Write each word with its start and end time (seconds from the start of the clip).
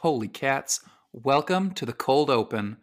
Holy 0.00 0.28
cats. 0.28 0.80
Welcome 1.14 1.70
to 1.72 1.86
the 1.86 1.92
cold 1.94 2.28
open 2.28 2.76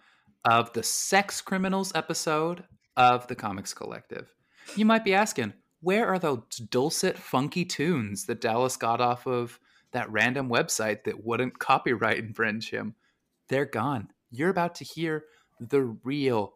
of 0.45 0.73
the 0.73 0.81
Sex 0.81 1.41
Criminals 1.41 1.91
episode 1.93 2.63
of 2.97 3.27
the 3.27 3.35
Comics 3.35 3.71
Collective. 3.71 4.33
You 4.75 4.85
might 4.85 5.05
be 5.05 5.13
asking, 5.13 5.53
where 5.79 6.07
are 6.07 6.17
those 6.17 6.57
dulcet, 6.71 7.19
funky 7.19 7.65
tunes 7.65 8.25
that 8.25 8.41
Dallas 8.41 8.77
got 8.77 8.99
off 8.99 9.27
of 9.27 9.59
that 9.91 10.11
random 10.11 10.49
website 10.49 11.03
that 11.03 11.23
wouldn't 11.23 11.59
copyright 11.59 12.17
infringe 12.17 12.71
him? 12.71 12.95
They're 13.47 13.65
gone. 13.65 14.07
You're 14.31 14.49
about 14.49 14.73
to 14.75 14.83
hear 14.83 15.25
the 15.59 15.95
real 16.03 16.55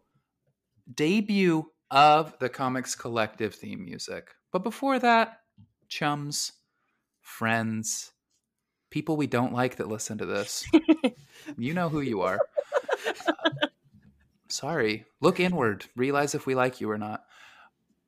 debut 0.91 1.69
of 1.91 2.33
the 2.39 2.49
Comics 2.49 2.95
Collective 2.95 3.53
theme 3.53 3.85
music. 3.85 4.29
But 4.51 4.63
before 4.63 4.97
that, 4.97 5.37
chums, 5.87 6.53
friends, 7.21 8.11
people 8.89 9.17
we 9.17 9.27
don't 9.27 9.53
like 9.53 9.77
that 9.77 9.87
listen 9.87 10.17
to 10.17 10.25
this, 10.25 10.65
you 11.57 11.73
know 11.73 11.89
who 11.89 12.01
you 12.01 12.21
are. 12.21 12.39
Uh, 13.27 13.49
sorry. 14.47 15.05
Look 15.21 15.39
inward. 15.39 15.85
Realize 15.95 16.35
if 16.35 16.45
we 16.45 16.55
like 16.55 16.79
you 16.81 16.89
or 16.89 16.97
not. 16.97 17.23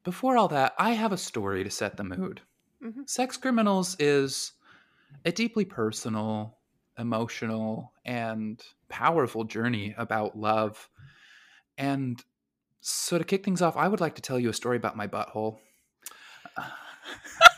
Before 0.03 0.38
all 0.38 0.48
that, 0.50 0.73
I 0.77 0.91
have 0.91 1.12
a 1.12 1.17
story 1.17 1.63
to 1.63 1.70
set 1.70 1.98
the 1.98 2.03
mood. 2.03 2.41
Mhm. 2.84 3.09
Sex 3.09 3.38
Criminals 3.38 3.95
is 4.00 4.53
a 5.26 5.31
deeply 5.31 5.66
personal, 5.66 6.58
emotional, 6.98 7.94
and 8.05 8.64
powerful 8.88 9.44
journey 9.44 9.94
about 9.98 10.38
love. 10.38 10.89
And 11.77 12.23
so, 12.81 13.17
to 13.17 13.23
kick 13.23 13.44
things 13.44 13.61
off, 13.61 13.75
I 13.75 13.88
would 13.88 14.00
like 14.00 14.16
to 14.16 14.22
tell 14.22 14.39
you 14.39 14.50
a 14.50 14.53
story 14.53 14.77
about 14.77 14.95
my 14.95 15.08
butthole. 15.08 15.59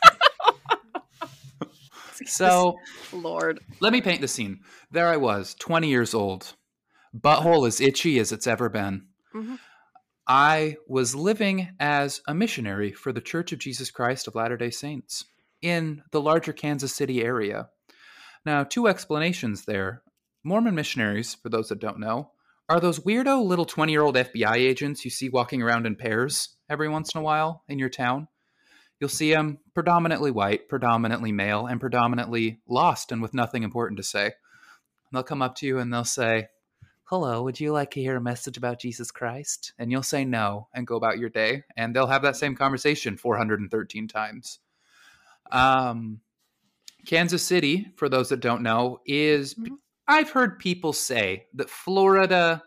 so, 2.28 2.78
Lord. 3.14 3.60
let 3.80 3.94
me 3.94 4.02
paint 4.02 4.22
the 4.22 4.28
scene. 4.28 4.60
There 4.92 5.08
I 5.08 5.18
was, 5.18 5.56
20 5.60 5.88
years 5.90 6.14
old, 6.14 6.56
butthole 7.18 7.68
as 7.68 7.82
itchy 7.82 8.20
as 8.20 8.32
it's 8.32 8.48
ever 8.48 8.70
been. 8.70 9.08
Mhm. 9.36 9.60
I 10.28 10.78
was 10.88 11.16
living 11.16 11.70
as 11.80 12.22
a 12.28 12.34
missionary 12.34 12.92
for 12.92 13.12
the 13.12 13.22
Church 13.22 13.52
of 13.52 13.60
Jesus 13.60 13.92
Christ 13.92 14.28
of 14.28 14.36
Latter 14.36 14.56
day 14.58 14.70
Saints 14.70 15.26
in 15.62 16.04
the 16.12 16.22
larger 16.22 16.54
Kansas 16.54 16.96
City 16.96 17.24
area. 17.24 17.70
Now, 18.46 18.64
two 18.64 18.88
explanations 18.88 19.66
there. 19.66 20.04
Mormon 20.44 20.74
missionaries, 20.76 21.36
for 21.36 21.50
those 21.50 21.70
that 21.70 21.80
don't 21.80 22.00
know, 22.00 22.32
are 22.70 22.80
those 22.80 23.00
weirdo 23.00 23.44
little 23.44 23.66
20 23.66 23.92
year 23.92 24.02
old 24.02 24.16
FBI 24.16 24.56
agents 24.56 25.04
you 25.04 25.12
see 25.12 25.30
walking 25.30 25.62
around 25.62 25.86
in 25.86 25.96
pairs 25.96 26.56
every 26.70 26.88
once 26.88 27.14
in 27.14 27.20
a 27.20 27.24
while 27.24 27.64
in 27.68 27.78
your 27.78 27.90
town. 27.90 28.28
You'll 29.02 29.10
see 29.10 29.34
them 29.34 29.58
predominantly 29.74 30.30
white, 30.30 30.70
predominantly 30.70 31.32
male, 31.32 31.66
and 31.66 31.82
predominantly 31.82 32.62
lost 32.68 33.12
and 33.12 33.20
with 33.20 33.34
nothing 33.34 33.64
important 33.64 33.98
to 33.98 34.04
say. 34.04 34.34
They'll 35.12 35.24
come 35.24 35.42
up 35.42 35.56
to 35.56 35.66
you 35.66 35.80
and 35.80 35.92
they'll 35.92 36.04
say, 36.04 36.50
Hello, 37.06 37.42
would 37.42 37.60
you 37.60 37.74
like 37.74 37.90
to 37.92 38.00
hear 38.00 38.16
a 38.16 38.22
message 38.22 38.58
about 38.58 38.80
Jesus 38.80 39.10
Christ? 39.10 39.74
And 39.80 39.92
you'll 39.92 40.04
say 40.04 40.24
no 40.24 40.68
and 40.76 40.86
go 40.86 40.98
about 40.98 41.18
your 41.18 41.30
day. 41.30 41.64
And 41.76 41.96
they'll 41.96 42.06
have 42.06 42.22
that 42.22 42.38
same 42.38 42.56
conversation 42.56 43.18
413 43.18 44.08
times. 44.08 44.60
Um, 45.52 46.22
Kansas 47.06 47.44
City, 47.44 47.88
for 47.96 48.08
those 48.08 48.30
that 48.30 48.40
don't 48.40 48.62
know, 48.62 49.02
is 49.08 49.56
Mhm. 49.56 49.80
I've 50.08 50.30
heard 50.30 50.60
people 50.60 50.94
say 50.94 51.48
that 51.56 51.72
Florida 51.72 52.64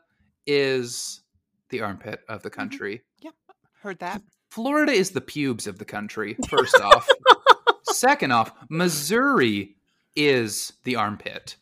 is 0.48 1.22
the 1.68 1.80
armpit 1.80 2.24
of 2.28 2.42
the 2.42 2.50
country. 2.50 3.04
Yep. 3.20 3.34
Heard 3.82 3.98
that. 4.00 4.20
Florida 4.54 4.92
is 4.92 5.10
the 5.10 5.20
pubes 5.20 5.66
of 5.66 5.78
the 5.80 5.84
country, 5.84 6.36
first 6.48 6.80
off. 6.80 7.08
Second 7.82 8.30
off, 8.30 8.52
Missouri 8.68 9.74
is 10.14 10.74
the 10.84 10.94
armpit. 10.94 11.56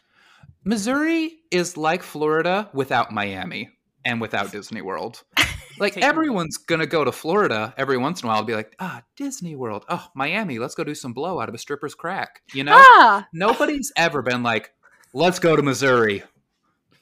Missouri 0.63 1.39
is 1.51 1.79
like 1.79 2.03
Florida 2.03 2.69
without 2.75 3.11
Miami 3.11 3.71
and 4.05 4.21
without 4.21 4.53
Disney 4.53 4.83
World. 4.83 5.23
Like 5.79 5.97
everyone's 5.97 6.59
gonna 6.59 6.87
go 6.87 7.03
to 7.03 7.11
Florida 7.11 7.73
every 7.79 7.97
once 7.97 8.21
in 8.21 8.27
a 8.27 8.29
while 8.29 8.39
and 8.39 8.47
be 8.47 8.55
like, 8.55 8.77
ah, 8.79 9.03
Disney 9.17 9.57
World. 9.57 9.87
Oh, 9.89 10.07
Miami, 10.15 10.59
let's 10.59 10.75
go 10.75 10.85
do 10.85 10.95
some 10.95 11.15
blow 11.15 11.41
out 11.41 11.49
of 11.49 11.55
a 11.55 11.59
stripper's 11.59 11.95
crack. 11.95 12.43
You 12.53 12.63
know? 12.63 12.75
Ah, 12.77 13.27
Nobody's 13.33 13.91
ever 13.97 14.21
been 14.21 14.43
like, 14.43 14.71
let's 15.15 15.39
go 15.39 15.57
to 15.57 15.63
Missouri 15.63 16.23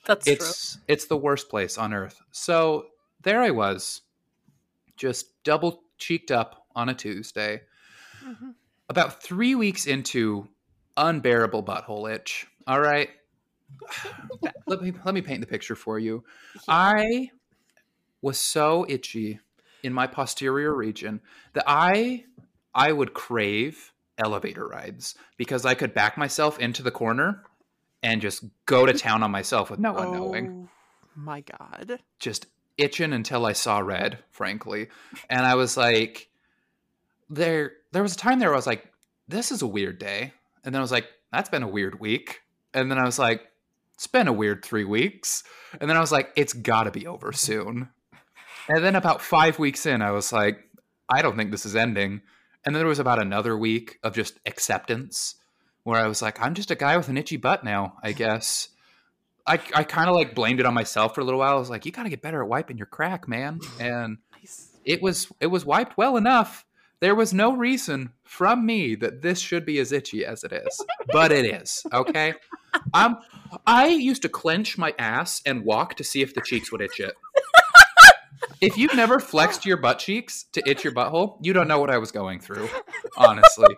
that's 0.06 0.26
it's 0.26 0.78
it's 0.88 1.06
the 1.06 1.16
worst 1.16 1.48
place 1.48 1.78
on 1.78 1.92
earth. 1.92 2.20
So 2.30 2.86
there 3.22 3.42
I 3.42 3.50
was, 3.50 4.02
just 5.00 5.42
double 5.44 5.82
cheeked 5.98 6.30
up 6.30 6.66
on 6.76 6.90
a 6.90 6.94
Tuesday. 6.94 7.62
Mhm. 8.22 8.54
about 8.90 9.22
three 9.22 9.54
weeks 9.54 9.86
into 9.86 10.46
unbearable 10.96 11.62
butthole 11.62 12.12
itch. 12.12 12.46
All 12.66 12.80
right, 12.80 13.08
let 14.66 14.82
me 14.82 14.92
let 15.04 15.14
me 15.14 15.22
paint 15.22 15.40
the 15.40 15.46
picture 15.46 15.74
for 15.76 15.98
you. 15.98 16.22
I 16.68 17.30
was 18.20 18.38
so 18.38 18.84
itchy 18.88 19.40
in 19.82 19.94
my 19.94 20.06
posterior 20.06 20.74
region 20.74 21.22
that 21.54 21.64
I 21.66 22.24
I 22.74 22.92
would 22.92 23.14
crave 23.14 23.92
elevator 24.18 24.66
rides 24.68 25.14
because 25.38 25.64
I 25.64 25.74
could 25.74 25.94
back 25.94 26.18
myself 26.18 26.58
into 26.58 26.82
the 26.82 26.90
corner 26.90 27.44
and 28.02 28.20
just 28.20 28.44
go 28.66 28.84
to 28.84 28.92
town 28.92 29.22
on 29.22 29.30
myself 29.30 29.70
with 29.70 29.80
no 29.80 29.92
one 29.92 30.12
knowing. 30.12 30.68
Oh 30.68 30.68
my 31.14 31.40
god. 31.40 32.00
Just 32.18 32.46
itching 32.80 33.12
until 33.12 33.46
I 33.46 33.52
saw 33.52 33.78
red, 33.78 34.18
frankly. 34.30 34.88
And 35.28 35.44
I 35.44 35.54
was 35.54 35.76
like 35.76 36.28
there 37.28 37.72
there 37.92 38.02
was 38.02 38.14
a 38.14 38.18
time 38.18 38.38
there 38.38 38.48
where 38.48 38.56
I 38.56 38.58
was 38.58 38.66
like, 38.66 38.86
this 39.28 39.50
is 39.52 39.62
a 39.62 39.66
weird 39.66 39.98
day. 39.98 40.32
And 40.64 40.74
then 40.74 40.80
I 40.80 40.82
was 40.82 40.92
like, 40.92 41.06
that's 41.32 41.48
been 41.48 41.62
a 41.62 41.68
weird 41.68 42.00
week. 42.00 42.40
And 42.74 42.90
then 42.90 42.98
I 42.98 43.04
was 43.04 43.18
like, 43.18 43.48
it's 43.94 44.06
been 44.06 44.28
a 44.28 44.32
weird 44.32 44.64
three 44.64 44.84
weeks. 44.84 45.44
And 45.80 45.88
then 45.88 45.96
I 45.96 46.00
was 46.00 46.12
like, 46.12 46.32
it's 46.36 46.52
gotta 46.52 46.90
be 46.90 47.06
over 47.06 47.32
soon. 47.32 47.88
And 48.68 48.84
then 48.84 48.96
about 48.96 49.22
five 49.22 49.58
weeks 49.58 49.86
in, 49.86 50.02
I 50.02 50.10
was 50.10 50.32
like, 50.32 50.64
I 51.08 51.22
don't 51.22 51.36
think 51.36 51.50
this 51.50 51.66
is 51.66 51.76
ending. 51.76 52.22
And 52.64 52.74
then 52.74 52.80
there 52.80 52.88
was 52.88 52.98
about 52.98 53.20
another 53.20 53.56
week 53.56 53.98
of 54.02 54.14
just 54.14 54.38
acceptance 54.46 55.36
where 55.82 55.98
I 55.98 56.06
was 56.06 56.22
like, 56.22 56.40
I'm 56.40 56.54
just 56.54 56.70
a 56.70 56.76
guy 56.76 56.96
with 56.96 57.08
an 57.08 57.16
itchy 57.16 57.36
butt 57.36 57.64
now, 57.64 57.94
I 58.02 58.12
guess. 58.12 58.68
I, 59.46 59.54
I 59.74 59.84
kind 59.84 60.08
of 60.08 60.16
like 60.16 60.34
blamed 60.34 60.60
it 60.60 60.66
on 60.66 60.74
myself 60.74 61.14
for 61.14 61.20
a 61.20 61.24
little 61.24 61.40
while. 61.40 61.56
I 61.56 61.58
was 61.58 61.70
like, 61.70 61.86
you 61.86 61.92
got 61.92 62.04
to 62.04 62.08
get 62.08 62.22
better 62.22 62.42
at 62.42 62.48
wiping 62.48 62.78
your 62.78 62.86
crack, 62.86 63.28
man. 63.28 63.60
And 63.78 64.18
Nice. 64.32 64.70
it 64.84 65.02
was 65.02 65.30
it 65.40 65.48
was 65.48 65.64
wiped 65.64 65.96
well 65.96 66.16
enough. 66.16 66.64
There 67.00 67.14
was 67.14 67.32
no 67.32 67.56
reason 67.56 68.12
from 68.24 68.66
me 68.66 68.94
that 68.96 69.22
this 69.22 69.40
should 69.40 69.64
be 69.64 69.78
as 69.78 69.90
itchy 69.90 70.24
as 70.26 70.44
it 70.44 70.52
is, 70.52 70.84
but 71.10 71.32
it 71.32 71.46
is. 71.46 71.84
Okay, 71.92 72.34
um, 72.94 73.18
I 73.66 73.88
used 73.88 74.22
to 74.22 74.28
clench 74.28 74.76
my 74.76 74.94
ass 74.98 75.40
and 75.46 75.64
walk 75.64 75.94
to 75.96 76.04
see 76.04 76.20
if 76.20 76.34
the 76.34 76.42
cheeks 76.42 76.70
would 76.70 76.82
itch 76.82 77.00
it. 77.00 77.14
If 78.60 78.76
you've 78.76 78.94
never 78.94 79.18
flexed 79.18 79.64
your 79.64 79.76
butt 79.76 79.98
cheeks 79.98 80.44
to 80.52 80.62
itch 80.66 80.84
your 80.84 80.92
butthole, 80.92 81.38
you 81.40 81.52
don't 81.52 81.68
know 81.68 81.78
what 81.78 81.90
I 81.90 81.98
was 81.98 82.12
going 82.12 82.40
through. 82.40 82.68
Honestly, 83.16 83.76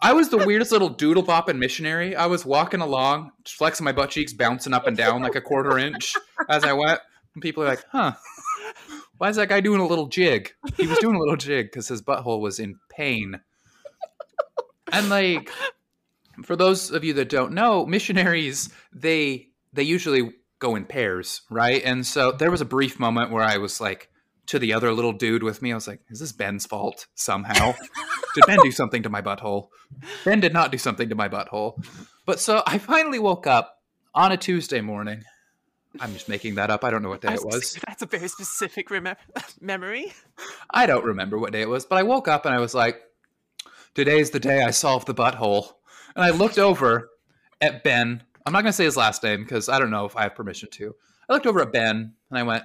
I 0.00 0.12
was 0.12 0.28
the 0.28 0.38
weirdest 0.38 0.72
little 0.72 0.88
doodle 0.88 1.22
bop 1.22 1.48
and 1.48 1.58
missionary. 1.58 2.14
I 2.14 2.26
was 2.26 2.44
walking 2.44 2.80
along, 2.80 3.32
flexing 3.46 3.84
my 3.84 3.92
butt 3.92 4.10
cheeks, 4.10 4.32
bouncing 4.32 4.74
up 4.74 4.86
and 4.86 4.96
down 4.96 5.22
like 5.22 5.34
a 5.34 5.40
quarter 5.40 5.78
inch 5.78 6.14
as 6.48 6.64
I 6.64 6.72
went. 6.72 7.00
And 7.34 7.42
people 7.42 7.62
are 7.62 7.68
like, 7.68 7.84
"Huh." 7.90 8.12
Why 9.18 9.28
is 9.28 9.36
that 9.36 9.48
guy 9.48 9.60
doing 9.60 9.80
a 9.80 9.86
little 9.86 10.08
jig? 10.08 10.52
He 10.76 10.86
was 10.86 10.98
doing 10.98 11.14
a 11.14 11.18
little 11.18 11.36
jig 11.36 11.66
because 11.66 11.86
his 11.86 12.02
butthole 12.02 12.40
was 12.40 12.58
in 12.58 12.80
pain. 12.90 13.40
And 14.90 15.08
like, 15.08 15.48
for 16.44 16.56
those 16.56 16.90
of 16.90 17.04
you 17.04 17.12
that 17.14 17.28
don't 17.28 17.52
know, 17.52 17.86
missionaries 17.86 18.68
they 18.92 19.48
they 19.72 19.84
usually 19.84 20.32
go 20.62 20.76
in 20.76 20.86
pairs, 20.86 21.42
right? 21.50 21.82
And 21.84 22.06
so 22.06 22.32
there 22.32 22.50
was 22.50 22.60
a 22.60 22.64
brief 22.64 22.98
moment 22.98 23.30
where 23.30 23.42
I 23.42 23.58
was 23.58 23.80
like 23.80 24.08
to 24.46 24.58
the 24.58 24.72
other 24.72 24.92
little 24.92 25.12
dude 25.12 25.42
with 25.42 25.60
me, 25.60 25.72
I 25.72 25.74
was 25.74 25.86
like, 25.86 26.00
"Is 26.08 26.20
this 26.20 26.32
Ben's 26.32 26.66
fault 26.66 27.06
somehow? 27.14 27.74
did 28.34 28.44
Ben 28.46 28.58
do 28.62 28.70
something 28.70 29.02
to 29.02 29.10
my 29.10 29.20
butthole? 29.20 29.68
Ben 30.24 30.40
did 30.40 30.52
not 30.52 30.72
do 30.72 30.78
something 30.78 31.08
to 31.08 31.14
my 31.14 31.28
butthole." 31.28 31.84
But 32.24 32.40
so 32.40 32.62
I 32.66 32.78
finally 32.78 33.18
woke 33.18 33.46
up 33.46 33.82
on 34.14 34.32
a 34.32 34.36
Tuesday 34.36 34.80
morning. 34.80 35.24
I'm 36.00 36.12
just 36.12 36.28
making 36.28 36.54
that 36.54 36.70
up. 36.70 36.84
I 36.84 36.90
don't 36.90 37.02
know 37.02 37.10
what 37.10 37.20
day 37.20 37.28
I 37.28 37.34
it 37.34 37.44
was. 37.44 37.78
That's 37.86 38.02
a 38.02 38.06
very 38.06 38.28
specific 38.28 38.88
remem- 38.88 39.16
memory. 39.60 40.12
I 40.70 40.86
don't 40.86 41.04
remember 41.04 41.38
what 41.38 41.52
day 41.52 41.60
it 41.60 41.68
was, 41.68 41.84
but 41.84 41.98
I 41.98 42.02
woke 42.02 42.28
up 42.28 42.46
and 42.46 42.54
I 42.54 42.60
was 42.60 42.74
like, 42.74 43.02
today's 43.94 44.30
the 44.30 44.40
day 44.40 44.62
I 44.62 44.70
solved 44.70 45.06
the 45.06 45.14
butthole. 45.14 45.72
And 46.14 46.24
I 46.24 46.30
looked 46.30 46.58
over 46.58 47.10
at 47.60 47.84
Ben. 47.84 48.22
I'm 48.44 48.52
not 48.52 48.62
going 48.62 48.72
to 48.72 48.76
say 48.76 48.84
his 48.84 48.96
last 48.96 49.22
name 49.22 49.42
because 49.42 49.68
I 49.68 49.78
don't 49.78 49.90
know 49.90 50.04
if 50.04 50.16
I 50.16 50.22
have 50.22 50.34
permission 50.34 50.68
to. 50.72 50.94
I 51.28 51.32
looked 51.32 51.46
over 51.46 51.62
at 51.62 51.72
Ben 51.72 52.14
and 52.30 52.38
I 52.38 52.42
went, 52.42 52.64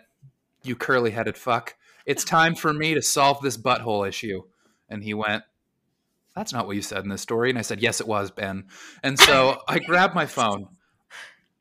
You 0.64 0.76
curly 0.76 1.12
headed 1.12 1.38
fuck. 1.38 1.76
It's 2.06 2.24
time 2.24 2.56
for 2.56 2.74
me 2.74 2.94
to 2.94 3.02
solve 3.02 3.42
this 3.42 3.58
butthole 3.58 4.08
issue. 4.08 4.44
And 4.90 5.04
he 5.04 5.14
went, 5.14 5.44
That's 6.36 6.54
not 6.54 6.68
what 6.68 6.76
you 6.76 6.82
said 6.82 7.04
in 7.04 7.10
this 7.10 7.22
story. 7.22 7.50
And 7.50 7.60
I 7.60 7.64
said, 7.64 7.82
Yes, 7.82 8.02
it 8.02 8.08
was, 8.08 8.32
Ben. 8.32 8.66
And 9.04 9.20
so 9.20 9.62
I 9.68 9.80
grabbed 9.80 10.16
my 10.16 10.26
phone. 10.26 10.70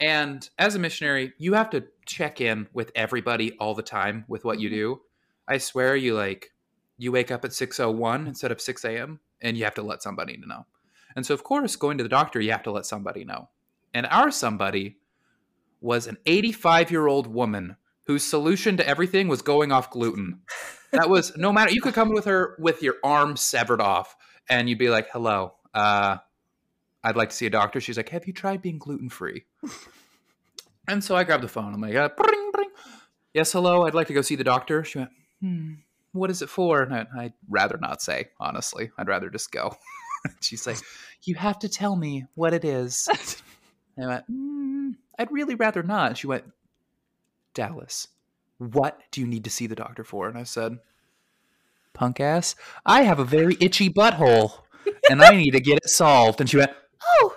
And 0.00 0.48
as 0.58 0.74
a 0.74 0.78
missionary, 0.78 1.32
you 1.38 1.54
have 1.54 1.70
to 1.70 1.84
check 2.04 2.40
in 2.40 2.68
with 2.72 2.92
everybody 2.94 3.52
all 3.58 3.74
the 3.74 3.82
time 3.82 4.24
with 4.28 4.44
what 4.44 4.60
you 4.60 4.68
mm-hmm. 4.68 4.76
do. 4.76 5.00
I 5.48 5.58
swear 5.58 5.96
you 5.96 6.14
like 6.14 6.52
you 6.98 7.12
wake 7.12 7.30
up 7.30 7.44
at 7.44 7.52
601 7.52 8.26
instead 8.26 8.50
of 8.50 8.60
6 8.60 8.84
a.m. 8.84 9.20
and 9.40 9.56
you 9.56 9.64
have 9.64 9.74
to 9.74 9.82
let 9.82 10.02
somebody 10.02 10.36
know. 10.36 10.66
And 11.14 11.24
so 11.24 11.34
of 11.34 11.44
course, 11.44 11.76
going 11.76 11.98
to 11.98 12.04
the 12.04 12.08
doctor, 12.08 12.40
you 12.40 12.52
have 12.52 12.62
to 12.64 12.72
let 12.72 12.86
somebody 12.86 13.24
know. 13.24 13.48
And 13.94 14.06
our 14.06 14.30
somebody 14.30 14.96
was 15.80 16.06
an 16.06 16.18
85 16.26 16.90
year 16.90 17.06
old 17.06 17.26
woman 17.26 17.76
whose 18.06 18.22
solution 18.22 18.76
to 18.76 18.86
everything 18.86 19.28
was 19.28 19.42
going 19.42 19.72
off 19.72 19.90
gluten. 19.90 20.40
That 20.92 21.10
was 21.10 21.36
no 21.36 21.52
matter, 21.52 21.72
you 21.72 21.80
could 21.80 21.94
come 21.94 22.12
with 22.12 22.24
her 22.26 22.56
with 22.58 22.82
your 22.82 22.96
arm 23.02 23.36
severed 23.36 23.80
off 23.80 24.16
and 24.48 24.68
you'd 24.68 24.78
be 24.78 24.88
like, 24.88 25.08
hello, 25.12 25.54
uh, 25.74 26.18
I'd 27.02 27.16
like 27.16 27.30
to 27.30 27.36
see 27.36 27.46
a 27.46 27.50
doctor. 27.50 27.80
She's 27.80 27.96
like, 27.96 28.08
have 28.10 28.26
you 28.26 28.32
tried 28.32 28.62
being 28.62 28.78
gluten 28.78 29.08
free? 29.08 29.44
and 30.88 31.02
so 31.02 31.16
I 31.16 31.24
grabbed 31.24 31.42
the 31.42 31.48
phone. 31.48 31.74
I'm 31.74 31.80
like, 31.80 31.94
uh, 31.94 32.08
bring, 32.16 32.50
bring. 32.52 32.68
yes, 33.34 33.52
hello, 33.52 33.86
I'd 33.86 33.94
like 33.94 34.08
to 34.08 34.14
go 34.14 34.22
see 34.22 34.36
the 34.36 34.44
doctor. 34.44 34.84
She 34.84 34.98
went, 34.98 35.10
hmm, 35.40 35.74
what 36.12 36.30
is 36.30 36.42
it 36.42 36.48
for? 36.48 36.82
And 36.82 36.94
I, 36.94 37.06
I'd 37.16 37.32
rather 37.48 37.78
not 37.80 38.02
say, 38.02 38.30
honestly. 38.40 38.90
I'd 38.98 39.08
rather 39.08 39.30
just 39.30 39.52
go. 39.52 39.76
She's 40.40 40.66
like, 40.66 40.78
you 41.22 41.34
have 41.34 41.58
to 41.60 41.68
tell 41.68 41.94
me 41.96 42.24
what 42.34 42.54
it 42.54 42.64
is. 42.64 43.08
And 43.96 44.06
I 44.06 44.08
went, 44.08 44.30
mm, 44.30 44.94
I'd 45.18 45.32
really 45.32 45.54
rather 45.54 45.82
not. 45.82 46.18
She 46.18 46.26
went, 46.26 46.44
Dallas, 47.54 48.08
what 48.58 49.00
do 49.10 49.20
you 49.20 49.26
need 49.26 49.44
to 49.44 49.50
see 49.50 49.66
the 49.66 49.74
doctor 49.74 50.04
for? 50.04 50.28
And 50.28 50.38
I 50.38 50.42
said, 50.44 50.78
punk 51.94 52.20
ass, 52.20 52.54
I 52.84 53.02
have 53.02 53.18
a 53.18 53.24
very 53.24 53.56
itchy 53.60 53.88
butthole 53.88 54.60
and 55.10 55.22
I 55.22 55.30
need 55.30 55.52
to 55.52 55.60
get 55.60 55.78
it 55.78 55.88
solved. 55.88 56.40
And 56.40 56.48
she 56.48 56.58
went, 56.58 56.70
oh, 56.70 57.36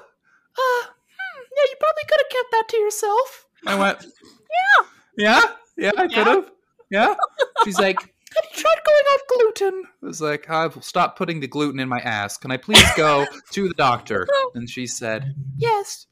uh, 0.58 0.88
hmm, 0.88 1.42
yeah, 1.56 1.64
you 1.70 1.76
probably 1.80 2.04
could 2.08 2.20
have 2.20 2.30
kept 2.30 2.52
that 2.52 2.66
to 2.70 2.78
yourself. 2.78 3.46
I 3.66 3.76
went, 3.76 4.06
yeah, 4.06 4.86
yeah, 5.18 5.42
yeah, 5.78 5.92
I 5.98 6.08
could 6.08 6.28
have. 6.28 6.52
Yeah. 6.90 7.16
She's 7.64 7.80
like, 7.80 8.00
have 8.36 8.46
you 8.52 8.62
tried 8.62 8.82
going 8.86 9.06
off 9.14 9.22
gluten? 9.28 9.84
I 10.04 10.06
was 10.06 10.22
like, 10.22 10.50
I've 10.50 10.84
stopped 10.84 11.18
putting 11.18 11.40
the 11.40 11.48
gluten 11.48 11.80
in 11.80 11.90
my 11.90 12.00
ass. 12.00 12.38
Can 12.38 12.52
I 12.52 12.58
please 12.58 12.88
go 12.96 13.26
to 13.52 13.68
the 13.68 13.74
doctor? 13.76 14.28
And 14.56 14.68
she 14.68 14.88
said, 14.88 15.36
yes. 15.58 16.08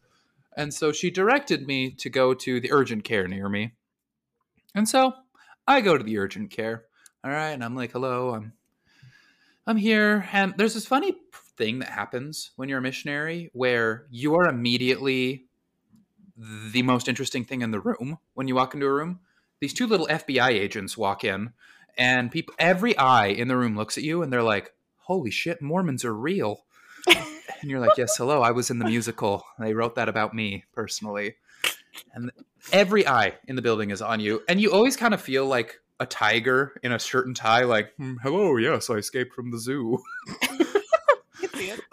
And 0.57 0.74
so 0.74 0.92
she 0.92 1.12
directed 1.12 1.68
me 1.68 1.92
to 1.92 2.09
go 2.09 2.33
to 2.33 2.59
the 2.59 2.71
urgent 2.71 3.04
care 3.04 3.27
near 3.27 3.48
me. 3.48 3.75
And 4.74 4.89
so 4.89 5.13
I 5.68 5.81
go 5.81 5.95
to 5.95 6.04
the 6.04 6.18
urgent 6.18 6.50
care. 6.50 6.86
All 7.24 7.31
right, 7.31 7.51
and 7.51 7.63
I'm 7.63 7.75
like, 7.75 7.92
"Hello, 7.92 8.33
I'm 8.33 8.54
I'm 9.68 9.77
here." 9.77 10.27
And 10.33 10.56
there's 10.57 10.74
this 10.74 10.88
funny 10.88 11.15
thing 11.57 11.80
that 11.80 11.89
happens 11.89 12.51
when 12.56 12.69
you're 12.69 12.80
a 12.80 12.81
missionary 12.81 13.51
where 13.54 14.07
you 14.09 14.36
are 14.36 14.50
immediately 14.50 15.45
the 16.36 16.83
most 16.83 17.07
interesting 17.07 17.44
thing 17.44 17.62
in 17.62 17.71
the 17.71 17.80
room 17.80 18.18
when 18.33 18.48
you 18.48 18.56
walk 18.56 18.74
into 18.74 18.88
a 18.88 18.94
room. 18.94 19.19
These 19.60 19.74
two 19.74 19.88
little 19.88 20.07
FBI 20.07 20.50
agents 20.50 20.98
walk 20.98 21.24
in 21.24 21.53
and 21.98 22.31
people 22.31 22.56
every 22.60 22.98
eye 22.98 23.27
in 23.27 23.48
the 23.48 23.57
room 23.57 23.75
looks 23.75 23.98
at 23.98 24.03
you 24.03 24.21
and 24.24 24.33
they're 24.33 24.44
like, 24.44 24.74
"Holy 24.98 25.31
shit, 25.31 25.62
Mormons 25.62 26.03
are 26.03 26.15
real." 26.15 26.65
and 27.62 27.69
you're 27.69 27.80
like, 27.80 27.98
"Yes, 27.98 28.18
hello, 28.18 28.42
I 28.42 28.51
was 28.51 28.69
in 28.69 28.80
the 28.80 28.86
musical. 28.86 29.44
They 29.59 29.74
wrote 29.74 29.95
that 29.95 30.09
about 30.09 30.33
me 30.33 30.65
personally." 30.74 31.36
And 32.13 32.31
every 32.71 33.07
eye 33.07 33.36
in 33.48 33.56
the 33.56 33.62
building 33.62 33.92
is 33.92 34.01
on 34.01 34.19
you. 34.19 34.44
And 34.48 34.62
you 34.62 34.71
always 34.71 34.95
kind 34.95 35.13
of 35.13 35.21
feel 35.21 35.45
like 35.45 35.80
a 36.00 36.06
tiger 36.06 36.80
in 36.83 36.92
a 36.92 37.00
shirt 37.00 37.25
and 37.25 37.36
tie 37.36 37.63
like 37.63 37.94
"Hmm, 37.98 38.15
hello 38.21 38.56
yes 38.57 38.89
i 38.89 38.95
escaped 38.95 39.33
from 39.33 39.51
the 39.51 39.59
zoo. 39.59 40.00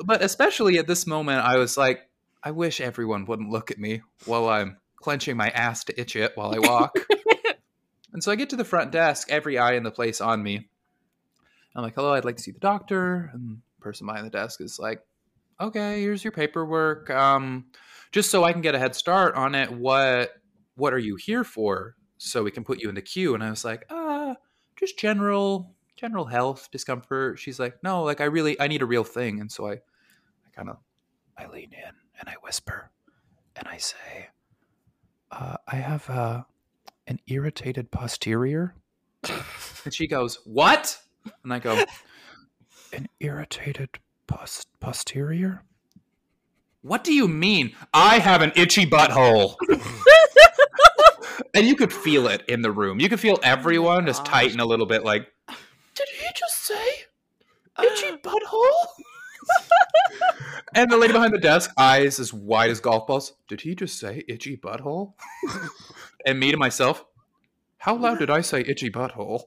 But 0.05 0.22
especially 0.22 0.76
at 0.76 0.87
this 0.87 1.06
moment 1.06 1.40
i 1.46 1.56
was 1.56 1.78
like 1.78 2.10
i 2.43 2.50
wish 2.50 2.81
everyone 2.81 3.25
wouldn't 3.25 3.49
look 3.49 3.70
at 3.70 3.78
me 3.78 4.02
while 4.26 4.49
i'm 4.50 4.76
clenching 4.96 5.37
my 5.37 5.49
ass 5.50 5.84
to 5.84 5.99
itch 5.99 6.17
it 6.17 6.32
while 6.34 6.55
i 6.55 6.58
walk. 6.58 6.94
And 8.12 8.22
so 8.22 8.31
i 8.31 8.37
get 8.37 8.50
to 8.50 8.56
the 8.56 8.64
front 8.64 8.93
desk 8.93 9.31
every 9.31 9.56
eye 9.56 9.72
in 9.72 9.82
the 9.82 9.90
place 9.90 10.20
on 10.20 10.43
me. 10.43 10.69
I'm 11.75 11.82
like 11.82 11.94
hello 11.94 12.12
i'd 12.12 12.26
like 12.26 12.37
to 12.37 12.43
see 12.43 12.50
the 12.50 12.60
doctor. 12.60 13.31
And 13.32 13.62
person 13.84 14.06
behind 14.06 14.26
the 14.26 14.31
desk 14.31 14.60
is 14.60 14.78
like 14.78 15.00
okay 15.60 16.00
here's 16.00 16.25
your 16.25 16.32
paperwork 16.32 17.10
um 17.10 17.66
just 18.10 18.31
so 18.31 18.42
i 18.42 18.52
can 18.52 18.60
get 18.60 18.75
a 18.75 18.78
head 18.78 18.94
start 18.94 19.34
on 19.34 19.54
it 19.54 19.70
what 19.70 20.32
what 20.76 20.92
are 20.92 20.98
you 20.98 21.16
here 21.16 21.44
for? 21.44 21.96
So 22.19 22.42
we 22.42 22.50
can 22.50 22.64
put 22.64 22.81
you 22.81 22.88
in 22.88 22.94
the 22.94 23.02
queue. 23.02 23.34
And 23.34 23.42
i 23.42 23.50
was 23.50 23.64
like 23.64 23.86
uh 23.90 24.34
just 24.76 24.98
general 24.98 25.75
general 25.96 26.25
health 26.25 26.69
discomfort. 26.72 27.38
She's 27.38 27.60
like 27.60 27.82
no 27.82 28.02
like 28.02 28.20
i 28.20 28.25
really 28.25 28.60
i 28.60 28.66
need 28.66 28.82
a 28.82 28.86
real 28.86 29.04
thing. 29.04 29.40
And 29.40 29.50
so 29.50 29.66
i 29.66 29.72
i 29.72 30.50
kind 30.54 30.69
of 30.69 30.78
i 31.38 31.46
lean 31.46 31.72
in 31.72 31.94
and 32.20 32.28
i 32.28 32.34
whisper 32.42 32.90
and 33.56 33.66
i 33.66 33.76
say 33.76 34.28
uh 35.32 35.56
i 35.66 35.76
have 35.76 36.08
uh 36.10 36.42
an 37.06 37.20
irritated 37.26 37.90
posterior. 37.90 38.75
And 39.84 39.92
she 39.92 40.06
goes 40.06 40.38
what? 40.44 40.98
And 41.42 41.52
i 41.52 41.58
go 41.58 41.84
an 42.94 43.08
irritated 43.20 43.99
pos- 44.26 44.67
posterior 44.81 45.62
what 46.82 47.05
do 47.05 47.12
you 47.12 47.29
mean 47.29 47.75
i 47.93 48.19
have 48.19 48.43
an 48.43 48.52
itchy 48.56 48.87
butthole 48.87 49.56
and 51.55 51.67
you 51.67 51.76
could 51.76 51.93
feel 51.93 52.26
it 52.26 52.43
in 52.49 52.62
the 52.62 52.70
room. 52.70 53.00
You 53.00 53.08
could 53.08 53.20
feel 53.20 53.38
everyone 53.43 54.06
just 54.06 54.25
tighten 54.25 54.61
a 54.61 54.67
little 54.67 54.87
bit. 54.87 55.05
Like, 55.05 55.29
did 55.94 56.08
he 56.08 56.26
just 56.35 56.64
say 56.67 56.88
uh, 57.76 57.85
itchy 57.85 58.17
butthole? 58.17 58.70
and 60.75 60.91
the 60.91 60.96
lady 60.96 61.12
behind 61.12 61.32
the 61.32 61.38
desk, 61.38 61.70
eyes 61.79 62.19
as 62.19 62.32
wide 62.32 62.70
as 62.70 62.81
golf 62.81 63.06
balls. 63.06 63.35
Did 63.49 63.61
he 63.61 63.75
just 63.75 63.99
say 63.99 64.25
itchy 64.29 64.56
butthole? 64.56 65.14
and 66.26 66.41
me 66.41 66.50
to 66.50 66.56
myself, 66.56 67.05
how 67.79 67.94
loud 67.96 68.19
did 68.19 68.31
I 68.31 68.41
say 68.41 68.64
itchy 68.67 68.91
butthole? 68.91 69.44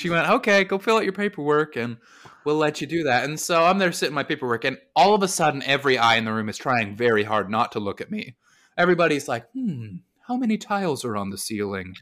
She 0.00 0.10
went, 0.10 0.28
okay, 0.28 0.64
go 0.64 0.78
fill 0.78 0.96
out 0.96 1.04
your 1.04 1.12
paperwork 1.12 1.76
and 1.76 1.98
we'll 2.44 2.56
let 2.56 2.80
you 2.80 2.86
do 2.86 3.04
that. 3.04 3.24
And 3.24 3.38
so 3.38 3.64
I'm 3.64 3.78
there 3.78 3.92
sitting 3.92 4.14
my 4.14 4.22
paperwork, 4.22 4.64
and 4.64 4.78
all 4.96 5.14
of 5.14 5.22
a 5.22 5.28
sudden, 5.28 5.62
every 5.64 5.98
eye 5.98 6.16
in 6.16 6.24
the 6.24 6.32
room 6.32 6.48
is 6.48 6.56
trying 6.56 6.96
very 6.96 7.24
hard 7.24 7.50
not 7.50 7.72
to 7.72 7.80
look 7.80 8.00
at 8.00 8.10
me. 8.10 8.34
Everybody's 8.78 9.28
like, 9.28 9.50
hmm, 9.52 9.96
how 10.26 10.36
many 10.36 10.56
tiles 10.56 11.04
are 11.04 11.16
on 11.16 11.30
the 11.30 11.38
ceiling? 11.38 11.94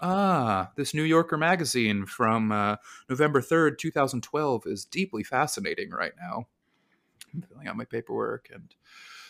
Ah, 0.00 0.70
this 0.76 0.92
New 0.94 1.02
Yorker 1.02 1.38
magazine 1.38 2.04
from 2.04 2.52
uh, 2.52 2.76
November 3.08 3.40
3rd, 3.40 3.78
2012 3.78 4.64
is 4.66 4.84
deeply 4.84 5.24
fascinating 5.24 5.90
right 5.90 6.12
now. 6.20 6.46
I'm 7.34 7.42
filling 7.42 7.66
out 7.66 7.76
my 7.76 7.84
paperwork, 7.84 8.48
and 8.52 8.74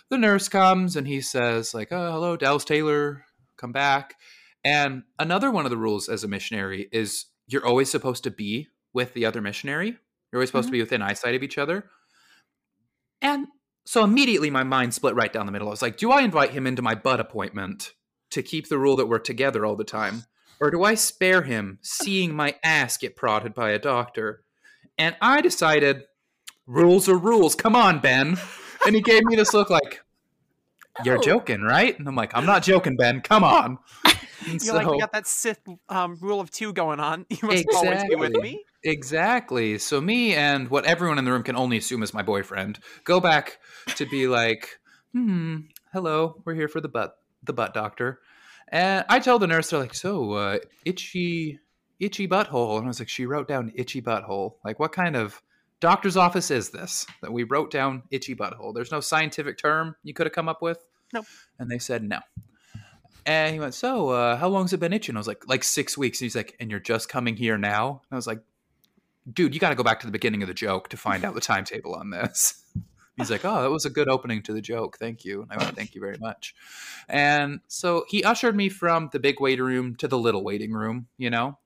the 0.09 0.19
nurse 0.19 0.49
comes 0.49 0.97
and 0.97 1.06
he 1.06 1.20
says, 1.20 1.73
like, 1.73 1.93
oh, 1.93 2.12
hello, 2.12 2.37
Dallas 2.37 2.65
Taylor, 2.65 3.25
come 3.56 3.73
back. 3.73 4.17
And 4.65 5.05
another 5.19 5.50
one 5.50 5.65
of 5.65 5.70
the 5.70 5.76
rules 5.76 6.09
as 6.09 6.25
a 6.25 6.29
missionary 6.29 6.88
is 6.91 7.26
you're 7.48 7.66
always 7.66 7.90
supposed 7.90 8.24
to 8.24 8.30
be 8.30 8.68
with 8.92 9.14
the 9.14 9.26
other 9.26 9.40
missionary. 9.40 9.96
You're 10.30 10.38
always 10.38 10.50
supposed 10.50 10.68
to 10.68 10.68
mm-hmm. 10.68 10.72
be 10.74 10.82
within 10.82 11.02
eyesight 11.02 11.34
of 11.34 11.42
each 11.42 11.58
other. 11.58 11.86
And 13.20 13.48
so 13.86 14.04
immediately 14.04 14.50
my 14.50 14.62
mind 14.62 14.94
split 14.94 15.14
right 15.14 15.32
down 15.32 15.46
the 15.46 15.52
middle. 15.52 15.68
I 15.68 15.70
was 15.70 15.82
like, 15.82 15.96
do 15.96 16.12
I 16.12 16.20
invite 16.20 16.50
him 16.50 16.67
into 16.67 16.82
my 16.82 16.94
butt 16.94 17.20
appointment 17.20 17.94
to 18.31 18.43
keep 18.43 18.69
the 18.69 18.78
rule 18.78 18.96
that 18.96 19.06
we're 19.06 19.19
together 19.19 19.64
all 19.64 19.76
the 19.76 19.84
time? 19.84 20.24
Or 20.60 20.70
do 20.70 20.84
I 20.84 20.94
spare 20.94 21.43
him 21.43 21.78
seeing 21.82 22.34
my 22.34 22.56
ass 22.62 22.98
get 22.98 23.17
prodded 23.17 23.55
by 23.55 23.70
a 23.70 23.78
doctor? 23.78 24.43
And 24.98 25.17
I 25.22 25.40
decided, 25.40 26.02
rules 26.67 27.08
are 27.08 27.17
rules. 27.17 27.55
Come 27.55 27.74
on, 27.74 28.00
Ben. 28.00 28.36
And 28.84 28.94
he 28.94 29.00
gave 29.00 29.24
me 29.24 29.36
this 29.36 29.55
look 29.55 29.70
like, 29.70 30.02
you're 31.05 31.19
Oh. 31.19 31.22
joking, 31.22 31.62
right? 31.62 31.98
And 31.98 32.08
I'm 32.08 32.17
like, 32.17 32.32
I'm 32.34 32.46
not 32.46 32.62
joking, 32.62 32.96
Ben. 32.96 33.20
Come 33.20 33.44
on. 33.44 33.78
You're 34.62 34.74
like, 34.74 34.86
we 34.86 34.98
got 34.98 35.12
that 35.12 35.26
Sith 35.26 35.60
um, 35.88 36.19
rule 36.20 36.40
of 36.40 36.50
two 36.50 36.72
going 36.72 37.00
on. 37.00 37.26
You 37.31 37.48
must 37.48 37.67
always 37.74 38.05
be 38.05 38.14
with 38.14 38.32
me. 38.32 38.64
Exactly. 38.84 39.78
So 39.78 40.00
me 40.00 40.34
and 40.34 40.69
what 40.69 40.84
everyone 40.84 41.19
in 41.19 41.24
the 41.24 41.32
room 41.32 41.43
can 41.43 41.56
only 41.56 41.76
assume 41.76 42.02
is 42.02 42.14
my 42.14 42.22
boyfriend 42.22 42.78
go 43.05 43.20
back 43.20 43.58
to 43.96 44.06
be 44.06 44.26
like, 44.26 44.78
hmm, 45.12 45.58
hello, 45.93 46.43
we're 46.44 46.55
here 46.55 46.69
for 46.69 46.81
the 46.81 46.88
butt 46.88 47.17
the 47.43 47.52
butt 47.52 47.74
doctor. 47.74 48.20
And 48.70 49.05
I 49.08 49.19
tell 49.20 49.38
the 49.38 49.46
nurse, 49.46 49.70
they're 49.70 49.81
like, 49.81 49.94
so 49.94 50.32
uh, 50.32 50.58
itchy 50.84 51.58
itchy 52.00 52.28
butthole. 52.28 52.76
And 52.76 52.84
I 52.84 52.88
was 52.88 53.00
like, 53.00 53.08
she 53.08 53.26
wrote 53.26 53.48
down 53.48 53.72
itchy 53.74 54.00
butthole. 54.02 54.55
Like, 54.64 54.78
what 54.78 54.93
kind 54.93 55.17
of 55.17 55.43
doctor's 55.81 56.17
office 56.17 56.50
is 56.50 56.70
this 56.70 57.06
that 57.22 57.32
we 57.32 57.44
wrote 57.44 57.70
down 57.70 58.02
itchy 58.10 58.34
butthole? 58.34 58.74
There's 58.74 58.93
no 58.93 59.00
scientific 59.00 59.58
term 59.58 59.96
you 60.02 60.14
could 60.14 60.26
have 60.26 60.34
come 60.34 60.48
up 60.48 60.62
with. 60.62 60.84
Nope. 61.12 61.26
And 61.58 61.70
they 61.70 61.78
said 61.78 62.02
no. 62.02 62.20
And 63.29 63.53
he 63.53 63.61
went, 63.61 63.75
so 63.75 64.08
uh, 64.08 64.37
how 64.37 64.49
long's 64.49 64.73
it 64.73 64.81
been 64.81 64.94
itching? 64.94 65.15
I 65.15 65.19
was 65.20 65.27
like, 65.29 65.47
like 65.47 65.63
six 65.63 65.99
weeks. 65.99 66.19
And 66.19 66.25
he's 66.25 66.35
like, 66.35 66.56
and 66.61 66.70
you're 66.70 66.81
just 66.81 67.11
coming 67.11 67.37
here 67.37 67.58
now? 67.58 67.89
And 67.91 68.11
I 68.11 68.17
was 68.17 68.27
like, 68.27 68.41
dude, 69.31 69.53
you 69.53 69.61
got 69.61 69.69
to 69.69 69.75
go 69.75 69.82
back 69.82 70.01
to 70.01 70.06
the 70.06 70.13
beginning 70.13 70.41
of 70.43 70.49
the 70.49 70.55
joke 70.55 70.89
to 70.89 70.97
find 70.97 71.27
out 71.27 71.35
the 71.35 71.41
timetable 71.43 71.94
on 71.94 72.08
this. 72.08 72.65
He's 73.19 73.31
like, 73.31 73.44
oh, 73.44 73.61
that 73.63 73.70
was 73.70 73.85
a 73.85 73.91
good 73.91 74.08
opening 74.08 74.43
to 74.44 74.53
the 74.55 74.63
joke. 74.63 74.97
Thank 74.97 75.27
you. 75.27 75.43
And 75.43 75.53
I 75.53 75.63
went, 75.63 75.77
thank 75.77 75.94
you 75.94 76.01
very 76.01 76.17
much. 76.19 76.55
And 77.08 77.61
so 77.69 78.06
he 78.08 78.25
ushered 78.25 78.56
me 78.56 78.70
from 78.70 79.11
the 79.13 79.19
big 79.19 79.41
waiting 79.41 79.65
room 79.65 79.97
to 79.97 80.08
the 80.08 80.17
little 80.17 80.43
waiting 80.43 80.73
room, 80.73 81.08
you 81.19 81.29
know? 81.29 81.58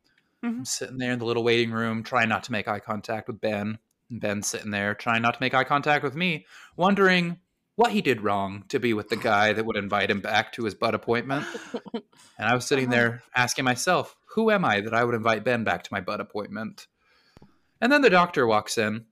I'm 0.42 0.62
Mhm. 0.62 0.66
sitting 0.66 0.98
there 0.98 1.12
in 1.12 1.20
the 1.20 1.26
little 1.26 1.44
waiting 1.44 1.70
room, 1.70 2.02
trying 2.02 2.28
not 2.28 2.42
to 2.44 2.52
make 2.52 2.66
eye 2.66 2.80
contact 2.80 3.28
with 3.28 3.40
Ben. 3.40 3.78
And 4.10 4.20
Ben's 4.20 4.48
sitting 4.48 4.72
there, 4.72 4.94
trying 4.96 5.22
not 5.22 5.34
to 5.34 5.40
make 5.40 5.54
eye 5.54 5.62
contact 5.62 6.02
with 6.02 6.16
me, 6.16 6.46
wondering 6.76 7.38
what 7.76 7.92
he 7.92 8.02
did 8.02 8.22
wrong 8.22 8.64
to 8.68 8.78
be 8.78 8.92
with 8.94 9.08
the 9.08 9.16
guy 9.16 9.52
that 9.52 9.64
would 9.64 9.76
invite 9.76 10.10
him 10.10 10.20
back 10.20 10.52
to 10.52 10.64
his 10.64 10.74
butt 10.74 10.94
appointment. 10.94 11.46
And 12.38 12.50
I 12.50 12.54
was 12.54 12.64
sitting 12.64 12.86
uh-huh. 12.86 12.94
there 12.94 13.22
asking 13.36 13.64
myself, 13.64 14.16
who 14.34 14.50
am 14.50 14.64
I 14.64 14.80
that 14.80 14.94
I 14.94 15.04
would 15.04 15.14
invite 15.14 15.44
Ben 15.44 15.62
back 15.62 15.84
to 15.84 15.92
my 15.92 16.00
butt 16.00 16.20
appointment? 16.20 16.88
And 17.80 17.92
then 17.92 18.02
the 18.02 18.10
doctor 18.10 18.46
walks 18.48 18.78
in 18.78 19.04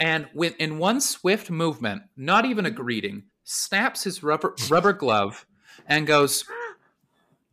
and 0.00 0.26
with 0.34 0.54
in 0.58 0.78
one 0.78 1.00
swift 1.00 1.50
movement, 1.50 2.02
not 2.16 2.46
even 2.46 2.66
a 2.66 2.70
greeting, 2.70 3.24
snaps 3.44 4.04
his 4.04 4.22
rubber 4.22 4.54
rubber 4.68 4.92
glove 4.92 5.46
and 5.86 6.06
goes, 6.06 6.44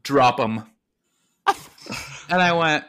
"Drop 0.03 0.39
him." 0.39 0.63
and 2.29 2.41
I 2.41 2.53
went, 2.53 2.85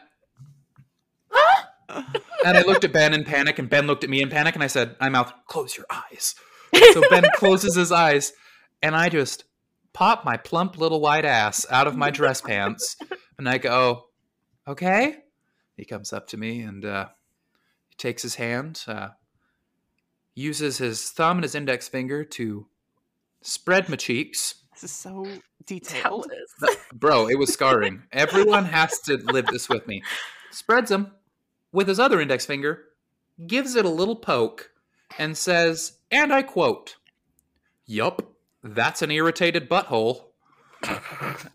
Huh 1.29 2.03
and 2.45 2.57
I 2.57 2.61
looked 2.61 2.83
at 2.83 2.93
Ben 2.93 3.13
in 3.13 3.25
panic, 3.25 3.59
and 3.59 3.69
Ben 3.69 3.87
looked 3.87 4.03
at 4.03 4.09
me 4.09 4.21
in 4.21 4.29
panic, 4.29 4.55
and 4.55 4.63
I 4.63 4.67
said, 4.67 4.95
"I 4.99 5.09
mouth, 5.09 5.31
close 5.47 5.75
your 5.75 5.85
eyes." 5.89 6.35
So 6.93 7.01
Ben 7.09 7.25
closes 7.35 7.75
his 7.75 7.91
eyes, 7.91 8.33
and 8.81 8.95
I 8.95 9.09
just 9.09 9.45
pop 9.93 10.23
my 10.25 10.37
plump 10.37 10.77
little 10.77 11.01
white 11.01 11.25
ass 11.25 11.65
out 11.69 11.87
of 11.87 11.95
my 11.95 12.09
dress 12.09 12.41
pants, 12.41 12.95
and 13.37 13.47
I 13.49 13.57
go, 13.57 14.05
"Okay." 14.67 15.17
He 15.75 15.85
comes 15.85 16.11
up 16.11 16.27
to 16.27 16.37
me 16.37 16.59
and 16.59 16.83
uh, 16.83 17.07
he 17.87 17.95
takes 17.95 18.21
his 18.21 18.35
hand, 18.35 18.83
uh, 18.85 19.09
uses 20.35 20.77
his 20.77 21.09
thumb 21.11 21.37
and 21.37 21.43
his 21.43 21.55
index 21.55 21.87
finger 21.87 22.25
to 22.25 22.67
spread 23.41 23.87
my 23.87 23.95
cheeks. 23.95 24.55
This 24.73 24.83
is 24.83 24.91
so 24.91 25.25
detailed. 25.65 26.29
Bro, 26.93 27.29
it 27.29 27.39
was 27.39 27.53
scarring. 27.53 28.03
Everyone 28.11 28.65
has 28.65 28.99
to 29.01 29.15
live 29.17 29.45
this 29.45 29.69
with 29.69 29.87
me. 29.87 30.03
Spreads 30.51 30.89
them 30.89 31.13
with 31.71 31.87
his 31.87 31.99
other 31.99 32.19
index 32.19 32.45
finger, 32.45 32.85
gives 33.47 33.75
it 33.75 33.85
a 33.85 33.89
little 33.89 34.17
poke, 34.17 34.71
and 35.17 35.37
says, 35.37 35.98
and 36.11 36.33
I 36.33 36.41
quote, 36.41 36.95
Yup, 37.85 38.33
that's 38.63 39.01
an 39.01 39.11
irritated 39.11 39.69
butthole. 39.69 40.25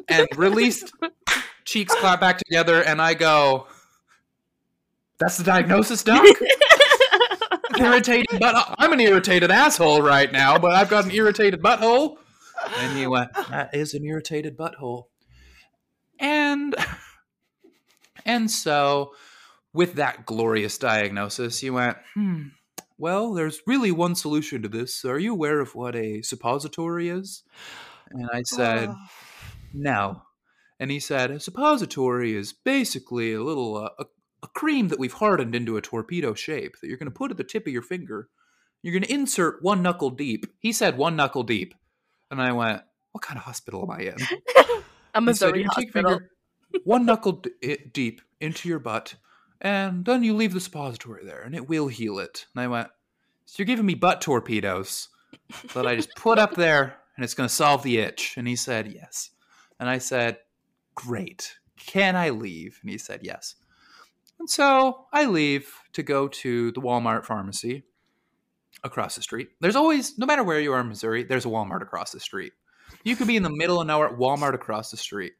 and 0.08 0.26
released 0.36 0.92
cheeks 1.64 1.94
clap 1.94 2.20
back 2.20 2.38
together, 2.38 2.82
and 2.82 3.00
I 3.00 3.14
go, 3.14 3.66
That's 5.18 5.38
the 5.38 5.44
diagnosis, 5.44 6.02
Doc? 6.02 6.24
irritated 7.78 8.38
butt. 8.40 8.74
I'm 8.78 8.92
an 8.92 9.00
irritated 9.00 9.50
asshole 9.50 10.02
right 10.02 10.30
now, 10.30 10.58
but 10.58 10.72
I've 10.72 10.88
got 10.88 11.04
an 11.04 11.10
irritated 11.10 11.60
butthole. 11.62 12.16
And 12.78 12.96
he 12.96 13.06
went, 13.06 13.32
"That 13.50 13.74
is 13.74 13.94
an 13.94 14.04
irritated 14.04 14.56
butthole." 14.56 15.04
And 16.18 16.74
and 18.24 18.50
so, 18.50 19.14
with 19.72 19.94
that 19.94 20.24
glorious 20.24 20.78
diagnosis, 20.78 21.62
you 21.62 21.74
went, 21.74 21.98
"Hmm. 22.14 22.48
Well, 22.98 23.32
there's 23.34 23.60
really 23.66 23.90
one 23.90 24.14
solution 24.14 24.62
to 24.62 24.68
this. 24.68 25.04
Are 25.04 25.18
you 25.18 25.32
aware 25.32 25.60
of 25.60 25.74
what 25.74 25.96
a 25.96 26.22
suppository 26.22 27.08
is?" 27.08 27.42
And 28.10 28.28
I 28.32 28.42
said, 28.44 28.88
Oh. 28.90 28.96
no. 29.72 30.22
And 30.78 30.90
he 30.90 31.00
said, 31.00 31.30
a 31.30 31.40
suppository 31.40 32.34
is 32.36 32.52
basically 32.52 33.32
a 33.32 33.42
little 33.42 33.76
uh, 33.76 33.90
a, 33.98 34.04
a 34.42 34.48
cream 34.48 34.88
that 34.88 34.98
we've 34.98 35.12
hardened 35.14 35.54
into 35.54 35.76
a 35.76 35.80
torpedo 35.80 36.34
shape 36.34 36.74
that 36.80 36.88
you're 36.88 36.98
going 36.98 37.10
to 37.10 37.14
put 37.16 37.30
at 37.30 37.36
the 37.36 37.44
tip 37.44 37.66
of 37.66 37.72
your 37.72 37.82
finger. 37.82 38.28
You're 38.82 38.92
going 38.92 39.04
to 39.04 39.12
insert 39.12 39.62
one 39.62 39.82
knuckle 39.82 40.10
deep. 40.10 40.46
He 40.58 40.72
said 40.72 40.96
one 40.98 41.16
knuckle 41.16 41.42
deep. 41.42 41.74
And 42.30 42.40
I 42.42 42.52
went, 42.52 42.82
what 43.12 43.22
kind 43.22 43.38
of 43.38 43.44
hospital 43.44 43.82
am 43.82 43.90
I 43.90 44.00
in? 44.00 44.16
A 45.28 45.34
said, 45.34 45.54
hospital. 45.64 45.92
finger 45.92 46.30
one 46.84 47.06
knuckle 47.06 47.32
d- 47.60 47.76
deep 47.92 48.20
into 48.40 48.68
your 48.68 48.80
butt, 48.80 49.14
and 49.64 50.04
then 50.04 50.22
you 50.22 50.34
leave 50.34 50.52
the 50.52 50.60
suppository 50.60 51.24
there, 51.24 51.42
and 51.42 51.56
it 51.56 51.68
will 51.68 51.88
heal 51.88 52.20
it. 52.20 52.46
And 52.54 52.62
I 52.62 52.68
went, 52.68 52.88
so 53.46 53.56
you're 53.58 53.66
giving 53.66 53.86
me 53.86 53.94
butt 53.94 54.20
torpedoes 54.20 55.08
that 55.74 55.86
I 55.86 55.96
just 55.96 56.14
put 56.14 56.38
up 56.38 56.54
there, 56.54 56.96
and 57.16 57.24
it's 57.24 57.34
going 57.34 57.48
to 57.48 57.54
solve 57.54 57.82
the 57.82 57.98
itch. 57.98 58.34
And 58.36 58.46
he 58.46 58.54
said, 58.54 58.92
yes. 58.92 59.30
And 59.80 59.88
I 59.88 59.98
said, 59.98 60.38
great. 60.94 61.56
Can 61.76 62.14
I 62.14 62.30
leave? 62.30 62.78
And 62.82 62.90
he 62.90 62.98
said, 62.98 63.20
yes. 63.22 63.56
And 64.38 64.48
so 64.48 65.06
I 65.12 65.26
leave 65.26 65.72
to 65.94 66.02
go 66.02 66.28
to 66.28 66.72
the 66.72 66.80
Walmart 66.80 67.24
pharmacy 67.24 67.84
across 68.82 69.16
the 69.16 69.22
street. 69.22 69.48
There's 69.60 69.76
always, 69.76 70.18
no 70.18 70.26
matter 70.26 70.42
where 70.44 70.60
you 70.60 70.72
are 70.72 70.80
in 70.80 70.88
Missouri, 70.88 71.24
there's 71.24 71.46
a 71.46 71.48
Walmart 71.48 71.82
across 71.82 72.12
the 72.12 72.20
street. 72.20 72.52
You 73.02 73.16
could 73.16 73.26
be 73.26 73.36
in 73.36 73.42
the 73.42 73.50
middle 73.50 73.80
of 73.80 73.86
nowhere, 73.86 74.08
at 74.08 74.18
Walmart 74.18 74.54
across 74.54 74.90
the 74.90 74.96
street. 74.96 75.32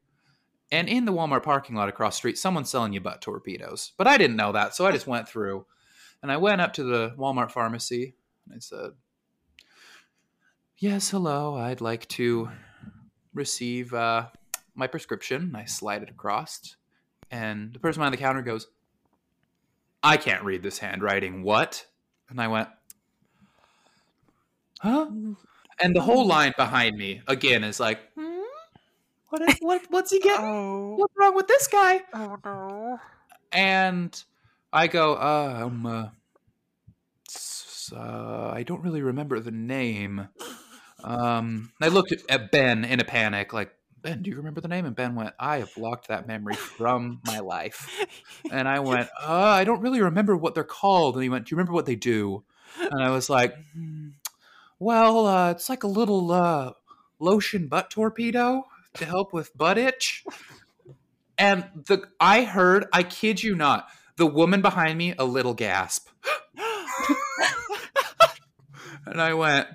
And 0.73 0.89
in 0.89 1.05
the 1.05 1.13
Walmart 1.13 1.43
parking 1.43 1.77
lot 1.77 1.89
across 1.89 2.15
the 2.15 2.19
street, 2.19 2.39
someone's 2.39 2.71
selling 2.71 2.93
you 2.93 3.01
butt 3.01 3.21
torpedoes. 3.21 3.93
But 3.97 4.07
I 4.07 4.17
didn't 4.17 4.37
know 4.37 4.53
that, 4.53 4.75
so 4.75 4.87
I 4.87 4.93
just 4.93 5.07
went 5.07 5.29
through. 5.29 5.67
And 6.23 6.33
I 6.33 6.37
went 6.39 6.61
up 6.61 6.73
to 6.75 6.85
the 6.85 7.15
Walmart 7.19 7.51
pharmacy 7.51 8.15
and 8.47 8.57
I 8.57 8.59
said, 8.59 8.93
Yes, 10.79 11.11
hello. 11.11 11.55
I'd 11.55 11.81
like 11.81 12.09
to 12.09 12.51
receive 13.33 13.95
uh, 13.95 14.27
my 14.75 14.87
prescription. 14.87 15.43
And 15.43 15.57
I 15.57 15.67
slide 15.67 16.03
it 16.03 16.11
across. 16.11 16.77
And 17.31 17.73
the 17.73 17.79
person 17.79 18.01
behind 18.01 18.15
the 18.15 18.19
counter 18.19 18.43
goes, 18.43 18.67
I 20.03 20.17
can't 20.17 20.45
read 20.45 20.63
this 20.63 20.79
handwriting. 20.79 21.43
What? 21.43 21.87
And 22.29 22.41
I 22.41 22.49
went, 22.49 22.69
Huh? 24.81 25.07
And 25.81 25.97
the 25.97 26.03
whole 26.03 26.27
line 26.27 26.53
behind 26.57 26.97
me 26.97 27.23
again 27.27 27.65
is 27.65 27.81
like, 27.81 28.01
hmm? 28.15 28.34
What, 29.35 29.51
is, 29.51 29.59
what 29.61 29.83
what's 29.91 30.11
he 30.13 30.21
getting? 30.21 30.45
Oh. 30.45 30.95
What's 30.97 31.15
wrong 31.19 31.35
with 31.35 31.49
this 31.49 31.67
guy? 31.67 32.03
Oh 32.13 32.37
no. 32.45 32.99
And 33.53 34.25
I 34.73 34.87
go, 34.87 35.15
uh, 35.15 35.63
um, 35.65 35.87
uh, 35.87 36.09
uh, 37.95 38.51
I 38.53 38.63
don't 38.65 38.83
really 38.83 39.03
remember 39.03 39.39
the 39.41 39.53
name. 39.53 40.29
Um, 41.03 41.73
I 41.81 41.89
looked 41.89 42.13
at, 42.13 42.19
at 42.29 42.51
Ben 42.51 42.85
in 42.85 42.99
a 42.99 43.05
panic, 43.05 43.53
like, 43.53 43.73
Ben, 44.03 44.23
do 44.23 44.31
you 44.31 44.37
remember 44.37 44.61
the 44.61 44.69
name? 44.69 44.85
And 44.85 44.97
Ben 44.97 45.15
went, 45.15 45.35
I 45.39 45.59
have 45.59 45.75
blocked 45.75 46.09
that 46.09 46.27
memory 46.27 46.55
from 46.55 47.21
my 47.25 47.39
life. 47.39 47.89
And 48.51 48.69
I 48.69 48.81
went, 48.81 49.09
uh, 49.21 49.33
I 49.33 49.65
don't 49.65 49.81
really 49.81 50.01
remember 50.01 50.37
what 50.37 50.55
they're 50.55 50.65
called. 50.65 51.15
And 51.15 51.23
he 51.23 51.29
went, 51.29 51.47
Do 51.47 51.53
you 51.53 51.57
remember 51.57 51.73
what 51.73 51.87
they 51.87 51.97
do? 51.97 52.45
And 52.81 53.03
I 53.03 53.11
was 53.11 53.31
like, 53.31 53.55
"Hmm, 53.73 54.09
Well, 54.79 55.27
uh, 55.27 55.51
it's 55.53 55.69
like 55.69 55.85
a 55.85 55.89
little 55.89 56.33
uh, 56.33 56.73
lotion 57.21 57.69
butt 57.69 57.91
torpedo 57.91 58.65
to 58.95 59.05
help 59.05 59.33
with 59.33 59.57
butt 59.57 59.79
itch. 59.79 60.25
And 61.37 61.65
the 61.75 62.05
I 62.21 62.45
heard, 62.45 62.87
I 62.93 63.03
kid 63.03 63.43
you 63.43 63.55
not, 63.55 63.89
the 64.17 64.27
woman 64.27 64.63
behind 64.63 64.97
me 64.99 65.15
a 65.19 65.25
little 65.25 65.55
gasp. 65.55 66.09
and 69.07 69.21
I 69.21 69.35
went, 69.35 69.67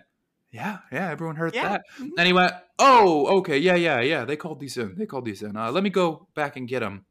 Yeah, 0.52 0.80
yeah, 0.92 1.10
everyone 1.12 1.36
heard 1.36 1.54
Yeah. 1.54 1.70
that. 1.70 1.82
And 2.18 2.26
he 2.28 2.34
went, 2.34 2.54
Oh, 2.78 3.40
okay, 3.40 3.58
yeah, 3.58 3.76
yeah, 3.76 4.00
yeah. 4.02 4.26
They 4.26 4.38
called 4.38 4.60
these 4.60 4.78
in. 4.78 4.96
They 4.98 5.06
called 5.06 5.26
these 5.26 5.42
in. 5.42 5.58
Uh, 5.58 5.72
let 5.72 5.84
me 5.84 5.90
go 5.90 6.28
back 6.34 6.56
and 6.56 6.68
get 6.68 6.80
them. 6.80 7.06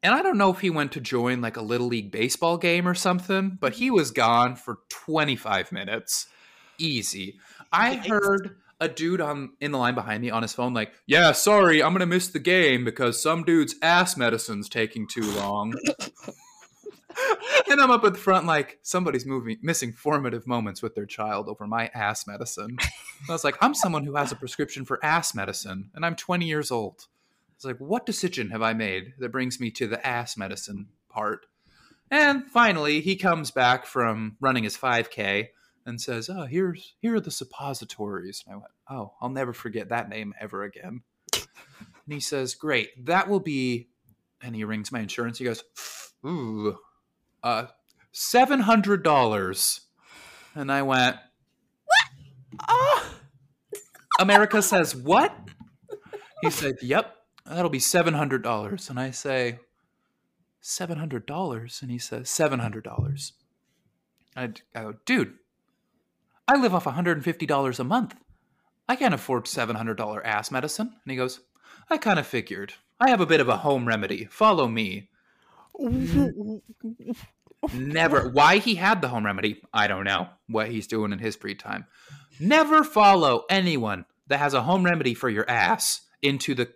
And 0.00 0.14
I 0.14 0.22
don't 0.22 0.38
know 0.38 0.50
if 0.52 0.60
he 0.60 0.70
went 0.70 0.92
to 0.92 1.00
join 1.00 1.40
like 1.40 1.56
a 1.56 1.62
little 1.62 1.88
league 1.88 2.12
baseball 2.12 2.56
game 2.56 2.86
or 2.86 2.94
something, 2.94 3.58
but 3.60 3.74
he 3.74 3.90
was 3.90 4.12
gone 4.12 4.54
for 4.54 4.78
25 4.90 5.72
minutes. 5.72 6.28
Easy. 6.78 7.38
I 7.72 7.96
heard 7.96 8.56
a 8.82 8.88
dude 8.88 9.20
on 9.20 9.52
in 9.60 9.70
the 9.70 9.78
line 9.78 9.94
behind 9.94 10.22
me 10.22 10.30
on 10.30 10.42
his 10.42 10.52
phone 10.52 10.74
like, 10.74 10.92
"Yeah, 11.06 11.32
sorry, 11.32 11.82
I'm 11.82 11.96
to 11.96 12.06
miss 12.06 12.28
the 12.28 12.40
game 12.40 12.84
because 12.84 13.22
some 13.22 13.44
dude's 13.44 13.76
ass 13.80 14.16
medicine's 14.16 14.68
taking 14.68 15.06
too 15.06 15.30
long." 15.32 15.72
and 17.70 17.80
I'm 17.80 17.90
up 17.90 18.04
at 18.04 18.12
the 18.12 18.18
front 18.18 18.44
like 18.46 18.78
somebody's 18.82 19.24
moving 19.24 19.58
missing 19.62 19.92
formative 19.92 20.46
moments 20.46 20.82
with 20.82 20.94
their 20.94 21.06
child 21.06 21.48
over 21.48 21.66
my 21.66 21.90
ass 21.94 22.26
medicine. 22.26 22.76
I 23.28 23.32
was 23.32 23.44
like, 23.44 23.56
"I'm 23.60 23.74
someone 23.74 24.04
who 24.04 24.16
has 24.16 24.32
a 24.32 24.36
prescription 24.36 24.84
for 24.84 25.02
ass 25.04 25.34
medicine 25.34 25.90
and 25.94 26.04
I'm 26.04 26.16
20 26.16 26.46
years 26.46 26.70
old." 26.70 27.06
It's 27.54 27.64
like, 27.64 27.78
what 27.78 28.04
decision 28.04 28.50
have 28.50 28.60
I 28.60 28.72
made 28.72 29.14
that 29.20 29.30
brings 29.30 29.60
me 29.60 29.70
to 29.70 29.86
the 29.86 30.04
ass 30.04 30.36
medicine 30.36 30.88
part? 31.08 31.46
And 32.10 32.44
finally, 32.50 33.00
he 33.00 33.14
comes 33.14 33.52
back 33.52 33.86
from 33.86 34.36
running 34.40 34.64
his 34.64 34.76
5K 34.76 35.50
and 35.86 36.00
says, 36.00 36.28
"Oh, 36.28 36.44
here's 36.44 36.94
here 37.00 37.14
are 37.16 37.20
the 37.20 37.30
suppositories." 37.30 38.44
And 38.46 38.54
I 38.54 38.58
went, 38.58 38.72
"Oh, 38.88 39.14
I'll 39.20 39.28
never 39.28 39.52
forget 39.52 39.88
that 39.88 40.08
name 40.08 40.34
ever 40.40 40.62
again." 40.64 41.02
And 41.32 42.14
he 42.14 42.20
says, 42.20 42.54
"Great, 42.54 43.04
that 43.06 43.28
will 43.28 43.40
be." 43.40 43.88
And 44.40 44.54
he 44.56 44.64
rings 44.64 44.90
my 44.90 45.00
insurance. 45.00 45.38
He 45.38 45.44
goes, 45.44 45.62
"Ooh, 46.26 46.78
uh, 47.42 47.66
seven 48.12 48.60
hundred 48.60 49.02
dollars." 49.02 49.82
And 50.54 50.70
I 50.70 50.82
went, 50.82 51.16
"What? 51.84 52.66
Oh. 52.68 53.14
America 54.20 54.62
says 54.62 54.94
what? 54.94 55.36
He 56.42 56.50
said, 56.50 56.76
"Yep, 56.82 57.16
that'll 57.46 57.70
be 57.70 57.78
seven 57.78 58.14
hundred 58.14 58.42
dollars." 58.42 58.90
And 58.90 58.98
I 59.00 59.10
say, 59.10 59.60
seven 60.60 60.98
hundred 60.98 61.26
dollars?" 61.26 61.80
And 61.82 61.90
he 61.90 61.98
says, 61.98 62.28
700 62.28 62.84
dollars." 62.84 63.32
I 64.36 64.52
go, 64.74 64.94
"Dude, 65.06 65.38
I 66.48 66.56
live 66.56 66.74
off 66.74 66.86
one 66.86 66.94
hundred 66.94 67.16
and 67.16 67.24
fifty 67.24 67.46
dollars 67.46 67.78
a 67.78 67.84
month. 67.84 68.14
I 68.88 68.96
can't 68.96 69.14
afford 69.14 69.46
seven 69.46 69.76
hundred 69.76 69.96
dollar 69.96 70.24
ass 70.26 70.50
medicine." 70.50 70.88
And 70.88 71.10
he 71.10 71.16
goes, 71.16 71.40
"I 71.88 71.98
kind 71.98 72.18
of 72.18 72.26
figured. 72.26 72.74
I 73.00 73.10
have 73.10 73.20
a 73.20 73.26
bit 73.26 73.40
of 73.40 73.48
a 73.48 73.58
home 73.58 73.86
remedy. 73.86 74.26
Follow 74.26 74.68
me." 74.68 75.08
Never. 77.72 78.28
Why 78.28 78.58
he 78.58 78.74
had 78.74 79.00
the 79.00 79.08
home 79.08 79.24
remedy, 79.24 79.62
I 79.72 79.86
don't 79.86 80.04
know. 80.04 80.28
What 80.48 80.68
he's 80.68 80.86
doing 80.86 81.12
in 81.12 81.18
his 81.20 81.36
free 81.36 81.54
time. 81.54 81.86
Never 82.40 82.82
follow 82.82 83.44
anyone 83.48 84.04
that 84.26 84.38
has 84.38 84.54
a 84.54 84.62
home 84.62 84.84
remedy 84.84 85.14
for 85.14 85.28
your 85.28 85.48
ass 85.48 86.00
into 86.22 86.54
the 86.54 86.72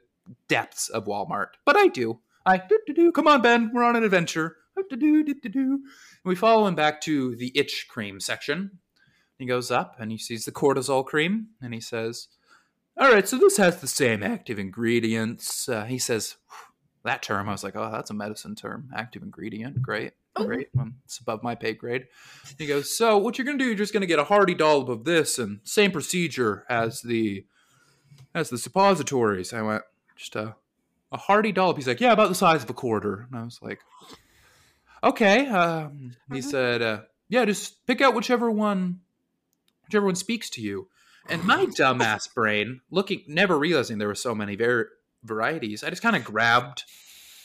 depths 0.48 0.88
of 0.88 1.06
Walmart. 1.06 1.48
But 1.64 1.76
I 1.76 1.88
do. 1.88 2.20
I 2.44 2.58
do 2.58 2.78
do 2.86 2.94
do. 2.94 3.12
Come 3.12 3.26
on, 3.26 3.42
Ben. 3.42 3.70
We're 3.72 3.82
on 3.82 3.96
an 3.96 4.04
adventure. 4.04 4.56
And 4.76 5.80
we 6.24 6.36
follow 6.36 6.66
him 6.66 6.74
back 6.74 7.00
to 7.02 7.34
the 7.34 7.50
itch 7.54 7.86
cream 7.88 8.20
section. 8.20 8.78
He 9.38 9.46
goes 9.46 9.70
up 9.70 9.96
and 9.98 10.10
he 10.10 10.18
sees 10.18 10.44
the 10.44 10.52
cortisol 10.52 11.04
cream 11.04 11.48
and 11.60 11.74
he 11.74 11.80
says, 11.80 12.28
All 12.98 13.12
right, 13.12 13.26
so 13.28 13.38
this 13.38 13.56
has 13.58 13.80
the 13.80 13.86
same 13.86 14.22
active 14.22 14.58
ingredients. 14.58 15.68
Uh, 15.68 15.84
he 15.84 15.98
says, 15.98 16.36
That 17.04 17.22
term, 17.22 17.48
I 17.48 17.52
was 17.52 17.64
like, 17.64 17.76
Oh, 17.76 17.90
that's 17.90 18.10
a 18.10 18.14
medicine 18.14 18.54
term. 18.54 18.90
Active 18.94 19.22
ingredient. 19.22 19.82
Great. 19.82 20.12
Great. 20.34 20.68
Um, 20.78 20.96
it's 21.04 21.18
above 21.18 21.42
my 21.42 21.54
pay 21.54 21.72
grade. 21.72 22.06
He 22.58 22.66
goes, 22.66 22.96
So 22.96 23.18
what 23.18 23.38
you're 23.38 23.46
going 23.46 23.58
to 23.58 23.64
do, 23.64 23.68
you're 23.68 23.76
just 23.76 23.92
going 23.92 24.02
to 24.02 24.06
get 24.06 24.18
a 24.18 24.24
hearty 24.24 24.54
dollop 24.54 24.88
of 24.88 25.04
this 25.04 25.38
and 25.38 25.60
same 25.64 25.92
procedure 25.92 26.64
as 26.68 27.02
the. 27.02 27.44
As 28.34 28.50
the 28.50 28.58
suppositories, 28.58 29.54
I 29.54 29.62
went 29.62 29.82
just 30.14 30.36
a 30.36 30.56
a 31.12 31.16
hearty 31.16 31.52
dollop. 31.52 31.76
He's 31.76 31.86
like, 31.88 32.00
yeah, 32.00 32.12
about 32.12 32.28
the 32.28 32.34
size 32.34 32.62
of 32.62 32.70
a 32.70 32.74
quarter. 32.74 33.26
And 33.30 33.38
I 33.38 33.44
was 33.44 33.60
like, 33.62 33.80
okay. 35.02 35.46
Um, 35.46 36.12
he 36.32 36.42
said, 36.42 36.82
uh, 36.82 37.00
yeah, 37.28 37.44
just 37.44 37.86
pick 37.86 38.00
out 38.00 38.14
whichever 38.14 38.50
one, 38.50 39.00
whichever 39.86 40.06
one 40.06 40.14
speaks 40.14 40.50
to 40.50 40.60
you. 40.60 40.88
And 41.28 41.44
my 41.44 41.66
dumbass 41.78 42.32
brain, 42.32 42.80
looking, 42.90 43.22
never 43.26 43.58
realizing 43.58 43.98
there 43.98 44.08
were 44.08 44.14
so 44.14 44.34
many 44.34 44.56
var- 44.56 44.88
varieties, 45.24 45.82
I 45.82 45.90
just 45.90 46.02
kind 46.02 46.16
of 46.16 46.24
grabbed 46.24 46.84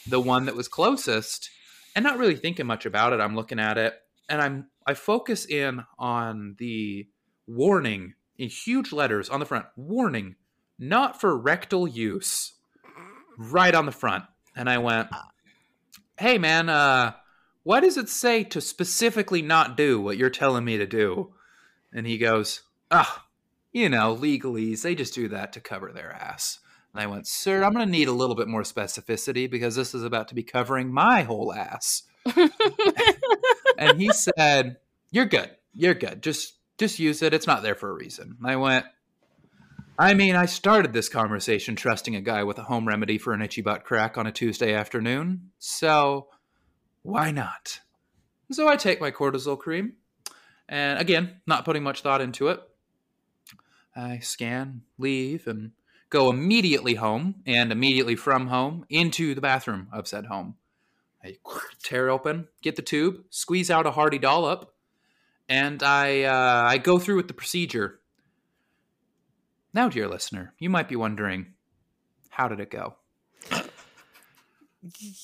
the 0.07 0.19
one 0.19 0.45
that 0.45 0.55
was 0.55 0.67
closest, 0.67 1.50
and 1.95 2.03
not 2.03 2.17
really 2.17 2.36
thinking 2.36 2.65
much 2.65 2.86
about 2.86 3.13
it. 3.13 3.19
I'm 3.19 3.36
looking 3.36 3.60
at 3.60 3.77
it, 3.77 3.95
and 4.29 4.41
I'm 4.41 4.67
I 4.86 4.95
focus 4.95 5.45
in 5.45 5.83
on 6.00 6.55
the 6.57 7.07
warning 7.45 8.13
in 8.38 8.50
huge 8.50 8.91
letters 8.91 9.29
on 9.29 9.39
the 9.39 9.45
front. 9.45 9.65
Warning: 9.75 10.36
not 10.79 11.21
for 11.21 11.38
rectal 11.38 11.88
use 11.88 12.53
right 13.38 13.74
on 13.74 13.86
the 13.86 13.91
front. 13.91 14.25
And 14.55 14.69
I 14.69 14.79
went, 14.79 15.10
Hey 16.17 16.38
man, 16.38 16.69
uh, 16.69 17.13
what 17.63 17.81
does 17.81 17.98
it 17.98 18.10
say 18.10 18.43
to 18.45 18.62
specifically 18.62 19.41
not 19.41 19.77
do 19.77 20.01
what 20.01 20.17
you're 20.17 20.29
telling 20.29 20.65
me 20.65 20.77
to 20.77 20.86
do? 20.86 21.33
And 21.93 22.07
he 22.07 22.17
goes, 22.17 22.62
Ah, 22.89 23.25
you 23.71 23.89
know, 23.89 24.15
legalese, 24.15 24.81
they 24.81 24.95
just 24.95 25.13
do 25.13 25.27
that 25.29 25.53
to 25.53 25.60
cover 25.60 25.91
their 25.91 26.12
ass. 26.12 26.60
And 26.93 27.01
I 27.01 27.07
went, 27.07 27.27
Sir, 27.27 27.63
I'm 27.63 27.74
gonna 27.74 27.86
need 27.86 28.07
a 28.07 28.13
little 28.13 28.36
bit 28.36 28.48
more 28.48 28.63
specificity 28.63 29.50
because 29.50 29.75
this 29.75 29.93
is 29.93 30.03
about 30.03 30.27
to 30.29 30.36
be 30.36 30.43
covering 30.43 30.91
my 30.91 31.24
whole 31.24 31.53
ass. 31.53 32.03
and 33.77 34.00
he 34.00 34.12
said, 34.12 34.77
You're 35.12 35.25
good. 35.25 35.51
You're 35.74 35.93
good. 35.93 36.21
Just 36.21 36.55
just 36.77 37.00
use 37.00 37.21
it. 37.21 37.33
It's 37.33 37.48
not 37.48 37.63
there 37.63 37.75
for 37.75 37.89
a 37.89 37.93
reason. 37.93 38.38
And 38.39 38.51
I 38.51 38.55
went, 38.55 38.86
I 40.00 40.15
mean, 40.15 40.36
I 40.36 40.48
started 40.48 40.93
this 40.93 41.10
conversation 41.10 41.75
trusting 41.75 42.15
a 42.15 42.21
guy 42.21 42.43
with 42.43 42.57
a 42.57 42.63
home 42.63 42.88
remedy 42.88 43.19
for 43.19 43.33
an 43.33 43.41
itchy 43.43 43.62
butt 43.62 43.83
crack 43.83 44.17
on 44.17 44.25
a 44.25 44.31
Tuesday 44.31 44.74
afternoon, 44.74 45.51
so 45.60 46.29
why 47.03 47.29
not? 47.29 47.81
So 48.51 48.67
I 48.67 48.77
take 48.77 49.00
my 49.00 49.12
cortisol 49.12 49.60
cream, 49.60 49.93
and 50.71 50.97
again, 50.97 51.41
not 51.45 51.65
putting 51.65 51.83
much 51.83 52.01
thought 52.01 52.21
into 52.21 52.47
it. 52.47 52.59
I 53.95 54.17
scan, 54.19 54.81
leave, 54.97 55.45
and 55.45 55.73
go 56.09 56.31
immediately 56.31 56.95
home, 56.95 57.35
and 57.45 57.71
immediately 57.71 58.15
from 58.15 58.47
home 58.47 58.85
into 58.89 59.35
the 59.35 59.41
bathroom 59.41 59.87
of 59.93 60.07
said 60.07 60.25
home. 60.25 60.55
I 61.23 61.37
tear 61.83 62.09
open, 62.09 62.47
get 62.63 62.75
the 62.75 62.81
tube, 62.81 63.25
squeeze 63.29 63.69
out 63.69 63.85
a 63.85 63.91
hearty 63.91 64.17
dollop, 64.17 64.73
and 65.47 65.83
I 65.83 66.23
uh, 66.23 66.63
I 66.67 66.79
go 66.79 66.97
through 66.97 67.17
with 67.17 67.27
the 67.27 67.35
procedure 67.35 68.01
now, 69.73 69.87
dear 69.87 70.07
listener, 70.09 70.53
you 70.59 70.69
might 70.69 70.89
be 70.89 70.97
wondering, 70.97 71.53
how 72.29 72.49
did 72.49 72.59
it 72.59 72.69
go? 72.69 72.95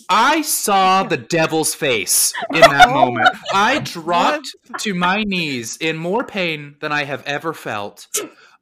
I 0.10 0.42
saw 0.44 1.04
the 1.04 1.18
devil's 1.18 1.74
face 1.74 2.34
in 2.54 2.62
that 2.62 2.90
oh 2.90 2.94
moment. 2.94 3.30
I 3.54 3.80
dropped 3.80 4.56
to 4.80 4.94
my 4.94 5.24
knees 5.24 5.78
in 5.78 5.98
more 5.98 6.24
pain 6.24 6.76
than 6.80 6.92
I 6.92 7.06
have 7.06 7.24
ever 7.26 7.54
felt. 7.54 8.08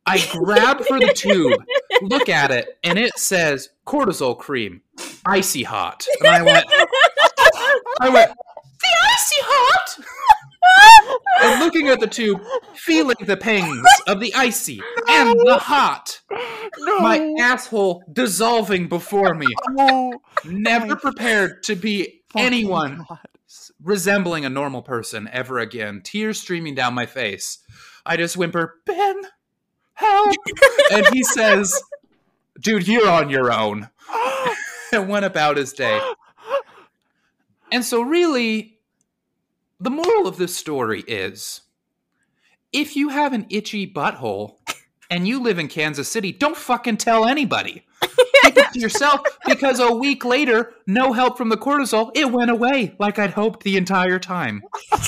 I 0.06 0.26
grab 0.32 0.82
for 0.86 1.00
the 1.00 1.14
tube, 1.14 1.64
look 2.04 2.30
at 2.30 2.52
it, 2.52 2.78
and 2.84 3.00
it 3.00 3.18
says 3.18 3.70
cortisol 3.86 4.38
cream, 4.38 4.82
icy 5.26 5.64
hot. 5.64 6.06
And 6.20 6.30
I 6.30 6.42
went, 6.44 6.66
I 8.00 8.10
went, 8.10 8.32
the 8.32 8.88
icy 9.14 9.42
hot? 9.42 10.06
And 11.42 11.60
looking 11.60 11.88
at 11.90 12.00
the 12.00 12.08
tube, 12.08 12.42
feeling 12.74 13.16
the 13.22 13.38
pangs 13.38 13.86
of 14.08 14.20
the 14.20 14.34
icy 14.36 14.82
and 15.10 15.40
the 15.46 15.58
hot. 15.58 16.22
No. 16.78 17.00
My 17.00 17.34
asshole 17.40 18.04
dissolving 18.12 18.88
before 18.88 19.34
me. 19.34 19.48
Oh, 19.78 20.14
Never 20.46 20.96
prepared 20.96 21.64
to 21.64 21.76
be 21.76 22.22
anyone 22.36 23.06
God. 23.08 23.20
resembling 23.84 24.46
a 24.46 24.50
normal 24.50 24.82
person 24.82 25.30
ever 25.32 25.60
again. 25.60 26.02
Tears 26.04 26.40
streaming 26.40 26.76
down 26.76 26.94
my 26.94 27.06
face. 27.06 27.60
I 28.06 28.18
just 28.18 28.38
whimper, 28.38 28.76
Ben, 28.86 29.22
help. 29.94 30.36
and 30.92 31.06
he 31.14 31.24
says, 31.24 31.82
Dude, 32.60 32.88
you're 32.88 33.10
on 33.10 33.30
your 33.30 33.52
own. 33.52 33.90
And 34.94 35.10
went 35.10 35.26
about 35.26 35.58
his 35.58 35.74
day. 35.74 36.00
And 37.72 37.84
so, 37.84 38.02
really, 38.02 38.75
the 39.80 39.90
moral 39.90 40.28
of 40.28 40.38
this 40.38 40.56
story 40.56 41.02
is 41.02 41.62
if 42.72 42.96
you 42.96 43.10
have 43.10 43.34
an 43.34 43.46
itchy 43.50 43.86
butthole 43.92 44.58
and 45.10 45.28
you 45.28 45.42
live 45.42 45.60
in 45.60 45.68
Kansas 45.68 46.10
City, 46.12 46.32
don't 46.32 46.58
fucking 46.58 46.98
tell 46.98 47.26
anybody. 47.26 47.86
Keep 48.02 48.58
it 48.58 48.74
to 48.74 48.80
yourself 48.80 49.22
because 49.46 49.80
a 49.80 49.94
week 49.94 50.24
later, 50.26 50.74
no 50.88 51.14
help 51.14 51.38
from 51.38 51.50
the 51.50 51.58
cortisol, 51.58 52.12
it 52.16 52.32
went 52.32 52.52
away 52.52 52.96
like 53.00 53.18
I'd 53.20 53.32
hoped 53.32 53.64
the 53.64 53.78
entire 53.78 54.20
time. 54.20 54.64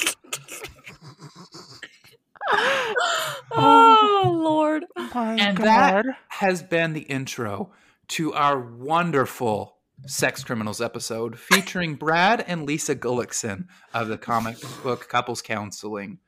oh 3.52 4.32
Lord. 4.44 4.86
My 5.14 5.36
And 5.36 5.58
God. 5.58 5.66
that 5.66 6.06
has 6.30 6.64
been 6.64 6.94
the 6.94 7.02
intro 7.02 7.72
to 8.10 8.34
our 8.34 8.60
wonderful 8.60 9.77
Sex 10.06 10.44
Criminals 10.44 10.80
episode 10.80 11.38
featuring 11.38 11.96
Brad 11.96 12.44
and 12.48 12.66
Lisa 12.66 12.96
Gullickson 12.96 13.66
of 13.94 14.08
the 14.08 14.18
comic 14.18 14.58
book 14.84 15.10
Couples 15.10 15.42
Counseling. 15.42 16.20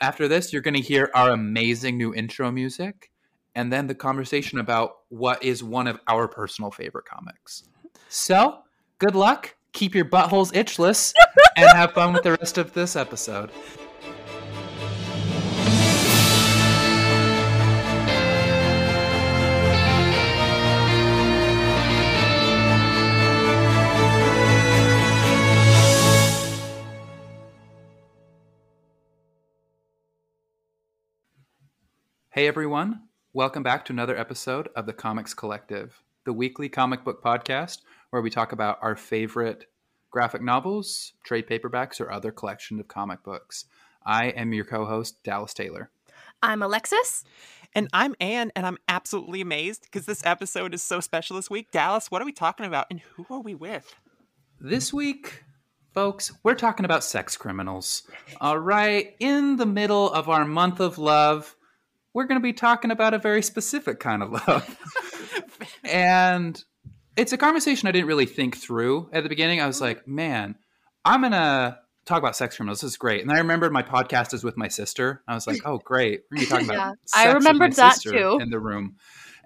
After 0.00 0.28
this, 0.28 0.52
you're 0.52 0.62
going 0.62 0.74
to 0.74 0.80
hear 0.80 1.10
our 1.14 1.30
amazing 1.30 1.96
new 1.96 2.14
intro 2.14 2.52
music 2.52 3.10
and 3.54 3.72
then 3.72 3.86
the 3.86 3.94
conversation 3.94 4.58
about 4.58 4.98
what 5.08 5.42
is 5.42 5.64
one 5.64 5.86
of 5.86 5.98
our 6.06 6.28
personal 6.28 6.70
favorite 6.70 7.06
comics. 7.06 7.64
So, 8.08 8.58
good 8.98 9.14
luck, 9.14 9.56
keep 9.72 9.94
your 9.94 10.04
buttholes 10.04 10.52
itchless, 10.52 11.14
and 11.56 11.68
have 11.70 11.92
fun 11.92 12.12
with 12.12 12.22
the 12.22 12.32
rest 12.32 12.58
of 12.58 12.74
this 12.74 12.96
episode. 12.96 13.50
Hey 32.36 32.48
everyone, 32.48 33.00
welcome 33.32 33.62
back 33.62 33.86
to 33.86 33.94
another 33.94 34.14
episode 34.14 34.68
of 34.76 34.84
the 34.84 34.92
Comics 34.92 35.32
Collective, 35.32 36.02
the 36.26 36.34
weekly 36.34 36.68
comic 36.68 37.02
book 37.02 37.24
podcast 37.24 37.78
where 38.10 38.20
we 38.20 38.28
talk 38.28 38.52
about 38.52 38.78
our 38.82 38.94
favorite 38.94 39.64
graphic 40.10 40.42
novels, 40.42 41.14
trade 41.24 41.46
paperbacks, 41.48 41.98
or 41.98 42.12
other 42.12 42.30
collection 42.30 42.78
of 42.78 42.88
comic 42.88 43.22
books. 43.22 43.64
I 44.04 44.26
am 44.26 44.52
your 44.52 44.66
co 44.66 44.84
host, 44.84 45.22
Dallas 45.24 45.54
Taylor. 45.54 45.90
I'm 46.42 46.62
Alexis. 46.62 47.24
And 47.74 47.88
I'm 47.94 48.14
Anne, 48.20 48.52
and 48.54 48.66
I'm 48.66 48.76
absolutely 48.86 49.40
amazed 49.40 49.84
because 49.84 50.04
this 50.04 50.20
episode 50.26 50.74
is 50.74 50.82
so 50.82 51.00
special 51.00 51.36
this 51.36 51.48
week. 51.48 51.70
Dallas, 51.70 52.10
what 52.10 52.20
are 52.20 52.26
we 52.26 52.32
talking 52.32 52.66
about, 52.66 52.86
and 52.90 53.00
who 53.14 53.24
are 53.30 53.40
we 53.40 53.54
with? 53.54 53.94
This 54.60 54.92
week, 54.92 55.42
folks, 55.94 56.32
we're 56.42 56.54
talking 56.54 56.84
about 56.84 57.02
sex 57.02 57.34
criminals. 57.34 58.02
All 58.42 58.58
right, 58.58 59.16
in 59.20 59.56
the 59.56 59.64
middle 59.64 60.12
of 60.12 60.28
our 60.28 60.44
month 60.44 60.80
of 60.80 60.98
love, 60.98 61.56
we're 62.16 62.24
going 62.24 62.40
to 62.40 62.42
be 62.42 62.54
talking 62.54 62.90
about 62.90 63.12
a 63.12 63.18
very 63.18 63.42
specific 63.42 64.00
kind 64.00 64.22
of 64.22 64.32
love. 64.32 64.78
and 65.84 66.64
it's 67.14 67.34
a 67.34 67.36
conversation 67.36 67.88
I 67.88 67.92
didn't 67.92 68.06
really 68.06 68.24
think 68.24 68.56
through 68.56 69.10
at 69.12 69.22
the 69.22 69.28
beginning. 69.28 69.60
I 69.60 69.66
was 69.66 69.82
like, 69.82 70.08
man, 70.08 70.54
I'm 71.04 71.20
going 71.20 71.32
to 71.32 71.78
talk 72.06 72.18
about 72.18 72.34
sex 72.34 72.56
criminals. 72.56 72.80
This 72.80 72.92
is 72.92 72.96
great. 72.96 73.20
And 73.20 73.30
I 73.30 73.36
remembered 73.36 73.70
my 73.70 73.82
podcast 73.82 74.32
is 74.32 74.42
with 74.42 74.56
my 74.56 74.68
sister. 74.68 75.22
I 75.28 75.34
was 75.34 75.46
like, 75.46 75.60
oh, 75.66 75.76
great. 75.76 76.22
We're 76.30 76.38
going 76.38 76.46
to 76.46 76.46
be 76.46 76.50
talking 76.50 76.70
about 76.70 76.78
Yeah, 76.78 76.90
sex 77.04 77.26
I 77.26 77.32
remembered 77.34 77.72
that 77.74 78.00
too. 78.00 78.38
in 78.40 78.48
the 78.48 78.60
room. 78.60 78.96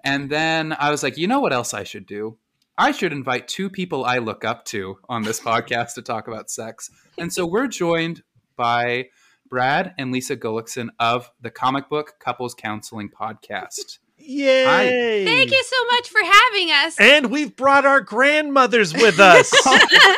And 0.05 0.29
then 0.29 0.73
I 0.79 0.91
was 0.91 1.03
like, 1.03 1.17
you 1.17 1.27
know 1.27 1.41
what 1.41 1.51
else 1.51 1.73
I 1.73 1.83
should 1.83 2.05
do? 2.05 2.37
I 2.77 2.93
should 2.93 3.11
invite 3.11 3.49
two 3.49 3.69
people 3.69 4.05
I 4.05 4.19
look 4.19 4.45
up 4.45 4.63
to 4.67 4.97
on 5.09 5.23
this 5.23 5.39
podcast 5.41 5.95
to 5.95 6.01
talk 6.01 6.29
about 6.29 6.49
sex. 6.49 6.89
And 7.17 7.33
so 7.33 7.45
we're 7.45 7.67
joined 7.67 8.23
by 8.55 9.09
Brad 9.51 9.93
and 9.97 10.13
Lisa 10.13 10.37
Gullickson 10.37 10.87
of 10.97 11.29
the 11.41 11.51
Comic 11.51 11.89
Book 11.89 12.15
Couples 12.19 12.55
Counseling 12.55 13.09
Podcast. 13.09 13.99
Yay! 14.17 15.25
Thank 15.25 15.51
you 15.51 15.61
so 15.63 15.85
much 15.87 16.07
for 16.07 16.21
having 16.23 16.71
us. 16.71 16.97
And 16.99 17.29
we've 17.29 17.53
brought 17.55 17.85
our 17.85 17.99
grandmothers 17.99 18.93
with 18.93 19.19
us. 19.19 19.51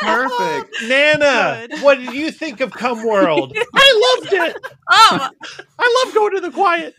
Oh, 0.06 0.28
perfect. 0.28 0.76
Nana, 0.88 1.66
Good. 1.68 1.82
what 1.82 1.98
did 1.98 2.12
you 2.14 2.30
think 2.30 2.60
of 2.60 2.70
Come 2.70 3.04
World? 3.04 3.56
I 3.74 4.16
loved 4.20 4.32
it. 4.32 4.56
oh, 4.90 5.30
I 5.78 6.04
love 6.04 6.14
going 6.14 6.34
to 6.36 6.40
the 6.40 6.50
quiet. 6.50 6.94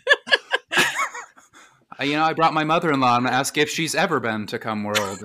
You 2.02 2.14
know, 2.18 2.24
I 2.24 2.34
brought 2.34 2.54
my 2.54 2.66
mother-in-law 2.66 3.18
and 3.18 3.28
asked 3.28 3.58
if 3.58 3.70
she's 3.70 3.96
ever 3.96 4.20
been 4.20 4.48
to 4.48 4.60
Come 4.60 4.84
World, 4.84 5.20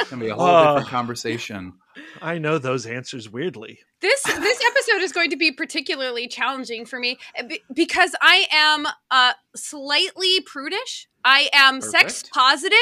and 0.00 0.08
that's 0.08 0.10
gonna 0.10 0.24
be 0.24 0.30
a 0.30 0.34
whole 0.34 0.46
Oh. 0.46 0.74
different 0.74 0.88
conversation. 0.88 1.74
I 2.22 2.38
know 2.38 2.58
those 2.58 2.86
answers 2.86 3.28
weirdly. 3.28 3.80
this 4.00 4.22
this 4.22 4.60
episode 4.64 5.02
is 5.02 5.12
going 5.12 5.30
to 5.30 5.36
be 5.36 5.52
particularly 5.52 6.26
challenging 6.28 6.86
for 6.86 6.98
me 6.98 7.18
uh, 7.38 7.44
because 7.74 8.14
I 8.22 8.46
am 8.52 8.86
uh, 9.10 9.32
slightly 9.54 10.40
prudish. 10.40 11.06
I 11.24 11.50
am 11.52 11.80
sex 11.82 12.22
positive, 12.32 12.78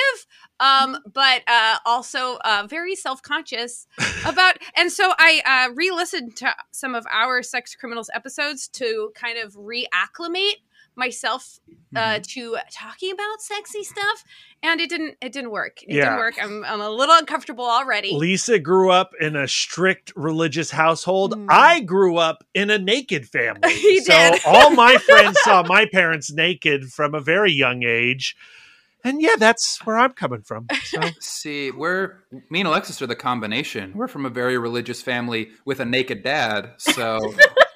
um, 0.60 0.98
but 1.12 1.42
uh, 1.48 1.78
also 1.84 2.36
uh, 2.44 2.66
very 2.68 2.94
self 2.94 3.20
conscious 3.22 3.86
about. 4.26 4.58
And 4.76 4.92
so 4.92 5.12
I 5.18 5.42
uh, 5.68 5.72
re 5.74 5.90
listened 5.90 6.36
to 6.36 6.54
some 6.70 6.94
of 6.94 7.04
our 7.10 7.42
sex 7.42 7.74
criminals 7.74 8.10
episodes 8.14 8.68
to 8.74 9.10
kind 9.16 9.38
of 9.38 9.54
reacclimate 9.54 10.56
myself 10.98 11.58
uh, 11.96 12.18
to 12.22 12.56
talking 12.70 13.12
about 13.12 13.40
sexy 13.40 13.82
stuff, 13.84 14.24
and 14.62 14.80
it 14.80 14.90
didn't. 14.90 15.16
It 15.22 15.32
didn't 15.32 15.50
work. 15.52 15.82
It 15.82 15.94
Yeah. 15.94 16.04
didn't 16.04 16.18
work. 16.18 16.34
I'm 16.42 16.64
I'm 16.64 16.80
a 16.80 16.90
little 16.90 17.14
uncomfortable 17.16 17.64
already. 17.64 18.12
Lisa 18.14 18.58
grew 18.58 18.90
up 18.90 19.12
in 19.20 19.36
a 19.36 19.48
strict 19.48 20.12
religious 20.16 20.70
household. 20.70 21.34
Mm. 21.34 21.46
I 21.48 21.80
grew 21.80 22.16
up 22.18 22.44
in 22.54 22.68
a 22.70 22.78
naked 22.78 23.26
family. 23.28 23.60
He 23.74 24.00
so 24.00 24.12
did. 24.12 24.40
all 24.44 24.70
my 24.70 24.96
friends 25.08 25.38
saw 25.40 25.62
my 25.62 25.86
parents 25.86 26.30
naked 26.32 26.86
from 26.92 27.14
a 27.14 27.20
very 27.20 27.52
young 27.52 27.84
age. 27.84 28.36
And 29.04 29.22
yeah, 29.22 29.36
that's 29.38 29.78
where 29.86 29.96
I'm 29.96 30.12
coming 30.12 30.42
from. 30.42 30.66
So 30.84 31.00
See, 31.20 31.70
we're 31.70 32.24
me 32.50 32.60
and 32.60 32.68
Alexis 32.68 33.00
are 33.00 33.06
the 33.06 33.14
combination. 33.16 33.92
We're 33.94 34.08
from 34.08 34.26
a 34.26 34.30
very 34.30 34.58
religious 34.58 35.00
family 35.00 35.50
with 35.64 35.78
a 35.80 35.84
naked 35.84 36.24
dad, 36.24 36.72
so 36.78 37.18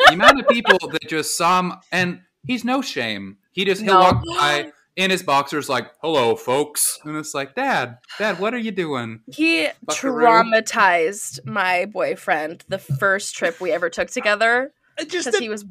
the 0.06 0.12
amount 0.14 0.40
of 0.40 0.48
people 0.48 0.78
that 0.88 1.08
just 1.08 1.36
saw 1.38 1.60
him, 1.60 1.72
and 1.92 2.20
he's 2.46 2.64
no 2.64 2.82
shame. 2.82 3.38
He 3.52 3.64
just 3.64 3.82
he'll 3.82 3.94
No. 3.94 4.00
walk 4.00 4.22
by 4.24 4.72
in 4.96 5.10
his 5.10 5.22
boxers, 5.22 5.68
like 5.68 5.90
"Hello, 6.02 6.36
folks," 6.36 6.98
and 7.04 7.16
it's 7.16 7.34
like, 7.34 7.54
"Dad, 7.54 7.98
Dad, 8.18 8.38
what 8.38 8.52
are 8.54 8.58
you 8.58 8.70
doing?" 8.70 9.20
He 9.26 9.68
Buckaroo. 9.82 10.22
traumatized 10.24 11.44
my 11.46 11.86
boyfriend 11.86 12.64
the 12.68 12.78
first 12.78 13.34
trip 13.34 13.60
we 13.60 13.72
ever 13.72 13.88
took 13.90 14.08
together 14.10 14.72
uh, 14.98 15.02
it 15.02 15.10
just 15.10 15.26
because 15.26 15.40
he 15.40 15.48
was 15.48 15.64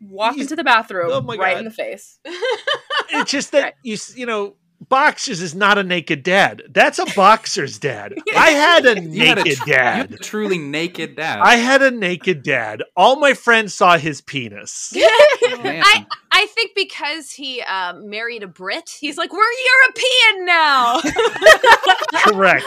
walking 0.00 0.38
he's- 0.38 0.48
to 0.48 0.56
the 0.56 0.64
bathroom 0.64 1.10
Oh 1.12 1.20
my 1.20 1.36
right 1.36 1.54
God. 1.54 1.58
in 1.60 1.64
the 1.64 1.70
face. 1.70 2.18
it's 3.10 3.30
just 3.30 3.52
that 3.52 3.62
Right. 3.62 3.74
you 3.82 3.96
you 4.14 4.26
know 4.26 4.54
boxers 4.90 5.40
is 5.40 5.54
not 5.54 5.78
a 5.78 5.82
naked 5.82 6.22
dad. 6.22 6.62
That's 6.68 6.98
a 6.98 7.06
boxer's 7.16 7.78
dad. 7.78 8.14
I 8.36 8.50
had 8.50 8.84
a 8.84 9.00
You 9.00 9.24
had 9.26 9.38
a 9.38 9.44
naked 9.44 9.58
tr- 9.58 9.68
you 9.70 9.74
had 9.76 10.10
dad. 10.10 10.12
a 10.12 10.18
truly 10.18 10.58
naked 10.58 11.16
dad. 11.16 11.38
I 11.40 11.56
had 11.56 11.80
a 11.80 11.90
naked 11.90 12.42
dad. 12.42 12.82
All 12.94 13.16
my 13.18 13.32
friends 13.32 13.72
saw 13.72 13.96
his 13.96 14.20
penis. 14.20 14.92
I 14.96 16.06
I 16.32 16.46
think 16.46 16.72
because 16.74 17.30
he 17.32 17.62
uh, 17.62 17.94
married 17.94 18.42
a 18.42 18.46
Brit, 18.48 18.90
he's 19.00 19.16
like, 19.16 19.32
we're 19.32 19.40
European 19.86 20.44
now. 20.46 21.00
correct. 22.24 22.66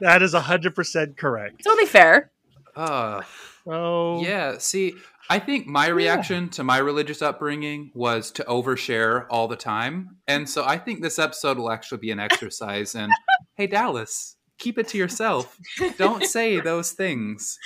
That 0.00 0.22
is 0.22 0.34
100% 0.34 1.16
correct. 1.16 1.56
It's 1.58 1.66
only 1.68 1.86
fair. 1.86 2.30
Uh, 2.74 3.22
Oh. 3.70 4.22
Yeah, 4.24 4.56
see, 4.56 4.94
I 5.30 5.38
think 5.38 5.66
my 5.66 5.88
reaction 5.88 6.48
to 6.50 6.64
my 6.64 6.78
religious 6.78 7.20
upbringing 7.20 7.90
was 7.94 8.30
to 8.32 8.44
overshare 8.44 9.26
all 9.28 9.46
the 9.46 9.56
time. 9.56 10.16
And 10.26 10.48
so 10.48 10.64
I 10.64 10.78
think 10.78 11.02
this 11.02 11.18
episode 11.18 11.58
will 11.58 11.70
actually 11.70 11.98
be 11.98 12.10
an 12.10 12.18
exercise 12.18 12.94
in 12.94 13.10
hey, 13.54 13.66
Dallas, 13.66 14.36
keep 14.56 14.78
it 14.78 14.88
to 14.88 14.98
yourself. 14.98 15.58
Don't 15.98 16.24
say 16.26 16.60
those 16.60 16.92
things 16.92 17.58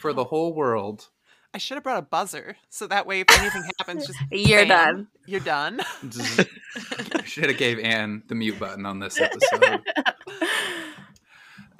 for 0.00 0.14
the 0.14 0.24
whole 0.24 0.54
world. 0.54 1.08
I 1.54 1.58
should 1.58 1.74
have 1.74 1.84
brought 1.84 1.98
a 1.98 2.02
buzzer 2.02 2.56
so 2.70 2.86
that 2.86 3.06
way 3.06 3.20
if 3.20 3.26
anything 3.38 3.62
happens, 3.78 4.06
just 4.06 4.18
You're 4.30 4.66
bam, 4.66 4.68
done. 4.68 5.08
You're 5.26 5.40
done. 5.40 5.80
Should 7.24 7.50
have 7.50 7.58
gave 7.58 7.78
Anne 7.78 8.22
the 8.26 8.34
mute 8.34 8.58
button 8.58 8.86
on 8.86 9.00
this 9.00 9.20
episode. 9.20 9.82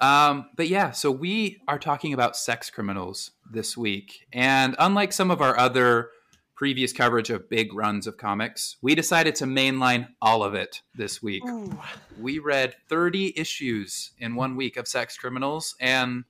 Um, 0.01 0.49
but 0.55 0.67
yeah, 0.67 0.91
so 0.91 1.11
we 1.11 1.61
are 1.67 1.79
talking 1.79 2.13
about 2.13 2.35
sex 2.35 2.69
criminals 2.69 3.31
this 3.51 3.77
week. 3.77 4.25
And 4.31 4.75
unlike 4.79 5.13
some 5.13 5.31
of 5.31 5.41
our 5.41 5.57
other 5.57 6.09
previous 6.55 6.93
coverage 6.93 7.29
of 7.29 7.49
big 7.49 7.73
runs 7.73 8.07
of 8.07 8.17
comics, 8.17 8.77
we 8.81 8.95
decided 8.95 9.35
to 9.35 9.45
mainline 9.45 10.07
all 10.21 10.43
of 10.43 10.53
it 10.53 10.81
this 10.95 11.21
week. 11.21 11.43
Ooh. 11.45 11.77
We 12.19 12.39
read 12.39 12.75
30 12.89 13.37
issues 13.37 14.11
in 14.17 14.35
one 14.35 14.55
week 14.55 14.77
of 14.77 14.87
sex 14.87 15.17
criminals. 15.17 15.75
And 15.79 16.25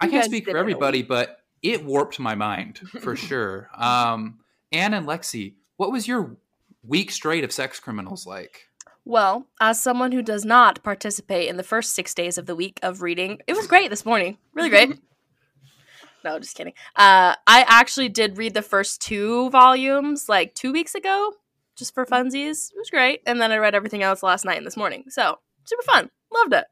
I 0.00 0.08
can't 0.08 0.24
speak 0.24 0.44
for 0.44 0.50
it 0.50 0.52
in 0.52 0.56
a 0.56 0.60
everybody, 0.60 1.02
but 1.02 1.38
it 1.62 1.84
warped 1.84 2.18
my 2.20 2.34
mind 2.34 2.78
for 3.00 3.16
sure. 3.28 3.70
Um, 3.74 4.40
Anne 4.72 4.94
and 4.94 5.06
Lexi, 5.06 5.54
what 5.76 5.92
was 5.92 6.06
your 6.06 6.36
week 6.82 7.10
straight 7.10 7.44
of 7.44 7.52
sex 7.52 7.80
criminals 7.80 8.26
like? 8.26 8.67
Well, 9.08 9.46
as 9.58 9.82
someone 9.82 10.12
who 10.12 10.20
does 10.20 10.44
not 10.44 10.82
participate 10.82 11.48
in 11.48 11.56
the 11.56 11.62
first 11.62 11.94
six 11.94 12.12
days 12.12 12.36
of 12.36 12.44
the 12.44 12.54
week 12.54 12.78
of 12.82 13.00
reading, 13.00 13.40
it 13.46 13.56
was 13.56 13.66
great 13.66 13.88
this 13.88 14.04
morning. 14.04 14.36
Really 14.52 14.68
great. 14.68 14.90
no, 16.24 16.38
just 16.38 16.54
kidding. 16.54 16.74
Uh, 16.94 17.32
I 17.46 17.64
actually 17.66 18.10
did 18.10 18.36
read 18.36 18.52
the 18.52 18.60
first 18.60 19.00
two 19.00 19.48
volumes 19.48 20.28
like 20.28 20.54
two 20.54 20.74
weeks 20.74 20.94
ago, 20.94 21.32
just 21.74 21.94
for 21.94 22.04
funsies. 22.04 22.70
It 22.70 22.76
was 22.76 22.90
great. 22.90 23.22
And 23.24 23.40
then 23.40 23.50
I 23.50 23.56
read 23.56 23.74
everything 23.74 24.02
else 24.02 24.22
last 24.22 24.44
night 24.44 24.58
and 24.58 24.66
this 24.66 24.76
morning. 24.76 25.04
So, 25.08 25.38
super 25.64 25.84
fun. 25.84 26.10
Loved 26.30 26.52
it. 26.52 26.66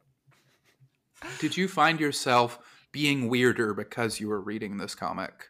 Did 1.38 1.57
you 1.57 1.68
find 1.68 1.99
yourself 1.99 2.59
being 2.92 3.31
weirder 3.31 3.72
because 3.72 4.20
you 4.20 4.29
were 4.29 4.42
reading 4.42 4.77
this 4.77 4.94
comic? 4.94 5.49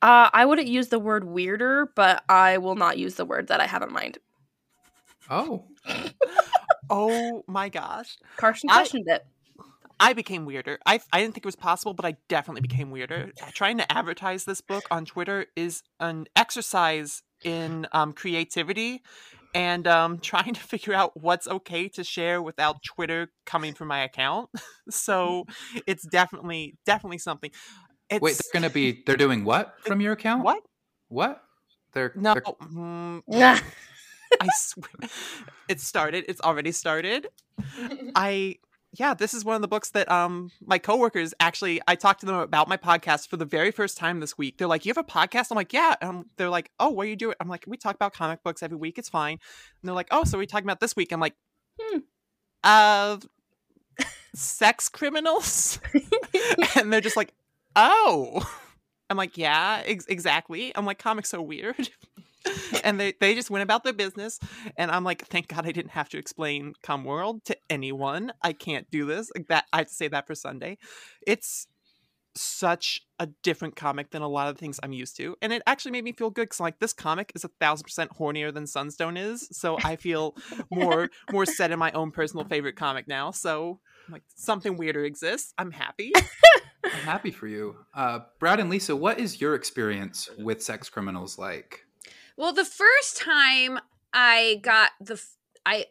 Uh, 0.00 0.30
I 0.32 0.44
wouldn't 0.44 0.68
use 0.68 0.86
the 0.86 1.00
word 1.00 1.24
weirder, 1.24 1.90
but 1.96 2.22
I 2.28 2.58
will 2.58 2.76
not 2.76 2.96
use 2.96 3.16
the 3.16 3.24
word 3.24 3.48
that 3.48 3.60
I 3.60 3.66
have 3.66 3.82
in 3.82 3.92
mind. 3.92 4.18
Oh, 5.28 5.64
Oh 6.88 7.42
my 7.48 7.68
gosh. 7.68 8.16
Carson 8.36 8.70
I- 8.70 8.76
questioned 8.76 9.08
it. 9.08 9.26
I 9.98 10.12
became 10.12 10.44
weirder. 10.44 10.78
I, 10.84 11.00
I 11.10 11.20
didn't 11.22 11.32
think 11.34 11.46
it 11.46 11.48
was 11.48 11.56
possible, 11.56 11.94
but 11.94 12.04
I 12.04 12.16
definitely 12.28 12.60
became 12.60 12.90
weirder. 12.90 13.32
Trying 13.54 13.78
to 13.78 13.90
advertise 13.90 14.44
this 14.44 14.60
book 14.60 14.84
on 14.90 15.06
Twitter 15.06 15.46
is 15.56 15.82
an 16.00 16.26
exercise 16.36 17.22
in 17.42 17.86
um, 17.92 18.12
creativity 18.12 19.02
and 19.54 19.86
um, 19.88 20.18
trying 20.22 20.52
to 20.52 20.60
figure 20.60 20.92
out 20.92 21.18
what's 21.18 21.48
okay 21.48 21.88
to 21.88 22.04
share 22.04 22.42
without 22.42 22.82
Twitter 22.84 23.32
coming 23.46 23.72
from 23.72 23.88
my 23.88 24.04
account. 24.04 24.50
so 24.90 25.46
it's 25.86 26.06
definitely 26.06 26.76
definitely 26.84 27.18
something. 27.18 27.50
It's, 28.10 28.20
wait, 28.20 28.36
they're 28.36 28.60
going 28.60 28.68
to 28.70 28.74
be, 28.74 29.02
they're 29.06 29.16
doing 29.16 29.44
what 29.44 29.76
from 29.80 30.02
your 30.02 30.12
account? 30.12 30.44
what? 30.44 30.62
What? 31.08 31.42
They're, 31.94 32.12
No, 32.14 32.34
they're- 32.34 32.42
mm, 32.42 33.22
Nah. 33.26 33.58
I 34.40 34.48
swear, 34.54 35.10
it 35.68 35.80
started. 35.80 36.24
It's 36.28 36.40
already 36.40 36.72
started. 36.72 37.28
I 38.14 38.56
yeah, 38.92 39.12
this 39.12 39.34
is 39.34 39.44
one 39.44 39.56
of 39.56 39.62
the 39.62 39.68
books 39.68 39.90
that 39.90 40.10
um 40.10 40.50
my 40.64 40.78
coworkers 40.78 41.34
actually 41.40 41.80
I 41.86 41.96
talked 41.96 42.20
to 42.20 42.26
them 42.26 42.36
about 42.36 42.68
my 42.68 42.76
podcast 42.76 43.28
for 43.28 43.36
the 43.36 43.44
very 43.44 43.70
first 43.70 43.98
time 43.98 44.20
this 44.20 44.38
week. 44.38 44.56
They're 44.58 44.68
like, 44.68 44.86
"You 44.86 44.90
have 44.90 44.98
a 44.98 45.04
podcast?" 45.04 45.50
I'm 45.50 45.56
like, 45.56 45.72
"Yeah." 45.72 45.96
Um, 46.00 46.26
they're 46.36 46.50
like, 46.50 46.70
"Oh, 46.80 46.90
what 46.90 47.04
do 47.04 47.10
you 47.10 47.16
do?" 47.16 47.34
I'm 47.40 47.48
like, 47.48 47.64
"We 47.66 47.76
talk 47.76 47.94
about 47.94 48.14
comic 48.14 48.42
books 48.42 48.62
every 48.62 48.78
week. 48.78 48.98
It's 48.98 49.08
fine." 49.08 49.32
And 49.32 49.88
they're 49.88 49.94
like, 49.94 50.08
"Oh, 50.10 50.24
so 50.24 50.38
we 50.38 50.46
talking 50.46 50.66
about 50.66 50.80
this 50.80 50.96
week?" 50.96 51.12
I'm 51.12 51.20
like, 51.20 51.34
Hmm. 51.80 51.98
"Uh, 52.64 53.18
sex 54.34 54.88
criminals," 54.88 55.78
and 56.76 56.92
they're 56.92 57.00
just 57.00 57.16
like, 57.16 57.34
"Oh." 57.74 58.42
I'm 59.10 59.16
like, 59.16 59.36
"Yeah, 59.36 59.82
ex- 59.84 60.06
exactly." 60.06 60.72
I'm 60.74 60.86
like, 60.86 60.98
"Comics 60.98 61.28
so 61.30 61.42
weird." 61.42 61.90
and 62.84 63.00
they, 63.00 63.14
they 63.20 63.34
just 63.34 63.50
went 63.50 63.62
about 63.62 63.84
their 63.84 63.92
business 63.92 64.38
and 64.76 64.90
i'm 64.90 65.04
like 65.04 65.26
thank 65.26 65.48
god 65.48 65.66
i 65.66 65.72
didn't 65.72 65.92
have 65.92 66.08
to 66.08 66.18
explain 66.18 66.72
come 66.82 67.04
world 67.04 67.44
to 67.44 67.56
anyone. 67.70 68.32
I 68.42 68.52
can't 68.52 68.90
do 68.90 69.06
this. 69.06 69.30
Like 69.36 69.48
that 69.48 69.64
i 69.72 69.78
have 69.78 69.88
to 69.88 69.94
say 69.94 70.08
that 70.08 70.26
for 70.26 70.34
sunday. 70.34 70.78
It's 71.26 71.66
such 72.38 73.00
a 73.18 73.28
different 73.42 73.76
comic 73.76 74.10
than 74.10 74.20
a 74.20 74.28
lot 74.28 74.46
of 74.46 74.54
the 74.54 74.58
things 74.58 74.78
i'm 74.82 74.92
used 74.92 75.16
to 75.16 75.34
and 75.40 75.54
it 75.54 75.62
actually 75.66 75.90
made 75.90 76.04
me 76.04 76.12
feel 76.12 76.28
good 76.28 76.42
because 76.42 76.60
like 76.60 76.78
this 76.80 76.92
comic 76.92 77.32
is 77.34 77.44
a 77.44 77.50
thousand 77.60 77.84
percent 77.84 78.10
hornier 78.10 78.52
than 78.52 78.66
sunstone 78.66 79.16
is 79.16 79.48
so 79.52 79.78
i 79.84 79.96
feel 79.96 80.36
more 80.70 81.08
more 81.32 81.46
set 81.46 81.70
in 81.70 81.78
my 81.78 81.90
own 81.92 82.10
personal 82.10 82.44
favorite 82.44 82.76
comic 82.76 83.08
now 83.08 83.30
so 83.30 83.80
like 84.10 84.22
something 84.34 84.76
weirder 84.76 85.04
exists. 85.04 85.52
I'm 85.58 85.70
happy. 85.70 86.12
I'm 86.84 86.90
happy 86.90 87.30
for 87.30 87.46
you. 87.46 87.76
Uh, 87.94 88.20
Brad 88.38 88.60
and 88.60 88.70
Lisa, 88.70 88.94
what 88.94 89.18
is 89.18 89.40
your 89.40 89.54
experience 89.54 90.28
with 90.38 90.62
sex 90.62 90.88
criminals 90.88 91.38
like? 91.38 91.85
Well, 92.36 92.52
the 92.52 92.64
first 92.64 93.16
time 93.16 93.78
I 94.12 94.60
got 94.62 94.90
the 95.00 95.22
I 95.64 95.86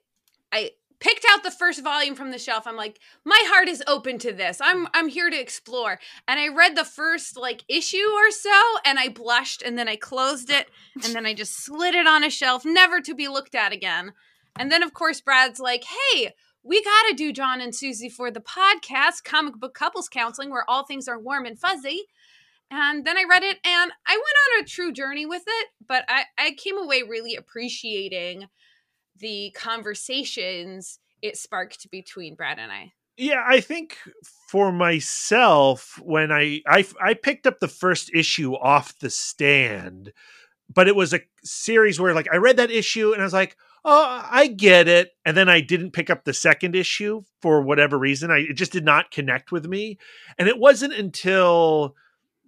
I 0.51 0.71
picked 0.99 1.25
out 1.29 1.43
the 1.43 1.51
first 1.51 1.84
volume 1.84 2.15
from 2.15 2.31
the 2.31 2.39
shelf. 2.39 2.65
I'm 2.65 2.75
like, 2.75 2.99
my 3.25 3.41
heart 3.47 3.67
is 3.67 3.84
open 3.88 4.17
to 4.19 4.31
this. 4.31 4.60
I'm 4.62 4.88
I'm 4.93 5.08
here 5.08 5.29
to 5.29 5.39
explore. 5.39 5.99
And 6.27 6.39
I 6.39 6.47
read 6.47 6.75
the 6.75 6.86
first 6.86 7.38
like 7.38 7.63
issue 7.67 7.97
or 8.15 8.31
so 8.31 8.62
and 8.86 8.99
I 8.99 9.10
blushed 9.10 9.62
and 9.62 9.77
then 9.77 9.88
I 9.88 9.95
closed 9.95 10.49
it 10.49 10.69
and 11.03 11.13
then 11.15 11.25
I 11.25 11.34
just 11.34 11.63
slid 11.63 11.95
it 11.95 12.08
on 12.08 12.23
a 12.23 12.29
shelf 12.29 12.63
never 12.65 13.01
to 13.01 13.15
be 13.15 13.27
looked 13.27 13.55
at 13.55 13.73
again. 13.73 14.13
And 14.58 14.71
then 14.71 14.84
of 14.84 14.93
course 14.93 15.21
Brad's 15.21 15.60
like, 15.60 15.84
"Hey, 15.84 16.34
we 16.63 16.84
got 16.84 17.10
to 17.10 17.13
do 17.15 17.31
Jon 17.31 17.62
and 17.62 17.73
Suzie 17.73 18.12
for 18.12 18.31
the 18.31 18.39
podcast, 18.39 19.23
Comic 19.23 19.55
Book 19.55 19.75
Couples 19.75 20.10
Counseling, 20.10 20.49
where 20.49 20.67
all 20.67 20.84
things 20.84 21.08
are 21.08 21.19
warm 21.19 21.45
and 21.45 21.60
fuzzy. 21.60 22.05
And 22.71 23.06
then 23.06 23.17
I 23.17 23.23
read 23.30 23.43
it 23.43 23.58
and 23.63 23.91
I 24.08 24.15
went 24.15 24.58
on 24.58 24.63
a 24.63 24.67
true 24.67 24.91
journey 24.91 25.25
with 25.25 25.43
it, 25.45 25.67
but 25.88 26.04
I, 26.08 26.23
I 26.38 26.56
came 26.58 26.78
away 26.78 27.04
really 27.04 27.36
appreciating 27.36 28.47
the 29.17 29.51
conversations 29.56 30.99
it 31.21 31.38
sparked 31.38 31.89
between 31.91 32.36
Brad 32.36 32.60
and 32.60 32.71
I. 32.71 32.93
Yeah, 33.17 33.43
I 33.47 33.62
think 33.62 33.97
for 34.49 34.71
myself, 34.73 35.97
when 36.04 36.34
I, 36.34 36.62
I 36.67 36.86
I 37.01 37.13
picked 37.13 37.47
up 37.47 37.60
the 37.60 37.69
first 37.69 38.12
issue 38.13 38.56
off 38.56 38.99
the 38.99 39.10
stand, 39.10 40.12
but 40.73 40.89
it 40.89 40.97
was 40.97 41.13
a 41.13 41.21
series 41.43 41.99
where 41.99 42.13
like 42.13 42.28
I 42.32 42.38
read 42.38 42.58
that 42.58 42.71
issue 42.71 43.13
and 43.13 43.21
I 43.21 43.25
was 43.25 43.32
like, 43.32 43.56
oh, 43.86 44.21
I 44.30 44.47
get 44.47 44.89
it. 44.89 45.12
And 45.23 45.38
then 45.38 45.47
I 45.47 45.62
didn't 45.62 45.91
pick 45.91 46.10
up 46.10 46.25
the 46.25 46.34
second 46.34 46.75
issue 46.75 47.23
for 47.41 47.62
whatever 47.62 47.97
reason. 47.97 48.32
I 48.32 48.39
it 48.49 48.56
just 48.56 48.73
did 48.73 48.84
not 48.84 49.12
connect 49.12 49.49
with 49.49 49.65
me. 49.65 49.97
And 50.38 50.49
it 50.49 50.60
wasn't 50.60 50.93
until 50.93 51.95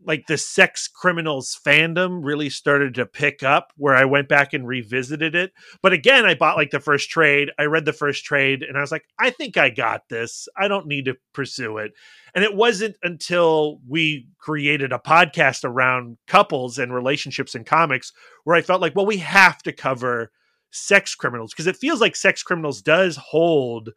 like 0.05 0.27
the 0.27 0.37
sex 0.37 0.87
criminals 0.87 1.57
fandom 1.65 2.19
really 2.23 2.49
started 2.49 2.95
to 2.95 3.05
pick 3.05 3.43
up 3.43 3.73
where 3.75 3.95
I 3.95 4.05
went 4.05 4.29
back 4.29 4.53
and 4.53 4.67
revisited 4.67 5.35
it. 5.35 5.51
But 5.81 5.93
again, 5.93 6.25
I 6.25 6.33
bought 6.33 6.57
like 6.57 6.71
the 6.71 6.79
first 6.79 7.09
trade. 7.09 7.51
I 7.59 7.63
read 7.63 7.85
the 7.85 7.93
first 7.93 8.23
trade 8.23 8.63
and 8.63 8.77
I 8.77 8.81
was 8.81 8.91
like, 8.91 9.05
I 9.19 9.29
think 9.29 9.57
I 9.57 9.69
got 9.69 10.07
this. 10.09 10.47
I 10.57 10.67
don't 10.67 10.87
need 10.87 11.05
to 11.05 11.17
pursue 11.33 11.77
it. 11.77 11.93
And 12.33 12.43
it 12.43 12.55
wasn't 12.55 12.95
until 13.03 13.79
we 13.87 14.27
created 14.37 14.93
a 14.93 14.99
podcast 14.99 15.63
around 15.63 16.17
couples 16.27 16.77
and 16.77 16.93
relationships 16.93 17.55
in 17.55 17.63
comics 17.63 18.13
where 18.43 18.55
I 18.55 18.61
felt 18.61 18.81
like, 18.81 18.95
well, 18.95 19.05
we 19.05 19.17
have 19.17 19.61
to 19.63 19.73
cover 19.73 20.31
sex 20.71 21.15
criminals 21.15 21.53
because 21.53 21.67
it 21.67 21.77
feels 21.77 22.01
like 22.01 22.15
sex 22.15 22.43
criminals 22.43 22.81
does 22.81 23.15
hold 23.17 23.89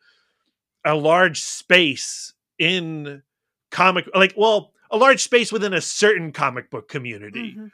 a 0.84 0.94
large 0.94 1.40
space 1.40 2.32
in 2.58 3.22
comic 3.70 4.06
like 4.14 4.34
well 4.36 4.72
a 4.90 4.96
large 4.96 5.22
space 5.22 5.52
within 5.52 5.72
a 5.72 5.80
certain 5.80 6.32
comic 6.32 6.70
book 6.70 6.88
community. 6.88 7.54
Mm-hmm. 7.56 7.66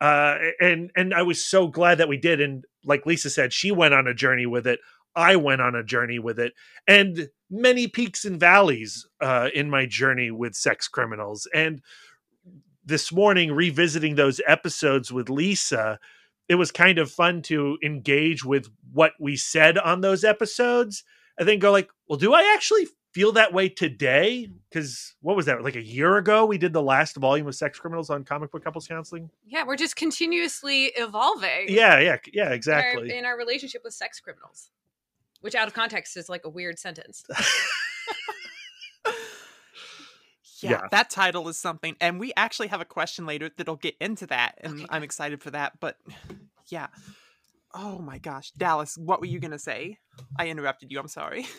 uh 0.00 0.36
and 0.60 0.90
and 0.96 1.14
i 1.14 1.22
was 1.22 1.44
so 1.44 1.66
glad 1.68 1.98
that 1.98 2.08
we 2.08 2.16
did. 2.16 2.40
And 2.40 2.64
like 2.84 3.06
lisa 3.06 3.30
said 3.30 3.52
she 3.52 3.70
went 3.70 3.94
on 3.94 4.06
a 4.06 4.14
journey 4.14 4.46
with 4.46 4.66
it. 4.66 4.80
I 5.16 5.36
went 5.36 5.60
on 5.60 5.74
a 5.74 5.82
journey 5.82 6.18
with 6.18 6.38
it. 6.38 6.52
And 6.86 7.28
many 7.50 7.88
peaks 7.88 8.24
and 8.24 8.38
valleys 8.38 9.06
uh 9.20 9.48
in 9.54 9.70
my 9.70 9.86
journey 9.86 10.30
with 10.30 10.54
sex 10.54 10.88
criminals. 10.88 11.48
And 11.54 11.82
this 12.84 13.12
morning 13.12 13.52
revisiting 13.52 14.14
those 14.14 14.40
episodes 14.46 15.12
with 15.12 15.28
lisa 15.28 15.98
it 16.48 16.54
was 16.54 16.70
kind 16.70 16.98
of 16.98 17.10
fun 17.10 17.42
to 17.42 17.76
engage 17.84 18.42
with 18.42 18.68
what 18.92 19.12
we 19.20 19.36
said 19.36 19.76
on 19.76 20.00
those 20.00 20.24
episodes. 20.24 21.04
And 21.38 21.46
then 21.46 21.58
go 21.58 21.70
like 21.70 21.90
well 22.08 22.18
do 22.18 22.34
i 22.34 22.52
actually 22.54 22.88
feel 23.12 23.32
that 23.32 23.52
way 23.52 23.68
today 23.68 24.48
because 24.70 25.14
what 25.22 25.34
was 25.36 25.46
that 25.46 25.62
like 25.64 25.76
a 25.76 25.82
year 25.82 26.16
ago 26.18 26.44
we 26.44 26.58
did 26.58 26.72
the 26.72 26.82
last 26.82 27.16
volume 27.16 27.46
of 27.48 27.54
sex 27.54 27.78
criminals 27.78 28.10
on 28.10 28.22
comic 28.22 28.50
book 28.52 28.62
couples 28.62 28.86
counseling 28.86 29.30
Yeah, 29.46 29.64
we're 29.64 29.76
just 29.76 29.96
continuously 29.96 30.86
evolving. 30.96 31.66
yeah 31.68 31.98
yeah 32.00 32.16
yeah 32.32 32.42
in 32.44 32.48
our- 32.48 32.54
exactly 32.54 33.16
in 33.16 33.24
our 33.24 33.36
relationship 33.36 33.82
with 33.82 33.94
sex 33.94 34.20
criminals, 34.20 34.70
which 35.40 35.54
out 35.54 35.66
of 35.68 35.74
context 35.74 36.16
is 36.16 36.28
like 36.28 36.44
a 36.44 36.50
weird 36.50 36.78
sentence. 36.78 37.24
Yeah, 40.60 40.70
Yeah. 40.70 40.86
that 40.90 41.08
title 41.08 41.48
is 41.48 41.56
something. 41.56 41.94
And 42.00 42.18
we 42.18 42.32
actually 42.36 42.66
have 42.68 42.80
a 42.80 42.84
question 42.84 43.26
later 43.26 43.48
that'll 43.56 43.76
get 43.76 43.94
into 44.00 44.26
that. 44.26 44.56
And 44.60 44.74
Okay, 44.80 44.86
I'm 44.90 45.04
excited 45.04 45.40
for 45.40 45.52
that. 45.52 45.78
But 45.78 45.96
yeah. 46.68 46.88
Oh 47.72 47.98
my 48.00 48.18
gosh. 48.18 48.50
Dallas, 48.52 48.98
what 48.98 49.20
were 49.20 49.26
you 49.26 49.38
going 49.38 49.52
to 49.52 49.58
say? 49.58 49.98
I 50.36 50.48
interrupted 50.48 50.90
you. 50.90 50.98
I'm 50.98 51.06
sorry. 51.08 51.46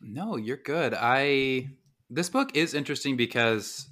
No, 0.00 0.36
you're 0.36 0.56
good. 0.56 0.94
I 0.96 1.68
this 2.08 2.28
book 2.30 2.56
is 2.56 2.74
interesting 2.74 3.16
because 3.16 3.88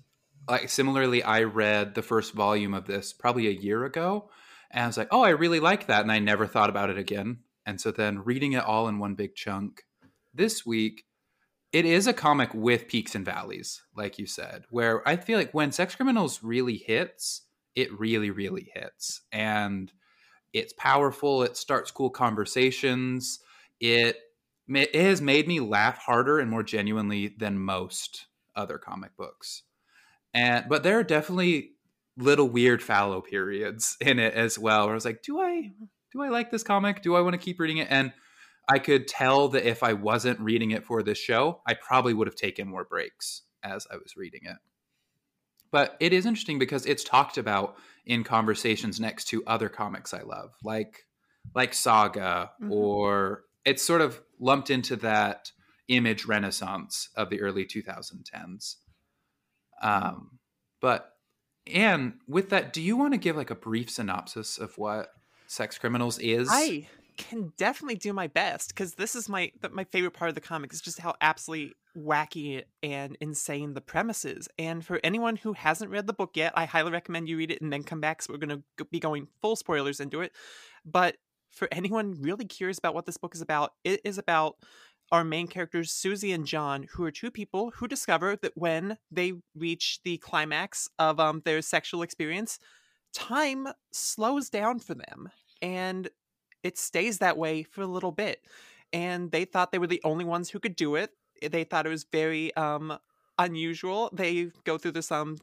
like 0.48 0.68
similarly 0.68 1.22
I 1.22 1.42
read 1.42 1.94
the 1.94 2.02
first 2.02 2.32
volume 2.32 2.74
of 2.74 2.86
this 2.86 3.12
probably 3.12 3.46
a 3.48 3.52
year 3.52 3.84
ago 3.84 4.30
and 4.70 4.84
I 4.84 4.86
was 4.86 4.96
like, 4.96 5.08
"Oh, 5.10 5.22
I 5.22 5.30
really 5.30 5.60
like 5.60 5.86
that." 5.86 6.02
And 6.02 6.12
I 6.12 6.18
never 6.18 6.46
thought 6.46 6.70
about 6.70 6.90
it 6.90 6.98
again. 6.98 7.40
And 7.66 7.80
so 7.80 7.90
then 7.90 8.24
reading 8.24 8.52
it 8.52 8.64
all 8.64 8.88
in 8.88 8.98
one 8.98 9.14
big 9.14 9.34
chunk 9.34 9.84
this 10.34 10.64
week, 10.64 11.04
it 11.72 11.84
is 11.84 12.06
a 12.06 12.12
comic 12.14 12.54
with 12.54 12.88
peaks 12.88 13.14
and 13.14 13.24
valleys, 13.24 13.82
like 13.94 14.18
you 14.18 14.26
said, 14.26 14.64
where 14.70 15.06
I 15.06 15.16
feel 15.16 15.38
like 15.38 15.52
when 15.52 15.72
Sex 15.72 15.94
Criminals 15.94 16.42
really 16.42 16.76
hits, 16.78 17.42
it 17.74 17.98
really 17.98 18.30
really 18.30 18.70
hits. 18.74 19.20
And 19.32 19.92
it's 20.54 20.72
powerful, 20.72 21.42
it 21.42 21.56
starts 21.56 21.90
cool 21.90 22.10
conversations. 22.10 23.40
It 23.80 24.16
it 24.76 24.94
has 24.94 25.20
made 25.20 25.48
me 25.48 25.60
laugh 25.60 25.98
harder 25.98 26.38
and 26.38 26.50
more 26.50 26.62
genuinely 26.62 27.28
than 27.28 27.58
most 27.58 28.26
other 28.54 28.78
comic 28.78 29.16
books. 29.16 29.62
And 30.34 30.66
but 30.68 30.82
there 30.82 30.98
are 30.98 31.04
definitely 31.04 31.72
little 32.16 32.48
weird 32.48 32.82
fallow 32.82 33.20
periods 33.20 33.96
in 34.00 34.18
it 34.18 34.34
as 34.34 34.58
well. 34.58 34.84
Where 34.84 34.92
I 34.92 34.94
was 34.94 35.04
like, 35.04 35.22
do 35.22 35.40
I 35.40 35.72
do 36.12 36.22
I 36.22 36.28
like 36.28 36.50
this 36.50 36.62
comic? 36.62 37.02
Do 37.02 37.14
I 37.16 37.20
want 37.20 37.34
to 37.34 37.38
keep 37.38 37.58
reading 37.60 37.78
it? 37.78 37.88
And 37.90 38.12
I 38.68 38.78
could 38.78 39.08
tell 39.08 39.48
that 39.50 39.66
if 39.66 39.82
I 39.82 39.94
wasn't 39.94 40.40
reading 40.40 40.72
it 40.72 40.84
for 40.84 41.02
this 41.02 41.18
show, 41.18 41.62
I 41.66 41.74
probably 41.74 42.12
would 42.12 42.26
have 42.26 42.34
taken 42.36 42.68
more 42.68 42.84
breaks 42.84 43.42
as 43.62 43.86
I 43.90 43.96
was 43.96 44.16
reading 44.16 44.42
it. 44.44 44.56
But 45.70 45.96
it 46.00 46.12
is 46.12 46.26
interesting 46.26 46.58
because 46.58 46.86
it's 46.86 47.04
talked 47.04 47.36
about 47.38 47.76
in 48.06 48.24
conversations 48.24 49.00
next 49.00 49.26
to 49.26 49.44
other 49.46 49.68
comics 49.68 50.14
I 50.14 50.22
love, 50.22 50.54
like 50.64 51.06
like 51.54 51.72
Saga 51.74 52.52
Mhm. 52.60 52.70
or 52.70 53.44
it's 53.68 53.82
sort 53.82 54.00
of 54.00 54.20
lumped 54.40 54.70
into 54.70 54.96
that 54.96 55.52
image 55.88 56.24
renaissance 56.24 57.10
of 57.16 57.28
the 57.28 57.40
early 57.40 57.66
2010s. 57.66 58.76
Um, 59.82 60.38
but 60.80 61.12
Anne, 61.66 62.14
with 62.26 62.48
that, 62.50 62.72
do 62.72 62.80
you 62.80 62.96
want 62.96 63.12
to 63.12 63.18
give 63.18 63.36
like 63.36 63.50
a 63.50 63.54
brief 63.54 63.90
synopsis 63.90 64.58
of 64.58 64.76
what 64.78 65.10
Sex 65.46 65.76
Criminals 65.76 66.18
is? 66.18 66.48
I 66.50 66.88
can 67.18 67.52
definitely 67.58 67.96
do 67.96 68.12
my 68.12 68.28
best 68.28 68.68
because 68.68 68.94
this 68.94 69.14
is 69.14 69.28
my 69.28 69.52
my 69.72 69.84
favorite 69.84 70.12
part 70.12 70.28
of 70.28 70.34
the 70.34 70.40
comic 70.40 70.72
is 70.72 70.80
just 70.80 71.00
how 71.00 71.14
absolutely 71.20 71.74
wacky 71.96 72.62
and 72.82 73.16
insane 73.20 73.74
the 73.74 73.80
premise 73.80 74.24
is. 74.24 74.48
And 74.58 74.84
for 74.84 75.00
anyone 75.04 75.36
who 75.36 75.52
hasn't 75.52 75.90
read 75.90 76.06
the 76.06 76.12
book 76.12 76.36
yet, 76.36 76.52
I 76.56 76.64
highly 76.64 76.92
recommend 76.92 77.28
you 77.28 77.36
read 77.36 77.50
it 77.50 77.60
and 77.60 77.72
then 77.72 77.82
come 77.82 78.00
back. 78.00 78.22
So 78.22 78.32
we're 78.32 78.38
going 78.38 78.62
to 78.78 78.84
be 78.86 79.00
going 79.00 79.28
full 79.42 79.56
spoilers 79.56 80.00
into 80.00 80.20
it. 80.20 80.32
But 80.84 81.16
for 81.58 81.68
anyone 81.72 82.16
really 82.20 82.44
curious 82.44 82.78
about 82.78 82.94
what 82.94 83.06
this 83.06 83.16
book 83.16 83.34
is 83.34 83.40
about, 83.40 83.74
it 83.84 84.00
is 84.04 84.16
about 84.16 84.56
our 85.10 85.24
main 85.24 85.46
characters, 85.46 85.92
Suzie 85.92 86.34
and 86.34 86.46
Jon, 86.46 86.86
who 86.92 87.04
are 87.04 87.10
two 87.10 87.30
people 87.30 87.72
who 87.76 87.88
discover 87.88 88.36
that 88.36 88.56
when 88.56 88.98
they 89.10 89.32
reach 89.54 90.00
the 90.04 90.18
climax 90.18 90.88
of 90.98 91.18
um, 91.18 91.42
their 91.44 91.62
sexual 91.62 92.02
experience, 92.02 92.58
time 93.12 93.68
slows 93.90 94.50
down 94.50 94.78
for 94.78 94.94
them. 94.94 95.30
And 95.62 96.08
it 96.62 96.78
stays 96.78 97.18
that 97.18 97.38
way 97.38 97.62
for 97.62 97.82
a 97.82 97.86
little 97.86 98.12
bit. 98.12 98.42
And 98.92 99.30
they 99.30 99.44
thought 99.44 99.72
they 99.72 99.78
were 99.78 99.86
the 99.86 100.02
only 100.04 100.24
ones 100.24 100.50
who 100.50 100.60
could 100.60 100.76
do 100.76 100.94
it. 100.94 101.10
They 101.42 101.64
thought 101.64 101.86
it 101.86 101.90
was 101.90 102.04
very 102.04 102.54
um 102.56 102.98
unusual. 103.38 104.10
They 104.12 104.50
go 104.64 104.76
through 104.78 104.92
this 104.92 105.12
um 105.12 105.38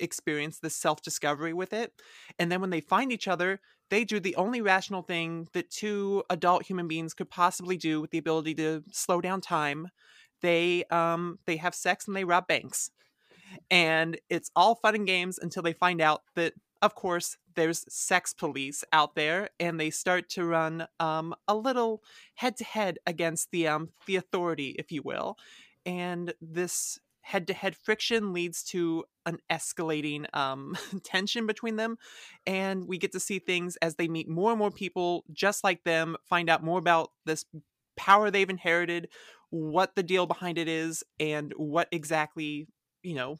experience, 0.00 0.58
this 0.58 0.76
self-discovery 0.76 1.52
with 1.52 1.72
it. 1.72 1.92
And 2.38 2.50
then 2.50 2.60
when 2.60 2.70
they 2.70 2.80
find 2.80 3.12
each 3.12 3.28
other, 3.28 3.60
they 3.90 4.04
do 4.04 4.20
the 4.20 4.36
only 4.36 4.60
rational 4.60 5.02
thing 5.02 5.48
that 5.52 5.70
two 5.70 6.24
adult 6.30 6.64
human 6.64 6.88
beings 6.88 7.14
could 7.14 7.30
possibly 7.30 7.76
do 7.76 8.00
with 8.00 8.10
the 8.10 8.18
ability 8.18 8.54
to 8.56 8.82
slow 8.92 9.20
down 9.20 9.40
time. 9.40 9.88
They 10.42 10.84
um 10.90 11.38
they 11.46 11.56
have 11.56 11.74
sex 11.74 12.06
and 12.06 12.16
they 12.16 12.24
rob 12.24 12.46
banks. 12.46 12.90
And 13.70 14.18
it's 14.28 14.50
all 14.56 14.74
fun 14.74 14.94
and 14.96 15.06
games 15.06 15.38
until 15.38 15.62
they 15.62 15.72
find 15.72 16.00
out 16.00 16.22
that 16.34 16.54
of 16.82 16.94
course, 16.94 17.36
there's 17.54 17.84
sex 17.88 18.34
police 18.34 18.84
out 18.92 19.14
there, 19.14 19.48
and 19.58 19.80
they 19.80 19.90
start 19.90 20.28
to 20.30 20.44
run 20.44 20.86
um, 21.00 21.34
a 21.48 21.54
little 21.54 22.02
head 22.34 22.56
to 22.58 22.64
head 22.64 22.98
against 23.06 23.50
the 23.50 23.66
um, 23.66 23.88
the 24.06 24.16
authority, 24.16 24.76
if 24.78 24.92
you 24.92 25.02
will. 25.02 25.36
And 25.86 26.34
this 26.40 27.00
head 27.26 27.48
to 27.48 27.52
head 27.52 27.74
friction 27.74 28.32
leads 28.32 28.62
to 28.62 29.04
an 29.26 29.38
escalating 29.50 30.32
um, 30.32 30.76
tension 31.02 31.44
between 31.44 31.74
them, 31.74 31.98
and 32.46 32.86
we 32.86 32.98
get 32.98 33.10
to 33.10 33.20
see 33.20 33.40
things 33.40 33.74
as 33.82 33.96
they 33.96 34.06
meet 34.06 34.28
more 34.28 34.52
and 34.52 34.58
more 34.60 34.70
people 34.70 35.24
just 35.32 35.64
like 35.64 35.82
them, 35.82 36.16
find 36.24 36.48
out 36.48 36.62
more 36.62 36.78
about 36.78 37.10
this 37.24 37.44
power 37.96 38.30
they've 38.30 38.48
inherited, 38.48 39.08
what 39.50 39.96
the 39.96 40.04
deal 40.04 40.26
behind 40.26 40.56
it 40.56 40.68
is, 40.68 41.02
and 41.18 41.52
what 41.56 41.88
exactly 41.90 42.68
you 43.02 43.16
know 43.16 43.36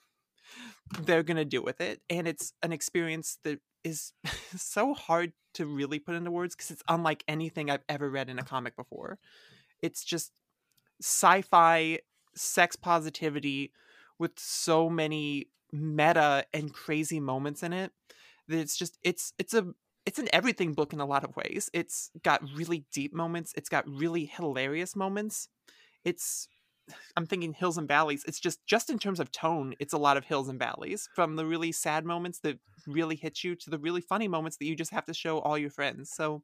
they're 1.03 1.23
going 1.23 1.37
to 1.37 1.45
do 1.45 1.63
with 1.63 1.81
it. 1.81 2.01
And 2.11 2.27
it's 2.27 2.55
an 2.65 2.73
experience 2.73 3.39
that 3.45 3.61
is 3.85 4.13
so 4.57 4.95
hard 4.95 5.33
to 5.55 5.65
really 5.65 6.01
put 6.01 6.17
into 6.17 6.33
words 6.33 6.57
because 6.57 6.73
it's 6.73 6.83
unlike 6.89 7.23
anything 7.29 7.71
I've 7.71 7.85
ever 7.89 8.11
read 8.11 8.29
in 8.29 8.41
a 8.41 8.45
comic 8.45 8.75
before. 8.75 9.21
It's 9.81 10.05
just 10.05 10.33
sci-fi 11.01 12.01
sex 12.37 12.77
positivity 12.77 13.73
with 14.19 14.39
so 14.39 14.89
many 14.89 15.49
meta 15.73 16.45
and 16.55 16.73
crazy 16.73 17.21
moments 17.21 17.63
in 17.63 17.73
it 17.73 17.93
that 18.49 18.59
it's 18.59 18.77
just 18.77 18.99
it's 19.03 19.33
it's 19.39 19.55
a 19.55 19.67
it's 20.05 20.21
an 20.21 20.29
everything 20.33 20.73
book 20.73 20.93
in 20.93 21.01
a 21.01 21.07
lot 21.07 21.25
of 21.25 21.35
ways. 21.35 21.69
It's 21.73 22.11
got 22.23 22.41
really 22.55 22.85
deep 22.93 23.13
moments, 23.13 23.53
it's 23.57 23.69
got 23.69 23.89
really 23.89 24.25
hilarious 24.25 24.95
moments. 24.95 25.49
It's 26.05 26.49
I'm 27.17 27.27
thinking 27.27 27.53
hills 27.53 27.79
and 27.79 27.89
valleys. 27.89 28.25
It's 28.27 28.41
just 28.41 28.65
just 28.67 28.91
in 28.91 28.99
terms 28.99 29.21
of 29.21 29.33
tone, 29.33 29.75
it's 29.81 29.93
a 29.93 29.99
lot 29.99 30.17
of 30.17 30.25
hills 30.25 30.49
and 30.49 30.59
valleys 30.59 31.09
from 31.15 31.37
the 31.37 31.47
really 31.47 31.73
sad 31.73 32.05
moments 32.05 32.39
that 32.41 32.59
really 32.87 33.17
hit 33.17 33.43
you 33.43 33.57
to 33.57 33.71
the 33.71 33.79
really 33.79 34.01
funny 34.01 34.29
moments 34.29 34.57
that 34.59 34.67
you 34.67 34.77
just 34.77 34.93
have 34.93 35.07
to 35.07 35.15
show 35.15 35.39
all 35.41 35.59
your 35.59 35.71
friends. 35.71 36.11
So 36.11 36.43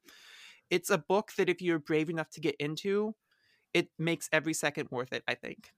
it's 0.70 0.90
a 0.90 0.98
book 0.98 1.32
that 1.36 1.48
if 1.48 1.62
you're 1.62 1.78
brave 1.78 2.10
enough 2.10 2.30
to 2.30 2.40
get 2.40 2.56
into, 2.58 3.14
it 3.74 3.88
makes 3.98 4.28
every 4.32 4.54
second 4.54 4.88
worth 4.90 5.12
it, 5.12 5.22
I 5.26 5.34
think. 5.34 5.72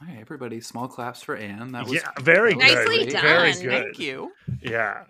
All 0.00 0.08
right, 0.08 0.18
everybody, 0.18 0.60
small 0.60 0.88
claps 0.88 1.22
for 1.22 1.36
Anne. 1.36 1.72
That 1.72 1.84
was 1.84 1.94
yeah, 1.94 2.10
very 2.20 2.54
that 2.54 2.60
good. 2.60 2.88
Nicely 2.88 3.06
done. 3.06 3.22
Very 3.22 3.52
Thank 3.52 3.98
you. 3.98 4.32
Yeah. 4.62 5.04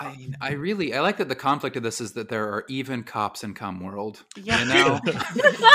I 0.00 0.16
mean, 0.16 0.36
I 0.40 0.52
really 0.52 0.94
I 0.94 1.00
like 1.00 1.16
that 1.16 1.28
the 1.28 1.34
conflict 1.34 1.76
of 1.76 1.82
this 1.82 2.00
is 2.00 2.12
that 2.12 2.28
there 2.28 2.44
are 2.52 2.64
even 2.68 3.02
cops 3.02 3.42
in 3.42 3.54
Cum 3.54 3.80
World. 3.80 4.24
Yeah. 4.36 4.60
You 4.60 4.66
know? 4.66 5.00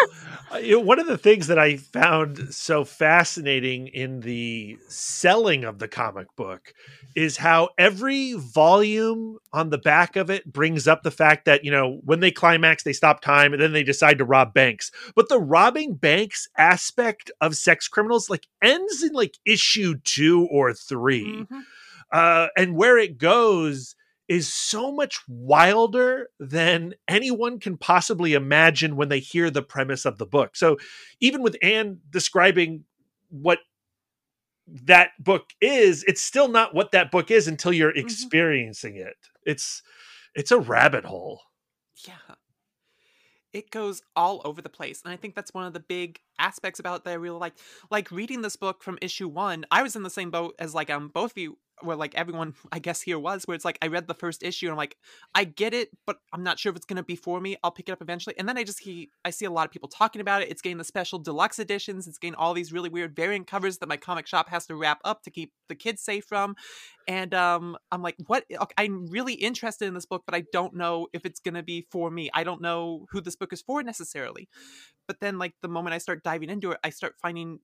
You 0.62 0.73
know, 0.73 0.79
one 0.81 0.99
of 0.99 1.07
the 1.07 1.17
things 1.17 1.47
that 1.47 1.57
I 1.57 1.77
found 1.77 2.53
so 2.53 2.83
fascinating 2.83 3.88
in 3.88 4.19
the 4.19 4.77
selling 4.88 5.63
of 5.63 5.79
the 5.79 5.88
comic 5.88 6.27
book 6.36 6.73
is 7.15 7.38
how 7.38 7.69
every 7.79 8.33
volume 8.33 9.39
on 9.51 9.71
the 9.71 9.79
back 9.79 10.15
of 10.15 10.29
it 10.29 10.45
brings 10.53 10.88
up 10.88 11.01
the 11.01 11.09
fact 11.09 11.45
that, 11.45 11.65
you 11.65 11.71
know, 11.71 11.99
when 12.03 12.19
they 12.19 12.29
climax, 12.29 12.83
they 12.83 12.93
stop 12.93 13.21
time 13.21 13.51
and 13.51 13.59
then 13.62 13.73
they 13.73 13.83
decide 13.83 14.19
to 14.19 14.25
rob 14.25 14.53
banks. 14.53 14.91
But 15.15 15.27
the 15.27 15.39
robbing 15.39 15.95
banks 15.95 16.47
aspect 16.55 17.31
of 17.41 17.55
sex 17.55 17.88
criminals 17.88 18.29
like 18.29 18.45
ends 18.62 19.01
in 19.01 19.13
like 19.13 19.39
issue 19.45 19.95
two 20.03 20.47
or 20.51 20.71
3 20.73 21.47
Mhm. 21.49 21.63
uh, 22.12 22.47
and 22.55 22.75
where 22.75 22.99
it 22.99 23.17
goes 23.17 23.95
is 24.27 24.53
so 24.53 24.91
much 24.91 25.19
wilder 25.27 26.29
than 26.39 26.93
anyone 27.07 27.59
can 27.59 27.77
possibly 27.77 28.33
imagine 28.33 28.95
when 28.95 29.09
they 29.09 29.19
hear 29.19 29.49
the 29.49 29.62
premise 29.62 30.05
of 30.05 30.17
the 30.17 30.25
book. 30.25 30.55
So 30.55 30.77
even 31.19 31.41
with 31.41 31.57
Anne 31.62 31.99
describing 32.09 32.86
what 33.29 33.59
that 34.67 35.12
book 35.19 35.49
is, 35.59 36.03
it's 36.07 36.21
still 36.21 36.47
not 36.47 36.73
what 36.73 36.91
that 36.91 37.12
book 37.12 37.31
is 37.31 37.47
until 37.47 37.73
you're 37.73 37.95
experiencing 37.95 38.95
it. 38.95 39.17
It's 39.45 39.81
it's 40.36 40.51
a 40.51 40.59
rabbit 40.59 41.05
hole. 41.05 41.41
Yeah. 42.07 42.36
It 43.51 43.69
goes 43.69 44.01
all 44.15 44.41
over 44.45 44.63
the 44.63 44.69
place. 44.69 45.03
And 45.03 45.13
I 45.13 45.15
think 45.15 45.36
that's 45.36 45.53
one 45.53 45.65
of 45.65 45.73
the 45.73 45.79
big 45.79 46.19
aspects 46.39 46.79
about 46.79 47.01
it 47.01 47.03
that 47.03 47.12
I 47.12 47.15
really 47.15 47.38
like. 47.38 47.53
Like 47.91 48.09
reading 48.09 48.41
this 48.41 48.55
book 48.55 48.81
from 48.81 48.97
issue 48.99 49.27
one, 49.27 49.65
I 49.69 49.83
was 49.83 49.95
in 49.95 50.01
the 50.01 50.09
same 50.09 50.31
boat 50.31 50.55
as 50.57 50.73
like 50.73 50.89
um 50.89 51.09
both 51.13 51.31
of 51.31 51.38
you 51.38 51.57
where 51.81 51.95
like 51.95 52.15
everyone 52.15 52.53
I 52.71 52.79
guess 52.79 53.01
here 53.01 53.19
was, 53.19 53.45
where 53.45 53.55
it's 53.55 53.65
like 53.65 53.77
I 53.81 53.88
read 53.88 54.07
the 54.07 54.13
first 54.13 54.43
issue 54.43 54.67
and 54.67 54.71
I'm 54.71 54.77
like, 54.77 54.97
I 55.33 55.43
get 55.43 55.73
it, 55.73 55.89
but 56.05 56.17
I'm 56.31 56.43
not 56.43 56.59
sure 56.59 56.69
if 56.71 56.75
it's 56.75 56.86
gonna 56.86 57.03
be 57.03 57.15
for 57.15 57.39
me. 57.39 57.57
I'll 57.63 57.71
pick 57.71 57.89
it 57.89 57.91
up 57.91 58.01
eventually. 58.01 58.36
And 58.38 58.47
then 58.47 58.57
I 58.57 58.63
just 58.63 58.79
see 58.79 59.09
I 59.25 59.29
see 59.29 59.45
a 59.45 59.51
lot 59.51 59.65
of 59.65 59.71
people 59.71 59.89
talking 59.89 60.21
about 60.21 60.41
it. 60.41 60.49
It's 60.49 60.62
getting 60.62 60.77
the 60.77 60.83
special 60.83 61.19
deluxe 61.19 61.59
editions, 61.59 62.07
it's 62.07 62.17
getting 62.17 62.36
all 62.36 62.53
these 62.53 62.71
really 62.71 62.89
weird 62.89 63.15
variant 63.15 63.47
covers 63.47 63.77
that 63.79 63.89
my 63.89 63.97
comic 63.97 64.27
shop 64.27 64.49
has 64.49 64.65
to 64.67 64.75
wrap 64.75 64.99
up 65.03 65.23
to 65.23 65.31
keep 65.31 65.53
the 65.69 65.75
kids 65.75 66.01
safe 66.01 66.25
from. 66.25 66.55
And 67.07 67.33
um 67.33 67.77
I'm 67.91 68.01
like, 68.01 68.15
what 68.27 68.45
I'm 68.77 69.07
really 69.07 69.33
interested 69.33 69.88
in 69.88 69.93
this 69.93 70.05
book, 70.05 70.23
but 70.25 70.36
I 70.36 70.43
don't 70.51 70.75
know 70.75 71.07
if 71.13 71.25
it's 71.25 71.39
gonna 71.39 71.63
be 71.63 71.88
for 71.91 72.09
me. 72.09 72.29
I 72.33 72.43
don't 72.43 72.62
know 72.62 73.05
who 73.12 73.21
this 73.21 73.36
book 73.36 73.53
is 73.53 73.62
for 73.62 73.83
necessarily. 73.83 74.47
But 75.07 75.19
then 75.19 75.38
like 75.38 75.53
the 75.62 75.67
moment 75.67 75.93
I 75.93 75.97
start 75.97 76.23
diving 76.23 76.49
into 76.49 76.71
it, 76.71 76.79
I 76.83 76.89
start 76.89 77.15
finding 77.21 77.59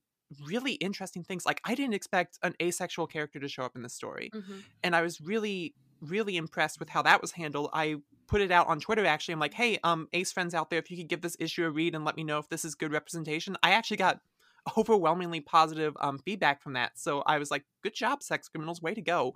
really 0.46 0.72
interesting 0.74 1.24
things. 1.24 1.44
Like 1.46 1.60
I 1.64 1.74
didn't 1.74 1.94
expect 1.94 2.38
an 2.42 2.54
asexual 2.62 3.06
character 3.06 3.40
to 3.40 3.48
show 3.48 3.64
up 3.64 3.74
in 3.76 3.82
the 3.82 3.88
story 3.88 4.30
Mhm. 4.34 4.62
and 4.84 4.94
I 4.96 5.02
was 5.02 5.20
really, 5.20 5.74
really 6.00 6.36
impressed 6.36 6.78
with 6.80 6.88
how 6.88 7.02
that 7.02 7.20
was 7.20 7.32
handled. 7.32 7.70
I 7.72 7.96
put 8.26 8.40
it 8.40 8.50
out 8.52 8.68
on 8.68 8.80
Twitter 8.80 9.04
actually. 9.04 9.32
I'm 9.32 9.40
like, 9.40 9.54
hey, 9.54 9.78
um, 9.82 10.08
Ace 10.12 10.30
friends 10.32 10.54
out 10.54 10.70
there, 10.70 10.78
if 10.78 10.90
you 10.90 10.96
could 10.96 11.08
give 11.08 11.20
this 11.20 11.36
issue 11.40 11.64
a 11.66 11.70
read 11.70 11.94
and 11.94 12.04
let 12.04 12.16
me 12.16 12.22
know 12.24 12.38
if 12.38 12.48
this 12.48 12.64
is 12.64 12.74
good 12.74 12.92
representation. 12.92 13.56
I 13.62 13.72
actually 13.72 13.96
got 13.98 14.20
overwhelmingly 14.76 15.40
positive 15.40 15.96
um, 16.00 16.18
feedback 16.18 16.62
from 16.62 16.74
that. 16.74 16.98
So 16.98 17.22
I 17.22 17.38
was 17.38 17.50
like, 17.50 17.64
good 17.82 17.94
job, 17.94 18.22
sex 18.22 18.48
criminals, 18.48 18.80
way 18.82 18.94
to 18.94 19.00
go. 19.00 19.34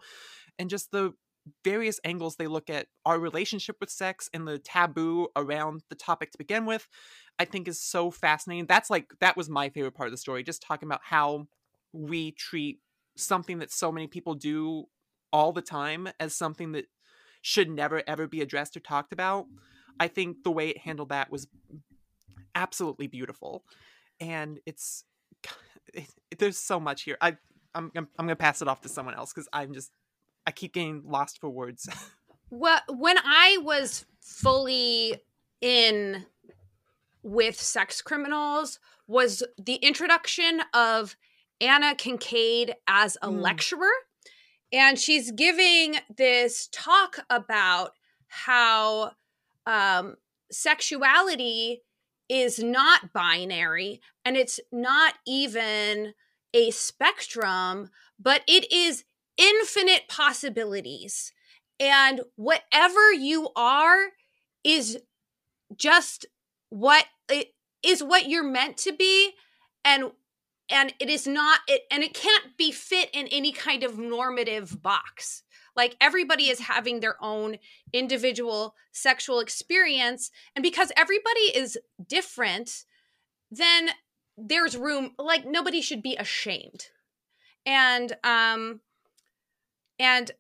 And 0.58 0.70
just 0.70 0.90
the 0.92 1.14
various 1.62 2.00
angles 2.04 2.36
they 2.36 2.46
look 2.46 2.70
at 2.70 2.86
our 3.04 3.18
relationship 3.18 3.76
with 3.80 3.90
sex 3.90 4.30
and 4.32 4.48
the 4.48 4.58
taboo 4.58 5.28
around 5.36 5.82
the 5.88 5.94
topic 5.94 6.30
to 6.32 6.38
begin 6.38 6.66
with, 6.66 6.88
I 7.38 7.44
think 7.44 7.68
is 7.68 7.80
so 7.80 8.10
fascinating. 8.10 8.66
That's 8.66 8.90
like, 8.90 9.12
that 9.20 9.36
was 9.36 9.50
my 9.50 9.68
favorite 9.68 9.94
part 9.94 10.06
of 10.06 10.12
the 10.12 10.18
story, 10.18 10.42
just 10.42 10.62
talking 10.62 10.88
about 10.88 11.00
how 11.02 11.46
we 11.92 12.32
treat 12.32 12.80
something 13.16 13.58
that 13.58 13.70
so 13.70 13.92
many 13.92 14.06
people 14.06 14.34
do 14.34 14.84
all 15.32 15.52
the 15.52 15.62
time 15.62 16.08
as 16.20 16.34
something 16.34 16.72
that 16.72 16.86
should 17.42 17.68
never 17.68 18.02
ever 18.06 18.26
be 18.26 18.40
addressed 18.40 18.76
or 18.76 18.80
talked 18.80 19.12
about. 19.12 19.46
I 20.00 20.08
think 20.08 20.42
the 20.44 20.50
way 20.50 20.70
it 20.70 20.78
handled 20.78 21.10
that 21.10 21.30
was 21.30 21.46
absolutely 22.54 23.06
beautiful, 23.06 23.64
and 24.20 24.60
it's 24.64 25.04
it, 25.94 26.06
there's 26.38 26.58
so 26.58 26.80
much 26.80 27.02
here. 27.02 27.16
I 27.20 27.36
I'm 27.74 27.90
I'm, 27.96 28.08
I'm 28.18 28.26
gonna 28.26 28.36
pass 28.36 28.62
it 28.62 28.68
off 28.68 28.80
to 28.82 28.88
someone 28.88 29.14
else 29.14 29.32
because 29.32 29.48
I'm 29.52 29.74
just 29.74 29.90
I 30.46 30.50
keep 30.52 30.74
getting 30.74 31.02
lost 31.04 31.40
for 31.40 31.48
words. 31.50 31.88
Well, 32.50 32.78
when 32.88 33.16
I 33.18 33.58
was 33.62 34.04
fully 34.20 35.16
in 35.60 36.24
with 37.24 37.60
sex 37.60 38.00
criminals 38.00 38.78
was 39.08 39.42
the 39.58 39.74
introduction 39.76 40.60
of 40.72 41.16
Anna 41.60 41.96
Kincaid 41.96 42.76
as 42.86 43.16
a 43.22 43.28
Mm. 43.28 43.40
lecturer. 43.40 43.90
And 44.72 45.00
she's 45.00 45.32
giving 45.32 45.96
this 46.16 46.68
talk 46.70 47.24
about 47.28 47.94
how 48.28 49.12
um, 49.66 50.16
sexuality 50.52 51.82
is 52.28 52.58
not 52.60 53.12
binary 53.12 54.00
and 54.24 54.36
it's 54.36 54.60
not 54.70 55.14
even 55.26 56.14
a 56.52 56.70
spectrum, 56.70 57.90
but 58.18 58.42
it 58.46 58.70
is 58.70 59.04
infinite 59.36 60.08
possibilities. 60.08 61.32
And 61.80 62.22
whatever 62.36 63.12
you 63.12 63.48
are 63.56 64.08
is 64.62 64.98
just 65.76 66.26
what 66.70 67.06
it 67.28 67.48
is 67.82 68.02
what 68.02 68.28
you're 68.28 68.42
meant 68.42 68.76
to 68.78 68.92
be 68.92 69.32
and 69.84 70.10
and 70.70 70.94
it 70.98 71.08
is 71.08 71.26
not 71.26 71.60
it 71.68 71.82
and 71.90 72.02
it 72.02 72.14
can't 72.14 72.56
be 72.56 72.72
fit 72.72 73.10
in 73.12 73.26
any 73.28 73.52
kind 73.52 73.82
of 73.84 73.98
normative 73.98 74.82
box 74.82 75.42
like 75.76 75.96
everybody 76.00 76.48
is 76.48 76.60
having 76.60 77.00
their 77.00 77.16
own 77.22 77.56
individual 77.92 78.74
sexual 78.92 79.40
experience 79.40 80.30
and 80.56 80.62
because 80.62 80.90
everybody 80.96 81.52
is 81.54 81.78
different 82.06 82.84
then 83.50 83.90
there's 84.36 84.76
room 84.76 85.12
like 85.18 85.46
nobody 85.46 85.80
should 85.80 86.02
be 86.02 86.16
ashamed 86.16 86.86
and 87.66 88.16
um 88.24 88.80
and 89.98 90.30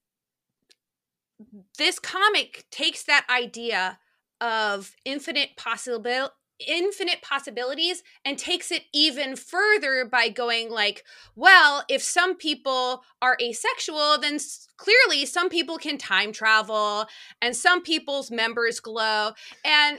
this 1.78 1.98
comic 1.98 2.64
takes 2.70 3.02
that 3.04 3.26
idea 3.28 3.98
of 4.40 4.94
infinite 5.04 5.56
possible 5.56 6.30
infinite 6.68 7.20
possibilities 7.20 8.04
and 8.24 8.38
takes 8.38 8.70
it 8.70 8.82
even 8.92 9.34
further 9.34 10.04
by 10.10 10.28
going 10.28 10.70
like 10.70 11.04
well 11.34 11.84
if 11.88 12.00
some 12.00 12.36
people 12.36 13.02
are 13.20 13.36
asexual 13.42 14.16
then 14.20 14.34
s- 14.36 14.68
clearly 14.76 15.26
some 15.26 15.48
people 15.48 15.78
can 15.78 15.98
time 15.98 16.30
travel 16.30 17.06
and 17.42 17.56
some 17.56 17.82
people's 17.82 18.30
members 18.30 18.78
glow 18.78 19.32
and 19.64 19.98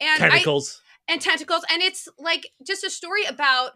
and 0.00 0.22
I, 0.22 0.28
Tentacles. 0.28 0.80
and 1.08 1.20
tentacles 1.20 1.64
and 1.72 1.82
it's 1.82 2.08
like 2.18 2.46
just 2.64 2.84
a 2.84 2.90
story 2.90 3.24
about 3.24 3.72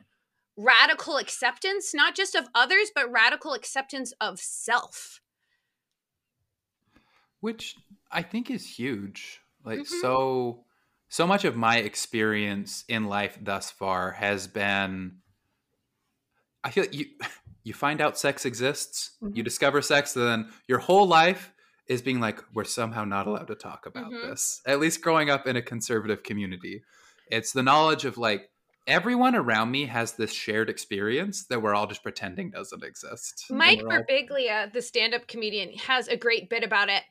radical 0.63 1.17
acceptance 1.17 1.95
not 1.95 2.15
just 2.15 2.35
of 2.35 2.49
others 2.55 2.91
but 2.95 3.11
radical 3.11 3.53
acceptance 3.55 4.13
of 4.21 4.39
self 4.39 5.21
which 7.41 7.77
I 8.11 8.23
think 8.23 8.51
is 8.51 8.77
huge. 8.79 9.41
Like 9.65 9.81
Mhm. 9.81 10.01
so 10.01 10.65
so 11.09 11.27
much 11.27 11.45
of 11.45 11.57
my 11.57 11.79
experience 11.79 12.85
in 12.87 13.07
life 13.07 13.37
thus 13.41 13.71
far 13.71 14.13
has 14.13 14.47
been 14.47 15.23
I 16.63 16.71
feel 16.71 16.85
like 16.85 16.95
you 16.95 17.07
you 17.65 17.75
find 17.75 18.01
out 18.01 18.19
sex 18.19 18.45
exists, 18.45 19.17
you 19.21 19.43
Mhm. 19.43 19.45
discover 19.45 19.83
sex, 19.83 20.13
then 20.15 20.53
your 20.69 20.79
whole 20.79 21.07
life 21.07 21.53
is 21.87 22.03
being 22.03 22.21
like, 22.21 22.41
we're 22.55 22.65
somehow 22.65 23.05
not 23.05 23.27
allowed 23.27 23.49
to 23.49 23.55
talk 23.55 23.85
about 23.87 24.11
Mhm. 24.13 24.23
this. 24.23 24.61
At 24.67 24.79
least 24.81 25.01
growing 25.03 25.29
up 25.31 25.47
in 25.47 25.57
a 25.57 25.63
conservative 25.63 26.23
community. 26.23 26.85
It's 27.27 27.53
the 27.53 27.63
knowledge 27.63 28.05
of 28.05 28.17
like 28.19 28.51
everyone 28.91 29.35
around 29.35 29.71
me 29.71 29.87
has 29.87 30.13
this 30.13 30.33
shared 30.33 30.69
experience 30.69 31.47
that 31.47 31.63
we're 31.63 31.75
all 31.75 31.87
just 31.87 32.03
pretending 32.03 32.51
doesn't 32.51 32.83
exist. 32.85 33.47
Mike 33.49 33.81
we're 33.83 33.97
all- 33.99 34.03
Birbiglia, 34.03 34.73
the 34.73 34.83
stand-up 34.83 35.27
comedian, 35.29 35.73
has 35.75 36.09
a 36.09 36.17
great 36.17 36.51
bit 36.51 36.65
about 36.65 36.89
it. 36.89 37.03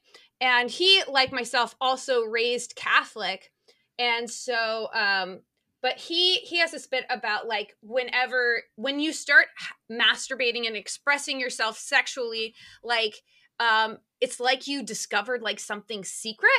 And 0.42 0.70
he, 0.70 1.02
like 1.08 1.32
myself, 1.32 1.76
also 1.82 2.24
raised 2.24 2.76
Catholic. 2.76 3.52
And 3.98 4.30
so 4.30 4.88
um 4.94 5.40
but 5.82 5.98
he 5.98 6.36
he 6.38 6.60
has 6.60 6.72
this 6.72 6.88
bit 6.88 7.06
about 7.10 7.48
like 7.48 7.76
whenever 7.82 8.64
when 8.76 9.00
you 9.00 9.14
start 9.14 9.48
masturbating 9.92 10.68
and 10.68 10.76
expressing 10.76 11.40
yourself 11.40 11.78
sexually 11.78 12.54
like 12.84 13.16
um 13.60 13.98
it's 14.22 14.40
like 14.40 14.68
you 14.68 14.84
discovered 14.84 15.42
like 15.42 15.60
something 15.60 16.04
secret 16.04 16.52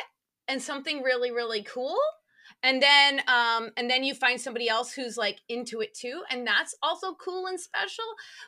and 0.49 0.61
something 0.62 1.03
really 1.03 1.31
really 1.31 1.62
cool 1.62 1.99
and 2.62 2.82
then 2.82 3.20
um 3.28 3.70
and 3.76 3.90
then 3.90 4.04
you 4.04 4.14
find 4.14 4.40
somebody 4.40 4.68
else 4.68 4.92
who's 4.92 5.16
like 5.16 5.40
into 5.48 5.80
it 5.80 5.94
too 5.94 6.22
and 6.30 6.46
that's 6.46 6.74
also 6.82 7.14
cool 7.14 7.46
and 7.46 7.61
special 7.61 8.04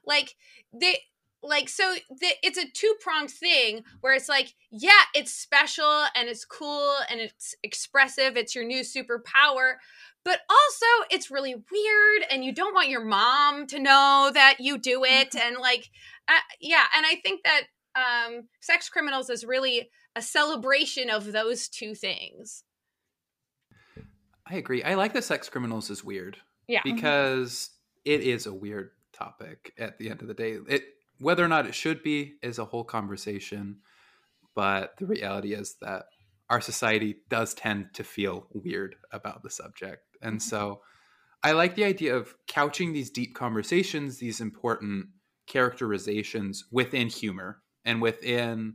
like 0.06 0.34
they 0.72 0.98
like 1.42 1.68
so 1.68 1.94
the, 2.08 2.28
it's 2.42 2.58
a 2.58 2.70
two-pronged 2.72 3.30
thing 3.30 3.82
where 4.00 4.14
it's 4.14 4.28
like 4.28 4.54
yeah 4.70 4.90
it's 5.14 5.32
special 5.32 6.04
and 6.14 6.28
it's 6.28 6.44
cool 6.44 6.94
and 7.10 7.20
it's 7.20 7.54
expressive 7.62 8.36
it's 8.36 8.54
your 8.54 8.64
new 8.64 8.82
superpower 8.82 9.74
but 10.24 10.40
also 10.48 10.86
it's 11.10 11.30
really 11.32 11.54
weird 11.54 12.22
and 12.30 12.44
you 12.44 12.52
don't 12.52 12.74
want 12.74 12.88
your 12.88 13.04
mom 13.04 13.66
to 13.66 13.80
know 13.80 14.30
that 14.32 14.56
you 14.60 14.78
do 14.78 15.04
it 15.04 15.32
Mm-hmm. 15.32 15.48
and 15.48 15.56
like 15.58 15.90
uh, 16.28 16.38
yeah 16.60 16.84
and 16.96 17.04
i 17.06 17.16
think 17.16 17.42
that 17.44 17.62
um 17.96 18.44
sex 18.60 18.88
criminals 18.88 19.28
is 19.28 19.44
really 19.44 19.90
a 20.14 20.22
celebration 20.22 21.10
of 21.10 21.32
those 21.32 21.68
two 21.68 21.94
things 21.94 22.62
I 24.46 24.56
agree. 24.56 24.82
I 24.82 24.94
like 24.94 25.12
that 25.14 25.24
sex 25.24 25.48
criminals 25.48 25.90
is 25.90 26.04
weird. 26.04 26.36
Yeah. 26.66 26.80
Mm-hmm. 26.80 26.96
Because 26.96 27.70
it 28.04 28.20
is 28.20 28.46
a 28.46 28.54
weird 28.54 28.90
topic 29.12 29.72
at 29.78 29.98
the 29.98 30.10
end 30.10 30.22
of 30.22 30.28
the 30.28 30.34
day. 30.34 30.58
It 30.68 30.84
whether 31.18 31.44
or 31.44 31.48
not 31.48 31.66
it 31.66 31.74
should 31.74 32.02
be 32.02 32.34
is 32.42 32.58
a 32.58 32.64
whole 32.64 32.82
conversation, 32.82 33.78
but 34.54 34.94
the 34.98 35.06
reality 35.06 35.54
is 35.54 35.76
that 35.80 36.06
our 36.50 36.60
society 36.60 37.16
does 37.28 37.54
tend 37.54 37.94
to 37.94 38.04
feel 38.04 38.48
weird 38.52 38.96
about 39.12 39.42
the 39.42 39.50
subject. 39.50 40.02
And 40.20 40.38
mm-hmm. 40.38 40.48
so 40.48 40.80
I 41.42 41.52
like 41.52 41.76
the 41.76 41.84
idea 41.84 42.16
of 42.16 42.34
couching 42.46 42.92
these 42.92 43.10
deep 43.10 43.34
conversations, 43.34 44.18
these 44.18 44.40
important 44.40 45.06
characterizations 45.46 46.64
within 46.70 47.08
humor 47.08 47.62
and 47.84 48.02
within 48.02 48.74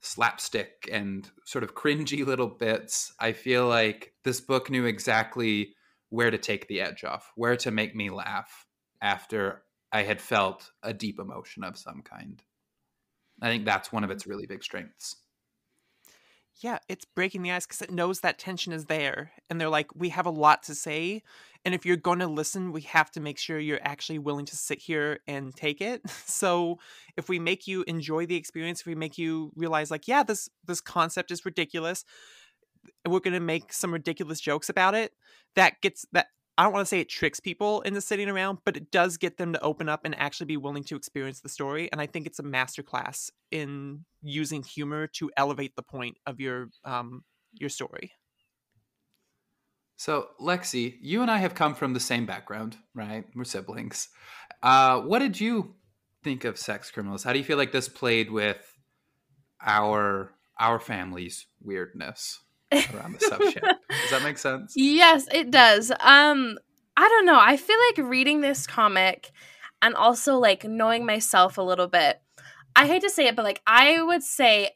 slapstick 0.00 0.88
and 0.90 1.30
sort 1.44 1.64
of 1.64 1.74
cringy 1.74 2.24
little 2.26 2.48
bits. 2.48 3.12
I 3.18 3.32
feel 3.32 3.66
like 3.66 4.12
this 4.24 4.40
book 4.40 4.70
knew 4.70 4.84
exactly 4.84 5.74
where 6.10 6.30
to 6.30 6.38
take 6.38 6.68
the 6.68 6.80
edge 6.80 7.04
off, 7.04 7.32
where 7.36 7.56
to 7.56 7.70
make 7.70 7.94
me 7.94 8.10
laugh 8.10 8.66
after 9.02 9.62
I 9.92 10.02
had 10.02 10.20
felt 10.20 10.70
a 10.82 10.92
deep 10.92 11.18
emotion 11.18 11.64
of 11.64 11.76
some 11.76 12.02
kind. 12.02 12.42
I 13.40 13.48
think 13.48 13.64
that's 13.64 13.92
one 13.92 14.04
of 14.04 14.10
its 14.10 14.26
really 14.26 14.46
big 14.46 14.62
strengths. 14.62 15.16
Yeah, 16.60 16.78
it's 16.88 17.04
breaking 17.04 17.42
the 17.42 17.52
ice 17.52 17.66
because 17.66 17.82
it 17.82 17.92
knows 17.92 18.20
that 18.20 18.38
tension 18.38 18.72
is 18.72 18.86
there. 18.86 19.30
And 19.48 19.60
they're 19.60 19.68
like, 19.68 19.94
we 19.94 20.08
have 20.08 20.26
a 20.26 20.30
lot 20.30 20.64
to 20.64 20.74
say. 20.74 21.22
And 21.64 21.72
if 21.74 21.86
you're 21.86 21.96
going 21.96 22.18
to 22.18 22.26
listen, 22.26 22.72
we 22.72 22.80
have 22.82 23.10
to 23.12 23.20
make 23.20 23.38
sure 23.38 23.58
you're 23.58 23.78
actually 23.82 24.18
willing 24.18 24.46
to 24.46 24.56
sit 24.56 24.78
here 24.78 25.20
and 25.28 25.54
take 25.54 25.80
it. 25.80 26.02
So 26.26 26.78
if 27.16 27.28
we 27.28 27.38
make 27.38 27.66
you 27.66 27.84
enjoy 27.86 28.26
the 28.26 28.36
experience, 28.36 28.80
if 28.80 28.86
we 28.86 28.94
make 28.94 29.18
you 29.18 29.50
realize, 29.56 29.90
like, 29.90 30.06
yeah, 30.06 30.22
this 30.22 30.48
this 30.66 30.80
concept 30.80 31.30
is 31.30 31.44
ridiculous, 31.44 32.04
we're 33.06 33.20
going 33.20 33.34
to 33.34 33.40
make 33.40 33.72
some 33.72 33.92
ridiculous 33.92 34.40
jokes 34.40 34.68
about 34.68 34.94
it, 34.94 35.12
that 35.56 35.80
gets 35.80 36.06
that. 36.12 36.28
I 36.58 36.64
don't 36.64 36.72
want 36.72 36.84
to 36.84 36.88
say 36.88 36.98
it 36.98 37.08
tricks 37.08 37.38
people 37.38 37.82
into 37.82 38.00
sitting 38.00 38.28
around, 38.28 38.58
but 38.64 38.76
it 38.76 38.90
does 38.90 39.16
get 39.16 39.36
them 39.36 39.52
to 39.52 39.60
open 39.62 39.88
up 39.88 40.04
and 40.04 40.18
actually 40.18 40.46
be 40.46 40.56
willing 40.56 40.82
to 40.84 40.96
experience 40.96 41.40
the 41.40 41.48
story. 41.48 41.88
And 41.92 42.00
I 42.00 42.06
think 42.06 42.26
it's 42.26 42.40
a 42.40 42.42
masterclass 42.42 43.30
in 43.52 44.04
using 44.22 44.64
humor 44.64 45.06
to 45.18 45.30
elevate 45.36 45.76
the 45.76 45.84
point 45.84 46.18
of 46.26 46.40
your 46.40 46.68
um 46.84 47.22
your 47.52 47.70
story. 47.70 48.10
So, 49.96 50.28
Lexi, 50.40 50.96
you 51.00 51.22
and 51.22 51.30
I 51.30 51.38
have 51.38 51.54
come 51.54 51.74
from 51.74 51.92
the 51.92 52.00
same 52.00 52.26
background, 52.26 52.76
right? 52.94 53.24
We're 53.34 53.44
siblings. 53.44 54.08
Uh, 54.62 55.00
what 55.00 55.20
did 55.20 55.40
you 55.40 55.74
think 56.22 56.44
of 56.44 56.58
Sex 56.58 56.90
Criminals? 56.90 57.24
How 57.24 57.32
do 57.32 57.38
you 57.38 57.44
feel 57.44 57.56
like 57.56 57.72
this 57.72 57.88
played 57.88 58.30
with 58.30 58.58
our 59.64 60.32
our 60.58 60.80
family's 60.80 61.46
weirdness 61.62 62.40
around 62.72 63.14
the 63.14 63.20
subject? 63.20 63.66
Does 63.90 64.10
that 64.10 64.22
make 64.22 64.38
sense? 64.38 64.74
Yes, 64.76 65.26
it 65.32 65.50
does. 65.50 65.90
Um, 65.90 66.58
I 66.96 67.08
don't 67.08 67.26
know. 67.26 67.38
I 67.38 67.56
feel 67.56 67.76
like 67.88 68.08
reading 68.08 68.40
this 68.40 68.66
comic 68.66 69.30
and 69.80 69.94
also 69.94 70.36
like 70.36 70.64
knowing 70.64 71.06
myself 71.06 71.58
a 71.58 71.62
little 71.62 71.88
bit. 71.88 72.20
I 72.74 72.86
hate 72.86 73.02
to 73.02 73.10
say 73.10 73.26
it, 73.28 73.36
but 73.36 73.44
like 73.44 73.62
I 73.66 74.02
would 74.02 74.22
say 74.22 74.72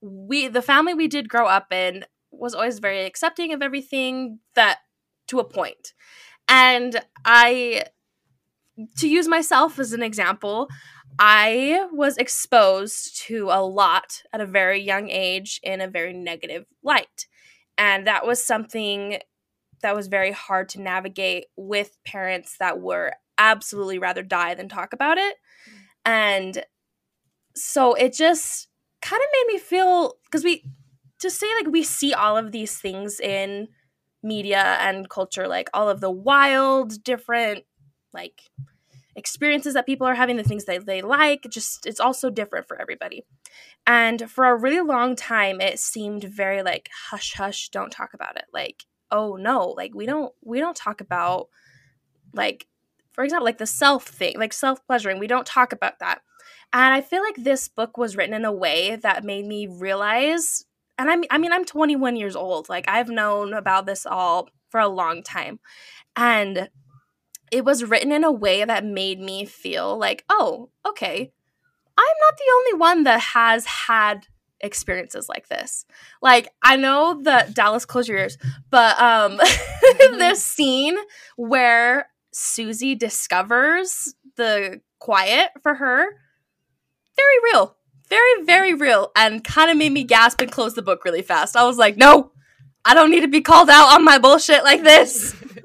we 0.00 0.48
the 0.48 0.62
family 0.62 0.94
we 0.94 1.08
did 1.08 1.28
grow 1.28 1.46
up 1.46 1.72
in 1.72 2.04
was 2.30 2.54
always 2.54 2.78
very 2.78 3.04
accepting 3.04 3.52
of 3.52 3.62
everything 3.62 4.40
that 4.54 4.80
to 5.28 5.38
a 5.38 5.44
point. 5.44 5.92
And 6.48 7.00
I 7.24 7.84
to 8.98 9.08
use 9.08 9.28
myself 9.28 9.78
as 9.78 9.92
an 9.92 10.02
example, 10.02 10.68
I 11.18 11.86
was 11.92 12.16
exposed 12.16 13.20
to 13.26 13.48
a 13.50 13.62
lot 13.64 14.22
at 14.32 14.40
a 14.40 14.46
very 14.46 14.80
young 14.80 15.10
age 15.10 15.60
in 15.62 15.80
a 15.80 15.88
very 15.88 16.12
negative 16.12 16.64
light. 16.82 17.26
And 17.78 18.06
that 18.06 18.26
was 18.26 18.44
something 18.44 19.18
that 19.82 19.96
was 19.96 20.06
very 20.06 20.30
hard 20.30 20.68
to 20.70 20.80
navigate 20.80 21.46
with 21.56 21.96
parents 22.04 22.56
that 22.58 22.80
were 22.80 23.12
absolutely 23.38 23.98
rather 23.98 24.22
die 24.22 24.54
than 24.54 24.68
talk 24.68 24.92
about 24.92 25.18
it. 25.18 25.36
Mm. 25.68 25.72
And 26.04 26.64
so 27.54 27.94
it 27.94 28.14
just 28.14 28.68
kind 29.00 29.20
of 29.20 29.28
made 29.32 29.54
me 29.54 29.58
feel 29.58 30.14
because 30.24 30.44
we 30.44 30.64
to 31.18 31.30
say 31.30 31.46
like 31.60 31.72
we 31.72 31.82
see 31.82 32.14
all 32.14 32.36
of 32.36 32.52
these 32.52 32.78
things 32.78 33.20
in 33.20 33.68
media 34.22 34.76
and 34.80 35.10
culture 35.10 35.48
like 35.48 35.68
all 35.74 35.88
of 35.88 36.00
the 36.00 36.10
wild 36.10 37.02
different 37.02 37.64
like 38.12 38.42
experiences 39.16 39.74
that 39.74 39.86
people 39.86 40.06
are 40.06 40.14
having 40.14 40.36
the 40.36 40.42
things 40.42 40.64
that 40.64 40.86
they 40.86 41.02
like 41.02 41.46
just 41.50 41.86
it's 41.86 42.00
also 42.00 42.30
different 42.30 42.66
for 42.66 42.80
everybody. 42.80 43.24
And 43.86 44.30
for 44.30 44.46
a 44.46 44.56
really 44.56 44.80
long 44.80 45.16
time 45.16 45.60
it 45.60 45.78
seemed 45.78 46.24
very 46.24 46.62
like 46.62 46.88
hush 47.10 47.34
hush 47.34 47.68
don't 47.68 47.90
talk 47.90 48.14
about 48.14 48.36
it. 48.36 48.46
Like 48.52 48.84
oh 49.10 49.36
no 49.36 49.68
like 49.76 49.94
we 49.94 50.06
don't 50.06 50.32
we 50.42 50.58
don't 50.60 50.76
talk 50.76 51.00
about 51.00 51.48
like 52.32 52.66
for 53.12 53.24
example 53.24 53.44
like 53.44 53.58
the 53.58 53.66
self 53.66 54.06
thing 54.06 54.38
like 54.38 54.52
self 54.52 54.84
pleasuring 54.86 55.18
we 55.18 55.26
don't 55.26 55.46
talk 55.46 55.72
about 55.72 55.98
that. 56.00 56.20
And 56.72 56.94
i 56.94 57.02
feel 57.02 57.22
like 57.22 57.36
this 57.36 57.68
book 57.68 57.98
was 57.98 58.16
written 58.16 58.34
in 58.34 58.46
a 58.46 58.52
way 58.52 58.96
that 58.96 59.24
made 59.24 59.44
me 59.44 59.66
realize 59.66 60.64
and 60.98 61.10
I'm, 61.10 61.24
I 61.30 61.36
mean 61.36 61.52
i'm 61.52 61.66
21 61.66 62.16
years 62.16 62.34
old 62.34 62.70
like 62.70 62.88
i've 62.88 63.10
known 63.10 63.52
about 63.52 63.84
this 63.84 64.06
all 64.06 64.48
for 64.72 64.80
a 64.80 64.88
long 64.88 65.22
time. 65.22 65.60
And 66.16 66.68
it 67.52 67.64
was 67.64 67.84
written 67.84 68.10
in 68.10 68.24
a 68.24 68.32
way 68.32 68.64
that 68.64 68.84
made 68.84 69.20
me 69.20 69.44
feel 69.44 69.96
like 69.96 70.24
oh 70.28 70.70
okay 70.88 71.30
i'm 71.96 72.16
not 72.20 72.36
the 72.36 72.52
only 72.56 72.80
one 72.80 73.04
that 73.04 73.20
has 73.20 73.66
had 73.66 74.26
experiences 74.64 75.28
like 75.28 75.48
this. 75.48 75.84
Like 76.22 76.48
i 76.62 76.76
know 76.76 77.20
that 77.24 77.52
dallas 77.54 77.84
close 77.84 78.08
your 78.08 78.18
ears 78.18 78.38
but 78.70 78.98
um 79.00 79.38
this 79.98 80.44
scene 80.44 80.96
where 81.36 82.08
suzie 82.32 82.98
discovers 82.98 84.14
the 84.36 84.80
quiet 84.98 85.50
for 85.62 85.74
her 85.74 86.06
very 87.16 87.38
real 87.52 87.76
very 88.08 88.44
very 88.44 88.72
real 88.72 89.10
and 89.16 89.42
kind 89.42 89.70
of 89.70 89.76
made 89.76 89.92
me 89.92 90.04
gasp 90.04 90.40
and 90.40 90.52
close 90.52 90.74
the 90.74 90.82
book 90.82 91.04
really 91.04 91.22
fast. 91.22 91.56
I 91.56 91.64
was 91.64 91.76
like 91.76 91.96
no 91.96 92.30
i 92.84 92.94
don't 92.94 93.10
need 93.10 93.20
to 93.20 93.28
be 93.28 93.40
called 93.40 93.68
out 93.68 93.92
on 93.94 94.04
my 94.04 94.18
bullshit 94.18 94.62
like 94.64 94.82
this 94.82 95.34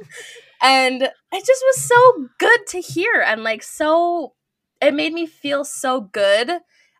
and 0.61 1.01
it 1.03 1.45
just 1.45 1.63
was 1.65 1.81
so 1.81 2.27
good 2.39 2.59
to 2.67 2.79
hear 2.81 3.23
and 3.25 3.43
like 3.43 3.63
so 3.63 4.33
it 4.81 4.93
made 4.93 5.13
me 5.13 5.25
feel 5.25 5.63
so 5.65 6.01
good 6.01 6.51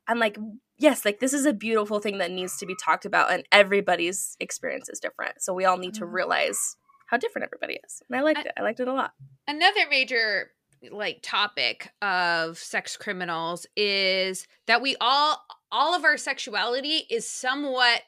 and 0.08 0.20
like 0.20 0.38
yes 0.78 1.06
like 1.06 1.20
this 1.20 1.34
is 1.34 1.46
a 1.46 1.54
beautiful 1.54 2.00
thing 2.00 2.18
that 2.18 2.32
needs 2.32 2.58
to 2.58 2.66
be 2.66 2.76
talked 2.84 3.06
about 3.06 3.32
and 3.32 3.44
everybody's 3.52 4.36
experience 4.40 4.90
is 4.90 5.00
different. 5.00 5.42
So 5.42 5.54
we 5.54 5.66
all 5.66 5.78
need 5.78 5.94
to 5.96 6.06
Mhm. 6.06 6.14
realize 6.14 6.76
how 7.08 7.18
different 7.18 7.46
everybody 7.46 7.80
is 7.86 8.02
and 8.10 8.18
i 8.20 8.22
liked 8.22 8.46
it. 8.46 8.52
I 8.58 8.62
liked 8.62 8.80
it 8.80 8.88
a 8.88 8.94
lot. 8.94 9.12
Another 9.48 9.88
major 9.90 10.52
like 10.92 11.20
topic 11.24 11.92
of 12.04 12.58
sex 12.60 12.96
criminals 12.98 13.66
is 13.76 14.48
that 14.68 14.82
we 14.82 14.96
all 15.02 15.44
all 15.72 15.96
of 15.96 16.04
our 16.04 16.18
sexuality 16.18 17.06
is 17.10 17.28
somewhat 17.30 18.04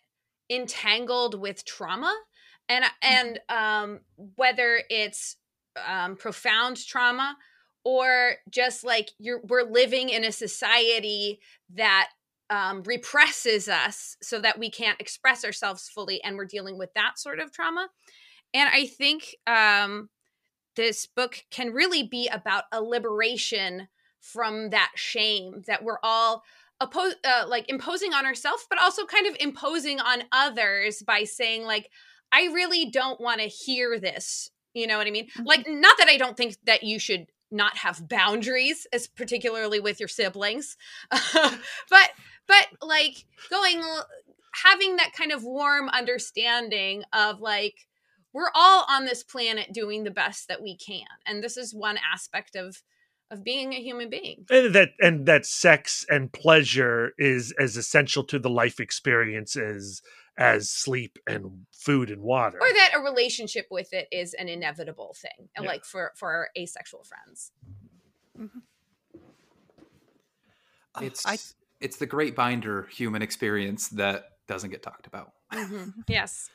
entangled 0.50 1.40
with 1.40 1.66
trauma 1.66 2.14
and 2.68 2.86
and 3.02 3.40
um 3.50 4.00
whether 4.36 4.82
it's 4.90 5.36
um 5.88 6.16
profound 6.16 6.78
trauma 6.78 7.36
or 7.84 8.34
just 8.50 8.84
like 8.84 9.10
you're 9.20 9.42
we're 9.48 9.70
living 9.70 10.10
in 10.10 10.24
a 10.24 10.32
society 10.32 11.40
that 11.74 12.10
um, 12.52 12.82
represses 12.84 13.70
us 13.70 14.18
so 14.24 14.40
that 14.42 14.58
we 14.58 14.72
can't 14.72 15.00
express 15.00 15.46
ourselves 15.46 15.88
fully 15.88 16.24
and 16.24 16.36
we're 16.36 16.46
dealing 16.46 16.80
with 16.80 16.92
that 16.96 17.20
sort 17.20 17.40
of 17.40 17.52
trauma. 17.52 17.88
And 18.54 18.70
i 18.74 18.86
think 18.88 19.36
um 19.48 20.10
this 20.76 21.06
book 21.08 21.44
can 21.52 21.74
really 21.74 22.04
be 22.04 22.30
about 22.32 22.64
a 22.72 22.82
liberation 22.82 23.88
from 24.22 24.70
that 24.70 24.92
shame 24.96 25.64
that 25.68 25.84
we're 25.84 26.00
all 26.04 26.44
oppo- 26.82 27.14
uh, 27.24 27.46
like 27.48 27.70
imposing 27.70 28.14
on 28.14 28.26
ourselves 28.26 28.66
but 28.70 28.80
also 28.80 29.06
kind 29.06 29.28
of 29.28 29.36
imposing 29.40 30.00
on 30.00 30.24
others 30.32 31.04
by 31.06 31.24
saying 31.24 31.64
like 31.64 31.90
i 32.32 32.46
really 32.54 32.90
don't 32.90 33.20
want 33.20 33.42
to 33.42 33.48
hear 33.48 34.00
this 34.00 34.52
You 34.74 34.88
know 34.88 34.98
what 34.98 35.08
I 35.08 35.12
mean? 35.12 35.28
Like, 35.44 35.62
mm-hmm. 35.62 35.82
not 35.82 35.98
that 35.98 36.10
I 36.10 36.18
don't 36.18 36.38
think 36.38 36.56
that 36.66 36.84
you 36.84 37.00
should 37.00 37.28
not 37.52 37.78
have 37.78 38.08
boundaries, 38.08 38.86
as 38.94 39.08
particularly 39.08 39.80
with 39.80 40.00
your 40.00 40.10
siblings, 40.10 40.78
but 41.12 42.12
but 42.48 42.68
like 42.82 43.26
going 43.50 43.82
having 44.64 44.98
that 44.98 45.14
kind 45.14 45.32
of 45.32 45.44
warm 45.44 45.90
understanding 45.90 47.04
of 47.14 47.40
like 47.40 47.88
we're 48.34 48.52
all 48.54 48.86
on 48.90 49.06
this 49.06 49.24
planet 49.24 49.74
doing 49.74 50.04
the 50.04 50.12
best 50.12 50.48
that 50.48 50.62
we 50.62 50.78
can, 50.78 51.08
and 51.26 51.44
this 51.44 51.58
is 51.58 51.74
one 51.74 51.98
aspect 52.14 52.56
of 52.56 52.82
of 53.32 53.44
being 53.44 53.74
a 53.74 53.82
human 53.82 54.10
being. 54.10 54.46
and 54.50 54.74
that 54.74 54.90
and 55.00 55.26
that 55.26 55.46
sex 55.46 56.06
and 56.10 56.32
pleasure 56.32 57.14
is 57.18 57.54
as 57.60 57.78
essential 57.78 58.24
to 58.24 58.40
the 58.40 58.50
life 58.50 58.80
experience 58.80 59.56
as 59.56 60.02
as 60.40 60.70
sleep 60.70 61.20
and 61.28 61.66
food 61.72 62.10
and 62.10 62.22
water 62.22 62.58
Or 62.62 62.72
that 62.74 62.92
a 62.96 63.00
relationship 63.02 63.68
with 63.70 63.94
it 63.94 64.08
is 64.12 64.34
an 64.34 64.48
inevitable 64.48 65.14
thing, 65.22 65.50
Yeah. 65.60 65.68
like 65.68 65.84
for 65.86 66.14
for 66.16 66.32
our 66.32 66.50
asexual 66.58 67.04
friends. 67.04 67.52
Ugh, 68.40 68.50
It's 71.04 71.26
I 71.28 71.38
it's 71.82 71.98
the 71.98 72.06
great 72.06 72.36
binder 72.36 72.88
human 72.92 73.22
experience 73.22 73.90
that 73.90 74.38
doesn't 74.48 74.70
get 74.72 74.82
talked 74.82 75.08
about. 75.08 75.34
Yes. 76.08 76.50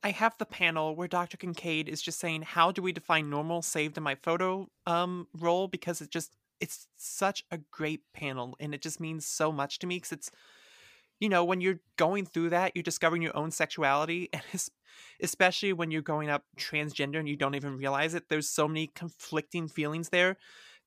I 0.00 0.10
have 0.12 0.38
the 0.38 0.46
panel 0.46 0.94
where 0.94 1.08
Dr. 1.08 1.36
Kincaid 1.36 1.88
is 1.88 2.00
just 2.00 2.20
saying, 2.20 2.42
"How 2.42 2.70
do 2.70 2.82
we 2.82 2.92
define 2.92 3.28
normal?" 3.30 3.62
saved 3.62 3.96
in 3.96 4.02
my 4.02 4.14
photo 4.16 4.68
um 4.86 5.28
roll 5.32 5.68
because 5.68 6.00
it 6.00 6.10
just 6.10 6.36
it's 6.60 6.88
such 6.96 7.44
a 7.52 7.58
great 7.70 8.00
panel 8.12 8.56
and 8.58 8.74
it 8.74 8.82
just 8.82 8.98
means 9.00 9.24
so 9.26 9.52
much 9.52 9.78
to 9.78 9.86
me 9.86 9.96
because 9.96 10.12
it's 10.12 10.30
you 11.20 11.28
know 11.28 11.44
when 11.44 11.60
you're 11.60 11.80
going 11.96 12.24
through 12.24 12.50
that 12.50 12.72
you're 12.74 12.82
discovering 12.82 13.22
your 13.22 13.36
own 13.36 13.50
sexuality 13.50 14.28
and 14.32 14.42
especially 15.22 15.72
when 15.72 15.90
you're 15.90 16.02
going 16.02 16.28
up 16.28 16.44
transgender 16.58 17.18
and 17.18 17.28
you 17.28 17.36
don't 17.36 17.54
even 17.54 17.76
realize 17.76 18.14
it 18.14 18.28
there's 18.28 18.48
so 18.48 18.66
many 18.68 18.86
conflicting 18.88 19.68
feelings 19.68 20.08
there 20.10 20.36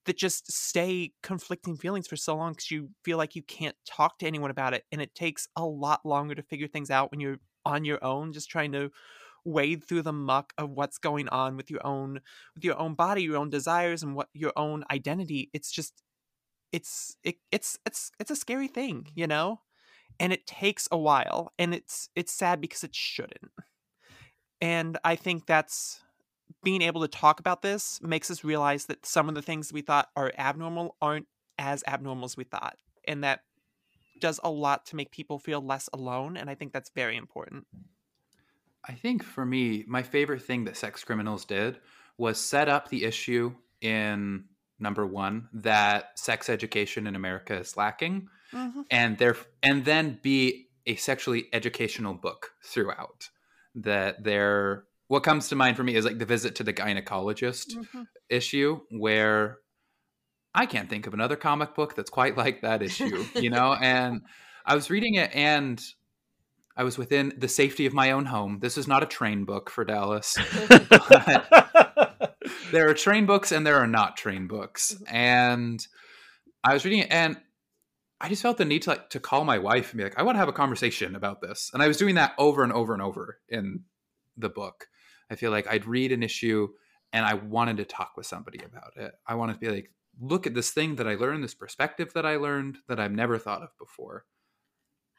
that 0.05 0.17
just 0.17 0.51
stay 0.51 1.11
conflicting 1.21 1.77
feelings 1.77 2.07
for 2.07 2.15
so 2.15 2.35
long 2.35 2.53
because 2.53 2.71
you 2.71 2.89
feel 3.03 3.17
like 3.17 3.35
you 3.35 3.43
can't 3.43 3.75
talk 3.85 4.17
to 4.17 4.25
anyone 4.25 4.49
about 4.49 4.73
it 4.73 4.83
and 4.91 5.01
it 5.01 5.13
takes 5.13 5.47
a 5.55 5.63
lot 5.63 6.05
longer 6.05 6.33
to 6.33 6.41
figure 6.41 6.67
things 6.67 6.89
out 6.89 7.11
when 7.11 7.19
you're 7.19 7.37
on 7.65 7.85
your 7.85 8.03
own 8.03 8.33
just 8.33 8.49
trying 8.49 8.71
to 8.71 8.89
wade 9.43 9.83
through 9.83 10.01
the 10.01 10.13
muck 10.13 10.53
of 10.57 10.71
what's 10.71 10.97
going 10.97 11.27
on 11.29 11.57
with 11.57 11.69
your 11.69 11.85
own 11.85 12.19
with 12.55 12.63
your 12.63 12.77
own 12.79 12.93
body 12.93 13.23
your 13.23 13.37
own 13.37 13.49
desires 13.49 14.03
and 14.03 14.15
what 14.15 14.29
your 14.33 14.53
own 14.55 14.83
identity. 14.91 15.49
It's 15.53 15.71
just 15.71 16.03
it's 16.71 17.15
it, 17.23 17.35
it's 17.51 17.77
it's 17.85 18.11
it's 18.19 18.31
a 18.31 18.35
scary 18.35 18.67
thing 18.67 19.07
you 19.13 19.27
know 19.27 19.59
and 20.19 20.31
it 20.33 20.45
takes 20.47 20.87
a 20.91 20.97
while 20.97 21.53
and 21.57 21.73
it's 21.73 22.09
it's 22.15 22.33
sad 22.33 22.61
because 22.61 22.83
it 22.83 22.95
shouldn't. 22.95 23.51
And 24.61 24.97
i 25.03 25.15
think 25.15 25.45
that's 25.45 26.01
being 26.63 26.81
able 26.81 27.01
to 27.01 27.07
talk 27.07 27.39
about 27.39 27.61
this 27.61 27.99
makes 28.03 28.29
us 28.29 28.43
realize 28.43 28.85
that 28.85 29.05
some 29.05 29.27
of 29.29 29.35
the 29.35 29.41
things 29.41 29.73
we 29.73 29.81
thought 29.81 30.09
are 30.15 30.31
abnormal 30.37 30.95
aren't 31.01 31.27
as 31.57 31.83
abnormal 31.87 32.25
as 32.25 32.37
we 32.37 32.43
thought 32.43 32.75
and 33.07 33.23
that 33.23 33.41
does 34.19 34.39
a 34.43 34.51
lot 34.51 34.85
to 34.85 34.95
make 34.95 35.09
people 35.09 35.39
feel 35.39 35.61
less 35.61 35.89
alone 35.93 36.37
and 36.37 36.49
i 36.49 36.55
think 36.55 36.71
that's 36.73 36.91
very 36.93 37.15
important. 37.17 37.65
I 38.87 38.93
think 38.93 39.23
for 39.23 39.45
me, 39.45 39.85
my 39.87 40.01
favorite 40.01 40.41
thing 40.41 40.65
that 40.65 40.77
Sex 40.77 41.03
Criminals 41.03 41.45
did 41.45 41.79
was 42.17 42.39
set 42.39 42.67
up 42.67 42.89
the 42.89 43.03
issue 43.03 43.53
in 43.81 44.45
number 44.79 45.05
one 45.05 45.47
that 45.53 46.17
sex 46.17 46.49
education 46.49 47.05
in 47.07 47.15
America 47.15 47.55
is 47.55 47.77
lacking, 47.77 48.27
Mm-hmm. 48.53 48.81
and 48.89 49.17
there 49.17 49.37
and 49.63 49.85
then 49.85 50.19
be 50.21 50.67
a 50.85 50.95
sexually 50.95 51.45
educational 51.53 52.13
book 52.13 52.51
throughout. 52.63 53.29
That 53.73 54.23
there, 54.23 54.83
what 55.07 55.23
comes 55.23 55.47
to 55.49 55.55
mind 55.55 55.77
for 55.77 55.83
me 55.83 55.95
is 55.95 56.03
like 56.03 56.19
the 56.19 56.25
visit 56.25 56.55
to 56.55 56.63
the 56.63 56.73
gynecologist 56.73 57.73
mm-hmm. 57.73 58.03
issue, 58.29 58.81
where 58.89 59.59
I 60.53 60.65
can't 60.65 60.89
think 60.89 61.07
of 61.07 61.13
another 61.13 61.37
comic 61.37 61.73
book 61.73 61.95
that's 61.95 62.09
quite 62.09 62.35
like 62.35 62.61
that 62.61 62.81
issue, 62.81 63.25
you 63.35 63.49
know. 63.49 63.73
and 63.81 64.21
I 64.65 64.75
was 64.75 64.89
reading 64.89 65.15
it, 65.15 65.33
and 65.33 65.81
I 66.75 66.83
was 66.83 66.97
within 66.97 67.33
the 67.37 67.47
safety 67.47 67.85
of 67.85 67.93
my 67.93 68.11
own 68.11 68.25
home. 68.25 68.59
This 68.59 68.77
is 68.77 68.87
not 68.87 69.03
a 69.03 69.05
train 69.05 69.45
book 69.45 69.69
for 69.69 69.85
Dallas. 69.85 70.33
there 72.71 72.89
are 72.89 72.93
train 72.93 73.25
books 73.25 73.51
and 73.51 73.67
there 73.67 73.77
are 73.77 73.87
not 73.87 74.17
train 74.17 74.47
books. 74.47 74.93
Mm-hmm. 74.93 75.15
And 75.15 75.87
I 76.63 76.73
was 76.73 76.85
reading 76.85 76.99
it 76.99 77.11
and 77.11 77.37
I 78.21 78.29
just 78.29 78.43
felt 78.43 78.57
the 78.57 78.65
need 78.65 78.83
to 78.83 78.91
like 78.91 79.09
to 79.09 79.19
call 79.19 79.43
my 79.43 79.57
wife 79.57 79.91
and 79.91 79.97
be 79.97 80.03
like, 80.03 80.17
I 80.17 80.23
want 80.23 80.35
to 80.35 80.39
have 80.39 80.47
a 80.47 80.53
conversation 80.53 81.15
about 81.15 81.41
this. 81.41 81.71
And 81.73 81.81
I 81.81 81.87
was 81.87 81.97
doing 81.97 82.15
that 82.15 82.33
over 82.37 82.63
and 82.63 82.71
over 82.71 82.93
and 82.93 83.01
over 83.01 83.39
in 83.49 83.81
the 84.37 84.49
book. 84.49 84.87
I 85.29 85.35
feel 85.35 85.49
like 85.49 85.67
I'd 85.67 85.85
read 85.85 86.11
an 86.11 86.21
issue 86.21 86.67
and 87.11 87.25
I 87.25 87.33
wanted 87.33 87.77
to 87.77 87.85
talk 87.85 88.11
with 88.15 88.27
somebody 88.27 88.59
about 88.63 88.93
it. 88.95 89.13
I 89.25 89.35
wanted 89.35 89.53
to 89.53 89.59
be 89.59 89.69
like, 89.69 89.91
look 90.19 90.45
at 90.45 90.53
this 90.53 90.71
thing 90.71 90.95
that 90.97 91.07
I 91.07 91.15
learned, 91.15 91.43
this 91.43 91.55
perspective 91.55 92.13
that 92.13 92.25
I 92.25 92.35
learned 92.35 92.77
that 92.87 92.99
I've 92.99 93.11
never 93.11 93.37
thought 93.37 93.63
of 93.63 93.69
before. 93.79 94.25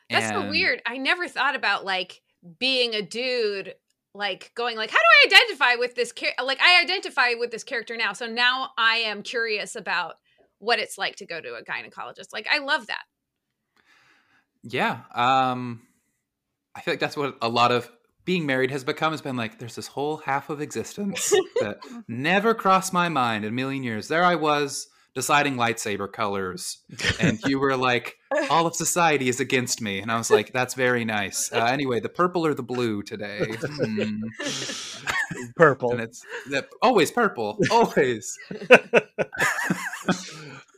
That's 0.09 0.29
so 0.29 0.49
weird. 0.49 0.83
I 0.87 0.99
never 0.99 1.27
thought 1.27 1.57
about 1.57 1.85
like 1.85 2.21
being 2.59 2.95
a 2.95 3.03
dude, 3.03 3.75
like 4.15 4.53
going 4.55 4.77
like, 4.77 4.91
how 4.91 4.99
do 4.99 5.03
I 5.03 5.35
identify 5.35 5.75
with 5.77 5.95
this 5.95 6.13
character? 6.13 6.45
Like 6.45 6.61
I 6.61 6.83
identify 6.83 7.35
with 7.39 7.51
this 7.51 7.65
character 7.65 7.97
now, 7.97 8.13
so 8.13 8.27
now 8.27 8.71
I 8.77 8.97
am 8.97 9.23
curious 9.23 9.75
about 9.75 10.17
what 10.63 10.79
it's 10.79 10.97
like 10.97 11.17
to 11.17 11.27
go 11.27 11.41
to 11.41 11.55
a 11.55 11.63
gynecologist. 11.63 12.33
Like 12.33 12.47
I 12.51 12.59
love 12.59 12.87
that. 12.87 13.03
Yeah. 14.63 15.01
Um 15.15 15.83
I 16.75 16.81
feel 16.81 16.93
like 16.93 17.01
that's 17.01 17.17
what 17.17 17.37
a 17.43 17.49
lot 17.49 17.73
of 17.73 17.91
being 18.25 18.47
married 18.47 18.71
has 18.71 18.85
become 18.85 19.13
has 19.13 19.21
been 19.21 19.37
like 19.37 19.59
there's 19.59 19.75
this 19.75 19.89
whole 19.89 20.19
half 20.19 20.49
of 20.51 20.61
existence 20.61 21.31
that 21.61 21.79
never 22.07 22.55
crossed 22.55 22.93
my 22.93 23.09
mind 23.09 23.45
in 23.45 23.51
a 23.51 23.55
million 23.55 23.83
years. 23.83 24.07
There 24.07 24.23
I 24.23 24.37
was 24.37 24.87
deciding 25.15 25.57
lightsaber 25.57 26.11
colors 26.11 26.79
and 27.21 27.39
you 27.45 27.59
were 27.59 27.77
like 27.77 28.15
all 28.49 28.67
of 28.67 28.75
society 28.75 29.29
is 29.29 29.41
against 29.41 29.83
me 29.83 30.01
and 30.01 30.11
I 30.13 30.17
was 30.17 30.31
like 30.31 30.53
that's 30.53 30.75
very 30.75 31.05
nice. 31.05 31.53
Uh, 31.53 31.65
anyway, 31.65 31.99
the 31.99 32.09
purple 32.09 32.47
or 32.47 32.55
the 32.55 32.63
blue 32.63 33.03
today. 33.03 33.47
Hmm. 33.61 34.21
Purple. 35.57 35.93
And 35.93 36.01
it's 36.01 36.23
that 36.51 36.69
always 36.83 37.11
purple, 37.11 37.59
always. 37.71 38.39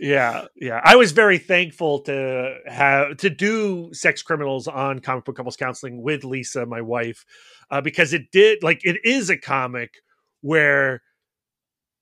yeah, 0.04 0.44
yeah. 0.54 0.82
I 0.84 0.96
was 0.96 1.12
very 1.12 1.38
thankful 1.38 2.00
to 2.00 2.58
have 2.66 3.16
to 3.18 3.30
do 3.30 3.88
sex 3.94 4.22
criminals 4.22 4.68
on 4.68 4.98
comic 4.98 5.24
book 5.24 5.36
couples 5.36 5.56
counseling 5.56 6.02
with 6.02 6.24
Lisa, 6.24 6.66
my 6.66 6.82
wife, 6.82 7.24
uh, 7.70 7.80
because 7.80 8.12
it 8.12 8.30
did 8.30 8.62
like 8.62 8.84
it 8.84 8.98
is 9.02 9.30
a 9.30 9.38
comic 9.38 9.94
where 10.42 11.00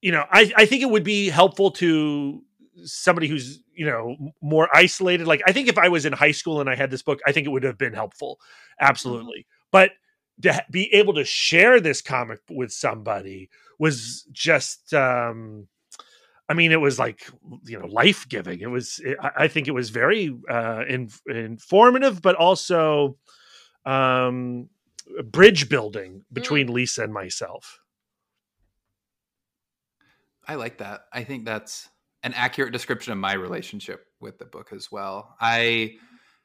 you 0.01 0.11
know 0.11 0.25
I 0.33 0.53
I 0.57 0.67
think 0.67 0.83
it 0.83 0.91
would 0.91 1.05
be 1.05 1.29
helpful 1.29 1.71
to 1.73 2.43
somebody 2.85 3.29
who's 3.29 3.61
you 3.73 3.87
know 3.87 4.17
more 4.41 4.69
isolated. 4.75 5.29
Like 5.29 5.43
I 5.47 5.53
think 5.53 5.69
if 5.69 5.79
I 5.79 5.89
was 5.89 6.05
in 6.05 6.13
high 6.13 6.33
school 6.33 6.61
and 6.61 6.69
I 6.69 6.75
had 6.75 6.91
this 6.91 7.03
book, 7.03 7.21
I 7.25 7.31
think 7.31 7.47
it 7.47 7.51
would 7.51 7.63
have 7.63 7.79
been 7.79 7.95
helpful, 7.95 8.41
absolutely. 8.81 9.47
But 9.71 9.93
to 10.43 10.65
be 10.73 10.93
able 10.93 11.15
to 11.15 11.25
share 11.25 11.79
this 11.79 12.03
comic 12.03 12.41
with 12.51 12.73
somebody 12.73 13.49
was 13.79 14.27
just 14.33 14.93
um 14.93 15.69
I 16.53 16.55
mean, 16.55 16.71
it 16.71 16.83
was 16.83 16.99
like 16.99 17.31
you 17.65 17.79
know 17.79 17.87
life 17.87 18.29
giving. 18.29 18.61
It 18.61 18.71
was. 18.71 19.01
It, 19.03 19.17
I 19.23 19.45
I 19.45 19.49
think 19.49 19.69
it 19.69 19.71
was 19.71 19.89
very 19.89 20.37
uh, 20.51 20.85
in, 20.87 21.09
informative, 21.27 22.21
but 22.21 22.35
also 22.35 23.17
um, 23.87 24.69
bridge 25.25 25.71
building 25.71 26.27
between 26.31 26.71
Lisa 26.71 27.05
and 27.05 27.15
myself. 27.15 27.81
I 30.47 30.57
like 30.57 30.77
that. 30.77 31.05
I 31.11 31.25
think 31.25 31.47
that's 31.47 31.89
an 32.23 32.35
accurate 32.35 32.75
description 32.75 33.15
of 33.15 33.19
my 33.19 33.33
relationship 33.33 34.05
with 34.21 34.39
the 34.39 34.45
book 34.45 34.75
as 34.75 34.93
well. 34.93 35.35
I 35.41 35.95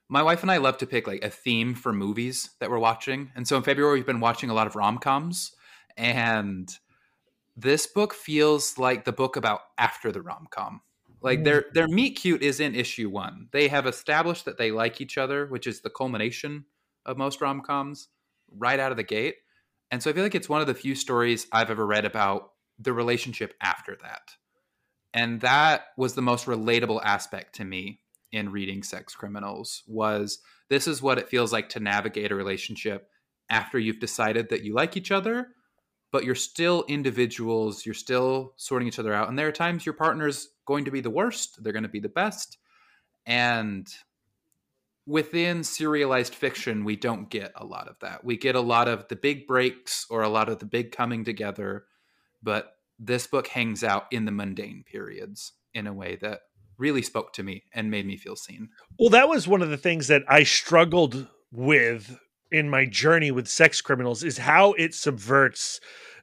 my 0.07 0.23
wife 0.23 0.41
and 0.41 0.49
I 0.49 0.55
love 0.55 0.77
to 0.77 0.87
pick 0.87 1.05
like 1.05 1.25
a 1.25 1.29
theme 1.29 1.75
for 1.75 1.91
movies 1.91 2.51
that 2.61 2.69
we're 2.69 2.79
watching. 2.79 3.29
And 3.35 3.45
so 3.45 3.57
in 3.57 3.63
February 3.63 3.95
we've 3.95 4.05
been 4.05 4.21
watching 4.21 4.49
a 4.49 4.53
lot 4.53 4.67
of 4.67 4.77
rom-coms 4.77 5.51
and 5.97 6.73
this 7.57 7.87
book 7.87 8.13
feels 8.13 8.77
like 8.77 9.03
the 9.03 9.11
book 9.11 9.35
about 9.35 9.61
after 9.77 10.11
the 10.11 10.21
rom-com. 10.21 10.81
Like 11.21 11.43
their 11.43 11.63
mm. 11.63 11.73
their 11.73 11.87
meet 11.87 12.11
cute 12.11 12.43
is 12.43 12.59
in 12.59 12.75
issue 12.75 13.09
1. 13.09 13.49
They 13.51 13.67
have 13.67 13.87
established 13.87 14.45
that 14.45 14.59
they 14.59 14.71
like 14.71 15.01
each 15.01 15.17
other, 15.17 15.47
which 15.47 15.65
is 15.65 15.81
the 15.81 15.89
culmination 15.89 16.65
of 17.05 17.17
most 17.17 17.41
rom-coms 17.41 18.09
right 18.55 18.79
out 18.79 18.91
of 18.91 18.97
the 18.97 19.03
gate. 19.03 19.35
And 19.89 20.03
so 20.03 20.09
I 20.09 20.13
feel 20.13 20.23
like 20.23 20.35
it's 20.35 20.49
one 20.49 20.61
of 20.61 20.67
the 20.67 20.75
few 20.75 20.93
stories 20.93 21.47
I've 21.51 21.71
ever 21.71 21.85
read 21.85 22.05
about 22.05 22.51
the 22.77 22.93
relationship 22.93 23.55
after 23.61 23.97
that. 24.03 24.35
And 25.13 25.41
that 25.41 25.85
was 25.97 26.13
the 26.13 26.21
most 26.21 26.45
relatable 26.45 27.01
aspect 27.03 27.55
to 27.55 27.65
me 27.65 28.01
in 28.31 28.51
reading 28.51 28.83
Sex 28.83 29.15
Criminals 29.15 29.83
was 29.87 30.39
this 30.69 30.87
is 30.87 31.01
what 31.01 31.17
it 31.17 31.29
feels 31.29 31.51
like 31.51 31.69
to 31.69 31.79
navigate 31.79 32.31
a 32.31 32.35
relationship 32.35 33.09
after 33.49 33.79
you've 33.79 33.99
decided 33.99 34.49
that 34.49 34.63
you 34.63 34.75
like 34.75 34.97
each 34.97 35.11
other, 35.11 35.47
but 36.11 36.23
you're 36.23 36.35
still 36.35 36.85
individuals, 36.87 37.85
you're 37.85 37.95
still 37.95 38.53
sorting 38.57 38.87
each 38.87 38.99
other 38.99 39.13
out. 39.13 39.29
And 39.29 39.37
there 39.37 39.47
are 39.47 39.51
times 39.51 39.85
your 39.85 39.93
partner's 39.93 40.49
going 40.65 40.85
to 40.85 40.91
be 40.91 41.01
the 41.01 41.09
worst, 41.09 41.63
they're 41.63 41.73
going 41.73 41.83
to 41.83 41.89
be 41.89 41.99
the 41.99 42.09
best. 42.09 42.57
And 43.25 43.87
within 45.05 45.63
serialized 45.63 46.35
fiction, 46.35 46.83
we 46.83 46.95
don't 46.95 47.29
get 47.29 47.51
a 47.55 47.65
lot 47.65 47.87
of 47.87 47.97
that. 47.99 48.23
We 48.23 48.37
get 48.37 48.55
a 48.55 48.61
lot 48.61 48.87
of 48.87 49.07
the 49.07 49.15
big 49.15 49.47
breaks 49.47 50.05
or 50.09 50.21
a 50.21 50.29
lot 50.29 50.49
of 50.49 50.59
the 50.59 50.65
big 50.65 50.91
coming 50.91 51.23
together 51.23 51.85
but 52.41 52.73
this 52.99 53.27
book 53.27 53.47
hangs 53.47 53.83
out 53.83 54.05
in 54.11 54.25
the 54.25 54.31
mundane 54.31 54.83
periods 54.89 55.53
in 55.73 55.87
a 55.87 55.93
way 55.93 56.15
that 56.21 56.41
really 56.77 57.01
spoke 57.01 57.33
to 57.33 57.43
me 57.43 57.63
and 57.73 57.91
made 57.91 58.05
me 58.05 58.17
feel 58.17 58.35
seen. 58.35 58.69
Well, 58.99 59.09
that 59.09 59.27
was 59.29 59.47
one 59.47 59.61
of 59.61 59.69
the 59.69 59.77
things 59.77 60.07
that 60.07 60.23
I 60.27 60.43
struggled 60.43 61.27
with 61.51 62.17
in 62.51 62.69
my 62.69 62.85
journey 62.85 63.31
with 63.31 63.47
sex 63.47 63.81
criminals 63.81 64.23
is 64.23 64.37
how 64.37 64.73
it 64.73 64.93
subverts 64.93 65.79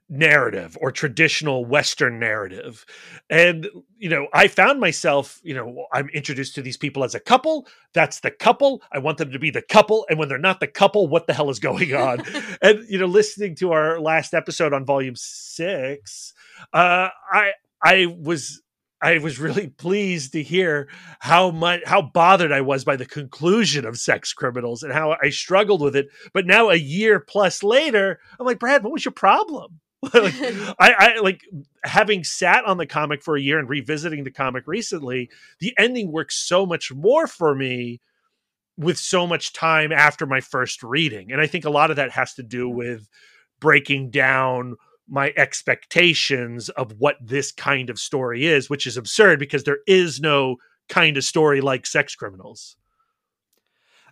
narrative 0.08 0.76
or 0.80 0.90
traditional 0.92 1.64
western 1.64 2.18
narrative. 2.18 2.84
And 3.30 3.68
you 3.96 4.10
know 4.10 4.28
i 4.34 4.48
found 4.48 4.78
myself 4.78 5.40
you 5.42 5.54
know 5.54 5.86
i'm 5.94 6.10
introduced 6.10 6.54
to 6.56 6.62
these 6.62 6.76
people 6.76 7.04
as 7.04 7.14
a 7.14 7.20
couple. 7.20 7.66
That's 7.94 8.20
the 8.20 8.30
couple. 8.30 8.82
I 8.92 8.98
want 8.98 9.18
them 9.18 9.32
to 9.32 9.38
be 9.38 9.50
the 9.50 9.62
couple. 9.62 10.04
And 10.10 10.18
when 10.18 10.28
they're 10.28 10.38
not 10.38 10.60
the 10.60 10.66
couple 10.66 11.08
what 11.08 11.26
the 11.26 11.32
hell 11.32 11.48
is 11.50 11.58
going 11.58 11.94
on? 12.08 12.22
And 12.60 12.86
you 12.88 12.98
know 12.98 13.06
listening 13.06 13.54
to 13.56 13.72
our 13.72 13.98
last 13.98 14.34
episode 14.34 14.72
on 14.72 14.84
volume 14.84 15.16
6 15.16 16.34
uh 16.72 17.08
i 17.32 17.52
i 17.82 18.06
was 18.06 18.62
I 19.00 19.18
was 19.18 19.38
really 19.38 19.68
pleased 19.68 20.32
to 20.32 20.42
hear 20.42 20.88
how 21.20 21.50
much 21.50 21.80
how 21.84 22.00
bothered 22.00 22.52
I 22.52 22.62
was 22.62 22.84
by 22.84 22.96
the 22.96 23.04
conclusion 23.04 23.84
of 23.84 23.98
Sex 23.98 24.32
Criminals 24.32 24.82
and 24.82 24.92
how 24.92 25.16
I 25.22 25.30
struggled 25.30 25.82
with 25.82 25.94
it. 25.94 26.08
But 26.32 26.46
now 26.46 26.70
a 26.70 26.76
year 26.76 27.20
plus 27.20 27.62
later, 27.62 28.18
I'm 28.38 28.46
like, 28.46 28.58
Brad, 28.58 28.82
what 28.82 28.92
was 28.92 29.04
your 29.04 29.12
problem? 29.12 29.80
like, 30.14 30.34
I, 30.78 30.94
I 30.98 31.20
like 31.20 31.42
having 31.84 32.24
sat 32.24 32.64
on 32.64 32.78
the 32.78 32.86
comic 32.86 33.22
for 33.22 33.36
a 33.36 33.42
year 33.42 33.58
and 33.58 33.68
revisiting 33.68 34.24
the 34.24 34.30
comic 34.30 34.64
recently. 34.66 35.30
The 35.60 35.74
ending 35.78 36.10
works 36.10 36.36
so 36.36 36.66
much 36.66 36.92
more 36.92 37.26
for 37.26 37.54
me 37.54 38.00
with 38.76 38.98
so 38.98 39.26
much 39.26 39.52
time 39.52 39.92
after 39.92 40.26
my 40.26 40.40
first 40.40 40.82
reading, 40.82 41.30
and 41.30 41.40
I 41.40 41.46
think 41.46 41.64
a 41.64 41.70
lot 41.70 41.90
of 41.90 41.96
that 41.96 42.10
has 42.12 42.34
to 42.34 42.42
do 42.42 42.68
with 42.68 43.08
breaking 43.60 44.10
down 44.10 44.76
my 45.08 45.32
expectations 45.36 46.68
of 46.70 46.94
what 46.98 47.16
this 47.20 47.52
kind 47.52 47.90
of 47.90 47.98
story 47.98 48.46
is, 48.46 48.70
which 48.70 48.86
is 48.86 48.96
absurd 48.96 49.38
because 49.38 49.64
there 49.64 49.78
is 49.86 50.20
no 50.20 50.56
kind 50.88 51.16
of 51.16 51.24
story 51.24 51.60
like 51.60 51.86
sex 51.86 52.14
criminals. 52.14 52.76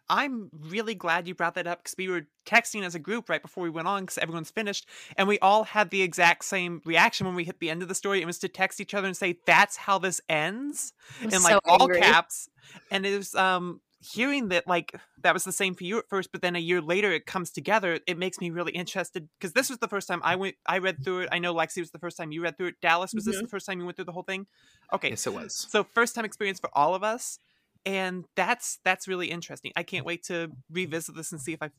I'm 0.09 0.51
really 0.53 0.95
glad 0.95 1.26
you 1.26 1.34
brought 1.34 1.55
that 1.55 1.66
up 1.66 1.82
because 1.82 1.95
we 1.97 2.09
were 2.09 2.26
texting 2.45 2.82
as 2.82 2.95
a 2.95 2.99
group 2.99 3.28
right 3.30 3.40
before 3.40 3.62
we 3.62 3.70
went 3.70 3.88
on 3.88 4.03
because 4.03 4.18
everyone's 4.18 4.51
finished, 4.51 4.86
and 5.16 5.26
we 5.26 5.38
all 5.38 5.64
had 5.64 5.90
the 5.90 6.03
exact 6.03 6.45
same 6.45 6.82
reaction 6.84 7.26
when 7.26 7.34
we 7.34 7.45
hit 7.45 7.61
the 7.61 7.70
end 7.70 7.82
of 7.82 7.88
the 7.88 7.95
story. 7.95 8.20
It 8.20 8.26
was 8.26 8.38
to 8.40 8.49
text 8.49 8.80
each 8.80 8.95
other 8.95 9.07
and 9.07 9.16
say, 9.16 9.38
"That's 9.47 9.76
how 9.76 9.99
this 9.99 10.20
ends," 10.28 10.93
in 11.22 11.30
like 11.30 11.53
so 11.53 11.61
all 11.64 11.88
caps. 11.88 12.49
And 12.90 13.07
it 13.07 13.16
was 13.16 13.34
um 13.34 13.80
hearing 14.03 14.48
that 14.48 14.66
like 14.66 14.92
that 15.22 15.32
was 15.34 15.44
the 15.44 15.53
same 15.53 15.74
for 15.74 15.84
you 15.84 15.98
at 15.98 16.09
first, 16.09 16.32
but 16.32 16.42
then 16.42 16.57
a 16.57 16.59
year 16.59 16.80
later 16.82 17.12
it 17.12 17.24
comes 17.26 17.50
together. 17.50 18.00
It 18.07 18.18
makes 18.18 18.40
me 18.40 18.50
really 18.50 18.72
interested 18.72 19.28
because 19.38 19.53
this 19.53 19.70
was 19.70 19.78
the 19.78 19.88
first 19.88 20.09
time 20.09 20.20
I 20.24 20.36
went. 20.36 20.57
I 20.66 20.78
read 20.78 21.03
through 21.05 21.20
it. 21.20 21.28
I 21.32 21.38
know 21.38 21.55
Lexi 21.55 21.78
was 21.78 21.92
the 21.92 21.98
first 21.98 22.16
time 22.16 22.32
you 22.32 22.42
read 22.42 22.57
through 22.59 22.68
it. 22.68 22.80
Dallas 22.82 23.14
was 23.14 23.24
this 23.24 23.36
Mhm. 23.36 23.42
the 23.42 23.48
first 23.48 23.66
time 23.66 23.78
you 23.78 23.84
went 23.86 23.96
through 23.96 24.07
the 24.07 24.12
whole 24.12 24.24
thing? 24.24 24.46
Okay, 24.92 25.11
Yes, 25.11 25.26
it 25.26 25.32
was. 25.34 25.66
so 25.70 25.84
first 25.84 26.14
time 26.14 26.24
experience 26.24 26.59
for 26.61 26.70
all 26.74 26.94
of 26.94 27.03
us 27.03 27.38
and 27.84 28.26
that's 28.36 28.78
that's 28.84 29.09
really 29.09 29.28
interesting 29.30 29.72
i 29.74 29.82
can't 29.82 30.07
wait 30.07 30.22
to 30.22 30.53
revisit 30.70 31.16
this 31.16 31.32
and 31.32 31.40
see 31.40 31.53
if 31.53 31.61
i 31.62 31.70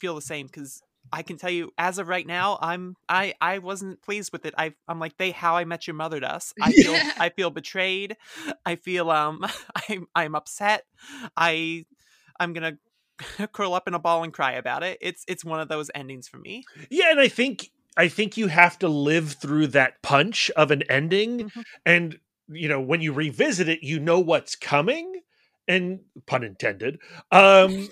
feel 0.00 0.14
the 0.14 0.20
same 0.20 0.46
because 0.46 0.82
i 1.12 1.22
can 1.22 1.36
tell 1.36 1.50
you 1.50 1.70
as 1.78 1.98
of 1.98 2.08
right 2.08 2.26
now 2.26 2.58
i'm 2.60 2.96
i 3.08 3.34
i 3.40 3.58
wasn't 3.58 4.02
pleased 4.02 4.32
with 4.32 4.44
it. 4.46 4.54
I 4.58 4.74
i'm 4.88 4.98
like 4.98 5.16
they 5.16 5.30
how 5.30 5.56
i 5.56 5.64
met 5.64 5.86
your 5.86 5.94
mother 5.94 6.20
to 6.20 6.34
us. 6.34 6.52
I 6.60 6.72
feel 6.72 6.94
i 7.18 7.28
feel 7.30 7.50
betrayed. 7.50 8.16
I 8.64 8.76
feel 8.76 9.10
um 9.10 9.44
i'm 9.88 10.06
i'm 10.14 10.34
upset. 10.34 10.84
I 11.36 11.84
i'm 12.40 12.52
gonna 12.52 12.78
curl 13.52 13.74
up 13.74 13.88
in 13.88 13.94
a 13.94 13.98
ball 13.98 14.24
and 14.24 14.32
cry 14.32 14.52
about 14.52 14.82
it. 14.82 14.98
It's 15.00 15.24
it's 15.28 15.44
one 15.44 15.60
of 15.60 15.68
those 15.68 15.90
endings 15.94 16.28
for 16.28 16.38
me. 16.38 16.64
Yeah, 16.90 17.10
and 17.10 17.20
I 17.20 17.28
think 17.28 17.70
I 17.96 18.08
think 18.08 18.36
you 18.36 18.48
have 18.48 18.78
to 18.80 18.88
live 18.88 19.32
through 19.32 19.68
that 19.68 20.02
punch 20.02 20.50
of 20.56 20.70
an 20.70 20.82
ending, 20.90 21.50
Mhm. 21.50 21.62
and 21.86 22.18
you 22.48 22.68
know 22.68 22.80
when 22.80 23.00
you 23.00 23.12
revisit 23.12 23.68
it, 23.68 23.82
you 23.82 23.98
know 23.98 24.20
what's 24.20 24.54
coming, 24.54 25.22
and 25.66 26.00
pun 26.26 26.44
intended. 26.44 26.98
Um, 27.30 27.88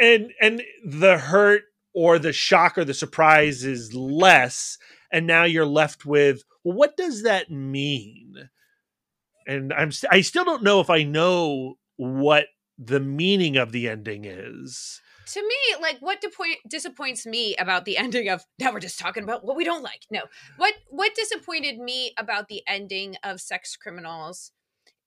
and 0.00 0.32
and 0.40 0.62
the 0.84 1.18
hurt 1.18 1.64
or 1.94 2.18
the 2.18 2.32
shock 2.32 2.78
or 2.78 2.84
the 2.84 2.94
surprise 2.94 3.64
is 3.64 3.94
less, 3.94 4.78
and 5.12 5.26
now 5.26 5.44
you're 5.44 5.66
left 5.66 6.04
with 6.06 6.42
well, 6.64 6.76
what 6.76 6.96
does 6.96 7.22
that 7.22 7.50
mean? 7.50 8.48
And 9.46 9.72
I'm 9.72 9.90
st- 9.90 10.12
I 10.12 10.20
still 10.20 10.44
don't 10.44 10.62
know 10.62 10.80
if 10.80 10.90
I 10.90 11.02
know 11.02 11.74
what 11.96 12.46
the 12.78 13.00
meaning 13.00 13.56
of 13.56 13.72
the 13.72 13.88
ending 13.88 14.24
is. 14.24 15.00
to 15.26 15.42
me, 15.42 15.80
like 15.80 15.98
what 16.00 16.20
disappoint, 16.20 16.58
disappoints 16.68 17.26
me 17.26 17.54
about 17.56 17.84
the 17.84 17.96
ending 17.96 18.28
of 18.28 18.44
now 18.58 18.72
we're 18.72 18.80
just 18.80 18.98
talking 18.98 19.22
about 19.24 19.44
what 19.44 19.56
we 19.56 19.64
don't 19.64 19.82
like. 19.82 20.02
No, 20.10 20.22
what 20.56 20.74
what 20.88 21.14
disappointed 21.14 21.78
me 21.78 22.12
about 22.16 22.48
the 22.48 22.62
ending 22.66 23.16
of 23.22 23.40
Sex 23.40 23.76
Criminals 23.76 24.52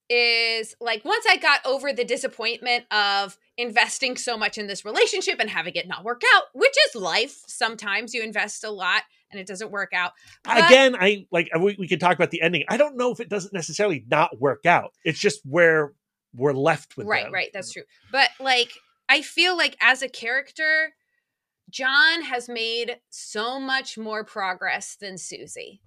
is 0.10 0.76
like 0.80 1.04
once 1.04 1.26
I 1.28 1.38
got 1.38 1.66
over 1.66 1.92
the 1.92 2.04
disappointment 2.04 2.86
of 2.92 3.38
investing 3.58 4.18
so 4.18 4.38
much 4.38 4.58
in 4.58 4.68
this 4.68 4.86
relationship 4.86 5.40
and 5.40 5.50
having 5.50 5.74
it 5.76 5.88
not 5.88 6.04
work 6.04 6.22
out, 6.36 6.44
which 6.54 6.76
is 6.88 6.96
life. 6.96 7.44
Sometimes 7.48 8.14
you 8.14 8.22
invest 8.22 8.64
a 8.64 8.70
lot 8.70 9.04
and 9.32 9.40
it 9.40 9.48
doesn't 9.48 9.72
work 9.72 9.92
out. 9.94 10.14
But- 10.44 10.66
again 10.66 10.96
i 11.00 11.26
like 11.32 11.50
we, 11.60 11.76
we 11.78 11.88
can 11.88 12.00
talk 12.00 12.16
about 12.16 12.32
the 12.32 12.42
ending 12.42 12.64
i 12.70 12.78
don't 12.78 12.98
know 12.98 13.12
if 13.12 13.20
it 13.20 13.30
doesn't 13.30 13.54
necessarily 13.54 14.06
not 14.10 14.40
work 14.40 14.66
out 14.66 14.94
it's 15.04 15.20
just 15.20 15.42
where 15.46 15.94
we're 16.34 16.54
left 16.54 16.98
with 16.98 17.08
right 17.08 17.26
them. 17.26 17.34
right 17.34 17.50
that's 17.54 17.72
true 17.72 17.84
but 18.12 18.30
like 18.40 18.72
i 19.10 19.22
feel 19.22 19.58
like 19.58 19.76
as 19.82 20.02
a 20.02 20.10
character 20.10 20.94
jon 21.70 22.22
has 22.24 22.48
made 22.48 23.00
so 23.10 23.60
much 23.60 23.98
more 23.98 24.24
progress 24.24 24.96
than 24.96 25.16
suzie 25.16 25.80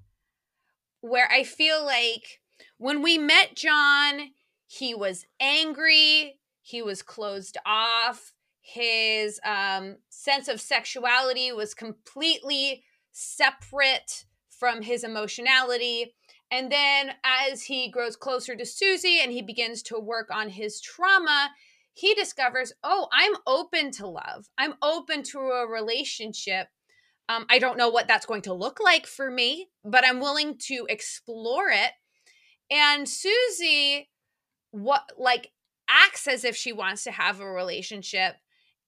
where 1.01 1.29
i 1.31 1.43
feel 1.43 1.85
like 1.85 2.41
when 2.79 3.03
we 3.03 3.19
met 3.19 3.55
jon 3.55 4.31
he 4.67 4.95
was 4.95 5.25
angry 5.41 6.39
he 6.63 6.83
was 6.83 7.03
closed 7.03 7.57
off 7.65 8.33
his 8.61 9.41
um, 9.47 9.97
sense 10.11 10.47
of 10.47 10.61
sexuality 10.61 11.51
was 11.53 11.73
completely 11.73 12.83
separate 13.13 14.25
from 14.51 14.83
his 14.83 15.05
emotionality 15.05 16.15
and 16.51 16.73
then 16.73 17.13
as 17.25 17.63
he 17.63 17.91
grows 17.91 18.17
closer 18.17 18.57
to 18.57 18.65
Suzie 18.65 19.19
and 19.23 19.33
he 19.33 19.43
begins 19.43 19.83
to 19.85 19.99
work 19.99 20.29
on 20.31 20.49
his 20.49 20.81
trauma, 20.81 21.51
he 21.93 22.15
discovers, 22.15 22.73
oh, 22.83 23.09
I'm 23.13 23.35
open 23.47 23.91
to 23.93 24.07
love. 24.07 24.49
I'm 24.57 24.75
open 24.83 25.23
to 25.25 25.39
a 25.39 25.69
relationship. 25.69 26.69
Um, 27.29 27.45
I 27.51 27.59
don't 27.59 27.77
know 27.77 27.91
what 27.91 28.09
that's 28.09 28.25
going 28.25 28.43
to 28.43 28.55
look 28.55 28.81
like 28.81 29.07
for 29.07 29.31
me, 29.31 29.69
but 29.85 30.07
I'm 30.07 30.21
willing 30.21 30.57
to 30.69 30.87
explore 30.89 31.69
it. 31.69 31.91
And 32.71 33.07
Suzie, 33.07 34.09
what 34.71 35.11
like 35.19 35.51
acts 35.89 36.27
as 36.27 36.45
if 36.45 36.57
she 36.57 36.73
wants 36.73 37.05
to 37.05 37.11
have 37.11 37.41
a 37.41 37.51
relationship, 37.51 38.37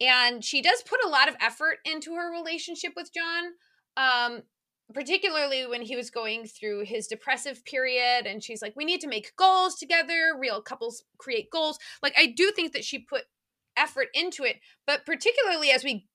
and 0.00 0.44
she 0.44 0.62
does 0.62 0.82
put 0.82 1.04
a 1.04 1.08
lot 1.08 1.28
of 1.28 1.36
effort 1.40 1.78
into 1.84 2.14
her 2.14 2.30
relationship 2.32 2.92
with 2.96 3.10
Jon. 3.12 3.52
Um, 3.96 4.42
particularly 4.92 5.66
when 5.66 5.82
he 5.82 5.96
was 5.96 6.10
going 6.10 6.46
through 6.46 6.84
his 6.84 7.06
depressive 7.06 7.64
period 7.64 8.26
and 8.26 8.42
she's 8.42 8.62
like 8.62 8.74
we 8.76 8.84
need 8.84 9.00
to 9.00 9.08
make 9.08 9.36
goals 9.36 9.76
together 9.76 10.32
real 10.38 10.60
couples 10.60 11.04
create 11.18 11.50
goals 11.50 11.78
like 12.02 12.14
i 12.18 12.26
do 12.26 12.50
think 12.50 12.72
that 12.72 12.84
she 12.84 12.98
put 12.98 13.24
effort 13.76 14.08
into 14.14 14.42
it 14.42 14.56
but 14.86 15.06
particularly 15.06 15.70
as 15.70 15.84
we 15.84 16.06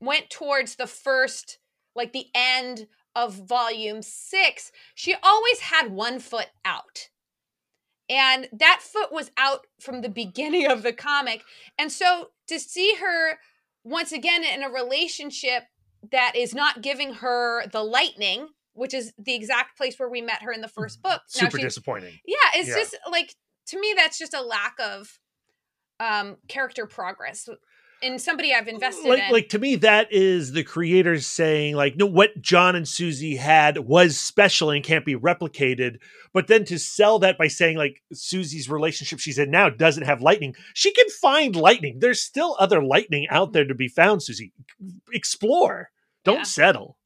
went 0.00 0.28
towards 0.30 0.76
the 0.76 0.86
first 0.86 1.58
like 1.94 2.12
the 2.12 2.26
end 2.34 2.86
of 3.18 3.34
volume 3.34 4.02
6 4.02 4.72
she 4.94 5.14
always 5.22 5.60
had 5.60 5.90
one 5.90 6.18
foot 6.18 6.48
out 6.64 7.08
and 8.08 8.48
that 8.52 8.80
foot 8.80 9.12
was 9.12 9.30
out 9.36 9.66
from 9.80 10.00
the 10.00 10.08
beginning 10.22 10.66
of 10.70 10.82
the 10.82 10.92
comic 10.92 11.42
and 11.78 11.90
so 11.90 12.30
to 12.46 12.58
see 12.58 12.94
her 13.00 13.38
once 13.84 14.12
again 14.12 14.44
in 14.44 14.62
a 14.62 14.68
relationship 14.68 15.64
that 16.12 16.32
is 16.36 16.54
not 16.54 16.82
giving 16.82 17.14
her 17.14 17.66
the 17.68 17.82
lightning, 17.82 18.48
which 18.74 18.94
is 18.94 19.12
the 19.18 19.34
exact 19.34 19.76
place 19.76 19.98
where 19.98 20.08
we 20.08 20.20
met 20.20 20.42
her 20.42 20.52
in 20.52 20.60
the 20.60 20.68
first 20.68 21.02
book. 21.02 21.22
Now 21.36 21.48
super 21.48 21.58
disappointing 21.58 22.18
Yeah, 22.26 22.36
it's 22.54 22.68
Yeah. 22.68 22.76
just 22.76 22.96
like 23.10 23.34
to 23.68 23.80
me 23.80 23.94
that's 23.96 24.18
just 24.18 24.34
a 24.34 24.42
lack 24.42 24.76
of 24.80 25.18
um 26.00 26.36
character 26.48 26.86
progress 26.86 27.48
in 28.02 28.18
somebody 28.18 28.54
I've 28.54 28.68
invested 28.68 29.08
like 29.08 29.22
in. 29.22 29.32
like 29.32 29.48
to 29.50 29.58
me 29.58 29.76
that 29.76 30.12
is 30.12 30.52
the 30.52 30.62
creators 30.62 31.26
saying 31.26 31.74
like 31.74 31.96
no 31.96 32.06
what 32.06 32.40
jon 32.40 32.76
and 32.76 32.86
suzie 32.86 33.36
had 33.36 33.78
was 33.78 34.18
special 34.18 34.70
and 34.70 34.84
can't 34.84 35.04
be 35.04 35.16
replicated 35.16 35.96
but 36.32 36.46
then 36.46 36.64
to 36.66 36.78
sell 36.78 37.18
that 37.18 37.36
by 37.38 37.48
saying 37.48 37.76
like 37.76 38.02
suzie's 38.14 38.68
relationship 38.70 39.18
she's 39.18 39.38
in 39.38 39.50
now 39.50 39.68
doesn't 39.68 40.04
have 40.04 40.22
lightning 40.22 40.54
she 40.74 40.92
can 40.92 41.08
find 41.20 41.56
lightning 41.56 41.98
there's 41.98 42.22
still 42.22 42.56
other 42.60 42.82
lightning 42.82 43.26
out 43.30 43.52
there 43.52 43.64
to 43.66 43.74
be 43.74 43.88
found 43.88 44.20
suzie 44.20 44.52
explore 45.12 45.90
don't 46.24 46.38
Yeah. 46.38 46.42
settle 46.44 46.98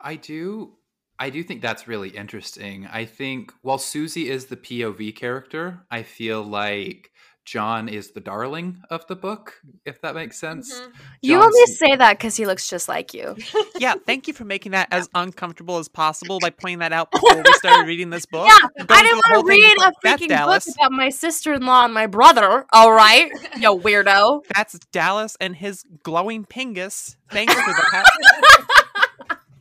I 0.00 0.16
do 0.16 0.74
I 1.18 1.30
do 1.30 1.42
think 1.42 1.60
that's 1.62 1.88
really 1.88 2.10
interesting. 2.10 2.86
I 2.86 3.04
think 3.04 3.52
while 3.62 3.78
Suzie 3.78 4.26
is 4.26 4.46
the 4.46 4.56
POV 4.56 5.16
character, 5.16 5.84
I 5.90 6.04
feel 6.04 6.44
like 6.44 7.10
Jon 7.50 7.88
is 7.88 8.10
the 8.10 8.20
darling 8.20 8.82
of 8.90 9.06
the 9.06 9.16
book, 9.16 9.54
if 9.86 10.00
that 10.02 10.14
makes 10.14 10.38
sense. 10.38 10.72
Mhm. 10.72 10.92
You 11.22 11.32
Jon's- 11.38 11.46
only 11.46 11.66
say 11.66 11.96
that 11.96 12.18
because 12.18 12.36
he 12.36 12.44
looks 12.46 12.68
just 12.68 12.88
like 12.88 13.14
you. 13.14 13.36
yeah, 13.78 13.94
thank 14.06 14.28
you 14.28 14.34
for 14.34 14.44
making 14.44 14.72
that 14.72 14.88
as 14.90 15.08
uncomfortable 15.14 15.78
as 15.78 15.88
possible 15.88 16.38
by 16.40 16.50
pointing 16.50 16.80
that 16.80 16.92
out 16.92 17.10
before 17.10 17.36
we 17.42 17.52
started 17.54 17.86
reading 17.86 18.10
this 18.10 18.26
book. 18.26 18.46
Yeah, 18.46 18.68
I'm 18.78 18.86
going 18.86 19.02
didn't 19.04 19.12
through 19.12 19.20
the 19.22 19.28
whole 19.28 19.42
want 19.42 19.46
to 19.46 19.52
thing, 19.52 19.62
read 19.62 19.76
a 19.76 19.80
like, 19.80 19.94
freaking 20.20 20.28
Dallas. 20.28 20.66
book 20.66 20.74
about 20.78 20.92
my 20.92 21.08
sister-in-law 21.08 21.84
and 21.86 21.94
my 21.94 22.06
brother. 22.06 22.66
All 22.72 22.92
right, 22.92 23.30
yo 23.58 23.78
weirdo. 23.78 24.42
That's 24.54 24.78
Dallas 24.92 25.36
and 25.40 25.56
his 25.56 25.84
glowing 26.02 26.44
pingus. 26.44 27.16
Thanks 27.30 27.54
for 27.54 27.60
that. 27.92 28.04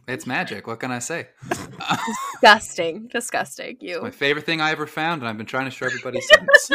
It's 0.07 0.25
magic. 0.25 0.67
What 0.67 0.79
can 0.79 0.89
I 0.89 0.99
say? 0.99 1.27
Disgusting, 1.49 3.09
disgusting. 3.11 3.77
You 3.81 4.01
my 4.01 4.11
favorite 4.11 4.45
thing 4.45 4.61
I 4.61 4.71
ever 4.71 4.87
found, 4.87 5.21
and 5.21 5.27
I've 5.27 5.35
been 5.35 5.45
trying 5.45 5.65
to 5.65 5.71
show 5.71 5.85
everybody 5.85 6.21
since. 6.69 6.71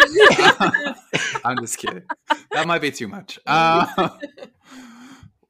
I'm 1.45 1.59
just 1.61 1.79
kidding. 1.79 2.03
That 2.51 2.67
might 2.67 2.83
be 2.83 2.91
too 2.91 3.09
much. 3.09 3.39
Uh, 3.47 4.11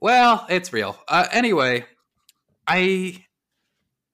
well, 0.00 0.46
it's 0.48 0.72
real. 0.72 0.96
Uh, 1.08 1.26
anyway, 1.32 1.84
I 2.66 3.24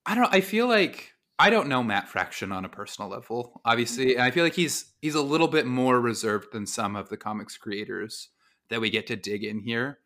I 0.06 0.14
don't. 0.14 0.32
I 0.32 0.40
feel 0.40 0.66
like 0.66 1.12
I 1.38 1.50
don't 1.50 1.68
know 1.68 1.82
Matt 1.82 2.08
Fraction 2.08 2.52
on 2.52 2.64
a 2.64 2.68
personal 2.68 3.10
level, 3.10 3.60
obviously, 3.64 4.14
and 4.14 4.22
I 4.22 4.30
feel 4.30 4.44
like 4.44 4.54
he's 4.54 4.92
he's 5.02 5.14
a 5.14 5.22
little 5.22 5.48
bit 5.48 5.66
more 5.66 6.00
reserved 6.00 6.52
than 6.52 6.66
some 6.66 6.96
of 6.96 7.10
the 7.10 7.16
comics 7.18 7.56
creators 7.58 8.28
that 8.70 8.80
we 8.80 8.88
get 8.90 9.06
to 9.08 9.16
dig 9.16 9.44
in 9.44 9.60
here. 9.60 9.98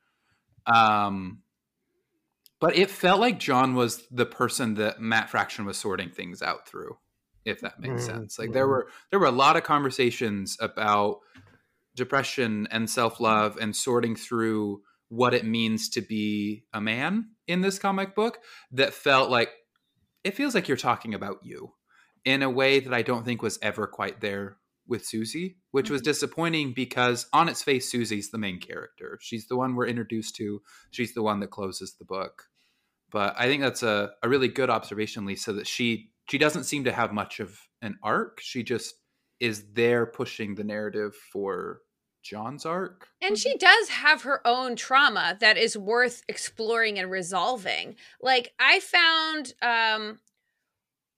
Um, 0.66 1.41
but 2.62 2.76
it 2.76 2.90
felt 2.90 3.20
like 3.20 3.40
Jon 3.40 3.74
was 3.74 4.06
the 4.12 4.24
person 4.24 4.74
that 4.74 5.00
Matt 5.00 5.28
Fraction 5.28 5.64
was 5.64 5.76
sorting 5.76 6.10
things 6.10 6.42
out 6.42 6.68
through, 6.68 6.96
if 7.44 7.60
that 7.62 7.80
makes 7.80 8.04
Mm, 8.04 8.06
sense. 8.06 8.38
Like 8.38 8.52
there 8.52 8.66
mhm. 8.66 8.70
were 8.70 8.88
there 9.10 9.18
were 9.18 9.26
a 9.26 9.32
lot 9.32 9.56
of 9.56 9.64
conversations 9.64 10.56
about 10.60 11.18
depression 11.96 12.68
and 12.70 12.88
self-love 12.88 13.58
and 13.60 13.74
sorting 13.74 14.14
through 14.16 14.82
what 15.08 15.34
it 15.34 15.44
means 15.44 15.88
to 15.90 16.00
be 16.00 16.64
a 16.72 16.80
man 16.80 17.30
in 17.48 17.62
this 17.62 17.78
comic 17.80 18.14
book 18.14 18.38
that 18.70 18.94
felt 18.94 19.28
like 19.28 19.50
it 20.24 20.34
feels 20.34 20.54
like 20.54 20.68
you're 20.68 20.76
talking 20.76 21.14
about 21.14 21.40
you 21.42 21.74
in 22.24 22.42
a 22.42 22.48
way 22.48 22.78
that 22.78 22.94
I 22.94 23.02
don't 23.02 23.24
think 23.24 23.42
was 23.42 23.58
ever 23.60 23.88
quite 23.88 24.20
there 24.20 24.56
with 24.86 25.02
Suzie, 25.04 25.56
which 25.72 25.90
was 25.90 26.00
disappointing 26.00 26.72
because 26.74 27.26
on 27.32 27.48
its 27.48 27.62
face 27.62 27.92
Suzie's 27.92 28.30
the 28.30 28.38
main 28.38 28.60
character. 28.60 29.18
She's 29.20 29.48
the 29.48 29.56
one 29.56 29.74
we're 29.74 29.86
introduced 29.88 30.36
to. 30.36 30.62
She's 30.92 31.12
the 31.14 31.22
one 31.22 31.40
that 31.40 31.50
closes 31.50 31.94
the 31.98 32.04
book. 32.04 32.44
But 33.12 33.34
I 33.38 33.46
think 33.46 33.62
that's 33.62 33.82
a, 33.82 34.12
a 34.22 34.28
really 34.28 34.48
good 34.48 34.70
observation, 34.70 35.26
Lisa, 35.26 35.52
that 35.52 35.66
she 35.66 36.10
she 36.30 36.38
doesn't 36.38 36.64
seem 36.64 36.84
to 36.84 36.92
have 36.92 37.12
much 37.12 37.40
of 37.40 37.58
an 37.82 37.98
arc. 38.02 38.40
She 38.40 38.62
just 38.62 38.94
is 39.38 39.64
there 39.72 40.06
pushing 40.06 40.54
the 40.54 40.64
narrative 40.64 41.14
for 41.32 41.80
Jon's 42.22 42.64
arc. 42.64 43.08
And 43.20 43.36
she 43.36 43.56
does 43.58 43.88
have 43.88 44.22
her 44.22 44.40
own 44.46 44.76
trauma 44.76 45.36
that 45.40 45.58
is 45.58 45.76
worth 45.76 46.22
exploring 46.28 46.98
and 46.98 47.10
resolving. 47.10 47.96
Like 48.20 48.52
I 48.58 48.80
found 48.80 49.54
um 49.62 50.20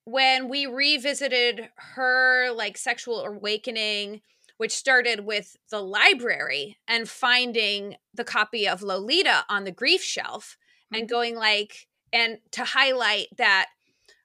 when 0.06 0.48
we 0.48 0.66
revisited 0.66 1.70
her 1.76 2.50
like 2.52 2.76
sexual 2.76 3.24
awakening 3.24 4.20
which 4.56 4.72
started 4.72 5.24
with 5.24 5.56
the 5.70 5.80
library 5.80 6.78
and 6.86 7.08
finding 7.08 7.96
the 8.14 8.24
copy 8.24 8.68
of 8.68 8.82
Lolita 8.82 9.44
on 9.48 9.64
the 9.64 9.72
grief 9.72 10.02
shelf 10.02 10.56
and 10.94 11.08
going 11.08 11.36
like 11.36 11.86
and 12.12 12.38
to 12.52 12.64
highlight 12.64 13.26
that 13.36 13.66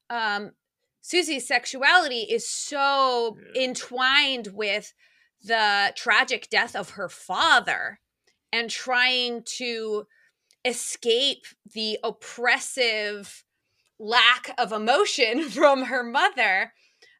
um 0.09 0.51
Suzie's 1.01 1.47
sexuality 1.47 2.22
is 2.30 2.47
so 2.47 3.38
Yeah. 3.55 3.63
entwined 3.63 4.49
with 4.53 4.93
the 5.43 5.93
tragic 5.95 6.49
death 6.49 6.76
of 6.76 6.91
her 6.91 7.09
father 7.09 7.99
and 8.51 8.70
trying 8.70 9.43
to 9.57 10.05
escape 10.65 11.45
the 11.74 11.97
oppressive 12.03 13.43
lack 13.97 14.53
of 14.57 14.72
emotion 14.72 15.49
from 15.49 15.84
her 15.86 16.03
mother 16.03 16.74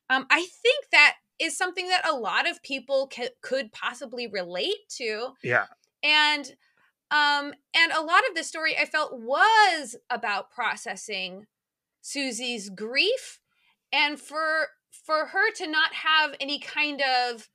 um, 0.10 0.26
i 0.30 0.46
think 0.62 0.86
that 0.92 1.16
is 1.40 1.58
something 1.58 1.88
that 1.88 2.06
a 2.08 2.16
lot 2.16 2.50
of 2.50 2.62
people 2.64 3.10
ca- 3.14 3.30
could 3.42 3.72
possibly 3.72 4.28
relate 4.28 4.88
to 4.90 5.30
Yeah. 5.44 5.66
and 6.04 6.52
um 7.12 7.54
and 7.76 7.92
a 7.92 8.02
lot 8.02 8.28
of 8.30 8.36
the 8.36 8.44
story 8.44 8.78
i 8.78 8.86
felt 8.86 9.20
was 9.20 9.96
about 10.10 10.52
processing 10.52 11.46
suzie's 12.04 12.70
grief 12.70 13.40
and 13.92 14.20
for 14.20 14.68
for 14.92 15.28
her 15.28 15.52
to 15.54 15.68
not 15.68 15.94
have 15.94 16.36
any 16.40 16.60
kind 16.60 17.02
of 17.02 17.50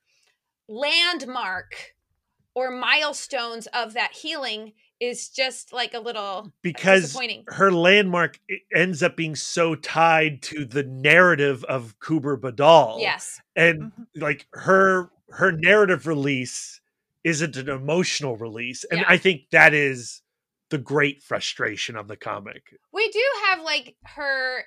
landmark 0.67 1.93
or 2.55 2.71
milestones 2.71 3.67
of 3.67 3.93
that 3.93 4.13
healing 4.13 4.73
is 4.99 5.29
just 5.29 5.73
like 5.73 5.93
a 5.93 5.99
little 5.99 6.51
Because 6.61 7.01
disappointing 7.03 7.43
her 7.49 7.71
landmark 7.71 8.39
ends 8.73 9.03
up 9.03 9.15
being 9.17 9.35
so 9.35 9.75
tied 9.75 10.41
to 10.43 10.65
the 10.65 10.83
narrative 10.83 11.63
of 11.65 11.99
Kuber 11.99 12.37
Badal. 12.39 12.99
yes 13.01 13.41
And 13.55 13.81
Mhm. 13.81 14.07
like 14.15 14.47
her 14.53 15.09
her 15.29 15.51
narrative 15.51 16.07
release 16.07 16.79
isn't 17.25 17.57
an 17.57 17.67
emotional 17.67 18.37
release. 18.37 18.85
And 18.85 19.01
Yeah. 19.01 19.05
I 19.09 19.17
think 19.17 19.49
that 19.51 19.73
is 19.73 20.21
the 20.69 20.77
great 20.77 21.21
frustration 21.23 21.97
of 21.97 22.07
the 22.07 22.15
comic. 22.15 22.73
we 22.93 23.09
do 23.09 23.23
have 23.47 23.61
like 23.61 23.97
her 24.05 24.63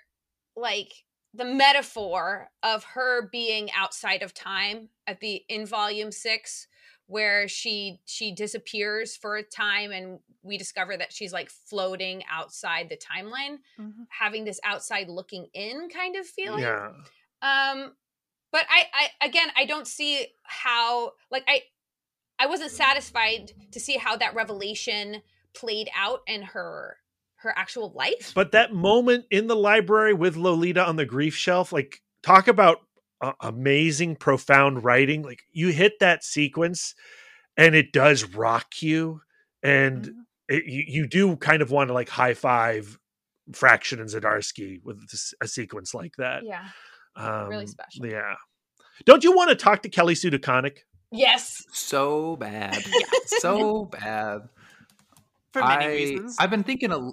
like 0.56 0.92
the 1.34 1.44
metaphor 1.44 2.50
of 2.62 2.82
her 2.84 3.28
being 3.30 3.70
outside 3.72 4.22
of 4.22 4.34
time 4.34 4.88
at 5.06 5.20
the 5.20 5.44
in 5.48 5.64
volume 5.66 6.10
six 6.12 6.66
where 7.06 7.46
she 7.48 8.00
she 8.04 8.32
disappears 8.34 9.16
for 9.16 9.36
a 9.36 9.42
time 9.42 9.92
and 9.92 10.18
we 10.42 10.58
discover 10.58 10.96
that 10.96 11.12
she's 11.12 11.32
like 11.32 11.48
floating 11.50 12.22
outside 12.30 12.88
the 12.88 12.96
timeline 12.96 13.58
Mhm. 13.78 14.06
having 14.08 14.44
this 14.44 14.60
outside 14.64 15.08
looking 15.08 15.46
in 15.54 15.88
kind 15.90 16.16
of 16.16 16.26
feeling 16.26 16.60
Yeah. 16.62 16.92
um 17.42 17.92
but 18.52 18.64
I, 18.68 18.86
I 18.92 19.26
again 19.26 19.48
i 19.56 19.64
don't 19.64 19.86
see 19.86 20.26
how 20.44 21.12
like 21.30 21.44
i 21.46 21.62
i 22.38 22.46
wasn't 22.46 22.70
satisfied 22.70 23.52
to 23.72 23.80
see 23.80 23.96
how 23.96 24.16
that 24.16 24.34
revelation 24.34 25.22
played 25.54 25.88
out 25.96 26.20
in 26.26 26.42
her 26.42 26.96
her 27.36 27.52
actual 27.56 27.92
life 27.94 28.32
But 28.34 28.50
that 28.52 28.72
moment 28.74 29.26
in 29.30 29.46
the 29.46 29.54
library 29.56 30.12
with 30.12 30.36
Lolita 30.36 30.84
on 30.84 30.96
the 30.96 31.06
grief 31.06 31.36
shelf, 31.36 31.72
like 31.72 32.02
talk 32.22 32.48
about 32.48 32.78
uh, 33.20 33.32
amazing, 33.40 34.16
profound 34.16 34.82
writing. 34.84 35.22
Like 35.22 35.42
you 35.52 35.68
hit 35.68 36.00
that 36.00 36.24
sequence 36.24 36.94
and 37.56 37.76
it 37.76 37.92
does 37.92 38.24
rock 38.34 38.82
you. 38.82 39.20
And 39.62 40.04
Mhm. 40.06 40.12
it, 40.48 40.64
you, 40.66 40.84
you 40.86 41.06
do 41.06 41.36
kind 41.36 41.62
of 41.62 41.70
want 41.70 41.88
to 41.90 41.94
like 41.94 42.08
high 42.08 42.34
five 42.34 42.98
Fraction 43.52 44.00
and 44.00 44.08
Zdarsky 44.10 44.80
with 44.82 44.98
a 45.40 45.46
sequence 45.46 45.94
like 45.94 46.16
that. 46.18 46.42
yeah 46.44 46.64
Um, 47.14 47.48
really 47.48 47.66
special. 47.68 48.04
Yeah. 48.06 48.34
Don't 49.04 49.22
you 49.22 49.30
want 49.32 49.50
to 49.50 49.56
talk 49.56 49.82
to 49.82 49.88
Kelly 49.88 50.16
Sue 50.16 50.30
DeConnick? 50.30 50.78
Yes 51.10 51.64
So 51.72 52.36
bad. 52.36 52.78
so 53.26 53.84
bad. 53.86 54.48
For 55.52 55.62
many 55.62 55.84
I, 55.84 55.88
reasons. 55.88 56.36
I've 56.38 56.50
been 56.50 56.64
thinking 56.64 56.92
a 56.92 57.10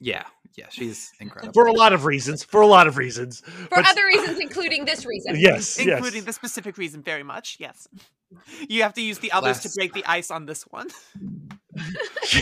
yeah, 0.00 0.24
yeah, 0.56 0.66
she's 0.70 1.10
incredible. 1.20 1.52
For 1.52 1.66
a 1.66 1.72
lot 1.72 1.92
of 1.92 2.04
reasons. 2.04 2.44
For 2.44 2.60
a 2.60 2.66
lot 2.66 2.86
of 2.86 2.96
reasons. 2.96 3.40
for 3.40 3.68
But- 3.76 3.88
other 3.88 4.06
reasons 4.06 4.38
including 4.40 4.84
this 4.84 5.04
reason 5.04 5.34
Yes. 5.38 5.78
including 5.78 6.18
yes. 6.20 6.24
the 6.24 6.32
specific 6.32 6.78
reason 6.78 7.02
very 7.02 7.22
much 7.22 7.56
yes 7.60 7.86
you 8.68 8.82
have 8.82 8.92
to 8.94 9.00
use 9.02 9.18
the 9.20 9.32
others 9.32 9.60
to 9.60 9.70
break 9.74 9.92
the 9.94 10.04
ice 10.06 10.30
on 10.30 10.46
this 10.46 10.62
one 10.64 10.88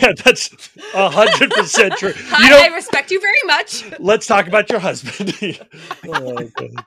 Yeah, 0.01 0.13
that's 0.23 0.49
a 0.95 1.09
hundred 1.09 1.51
percent 1.51 1.93
true. 1.97 2.11
Hi, 2.15 2.43
You 2.43 2.49
know, 2.49 2.59
i 2.59 2.75
respect 2.75 3.11
you 3.11 3.21
very 3.21 3.43
much 3.45 3.83
let's 3.99 4.25
talk 4.25 4.47
about 4.47 4.69
your 4.69 4.79
husband. 4.79 5.35
Oh, 6.07 6.49
God. 6.55 6.85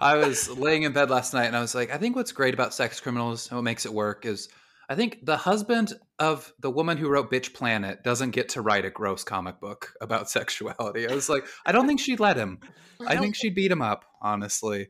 I 0.00 0.16
was 0.16 0.48
laying 0.48 0.84
in 0.84 0.92
bed 0.92 1.10
last 1.10 1.34
night 1.34 1.46
and 1.46 1.56
I 1.56 1.60
was 1.60 1.74
like, 1.74 1.90
I 1.90 1.98
think 1.98 2.16
what's 2.16 2.32
great 2.32 2.54
about 2.54 2.74
sex 2.74 3.00
criminals 3.00 3.48
and 3.48 3.56
what 3.56 3.62
makes 3.62 3.84
it 3.84 3.92
work 3.92 4.24
is 4.26 4.48
I 4.88 4.94
think 4.94 5.24
the 5.24 5.36
husband 5.36 5.92
of 6.18 6.52
the 6.60 6.70
woman 6.70 6.96
who 6.96 7.08
wrote 7.08 7.30
Bitch 7.30 7.52
Planet 7.52 8.02
doesn't 8.02 8.30
get 8.30 8.50
to 8.50 8.62
write 8.62 8.84
a 8.84 8.90
gross 8.90 9.22
comic 9.24 9.60
book 9.60 9.92
about 10.00 10.30
sexuality. 10.30 11.08
I 11.08 11.14
was 11.14 11.28
like, 11.28 11.44
I 11.66 11.72
don't 11.72 11.86
think 11.86 12.00
she'd 12.00 12.20
let 12.20 12.36
him. 12.36 12.60
I 13.06 13.16
think 13.16 13.36
she'd 13.36 13.54
beat 13.54 13.70
him 13.70 13.82
up, 13.82 14.04
honestly. 14.22 14.88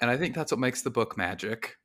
And 0.00 0.10
I 0.10 0.16
think 0.16 0.34
that's 0.34 0.52
what 0.52 0.60
makes 0.60 0.82
the 0.82 0.90
book 0.90 1.16
magic. 1.16 1.76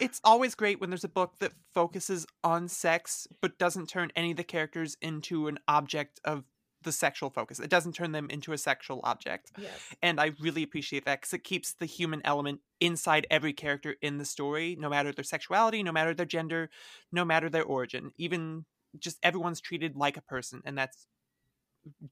it's 0.00 0.20
always 0.24 0.54
great 0.54 0.80
when 0.80 0.90
there's 0.90 1.04
a 1.04 1.08
book 1.08 1.34
that 1.40 1.52
focuses 1.72 2.26
on 2.42 2.68
sex 2.68 3.26
but 3.40 3.58
doesn't 3.58 3.88
turn 3.88 4.10
any 4.16 4.30
of 4.32 4.36
the 4.36 4.44
characters 4.44 4.96
into 5.00 5.48
an 5.48 5.58
object 5.68 6.20
of 6.24 6.44
the 6.84 6.92
sexual 6.92 7.30
focus 7.30 7.58
it 7.58 7.70
doesn't 7.70 7.94
turn 7.94 8.12
them 8.12 8.28
into 8.30 8.52
a 8.52 8.58
sexual 8.58 9.00
object 9.04 9.50
yes 9.58 9.94
and 10.02 10.20
i 10.20 10.30
really 10.40 10.62
appreciate 10.62 11.04
that 11.04 11.20
because 11.20 11.32
it 11.32 11.44
keeps 11.44 11.74
the 11.74 11.86
human 11.86 12.20
element 12.24 12.60
inside 12.80 13.26
every 13.30 13.52
character 13.52 13.96
in 14.02 14.18
the 14.18 14.24
story 14.24 14.76
no 14.78 14.88
matter 14.88 15.12
their 15.12 15.24
sexuality 15.24 15.82
no 15.82 15.92
matter 15.92 16.14
their 16.14 16.26
gender 16.26 16.70
no 17.12 17.24
matter 17.24 17.48
their 17.50 17.64
origin 17.64 18.10
even 18.16 18.64
just 18.98 19.18
everyone's 19.22 19.60
treated 19.60 19.96
like 19.96 20.16
a 20.16 20.22
person 20.22 20.60
and 20.64 20.78
that's 20.78 21.06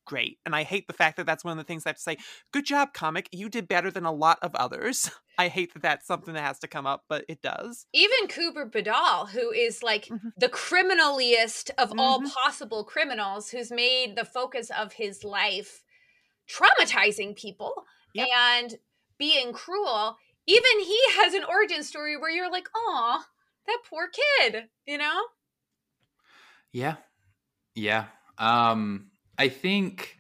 great. 0.05 0.39
And 0.45 0.55
I 0.55 0.63
hate 0.65 0.87
the 0.87 0.93
fact 0.93 1.17
that 1.17 1.27
that's 1.27 1.45
one 1.45 1.53
of 1.53 1.59
the 1.59 1.67
things 1.67 1.85
I 1.87 1.91
have 1.91 1.97
to 1.97 2.03
say. 2.03 2.17
Good 2.53 2.67
job, 2.67 2.93
comic. 2.93 3.29
You 3.33 3.49
did 3.49 3.69
better 3.69 3.91
than 3.91 4.05
a 4.05 4.13
lot 4.13 4.39
of 4.43 4.55
others. 4.55 5.11
I 5.39 5.49
hate 5.49 5.73
that 5.75 5.83
that's 5.83 6.07
something 6.07 6.35
that 6.35 6.45
has 6.45 6.59
to 6.61 6.69
come 6.69 6.87
up, 6.87 7.05
but 7.09 7.25
it 7.29 7.41
does. 7.43 7.87
Even 7.93 8.29
Kuber 8.29 8.71
Badal, 8.71 9.31
who 9.31 9.51
is 9.51 9.83
like 9.83 10.07
Mhm. 10.07 10.33
the 10.37 10.49
criminaliest 10.49 11.71
of 11.79 11.93
all 11.99 12.21
Mhm. 12.21 12.33
possible 12.33 12.85
criminals, 12.85 13.51
who's 13.51 13.71
made 13.71 14.17
the 14.17 14.25
focus 14.25 14.71
of 14.71 14.93
his 14.95 15.25
life 15.25 15.83
traumatizing 16.49 17.37
people 17.37 17.87
Yep. 18.15 18.29
and 18.37 18.79
being 19.19 19.53
cruel. 19.53 20.19
Even 20.47 20.81
he 20.81 21.01
has 21.23 21.35
an 21.35 21.45
origin 21.45 21.83
story 21.83 22.17
where 22.17 22.31
you're 22.31 22.51
like, 22.51 22.69
"Oh, 22.75 23.25
that 23.67 23.83
poor 23.89 24.09
kid," 24.09 24.69
you 24.87 24.99
know? 24.99 25.23
Yeah. 26.73 26.97
Yeah. 27.75 28.07
Um 28.39 29.12
I 29.39 29.49
think 29.49 30.17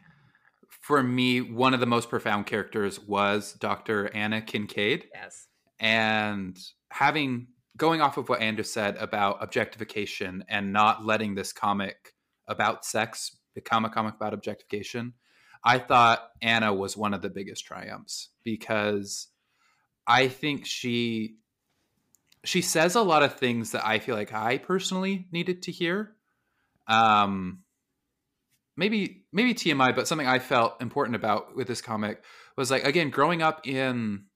for 0.68 1.02
me 1.02 1.40
one 1.40 1.74
of 1.74 1.80
the 1.80 1.86
most 1.86 2.08
profound 2.08 2.46
characters 2.46 2.98
was 2.98 3.52
Dr. 3.54 4.10
Anna 4.14 4.42
Kincaid 4.42 5.06
Yes. 5.14 5.46
and 5.78 6.58
having 6.90 7.48
going 7.76 8.00
off 8.00 8.16
of 8.18 8.28
what 8.28 8.40
Andrew 8.40 8.64
said 8.64 8.96
about 8.96 9.42
objectification 9.42 10.44
and 10.48 10.72
not 10.72 11.04
letting 11.06 11.34
this 11.34 11.52
comic 11.52 12.14
about 12.48 12.84
sex 12.84 13.38
become 13.54 13.84
a 13.84 13.90
comic 13.90 14.14
about 14.14 14.34
objectification. 14.34 15.14
I 15.64 15.78
thought 15.78 16.28
Anna 16.42 16.74
was 16.74 16.96
one 16.96 17.14
of 17.14 17.22
the 17.22 17.30
biggest 17.30 17.64
triumphs 17.64 18.30
because 18.44 19.28
I 20.06 20.28
think 20.28 20.66
she 20.66 21.36
she 22.44 22.60
says 22.60 22.96
a 22.96 23.02
lot 23.02 23.22
of 23.22 23.36
things 23.36 23.70
that 23.70 23.86
I 23.86 24.00
feel 24.00 24.16
like 24.16 24.32
I 24.34 24.58
personally 24.58 25.28
needed 25.30 25.62
to 25.62 25.72
hear. 25.72 26.16
Um 26.88 27.61
maybe 28.76 29.24
maybe 29.32 29.54
TMI, 29.54 29.94
but 29.94 30.08
something 30.08 30.26
I 30.26 30.38
felt 30.38 30.80
important 30.80 31.16
about 31.16 31.54
with 31.56 31.66
this 31.68 31.80
comic 31.80 32.24
was 32.56 32.70
like 32.70 32.84
again 32.84 33.10
growing 33.10 33.42
up 33.42 33.66
in 33.66 34.26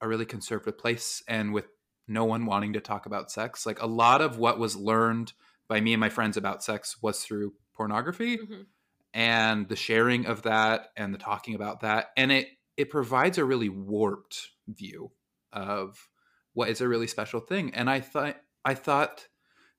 a 0.00 0.08
really 0.08 0.26
conservative 0.26 0.78
place 0.78 1.22
and 1.28 1.52
with 1.52 1.66
no 2.08 2.24
one 2.24 2.46
wanting 2.46 2.74
to 2.74 2.80
talk 2.80 3.06
about 3.06 3.30
sex. 3.30 3.66
Like 3.66 3.80
a 3.82 3.86
lot 3.86 4.20
of 4.20 4.38
what 4.38 4.58
was 4.58 4.76
learned 4.76 5.32
by 5.68 5.80
me 5.80 5.92
and 5.94 6.00
my 6.00 6.08
friends 6.10 6.36
about 6.36 6.62
sex 6.62 6.96
was 7.02 7.20
through 7.24 7.54
pornography 7.74 8.38
Mhm. 8.38 8.66
and 9.12 9.68
the 9.68 9.76
sharing 9.76 10.26
of 10.26 10.42
that 10.42 10.92
and 10.96 11.12
the 11.12 11.18
talking 11.18 11.54
about 11.54 11.80
that 11.80 12.10
and 12.16 12.30
it 12.32 12.48
it 12.76 12.90
provides 12.90 13.36
a 13.38 13.44
really 13.44 13.68
warped 13.68 14.50
view 14.68 15.10
of 15.52 16.08
what 16.52 16.68
is 16.68 16.80
a 16.80 16.88
really 16.88 17.06
special 17.06 17.40
thing 17.40 17.74
and 17.74 17.90
i 17.90 18.00
thought 18.00 18.40
i 18.64 18.72
thought 18.74 19.28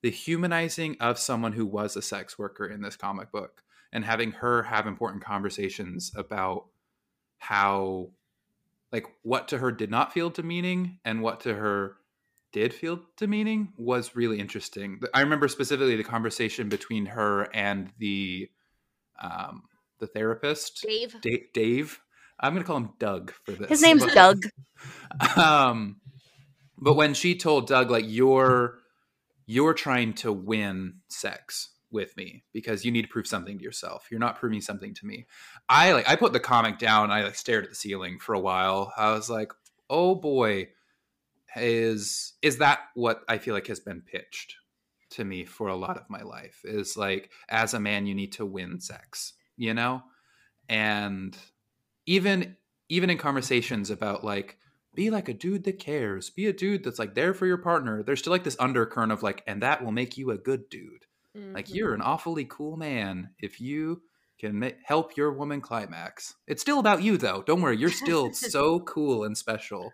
the 0.04 0.12
humanizing 0.12 0.96
of 1.00 1.18
someone 1.18 1.54
who 1.54 1.66
was 1.66 1.96
a 1.96 2.02
sex 2.02 2.38
worker 2.38 2.68
in 2.68 2.82
this 2.82 2.96
comic 2.96 3.32
book 3.32 3.64
and 3.92 4.04
having 4.06 4.32
her 4.34 4.64
have 4.64 4.88
important 4.88 5.24
conversations 5.24 6.12
about 6.16 6.66
how 7.38 8.10
like 8.92 9.06
what 9.24 9.48
to 9.50 9.58
her 9.58 9.72
did 9.72 9.92
not 9.92 10.14
feel 10.14 10.30
demeaning 10.30 11.00
and 11.06 11.22
what 11.22 11.42
to 11.42 11.54
her 11.54 11.96
did 12.52 12.74
feel 12.74 13.02
demeaning 13.18 13.74
was 13.78 14.16
really 14.16 14.40
interesting. 14.40 15.00
I 15.14 15.22
remember 15.22 15.48
specifically 15.48 15.96
the 15.96 16.04
conversation 16.04 16.70
between 16.70 17.08
her 17.08 17.44
and 17.54 17.92
the 18.00 18.50
um, 19.22 19.64
the 20.00 20.08
therapist, 20.08 20.84
Dave. 20.88 21.16
Da- 21.22 21.44
Dave. 21.54 22.00
I'm 22.40 22.54
gonna 22.54 22.66
call 22.66 22.78
him 22.78 22.92
Doug 23.00 23.32
for 23.46 23.52
this. 23.52 23.70
His 23.70 23.82
name's 23.82 24.06
but- 24.06 24.14
Doug. 24.14 24.44
um, 25.38 25.98
but 26.78 26.94
when 26.94 27.14
she 27.14 27.36
told 27.36 27.68
Doug, 27.68 27.90
like, 27.90 28.06
you're 28.08 28.78
you're 29.46 29.74
trying 29.74 30.14
to 30.14 30.32
win 30.32 30.96
sex 31.10 31.70
with 31.92 32.16
me 32.18 32.44
because 32.54 32.84
you 32.84 32.92
need 32.92 33.04
to 33.04 33.08
prove 33.08 33.28
something 33.28 33.58
to 33.58 33.64
yourself. 33.64 34.08
You're 34.12 34.20
not 34.20 34.40
proving 34.40 34.62
something 34.62 34.94
to 34.96 35.06
me. 35.06 35.26
I 35.70 35.94
like 35.94 36.10
I 36.10 36.16
put 36.16 36.34
the 36.34 36.40
comic 36.40 36.80
down. 36.80 37.12
I 37.12 37.24
like 37.24 37.36
stared 37.36 37.64
at 37.64 37.70
the 37.70 37.76
ceiling 37.76 38.20
for 38.20 38.34
a 38.34 38.40
while. 38.40 38.94
I 38.98 39.12
was 39.12 39.30
like, 39.30 39.52
oh 39.90 40.16
boy, 40.16 40.70
is 41.56 42.34
is 42.42 42.58
that 42.58 42.80
what 42.96 43.22
I 43.28 43.38
feel 43.38 43.54
like 43.54 43.68
has 43.68 43.80
been 43.80 44.02
pitched 44.02 44.56
to 45.12 45.24
me 45.24 45.46
for 45.46 45.70
a 45.70 45.76
lot 45.76 45.98
of 45.98 46.10
my 46.10 46.22
life? 46.22 46.62
Is 46.64 46.98
like 46.98 47.32
as 47.50 47.74
a 47.74 47.80
man, 47.80 48.06
you 48.06 48.16
need 48.16 48.34
to 48.34 48.46
win 48.46 48.80
sex, 48.80 49.34
you 49.56 49.74
know, 49.74 50.04
and 50.70 51.38
even 52.06 52.58
even 52.90 53.10
in 53.10 53.18
conversations 53.18 53.90
about 53.90 54.24
like 54.24 54.58
be 54.96 55.10
like 55.12 55.30
a 55.30 55.34
dude 55.34 55.64
that 55.66 55.78
cares 55.78 56.32
be 56.32 56.48
a 56.48 56.54
dude 56.54 56.84
that's 56.84 56.98
like 56.98 57.14
there 57.14 57.34
for 57.34 57.46
your 57.46 57.58
partner 57.58 58.02
there's 58.02 58.18
still 58.18 58.32
like 58.32 58.44
this 58.44 58.58
undercurrent 58.60 59.12
of 59.12 59.22
like 59.22 59.44
and 59.46 59.62
that 59.62 59.84
will 59.84 59.92
make 59.92 60.18
you 60.18 60.32
a 60.32 60.38
good 60.38 60.68
dude 60.70 61.06
like 61.54 61.68
Mhm. 61.68 61.76
you're 61.76 61.94
an 61.94 62.02
awfully 62.02 62.46
cool 62.46 62.78
man 62.78 63.32
if 63.40 63.60
you 63.62 64.02
can 64.40 64.60
ma- 64.60 64.70
help 64.84 65.18
your 65.18 65.32
woman 65.34 65.62
climax. 65.62 66.36
It's 66.46 66.62
still 66.62 66.80
about 66.80 67.02
you 67.02 67.18
though. 67.18 67.42
Don't 67.42 67.62
worry. 67.62 67.78
You're 67.78 67.90
still 67.90 68.32
so 68.34 68.80
cool 68.82 69.24
and 69.24 69.38
special. 69.38 69.94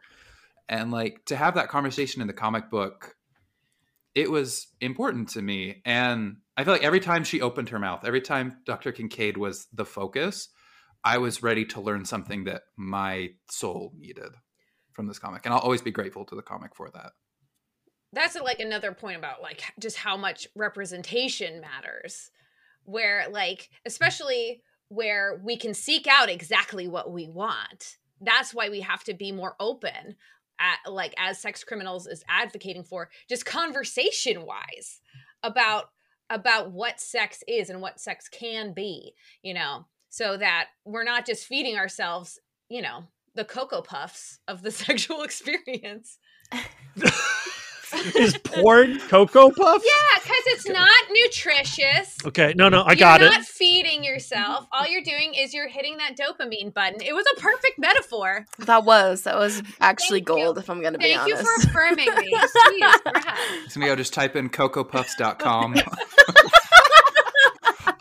And 0.68 0.92
like 0.92 1.26
to 1.26 1.36
have 1.36 1.56
that 1.56 1.70
conversation 1.70 2.22
in 2.22 2.28
the 2.28 2.34
comic 2.34 2.70
book 2.70 3.16
it 4.16 4.30
was 4.30 4.68
important 4.80 5.30
to 5.30 5.42
me. 5.42 5.82
And 5.86 6.38
i 6.56 6.64
feel 6.64 6.74
like 6.74 6.84
every 6.84 7.00
time 7.00 7.24
she 7.24 7.42
opened 7.42 7.70
her 7.70 7.80
mouth 7.80 8.06
every 8.06 8.22
time 8.22 8.58
dr 8.66 8.92
kincaid 8.92 9.38
was 9.38 9.68
the 9.74 9.86
focus 9.86 10.50
i 11.04 11.18
was 11.18 11.42
ready 11.42 11.66
to 11.66 11.82
learn 11.82 12.06
something 12.06 12.44
that 12.44 12.62
my 12.78 13.30
soul 13.50 13.92
needed 13.98 14.36
from 14.92 15.08
this 15.08 15.18
comic. 15.18 15.42
And 15.46 15.54
i'll 15.54 15.60
always 15.60 15.82
be 15.82 15.90
grateful 15.90 16.26
to 16.26 16.36
the 16.36 16.44
comic 16.44 16.76
for 16.76 16.92
that 16.92 17.14
that's 18.14 18.40
like 18.40 18.60
another 18.60 18.94
point 18.94 19.18
about 19.18 19.42
like 19.42 19.64
just 19.80 19.98
how 19.98 20.16
much 20.16 20.48
representation 20.56 21.60
matters 21.60 22.32
where 22.86 23.26
like 23.30 23.70
especially 23.86 24.62
where 24.90 25.42
we 25.44 25.58
can 25.58 25.74
seek 25.74 26.08
out 26.08 26.30
exactly 26.30 26.88
what 26.88 27.12
we 27.12 27.28
want. 27.28 27.98
That's 28.22 28.54
why 28.54 28.70
we 28.70 28.82
have 28.82 29.04
to 29.06 29.14
be 29.14 29.32
more 29.32 29.56
open 29.60 30.16
at 30.60 30.92
like 30.92 31.14
as 31.18 31.40
sex 31.40 31.64
criminals 31.64 32.08
is 32.08 32.24
advocating 32.30 32.84
for 32.84 33.10
just 33.28 33.46
conversation 33.46 34.46
wise 34.46 35.02
about 35.42 35.86
about 36.30 36.72
what 36.72 37.00
sex 37.00 37.44
is 37.48 37.70
and 37.70 37.82
what 37.82 38.00
sex 38.00 38.30
can 38.30 38.72
be 38.72 39.14
you 39.42 39.54
know 39.54 39.86
so 40.10 40.38
that 40.38 40.68
we're 40.86 41.04
not 41.04 41.26
just 41.26 41.46
feeding 41.48 41.76
ourselves 41.76 42.40
you 42.70 42.82
know 42.82 43.04
the 43.36 43.44
cocoa 43.44 43.82
puffs 43.82 44.40
of 44.48 44.62
the 44.62 44.72
sexual 44.72 45.24
experience 45.24 46.20
Is 48.16 48.38
porn 48.38 49.00
Cocoa 49.00 49.52
Puffs? 49.52 49.86
Yeah, 49.86 50.20
because 50.24 50.44
it's 50.48 50.68
not 50.68 50.90
nutritious. 51.12 52.18
Okay, 52.26 52.54
no, 52.56 52.70
no, 52.70 52.84
I 52.86 52.96
got 52.96 53.22
it. 53.22 53.26
you're 53.26 53.34
not 53.34 53.44
feeding 53.46 54.04
yourself. 54.04 54.66
All 54.72 54.88
you're 54.88 55.04
doing 55.04 55.34
is 55.36 55.54
you're 55.54 55.68
hitting 55.68 55.98
that 55.98 56.18
dopamine 56.18 56.74
button. 56.74 57.02
It 57.02 57.14
was 57.14 57.26
a 57.38 57.40
perfect 57.40 57.78
metaphor. 57.78 58.46
That 58.60 58.86
was 58.86 59.24
that 59.24 59.38
was 59.38 59.62
actually 59.80 60.20
Thank 60.22 60.40
you. 60.40 60.46
gold. 60.46 60.58
If 60.58 60.70
I'm 60.70 60.82
gonna 60.82 60.98
be 60.98 61.14
honest. 61.14 61.20
Thank 61.20 61.28
you 61.46 61.50
honest. 61.50 61.70
for 61.70 61.72
affirming 61.82 62.16
me. 62.16 62.34
Jeez, 62.34 63.04
Brad. 63.04 63.38
so 63.70 63.80
maybe 63.80 63.90
i'll 63.90 63.96
just 63.96 64.14
type 64.14 64.36
in 64.36 64.50
cocopuffs.com 64.50 65.76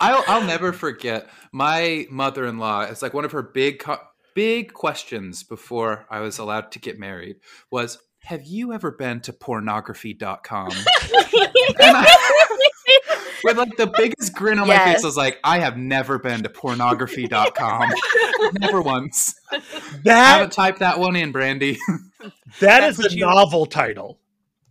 I'll, 0.01 0.25
I'll 0.27 0.45
never 0.45 0.73
forget 0.73 1.29
my 1.53 2.07
mother-in-law 2.11 2.83
it's 2.83 3.03
like 3.03 3.15
one 3.15 3.25
of 3.25 3.33
her 3.33 3.43
big 3.43 3.79
co- 3.81 3.99
big 4.35 4.73
questions 4.73 5.43
before 5.43 6.07
i 6.11 6.21
was 6.21 6.39
allowed 6.39 6.73
to 6.73 6.79
get 6.79 6.99
married 6.99 7.37
was 7.71 7.99
have 8.25 8.45
you 8.45 8.73
ever 8.73 8.91
been 8.91 9.21
to 9.21 9.33
pornography.com 9.33 10.71
And 10.73 10.87
I- 11.81 12.39
with 13.45 13.57
like 13.59 13.77
the 13.77 13.93
biggest 13.97 14.35
grin 14.35 14.59
on 14.59 14.69
my 14.69 14.79
face 14.79 15.03
I 15.03 15.07
was 15.07 15.17
like 15.17 15.39
i 15.43 15.59
have 15.59 15.77
never 15.77 16.19
been 16.19 16.43
to 16.45 16.49
pornography.com 16.49 17.91
never 18.61 18.81
once. 18.83 19.35
I 19.51 19.61
That 20.05 20.17
haven't 20.35 20.53
typed 20.53 20.79
that 20.81 20.99
one 20.99 21.17
in 21.17 21.33
brandy. 21.33 21.79
That 22.61 22.85
is 22.85 22.97
That's 22.97 22.99
what 22.99 23.11
the 23.11 23.17
you- 23.17 23.27
novel 23.27 23.67
title. 23.67 24.19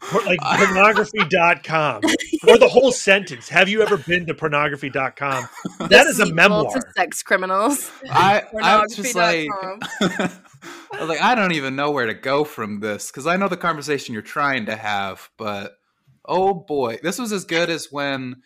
Por- 0.09 0.21
Like 0.23 0.39
pornography.com. 0.57 2.01
or 2.47 2.57
the 2.57 2.67
whole 2.67 2.91
sentence. 2.91 3.47
Have 3.49 3.69
you 3.69 3.81
ever 3.81 3.97
been 3.97 4.25
to 4.27 4.33
pornography.com? 4.33 5.47
That 5.89 6.07
is 6.07 6.19
a 6.19 6.25
Sequel 6.25 6.35
memoir. 6.35 6.73
to 6.73 6.81
sex 6.95 7.21
criminals. 7.23 7.91
I, 8.09 8.43
I 8.61 8.81
was 8.81 8.95
just 8.95 9.15
like, 9.15 9.47
I 10.01 10.29
was 10.99 11.09
like, 11.09 11.21
I 11.21 11.35
don't 11.35 11.53
even 11.53 11.75
know 11.75 11.91
where 11.91 12.07
to 12.07 12.13
go 12.13 12.43
from 12.43 12.79
this 12.79 13.09
because 13.11 13.27
I 13.27 13.37
know 13.37 13.47
the 13.47 13.57
conversation 13.57 14.13
you're 14.13 14.21
trying 14.21 14.65
to 14.67 14.75
have, 14.75 15.29
but 15.37 15.73
oh 16.25 16.53
boy, 16.53 16.97
this 17.03 17.17
was 17.19 17.31
as 17.31 17.45
good 17.45 17.69
as 17.69 17.87
when 17.91 18.37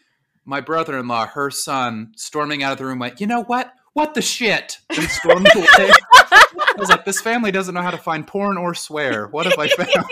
my 0.45 0.61
brother-in-law, 0.61 1.27
her 1.27 1.49
son, 1.51 2.11
storming 2.15 2.63
out 2.63 2.71
of 2.73 2.77
the 2.77 2.85
room, 2.85 2.99
went, 2.99 3.19
"You 3.19 3.27
know 3.27 3.43
what? 3.43 3.71
What 3.93 4.13
the 4.13 4.21
shit?" 4.21 4.77
and 4.89 5.09
stormed 5.09 5.47
away. 5.55 5.65
I 6.13 6.73
was 6.77 6.89
like, 6.89 7.03
this 7.05 7.19
family 7.21 7.51
doesn't 7.51 7.73
know 7.73 7.81
how 7.81 7.91
to 7.91 7.97
find 7.97 8.27
porn 8.27 8.57
or 8.57 8.73
swear. 8.75 9.27
What 9.27 9.45
have 9.45 9.57
I 9.57 9.67
found? 9.69 10.05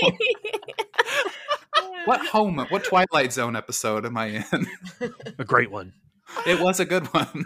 What 2.05 2.25
home? 2.27 2.57
What 2.69 2.83
Twilight 2.83 3.33
Zone 3.33 3.55
episode 3.55 4.05
am 4.05 4.17
I 4.17 4.43
in? 4.51 4.67
A 5.39 5.43
great 5.45 5.71
one. 5.71 5.93
it 6.47 6.59
was 6.59 6.79
a 6.79 6.85
good 6.85 7.05
one. 7.13 7.45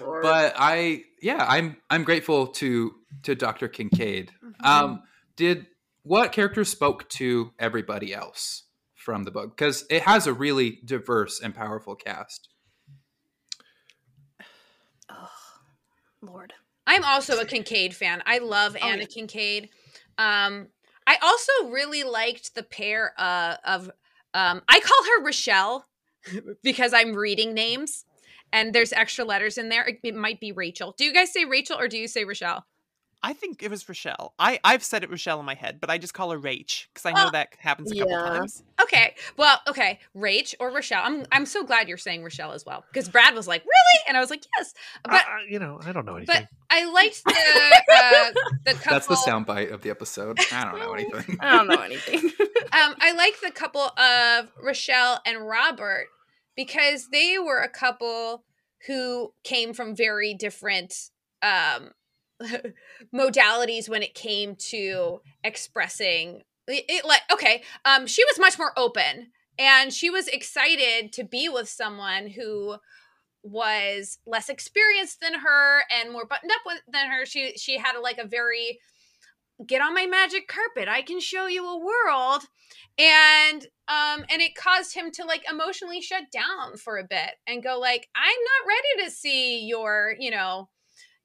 but 0.00 0.54
I 0.56 1.02
yeah, 1.20 1.44
I'm 1.48 1.76
I'm 1.90 2.04
grateful 2.04 2.48
to 2.48 2.94
to 3.24 3.34
Dr. 3.34 3.68
Kincaid. 3.68 4.32
Mm-hmm. 4.44 4.66
Um 4.66 5.02
did 5.36 5.66
what 6.02 6.32
character 6.32 6.64
spoke 6.64 7.08
to 7.10 7.52
everybody 7.58 8.14
else 8.14 8.64
from 8.94 9.24
the 9.24 9.30
book 9.30 9.56
because 9.56 9.84
it 9.90 10.02
has 10.02 10.26
a 10.26 10.32
really 10.32 10.78
diverse 10.84 11.40
and 11.40 11.54
powerful 11.54 11.94
cast. 11.94 12.48
Oh, 15.10 15.28
Lord. 16.20 16.52
I'm 16.86 17.04
also 17.04 17.38
a 17.38 17.44
Kincaid 17.44 17.94
fan. 17.94 18.22
I 18.26 18.38
love 18.38 18.76
Oh, 18.80 18.86
Anna 18.86 19.02
yeah. 19.02 19.06
Kincaid. 19.06 19.68
Um, 20.18 20.68
I 21.06 21.16
also 21.22 21.70
really 21.70 22.02
liked 22.02 22.54
the 22.54 22.62
pair 22.62 23.14
uh, 23.16 23.56
of. 23.64 23.90
Um, 24.34 24.60
I 24.68 24.80
call 24.80 25.04
her 25.04 25.24
Rochelle 25.24 25.86
because 26.62 26.92
I'm 26.92 27.14
reading 27.14 27.54
names, 27.54 28.04
and 28.52 28.74
there's 28.74 28.92
extra 28.92 29.24
letters 29.24 29.56
in 29.56 29.68
there. 29.70 29.86
It, 29.86 30.00
it 30.02 30.14
might 30.14 30.40
be 30.40 30.52
Rachel. 30.52 30.94
Do 30.98 31.04
you 31.04 31.14
guys 31.14 31.32
say 31.32 31.44
Rachel 31.44 31.78
or 31.78 31.88
do 31.88 31.96
you 31.96 32.08
say 32.08 32.24
Rochelle? 32.24 32.66
I 33.22 33.32
think 33.32 33.62
it 33.64 33.70
was 33.70 33.88
Rochelle. 33.88 34.32
I 34.38 34.60
I've 34.62 34.84
said 34.84 35.02
it 35.02 35.10
Rochelle 35.10 35.40
in 35.40 35.46
my 35.46 35.54
head, 35.54 35.80
but 35.80 35.90
I 35.90 35.98
just 35.98 36.14
call 36.14 36.30
her 36.30 36.38
Rach 36.38 36.86
because 36.94 37.04
I 37.04 37.12
know 37.12 37.26
Oh, 37.28 37.30
that 37.32 37.48
happens 37.58 37.90
a 37.90 37.96
couple 37.96 38.12
yeah. 38.12 38.22
times. 38.22 38.62
Okay. 38.80 39.14
Well, 39.36 39.60
okay. 39.66 39.98
Rach 40.16 40.54
or 40.60 40.70
Rochelle. 40.70 41.02
I'm 41.04 41.26
I'm 41.32 41.44
so 41.44 41.64
glad 41.64 41.88
you're 41.88 41.98
saying 41.98 42.22
Rochelle 42.22 42.52
as 42.52 42.64
well 42.64 42.84
because 42.92 43.08
Brad 43.08 43.34
was 43.34 43.48
like, 43.48 43.62
"Really?" 43.62 44.04
and 44.06 44.16
I 44.16 44.20
was 44.20 44.30
like, 44.30 44.44
"Yes." 44.56 44.72
But 45.04 45.14
I- 45.14 45.16
I- 45.16 45.46
you 45.48 45.58
know, 45.58 45.80
I 45.84 45.90
don't 45.92 46.06
know 46.06 46.16
anything. 46.16 46.34
but 46.42 46.48
I 46.70 46.84
liked 46.90 47.24
the 47.24 47.30
uh, 47.92 48.32
the 48.64 48.74
couple. 48.74 48.92
That's 48.92 49.06
the 49.08 49.14
soundbite 49.16 49.72
of 49.72 49.82
the 49.82 49.90
episode. 49.90 50.38
I 50.52 50.64
don't 50.64 50.78
know 50.78 50.92
anything. 50.92 51.36
I 51.40 51.56
don't 51.56 51.66
know 51.68 51.74
anything. 51.82 52.24
um, 52.72 52.94
I 53.00 53.12
like 53.16 53.40
the 53.40 53.50
couple 53.50 53.82
of 53.98 54.52
Rochelle 54.62 55.20
and 55.26 55.46
Robert 55.46 56.06
because 56.56 57.08
they 57.10 57.36
were 57.38 57.58
a 57.62 57.68
couple 57.68 58.44
who 58.86 59.32
came 59.42 59.74
from 59.74 59.96
very 59.96 60.34
different 60.34 60.94
um, 61.42 61.90
modalities 63.14 63.88
when 63.88 64.02
it 64.02 64.14
came 64.14 64.56
to 64.56 65.20
expressing 65.44 66.42
it, 66.66 66.84
it. 66.88 67.04
Like, 67.04 67.22
okay, 67.32 67.62
um, 67.84 68.06
she 68.06 68.24
was 68.24 68.38
much 68.38 68.58
more 68.58 68.72
open, 68.76 69.28
and 69.58 69.92
she 69.92 70.10
was 70.10 70.28
excited 70.28 71.12
to 71.14 71.24
be 71.24 71.48
with 71.48 71.68
someone 71.68 72.28
who 72.28 72.76
was 73.42 74.18
less 74.26 74.48
experienced 74.48 75.20
than 75.20 75.34
her 75.34 75.82
and 75.90 76.12
more 76.12 76.26
buttoned 76.26 76.52
up 76.52 76.62
with, 76.66 76.82
than 76.92 77.08
her. 77.08 77.24
She 77.24 77.54
she 77.56 77.78
had 77.78 77.96
a, 77.96 78.00
like 78.00 78.18
a 78.18 78.26
very 78.26 78.78
get 79.66 79.82
on 79.82 79.92
my 79.92 80.06
magic 80.06 80.46
carpet 80.46 80.88
i 80.88 81.02
can 81.02 81.18
show 81.18 81.46
you 81.46 81.66
a 81.66 81.78
world 81.78 82.42
and 82.96 83.66
um 83.88 84.24
and 84.30 84.40
it 84.40 84.54
caused 84.54 84.94
him 84.94 85.10
to 85.10 85.24
like 85.24 85.44
emotionally 85.50 86.00
shut 86.00 86.24
down 86.30 86.76
for 86.76 86.96
a 86.96 87.04
bit 87.04 87.30
and 87.46 87.62
go 87.62 87.78
like 87.78 88.08
i'm 88.14 88.22
not 88.22 88.68
ready 88.68 89.04
to 89.04 89.10
see 89.10 89.66
your 89.66 90.14
you 90.20 90.30
know 90.30 90.68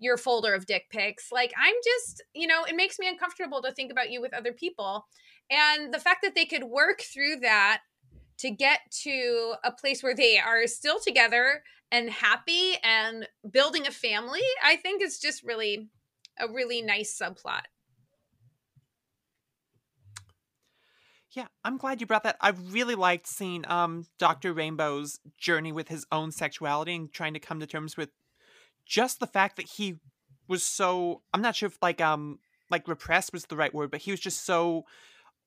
your 0.03 0.17
folder 0.17 0.53
of 0.53 0.65
dick 0.65 0.85
pics 0.89 1.31
like 1.31 1.53
i'm 1.57 1.73
just 1.83 2.23
you 2.33 2.45
know 2.45 2.63
it 2.63 2.75
makes 2.75 2.99
me 2.99 3.07
uncomfortable 3.07 3.61
to 3.61 3.71
think 3.71 3.91
about 3.91 4.11
you 4.11 4.21
with 4.21 4.33
other 4.33 4.51
people 4.51 5.05
and 5.49 5.93
the 5.93 5.99
fact 5.99 6.19
that 6.23 6.35
they 6.35 6.45
could 6.45 6.65
work 6.65 7.01
through 7.01 7.37
that 7.37 7.81
to 8.37 8.49
get 8.49 8.79
to 8.91 9.53
a 9.63 9.71
place 9.71 10.03
where 10.03 10.15
they 10.15 10.37
are 10.37 10.67
still 10.67 10.99
together 10.99 11.63
and 11.91 12.09
happy 12.09 12.75
and 12.83 13.27
building 13.49 13.87
a 13.87 13.91
family 13.91 14.41
i 14.63 14.75
think 14.75 15.01
is 15.01 15.19
just 15.19 15.43
really 15.43 15.89
a 16.39 16.47
really 16.47 16.81
nice 16.81 17.17
subplot 17.17 17.63
Yeah, 21.35 21.47
I'm 21.63 21.77
glad 21.77 21.99
you 21.99 22.05
brought 22.05 22.23
that. 22.23 22.37
I 22.41 22.49
really 22.49 22.93
liked 22.93 23.25
seeing 23.25 23.65
um 23.67 24.05
Dr. 24.19 24.53
Rainbow's 24.53 25.19
journey 25.37 25.71
with 25.71 25.87
his 25.87 26.05
own 26.11 26.31
sexuality 26.31 26.93
and 26.93 27.11
trying 27.11 27.33
to 27.33 27.39
come 27.39 27.59
to 27.59 27.65
terms 27.65 27.97
with 27.97 28.09
just 28.86 29.19
the 29.19 29.27
fact 29.27 29.57
that 29.57 29.67
he 29.67 29.99
was 30.47 30.63
so 30.63 31.21
I'm 31.34 31.41
not 31.41 31.55
sure 31.55 31.67
if 31.67 31.77
like 31.81 32.01
um 32.01 32.39
like 32.69 32.88
repressed 32.88 33.34
was 33.34 33.45
the 33.45 33.55
right 33.55 33.73
word, 33.73 33.91
but 33.91 34.01
he 34.01 34.11
was 34.11 34.19
just 34.19 34.45
so 34.45 34.86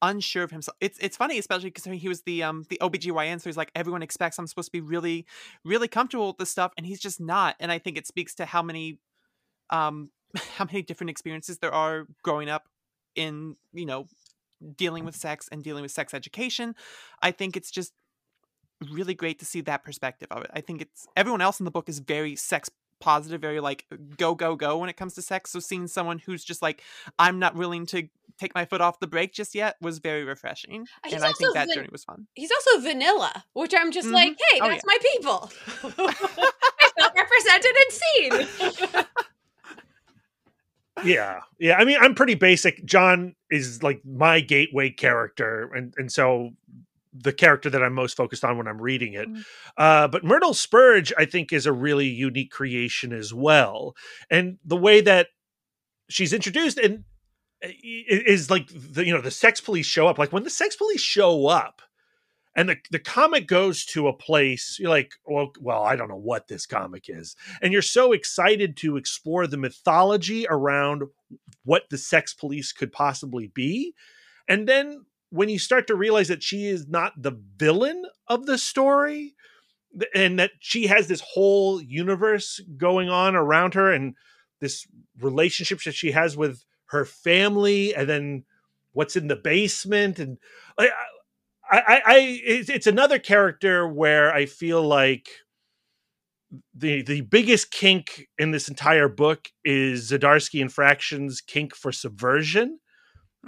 unsure 0.03 0.43
of 0.43 0.51
himself. 0.51 0.77
It's 0.81 0.99
it's 0.99 1.17
funny, 1.17 1.39
especially 1.39 1.71
because 1.71 1.85
he 1.85 2.09
was 2.09 2.23
the 2.23 2.43
um 2.43 2.65
the 2.69 2.79
OBGYN, 2.81 3.41
so 3.41 3.49
he's 3.49 3.57
like 3.57 3.71
everyone 3.75 4.03
expects 4.03 4.39
I'm 4.39 4.47
supposed 4.47 4.69
to 4.69 4.73
be 4.73 4.81
really, 4.81 5.27
really 5.65 5.89
comfortable 5.89 6.29
with 6.29 6.39
this 6.39 6.51
stuff, 6.51 6.73
and 6.77 6.87
he's 6.87 7.01
just 7.01 7.21
not. 7.21 7.57
And 7.61 7.71
I 7.71 7.79
think 7.79 7.99
it 7.99 8.07
speaks 8.07 8.35
to 8.37 8.47
how 8.47 8.63
many 8.63 8.99
um 9.71 10.11
how 10.57 10.65
many 10.65 10.83
different 10.83 11.11
experiences 11.11 11.59
there 11.59 11.73
are 11.73 12.07
growing 12.23 12.49
up 12.49 12.69
in, 13.15 13.57
you 13.73 13.87
know, 13.87 14.07
dealing 14.77 15.05
with 15.05 15.17
sex 15.17 15.49
and 15.51 15.63
dealing 15.63 15.83
with 15.83 15.91
sex 15.91 16.15
education. 16.15 16.75
I 17.23 17.31
think 17.31 17.57
it's 17.57 17.71
just 17.71 17.93
really 18.93 19.15
great 19.15 19.39
to 19.39 19.47
see 19.47 19.63
that 19.63 19.85
perspective 19.85 20.29
of 20.31 20.45
it. 20.45 20.51
I 20.53 20.61
think 20.61 20.83
it's 20.83 21.07
everyone 21.17 21.41
else 21.41 21.61
in 21.61 21.65
the 21.65 21.71
book 21.71 21.89
is 21.89 21.99
very 21.99 22.37
sex 22.37 22.71
positive, 23.07 23.41
very 23.41 23.61
like 23.61 23.87
go 24.19 24.35
go 24.35 24.57
go 24.57 24.79
when 24.79 24.89
it 24.91 24.97
comes 24.97 25.15
to 25.15 25.23
sex. 25.23 25.51
So 25.53 25.61
seeing 25.61 25.87
someone 25.87 26.19
who's 26.19 26.45
just 26.45 26.61
like 26.61 26.83
I'm 27.19 27.39
not 27.39 27.55
willing 27.55 27.87
to 27.87 28.09
take 28.39 28.55
my 28.55 28.65
foot 28.67 28.81
off 28.83 28.99
the 28.99 29.07
brake 29.07 29.33
just 29.33 29.55
yet 29.55 29.77
was 29.81 29.99
very 29.99 30.25
refreshing, 30.25 30.87
He's 31.05 31.15
and 31.15 31.23
I 31.25 31.29
think 31.29 31.41
also 31.51 31.55
that 31.55 31.67
van- 31.69 31.75
journey 31.77 31.89
was 31.93 32.05
fun. 32.05 32.27
he's 32.35 32.51
also 32.51 32.81
vanilla, 32.81 33.45
which 33.55 33.73
I'm 33.75 33.91
just 33.93 34.09
Mhm. 34.09 34.13
like, 34.13 34.37
hey, 34.51 34.61
Oh, 34.61 34.69
that's 34.69 34.85
my 34.85 34.99
people. 35.13 35.51
I 35.99 36.91
felt 36.99 37.13
represented 37.17 37.75
and 37.83 37.93
seen. 38.93 39.05
yeah 41.05 41.41
yeah 41.59 41.77
i 41.77 41.85
mean 41.85 41.99
i'm 42.01 42.15
pretty 42.15 42.35
basic 42.35 42.83
jon 42.87 43.35
is 43.51 43.83
like 43.83 44.01
my 44.07 44.41
gateway 44.41 44.89
character 44.89 45.71
and 45.75 45.93
and 45.99 46.11
so 46.11 46.51
the 47.23 47.33
character 47.33 47.71
that 47.71 47.83
i'm 47.83 47.95
most 47.95 48.17
focused 48.17 48.45
on 48.45 48.59
when 48.59 48.67
i'm 48.69 48.81
reading 48.81 49.15
it. 49.15 49.29
Mhm. 49.29 49.45
uh 49.77 50.09
but 50.09 50.25
myrtle 50.25 50.55
spurge 50.55 51.13
i 51.19 51.25
think 51.25 51.53
is 51.53 51.67
a 51.67 51.73
really 51.73 52.07
unique 52.09 52.51
creation 52.51 53.13
as 53.13 53.33
well. 53.35 53.95
And 54.31 54.59
the 54.65 54.77
way 54.77 55.01
that 55.03 55.29
she's 56.09 56.33
introduced 56.33 56.79
and 56.79 57.05
i- 57.65 57.75
is 57.83 58.51
like 58.51 58.69
the 58.75 59.05
you 59.07 59.13
know 59.15 59.21
the 59.23 59.31
sex 59.31 59.61
police 59.61 59.87
show 59.87 60.07
up. 60.09 60.19
Like 60.19 60.33
when 60.33 60.45
the 60.45 60.51
sex 60.51 60.77
police 60.77 61.01
show 61.03 61.47
up 61.47 61.83
and 62.57 62.69
the, 62.71 62.77
the 62.91 62.99
comic 62.99 63.47
goes 63.47 63.85
to 63.87 64.09
a 64.09 64.13
place 64.17 64.79
you're 64.81 64.91
like 64.91 65.13
well, 65.27 65.53
well 65.61 65.83
i 65.83 65.97
don't 65.97 66.09
know 66.09 66.17
what 66.17 66.49
this 66.49 66.67
comic 66.67 67.05
is. 67.09 67.37
And 67.63 67.73
you're 67.73 67.83
so 67.83 68.13
excited 68.13 68.77
to 68.79 68.97
explore 68.97 69.47
the 69.47 69.57
mythology 69.59 70.47
around 70.49 71.03
what 71.65 71.85
the 71.91 71.99
sex 71.99 72.35
police 72.35 72.73
could 72.73 72.93
possibly 72.93 73.49
be. 73.49 73.95
And 74.49 74.69
then 74.69 75.05
when 75.31 75.49
you 75.49 75.59
start 75.59 75.87
to 75.87 75.95
realize 75.95 76.29
that 76.29 76.43
she 76.43 76.67
is 76.67 76.87
not 76.87 77.13
the 77.21 77.39
villain 77.57 78.05
of 78.29 78.47
the 78.47 78.59
story 78.59 79.35
and 80.15 80.39
that 80.39 80.53
she 80.61 80.87
has 80.87 81.09
this 81.09 81.23
whole 81.33 81.81
universe 81.81 82.61
going 82.77 83.09
on 83.09 83.35
around 83.35 83.75
her 83.75 83.93
and 83.93 84.15
this 84.61 84.87
relationship 85.21 85.83
that 85.85 85.95
she 85.95 86.13
has 86.13 86.37
with 86.37 86.65
her 86.87 87.05
family 87.05 87.95
and 87.95 88.09
then 88.09 88.45
what's 88.93 89.17
in 89.17 89.27
the 89.27 89.37
basement 89.37 90.19
and 90.19 90.39
like 90.79 90.91
I, 91.71 91.79
I, 91.79 92.03
I 92.07 92.19
it's, 92.45 92.69
it's 92.69 92.87
another 92.87 93.19
character 93.19 93.89
where 93.89 94.33
I 94.33 94.47
feel 94.47 94.83
like 94.83 95.29
the 96.75 97.03
the 97.03 97.23
biggest 97.23 97.71
kink 97.71 98.29
in 98.39 98.53
this 98.53 98.69
entire 98.69 99.09
book 99.09 99.49
is 99.65 100.13
Zdarsky 100.13 100.61
and 100.61 100.73
Fraction's 100.73 101.41
kink 101.41 101.75
for 101.75 101.91
subversion, 101.91 102.79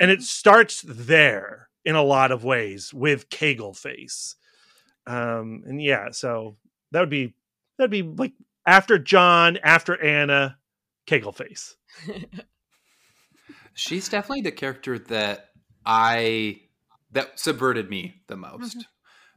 and 0.00 0.10
it 0.10 0.18
mm-hmm. 0.18 0.24
starts 0.24 0.84
there 0.86 1.67
in 1.88 1.94
a 1.94 2.02
lot 2.02 2.30
of 2.30 2.44
ways 2.44 2.92
with 2.92 3.30
Kegel 3.30 3.72
face, 3.72 4.36
um, 5.06 5.62
and 5.66 5.80
yeah, 5.80 6.10
so 6.10 6.58
that 6.92 7.00
would 7.00 7.08
be 7.08 7.34
that'd 7.78 7.90
be 7.90 8.02
like 8.02 8.34
after 8.66 8.98
Jon, 8.98 9.56
after 9.62 10.00
Anna, 10.00 10.58
Kegel 11.06 11.32
face. 11.32 11.76
She's 13.74 14.10
definitely 14.10 14.42
the 14.42 14.52
character 14.52 14.98
that 14.98 15.46
I 15.86 16.60
that 17.12 17.40
subverted 17.40 17.88
me 17.88 18.20
the 18.26 18.36
most, 18.36 18.86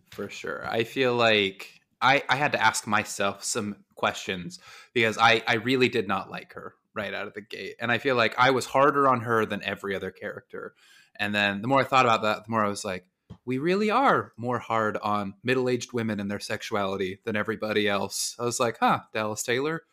for 0.10 0.30
sure. 0.30 0.68
I 0.70 0.84
feel 0.84 1.16
like 1.16 1.80
I 2.02 2.22
I 2.28 2.36
had 2.36 2.52
to 2.52 2.62
ask 2.62 2.86
myself 2.86 3.46
some 3.46 3.78
questions 3.96 4.60
because 4.94 5.18
I 5.18 5.42
I 5.48 5.54
really 5.56 5.88
did 5.88 6.06
not 6.06 6.30
like 6.30 6.52
her 6.54 6.74
right 6.94 7.14
out 7.14 7.28
of 7.28 7.34
the 7.34 7.42
gate, 7.42 7.76
and 7.80 7.94
I 7.94 7.98
feel 7.98 8.18
like 8.18 8.38
I 8.38 8.52
was 8.52 8.66
harder 8.66 9.08
on 9.08 9.22
her 9.22 9.46
than 9.46 9.64
every 9.64 9.96
other 9.96 10.12
character. 10.12 10.74
And 11.22 11.36
then 11.36 11.62
the 11.62 11.68
more 11.68 11.80
I 11.82 11.84
thought 11.84 12.06
about 12.06 12.24
that, 12.24 12.46
the 12.46 12.52
more 12.52 12.66
I 12.66 12.68
was 12.68 12.84
like, 12.84 13.06
we 13.46 13.60
really 13.60 13.92
are 13.92 14.34
more 14.38 14.58
hard 14.58 14.98
on 14.98 15.36
middle-aged 15.44 15.94
women 15.94 16.20
and 16.20 16.30
their 16.30 16.40
sexuality 16.40 17.20
than 17.24 17.36
everybody 17.36 17.88
else. 17.88 18.36
I 18.40 18.44
was 18.44 18.60
like, 18.60 18.78
huh, 18.80 19.02
Dallas 19.14 19.44
Taylor, 19.44 19.84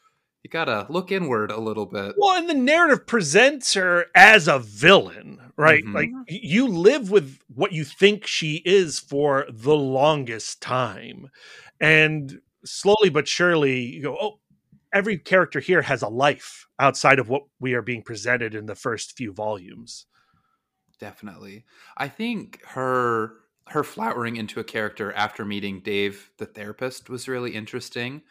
you 0.42 0.48
gotta 0.48 0.86
look 0.88 1.12
inward 1.12 1.50
a 1.50 1.60
little 1.60 1.84
bit. 1.84 2.14
Well, 2.16 2.36
and 2.36 2.48
the 2.48 2.54
narrative 2.54 3.06
presents 3.06 3.74
her 3.74 4.06
as 4.14 4.48
a 4.48 4.58
villain, 4.58 5.52
right? 5.56 5.84
Mhm. 5.84 5.94
Like 5.94 6.10
you 6.28 6.66
live 6.66 7.10
with 7.10 7.38
what 7.54 7.72
you 7.72 7.84
think 7.84 8.26
she 8.26 8.62
is 8.64 8.98
for 8.98 9.44
the 9.50 9.76
longest 9.76 10.62
time. 10.62 11.28
And 11.78 12.40
slowly 12.64 13.10
but 13.10 13.28
surely 13.28 13.82
you 13.82 14.02
go, 14.02 14.16
oh, 14.18 14.40
every 14.94 15.18
character 15.18 15.60
here 15.60 15.82
has 15.82 16.00
a 16.00 16.08
life 16.08 16.66
outside 16.78 17.18
of 17.18 17.28
what 17.28 17.42
we 17.60 17.74
are 17.74 17.82
being 17.82 18.02
presented 18.02 18.54
in 18.54 18.64
the 18.64 18.74
first 18.74 19.14
few 19.14 19.32
volumes. 19.32 20.06
Definitely. 20.98 21.64
I 21.96 22.08
think 22.08 22.60
her 22.68 23.34
her 23.68 23.84
flowering 23.84 24.36
into 24.36 24.60
a 24.60 24.64
character 24.64 25.12
after 25.12 25.44
meeting 25.44 25.80
Dave 25.80 26.30
the 26.38 26.46
therapist 26.46 27.10
was 27.10 27.28
really 27.28 27.54
interesting. 27.54 28.22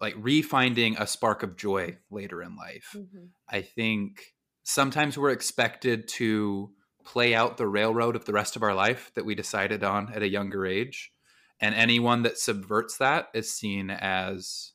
Like 0.00 0.14
refinding 0.16 0.98
a 0.98 1.06
spark 1.06 1.42
of 1.42 1.56
joy 1.56 1.98
later 2.10 2.42
in 2.42 2.56
life. 2.56 2.96
Mm-hmm. 2.96 3.26
I 3.48 3.62
think 3.62 4.34
sometimes 4.62 5.18
we're 5.18 5.30
expected 5.30 6.08
to 6.08 6.70
play 7.04 7.34
out 7.34 7.56
the 7.56 7.66
railroad 7.66 8.16
of 8.16 8.24
the 8.24 8.32
rest 8.32 8.56
of 8.56 8.62
our 8.62 8.74
life 8.74 9.10
that 9.14 9.24
we 9.24 9.34
decided 9.34 9.84
on 9.84 10.12
at 10.12 10.22
a 10.22 10.28
younger 10.28 10.66
age. 10.66 11.12
And 11.60 11.74
anyone 11.74 12.22
that 12.22 12.38
subverts 12.38 12.96
that 12.96 13.28
is 13.34 13.50
seen 13.50 13.90
as 13.90 14.72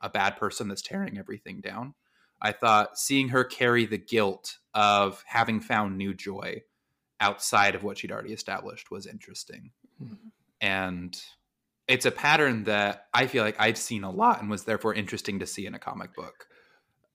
a 0.00 0.08
bad 0.08 0.36
person 0.36 0.68
that's 0.68 0.82
tearing 0.82 1.18
everything 1.18 1.60
down. 1.60 1.94
I 2.44 2.52
thought 2.52 2.98
seeing 2.98 3.30
her 3.30 3.42
carry 3.42 3.86
the 3.86 3.98
guilt 3.98 4.58
of 4.74 5.24
having 5.26 5.60
found 5.60 5.96
new 5.96 6.12
joy 6.12 6.62
outside 7.18 7.74
of 7.74 7.82
what 7.82 7.96
she'd 7.96 8.12
already 8.12 8.34
established 8.34 8.90
was 8.90 9.06
interesting. 9.06 9.70
Mm-hmm. 10.00 10.28
And 10.60 11.18
it's 11.88 12.04
a 12.04 12.10
pattern 12.10 12.64
that 12.64 13.06
I 13.14 13.28
feel 13.28 13.44
like 13.44 13.56
I've 13.58 13.78
seen 13.78 14.04
a 14.04 14.10
lot 14.10 14.42
and 14.42 14.50
was 14.50 14.64
therefore 14.64 14.92
interesting 14.92 15.38
to 15.38 15.46
see 15.46 15.64
in 15.64 15.74
a 15.74 15.78
comic 15.78 16.14
book. 16.14 16.46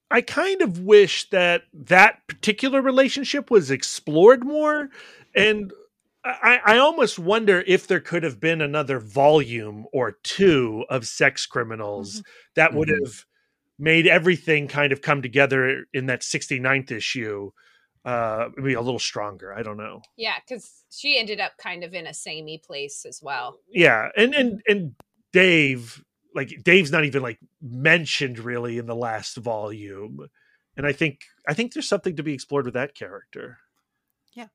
I 0.09 0.21
kind 0.21 0.63
of 0.63 0.79
wish 0.79 1.29
that 1.29 1.63
that 1.73 2.27
particular 2.27 2.81
relationship 2.81 3.51
was 3.51 3.69
explored 3.69 4.43
more. 4.43 4.89
And 5.35 5.71
I, 6.25 6.59
I 6.65 6.77
almost 6.79 7.19
wonder 7.19 7.63
if 7.67 7.85
there 7.85 7.99
could 7.99 8.23
have 8.23 8.39
been 8.39 8.61
another 8.61 8.99
volume 8.99 9.85
or 9.93 10.13
two 10.23 10.85
of 10.89 11.07
sex 11.07 11.45
criminals 11.45 12.15
mm-hmm. 12.15 12.29
that 12.55 12.73
would 12.73 12.89
mm-hmm. 12.89 13.05
have 13.05 13.25
made 13.79 14.05
everything 14.05 14.67
kind 14.67 14.91
of 14.91 15.01
come 15.01 15.21
together 15.21 15.85
in 15.93 16.07
that 16.07 16.21
69th 16.21 16.91
issue 16.91 17.49
uh 18.05 18.47
maybe 18.55 18.73
a 18.73 18.81
little 18.81 18.99
stronger 18.99 19.53
i 19.53 19.61
don't 19.61 19.77
know. 19.77 20.01
Yeah 20.17 20.35
because 20.47 20.83
she 20.89 21.19
ended 21.19 21.39
up 21.39 21.53
kind 21.57 21.83
of 21.83 21.93
in 21.93 22.07
a 22.07 22.13
samey 22.13 22.61
place 22.65 23.05
as 23.07 23.19
well. 23.21 23.59
Yeah 23.67 24.09
and 24.15 24.33
and 24.33 24.61
and 24.67 24.95
dave 25.33 26.03
like 26.33 26.49
dave's 26.63 26.91
not 26.91 27.05
even 27.05 27.21
like 27.21 27.39
mentioned 27.61 28.39
really 28.39 28.77
in 28.77 28.85
the 28.85 28.95
last 28.95 29.35
volume 29.37 30.27
and 30.77 30.85
i 30.85 30.91
think 30.93 31.19
i 31.47 31.53
think 31.53 31.73
there's 31.73 31.89
something 31.89 32.15
to 32.15 32.23
be 32.23 32.33
explored 32.33 32.65
with 32.65 32.73
that 32.75 32.95
character. 32.95 33.57
Yeah 34.33 34.47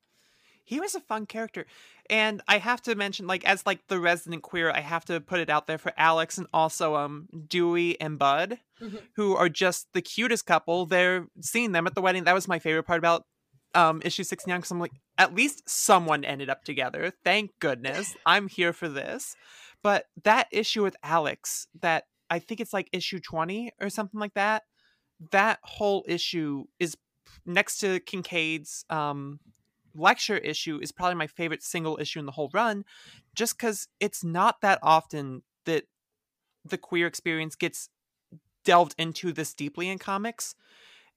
he 0.65 0.79
was 0.79 0.95
a 0.95 0.99
fun 0.99 1.25
character. 1.25 1.65
And 2.09 2.41
i 2.47 2.57
have 2.59 2.81
to 2.83 2.95
mention 2.95 3.25
like 3.25 3.45
as 3.45 3.65
like 3.65 3.87
the 3.87 3.99
resident 3.99 4.43
queer 4.43 4.69
i 4.69 4.79
have 4.79 5.05
to 5.05 5.19
put 5.19 5.39
it 5.39 5.49
out 5.49 5.65
there 5.65 5.79
for 5.79 5.91
alex 5.97 6.37
and 6.37 6.45
also 6.53 6.95
um 6.95 7.27
dewey 7.47 7.99
and 7.99 8.19
bud 8.19 8.59
mm-hmm. 8.81 8.97
who 9.15 9.35
are 9.35 9.49
just 9.49 9.87
the 9.93 10.01
cutest 10.01 10.45
couple. 10.45 10.85
They're 10.85 11.27
seeing 11.41 11.71
them 11.71 11.87
at 11.87 11.95
the 11.95 12.01
wedding. 12.01 12.25
That 12.25 12.35
was 12.35 12.47
my 12.47 12.59
favorite 12.59 12.83
part 12.83 12.99
about 12.99 13.25
um 13.73 14.01
issue 14.05 14.23
69 14.23 14.57
because 14.57 14.71
i'm 14.71 14.79
like 14.79 14.93
at 15.17 15.35
least 15.35 15.69
someone 15.69 16.23
ended 16.23 16.49
up 16.49 16.63
together. 16.63 17.11
Thank 17.23 17.51
goodness. 17.59 18.15
I'm 18.25 18.47
here 18.47 18.73
for 18.73 18.87
this. 18.87 19.35
But 19.83 20.05
that 20.23 20.47
issue 20.51 20.83
with 20.83 20.95
alex 21.03 21.67
that 21.81 22.05
i 22.29 22.39
think 22.39 22.59
it's 22.59 22.73
like 22.73 22.89
issue 22.91 23.19
20 23.19 23.71
or 23.79 23.89
something 23.89 24.19
like 24.19 24.33
that 24.33 24.63
that 25.31 25.59
whole 25.63 26.03
issue 26.07 26.65
is 26.79 26.97
next 27.45 27.77
to 27.79 27.99
kincaid's 28.01 28.85
um 28.89 29.39
lecture 29.95 30.37
issue 30.37 30.79
is 30.81 30.91
probably 30.91 31.15
my 31.15 31.27
favorite 31.27 31.63
single 31.63 31.97
issue 31.99 32.19
in 32.19 32.25
the 32.25 32.31
whole 32.31 32.49
run 32.53 32.85
just 33.33 33.57
because 33.57 33.87
it's 33.99 34.23
not 34.23 34.61
that 34.61 34.79
often 34.83 35.41
that 35.65 35.85
the 36.63 36.77
queer 36.77 37.07
experience 37.07 37.55
gets 37.55 37.89
delved 38.63 38.95
into 38.97 39.31
this 39.31 39.53
deeply 39.53 39.89
in 39.89 39.97
comics 39.99 40.55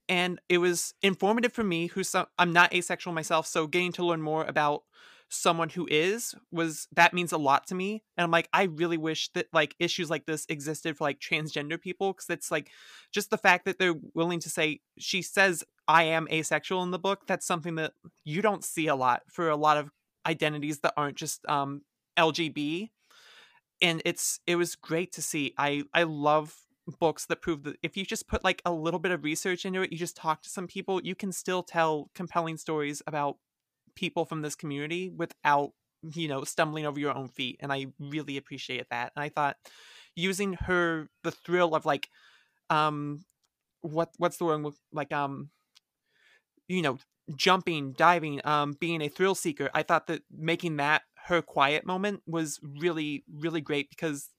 and 0.09 0.41
it 0.49 0.59
was 0.59 0.95
informative 1.03 1.53
for 1.53 1.65
me 1.65 1.87
who's 1.89 2.09
some, 2.09 2.27
i'm 2.39 2.53
not 2.53 2.75
asexual 2.75 3.13
myself 3.13 3.47
so 3.47 3.67
getting 3.67 3.93
to 3.93 4.05
learn 4.05 4.23
more 4.23 4.45
about 4.45 4.83
someone 5.31 5.69
who 5.69 5.87
is 5.91 6.35
was 6.51 6.89
that 6.93 7.13
means 7.13 7.33
a 7.33 7.39
lot 7.39 7.67
to 7.67 7.75
me 7.75 8.03
and 8.17 8.25
i'm 8.25 8.31
like 8.31 8.49
i 8.53 8.65
really 8.65 8.97
wish 8.97 9.31
that 9.33 9.47
like 9.53 9.75
issues 9.79 10.09
like 10.09 10.25
this 10.25 10.47
existed 10.49 10.97
for 10.97 11.05
like 11.05 11.21
transgender 11.21 11.81
people 11.81 12.13
because 12.13 12.31
it's 12.31 12.51
like 12.51 12.71
just 13.13 13.31
the 13.31 13.37
fact 13.37 13.67
that 13.67 13.79
they're 13.79 14.01
willing 14.15 14.41
to 14.41 14.49
say 14.49 14.81
she 14.99 15.21
says 15.21 15.65
i 15.89 16.05
am 16.05 16.29
asexual 16.31 16.83
in 16.83 16.91
the 16.91 16.99
book 16.99 17.27
that's 17.27 17.47
something 17.47 17.75
that 17.77 17.93
you 18.25 18.43
don't 18.43 18.65
see 18.65 18.87
a 18.87 18.95
lot 18.95 19.23
for 19.29 19.49
a 19.49 19.57
lot 19.57 19.77
of 19.77 19.91
identities 20.27 20.81
that 20.81 20.95
aren't 20.97 21.17
just 21.17 21.45
um 21.49 21.83
lgb 22.19 22.91
and 23.81 24.03
it's 24.05 24.41
it 24.47 24.57
was 24.57 24.77
great 24.77 25.13
to 25.13 25.23
see 25.23 25.55
i 25.59 25.83
i 25.95 26.03
love 26.03 26.55
books 26.99 27.27
that 27.27 27.43
prove 27.43 27.65
that 27.65 27.77
if 27.83 27.97
you 27.97 28.05
just 28.05 28.29
put 28.29 28.45
like 28.45 28.63
a 28.65 28.73
little 28.73 29.01
bit 29.01 29.13
of 29.13 29.25
research 29.25 29.65
into 29.67 29.83
it, 29.83 29.93
you 29.93 29.99
just 29.99 30.17
talk 30.17 30.43
to 30.43 30.49
some 30.49 30.67
people, 30.67 31.01
you 31.03 31.15
can 31.15 31.33
still 31.33 31.63
tell 31.63 32.11
compelling 32.15 32.57
stories 32.57 33.03
about 33.07 33.37
people 33.95 34.25
from 34.25 34.43
this 34.43 34.55
community 34.55 35.11
without, 35.11 35.73
you 36.15 36.29
know, 36.29 36.45
stumbling 36.45 36.87
over 36.87 36.99
your 36.99 37.17
own 37.17 37.29
feet. 37.29 37.57
And 37.61 37.73
I 37.73 37.87
really 37.99 38.37
appreciate 38.37 38.87
that. 38.91 39.13
And 39.15 39.23
I 39.23 39.29
thought 39.29 39.57
using 40.15 40.55
her 40.55 41.09
the 41.25 41.31
thrill 41.31 41.75
of 41.75 41.85
like 41.85 42.09
um 42.71 43.21
what 43.83 44.11
what's 44.19 44.37
the 44.39 44.45
word 44.45 44.67
like 44.93 45.13
um 45.13 45.51
you 46.69 46.83
know 46.83 46.99
jumping 47.37 47.93
diving 47.93 48.41
um 48.45 48.75
being 48.81 49.03
a 49.03 49.09
thrill 49.09 49.35
seeker 49.35 49.69
i 49.75 49.83
thought 49.83 50.07
that 50.07 50.23
making 50.31 50.77
that 50.77 51.03
her 51.27 51.43
quiet 51.43 51.85
moment 51.85 52.23
was 52.27 52.59
really 52.63 53.25
really 53.41 53.61
great 53.61 53.91
because 53.91 54.31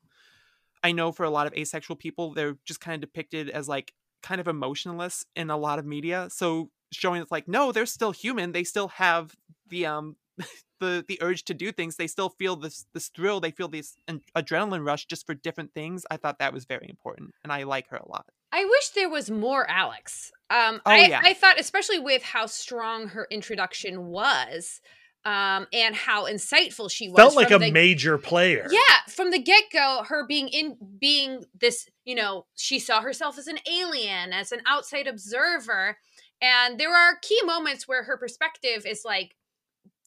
I 0.84 0.92
know 0.92 1.12
for 1.12 1.24
a 1.24 1.30
lot 1.30 1.48
of 1.48 1.54
asexual 1.54 1.98
people, 1.98 2.34
they're 2.34 2.58
just 2.66 2.80
kind 2.80 2.96
of 2.96 3.02
depicted 3.02 3.50
as 3.50 3.68
like 3.68 3.94
kind 4.24 4.40
of 4.42 4.48
emotionless 4.48 5.26
in 5.36 5.50
a 5.50 5.58
lot 5.58 5.80
of 5.80 5.86
media. 5.86 6.28
So 6.32 6.72
showing 6.92 7.22
it's 7.22 7.32
like, 7.32 7.48
no, 7.48 7.72
they're 7.72 7.86
still 7.86 8.12
human. 8.12 8.52
They 8.52 8.64
still 8.64 8.90
have 8.90 9.36
the 9.68 9.86
um 9.86 10.16
the 10.80 11.04
the 11.08 11.20
urge 11.22 11.44
to 11.46 11.54
do 11.54 11.72
things. 11.72 11.98
They 11.98 12.08
still 12.08 12.30
feel 12.30 12.56
this 12.56 12.86
this 12.94 13.10
thrill. 13.10 13.40
They 13.40 13.52
feel 13.52 13.68
this 13.68 13.96
an- 14.08 14.22
adrenaline 14.36 14.86
rush 14.86 15.06
just 15.06 15.26
for 15.26 15.34
different 15.34 15.74
things. 15.74 16.06
I 16.10 16.18
thought 16.18 16.40
that 16.40 16.54
was 16.54 16.66
very 16.66 16.88
important, 16.90 17.34
and 17.44 17.52
I 17.52 17.64
like 17.64 17.90
her 17.90 17.98
a 17.98 18.10
lot. 18.10 18.26
I 18.52 18.66
wish 18.66 18.90
there 18.90 19.10
was 19.10 19.30
more 19.30 19.70
Alex. 19.70 20.32
Um, 20.50 20.82
oh, 20.86 20.92
I, 20.92 21.06
yeah. 21.06 21.22
I 21.24 21.34
thought, 21.34 21.60
especially 21.60 22.00
with 22.00 22.24
how 22.24 22.48
strong 22.48 23.10
her 23.10 23.28
introduction 23.30 24.08
was, 24.08 24.82
um, 25.26 25.68
and 25.74 25.96
how 25.96 26.26
insightful 26.26 26.90
she 26.90 27.10
was. 27.10 27.18
Felt 27.18 27.36
like 27.36 27.52
a 27.52 27.60
the, 27.60 27.72
major 27.72 28.18
player. 28.18 28.68
Yeah, 28.72 28.80
from 29.10 29.32
the 29.32 29.40
get 29.40 29.66
go, 29.72 30.04
her 30.08 30.26
being 30.26 30.48
in 30.48 30.78
being 31.00 31.44
this, 31.60 31.88
you 32.06 32.16
know, 32.16 32.46
she 32.56 32.80
saw 32.80 33.02
herself 33.02 33.38
as 33.38 33.48
an 33.48 33.60
alien, 33.72 34.34
as 34.34 34.52
an 34.52 34.62
outside 34.66 35.08
observer, 35.08 35.98
and 36.42 36.80
there 36.80 36.96
are 36.96 37.18
key 37.22 37.40
moments 37.44 37.88
where 37.88 38.04
her 38.04 38.18
perspective 38.18 38.86
is 38.86 39.04
like, 39.06 39.36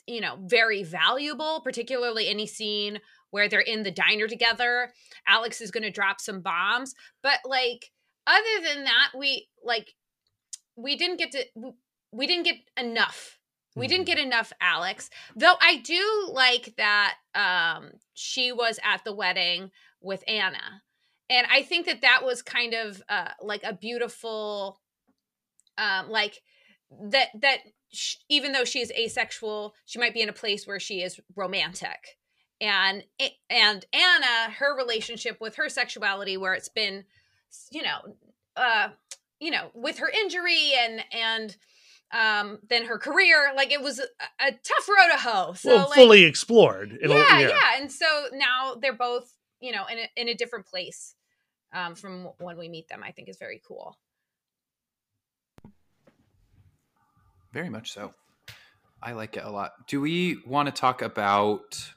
you 0.07 0.21
know, 0.21 0.39
very 0.41 0.83
valuable. 0.83 1.61
Particularly 1.63 2.29
any 2.29 2.47
scene 2.47 2.99
where 3.31 3.49
they're 3.49 3.61
in 3.61 3.83
the 3.83 3.91
diner 3.91 4.29
together. 4.29 4.93
Alex 5.27 5.61
is 5.61 5.71
going 5.71 5.83
to 5.83 5.91
drop 5.91 6.21
some 6.21 6.41
bombs, 6.41 6.95
but 7.23 7.39
like 7.47 7.91
other 8.27 8.65
than 8.65 8.85
that, 8.85 9.11
we 9.19 9.49
like 9.65 9.95
we 10.77 10.97
didn't 10.97 11.19
get 11.19 11.33
to 11.33 11.45
we 12.13 12.27
didn't 12.27 12.45
get 12.45 12.57
enough 12.77 13.39
we 13.75 13.87
didn't 13.87 14.07
mm-hmm. 14.07 14.17
get 14.17 14.27
enough 14.27 14.53
Alex. 14.61 15.09
Though 15.35 15.55
I 15.61 15.77
do 15.79 16.31
like 16.31 16.75
that 16.77 17.17
um 17.35 17.93
she 18.15 18.53
was 18.53 18.79
at 18.85 19.05
the 19.05 19.15
wedding 19.15 19.71
with 20.01 20.23
Anna. 20.29 20.83
And 21.31 21.47
I 21.51 21.63
think 21.63 21.87
that 21.87 22.03
that 22.03 22.25
was 22.25 22.43
kind 22.43 22.75
of 22.75 23.03
uh 23.09 23.31
like 23.41 23.63
a 23.65 23.73
beautiful 23.73 24.81
um 25.79 26.11
like 26.11 26.43
that 27.11 27.29
that 27.41 27.59
sh- 27.93 28.17
even 28.29 28.53
though 28.53 28.65
she 28.65 28.81
is 28.81 28.93
asexual, 28.93 29.75
she 29.87 29.99
might 29.99 30.15
be 30.15 30.23
in 30.23 30.29
a 30.29 30.35
place 30.35 30.67
where 30.67 30.81
she 30.81 31.03
is 31.03 31.21
romantic. 31.35 32.19
And 32.61 33.05
and 33.49 33.85
Anna, 33.93 34.53
her 34.59 34.77
relationship 34.77 35.39
with 35.41 35.57
her 35.57 35.69
sexuality 35.71 36.37
where 36.37 36.55
it's 36.55 36.69
been 36.69 37.05
you 37.71 37.83
know 37.83 38.17
uh 38.55 38.89
you 39.43 39.51
know 39.51 39.71
with 39.75 39.99
her 39.99 40.09
injury 40.09 40.73
and 40.79 41.05
and 41.13 41.57
um, 42.13 42.59
than 42.69 42.85
her 42.85 42.99
career. 42.99 43.53
Like 43.57 43.73
it 43.73 43.83
was 43.83 43.99
a, 43.99 44.05
a 44.41 44.53
tough 44.53 44.89
road 44.89 45.13
to 45.13 45.19
hoe. 45.19 45.53
So 45.55 45.71
well, 45.71 45.87
like, 45.89 45.95
fully 45.95 46.25
explored. 46.25 46.99
Yeah, 47.03 47.41
yeah, 47.41 47.49
yeah, 47.49 47.81
And 47.81 47.91
so 47.91 48.27
now 48.33 48.75
they're 48.81 48.93
both, 48.93 49.33
you 49.61 49.73
know, 49.73 49.85
in 49.91 49.99
a, 49.99 50.09
in 50.17 50.29
a 50.29 50.35
different 50.35 50.67
place 50.67 51.15
um, 51.73 51.95
from 51.95 52.29
when 52.39 52.59
we 52.59 52.69
meet 52.69 52.89
them. 52.89 53.03
I 53.03 53.11
think 53.11 53.29
is 53.29 53.39
very 53.39 53.61
cool. 53.67 53.99
Very 57.53 57.69
much 57.69 57.93
so. 57.93 58.15
I 59.03 59.13
like 59.13 59.37
it 59.37 59.45
a 59.45 59.51
lot. 59.51 59.73
Do 59.89 60.01
we 60.01 60.39
want 60.47 60.67
to 60.67 60.73
talk 60.73 61.03
about? 61.03 61.93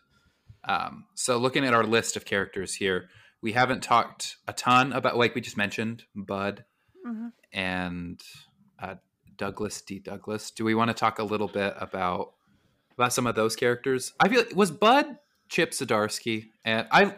Um, 0.67 1.05
so 1.13 1.37
looking 1.37 1.63
at 1.63 1.75
our 1.75 1.83
list 1.83 2.17
of 2.17 2.25
characters 2.25 2.73
here, 2.73 3.09
we 3.43 3.51
haven't 3.51 3.83
talked 3.83 4.37
a 4.47 4.53
ton 4.53 4.91
about, 4.93 5.15
like 5.15 5.35
we 5.35 5.41
just 5.41 5.57
mentioned, 5.57 6.03
Bud 6.15 6.65
mm-hmm. 7.05 7.27
and 7.53 8.21
uh, 8.81 8.95
Douglas 9.37 9.81
D. 9.81 9.99
Douglas. 9.99 10.51
Do 10.51 10.65
we 10.65 10.75
want 10.75 10.89
to 10.89 10.93
talk 10.93 11.19
a 11.19 11.23
little 11.23 11.47
bit 11.47 11.73
about 11.79 12.33
about 12.93 13.13
some 13.13 13.27
of 13.27 13.35
those 13.35 13.55
characters? 13.55 14.13
I 14.19 14.29
feel 14.29 14.43
was 14.55 14.71
Bud 14.71 15.17
Chip 15.49 15.71
Zdarsky, 15.71 16.45
and 16.63 16.87
I 16.91 17.15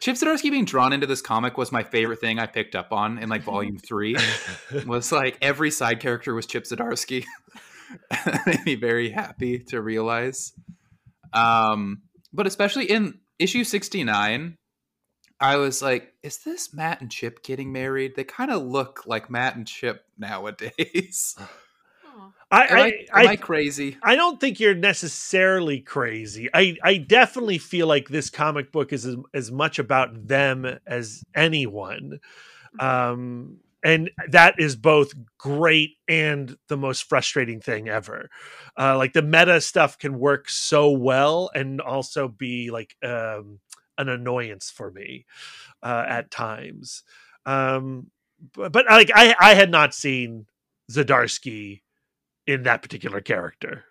Chip 0.00 0.16
Zdarsky 0.16 0.50
being 0.50 0.64
drawn 0.64 0.92
into 0.92 1.06
this 1.06 1.22
comic 1.22 1.56
was 1.56 1.70
my 1.70 1.82
favorite 1.82 2.20
thing 2.20 2.38
I 2.38 2.46
picked 2.46 2.74
up 2.74 2.92
on 2.92 3.18
in 3.18 3.28
like 3.28 3.42
volume 3.42 3.78
three. 3.86 4.16
was 4.86 5.12
like 5.12 5.38
every 5.40 5.70
side 5.70 6.00
character 6.00 6.34
was 6.34 6.46
Chip 6.46 6.64
Zdarsky. 6.64 7.24
made 8.46 8.64
me 8.64 8.74
very 8.74 9.10
happy 9.10 9.60
to 9.68 9.80
realize. 9.80 10.52
Um, 11.32 12.02
but 12.32 12.46
especially 12.46 12.86
in 12.86 13.20
issue 13.38 13.64
sixty 13.64 14.02
nine, 14.02 14.58
I 15.40 15.56
was 15.56 15.82
like, 15.82 16.12
is 16.22 16.38
this 16.38 16.72
Matt 16.72 17.00
and 17.00 17.10
Chip 17.10 17.42
getting 17.42 17.72
married? 17.72 18.14
They 18.16 18.24
kind 18.24 18.50
of 18.50 18.62
look 18.62 19.04
like 19.06 19.30
Matt 19.30 19.56
and 19.56 19.66
Chip 19.66 20.04
nowadays. 20.16 21.36
I, 22.50 22.66
Am 22.66 22.76
I, 22.76 22.80
I, 22.80 22.86
am 23.20 23.28
I, 23.28 23.30
I 23.32 23.36
crazy? 23.36 23.96
I 24.02 24.14
don't 24.14 24.40
think 24.40 24.60
you're 24.60 24.74
necessarily 24.74 25.80
crazy. 25.80 26.48
I, 26.54 26.76
I 26.84 26.98
definitely 26.98 27.58
feel 27.58 27.88
like 27.88 28.08
this 28.08 28.30
comic 28.30 28.70
book 28.70 28.92
is 28.92 29.04
as, 29.04 29.16
as 29.32 29.50
much 29.50 29.80
about 29.80 30.28
them 30.28 30.78
as 30.86 31.24
anyone. 31.34 32.20
Um, 32.78 33.58
and 33.84 34.10
that 34.28 34.54
is 34.58 34.76
both 34.76 35.12
great 35.36 35.96
and 36.08 36.56
the 36.68 36.76
most 36.76 37.08
frustrating 37.08 37.60
thing 37.60 37.88
ever. 37.88 38.30
Uh, 38.78 38.96
like 38.96 39.12
the 39.14 39.22
meta 39.22 39.60
stuff 39.60 39.98
can 39.98 40.18
work 40.18 40.48
so 40.48 40.90
well 40.90 41.50
and 41.54 41.80
also 41.80 42.28
be 42.28 42.70
like 42.70 42.96
um, 43.02 43.58
an 43.98 44.08
annoyance 44.08 44.70
for 44.70 44.90
me 44.90 45.26
uh, 45.82 46.04
at 46.08 46.30
times. 46.30 47.02
Um, 47.46 48.10
but, 48.54 48.72
but 48.72 48.86
like 48.86 49.10
I, 49.14 49.34
I 49.38 49.54
had 49.54 49.70
not 49.70 49.94
seen 49.94 50.46
Zdarsky 50.90 51.82
in 52.46 52.64
that 52.64 52.82
particular 52.82 53.20
character. 53.20 53.84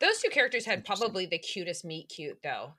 Those 0.00 0.18
two 0.20 0.30
characters 0.30 0.66
had 0.66 0.84
probably 0.84 1.26
the 1.26 1.38
cutest 1.38 1.84
meet 1.84 2.08
cute 2.08 2.38
though, 2.42 2.74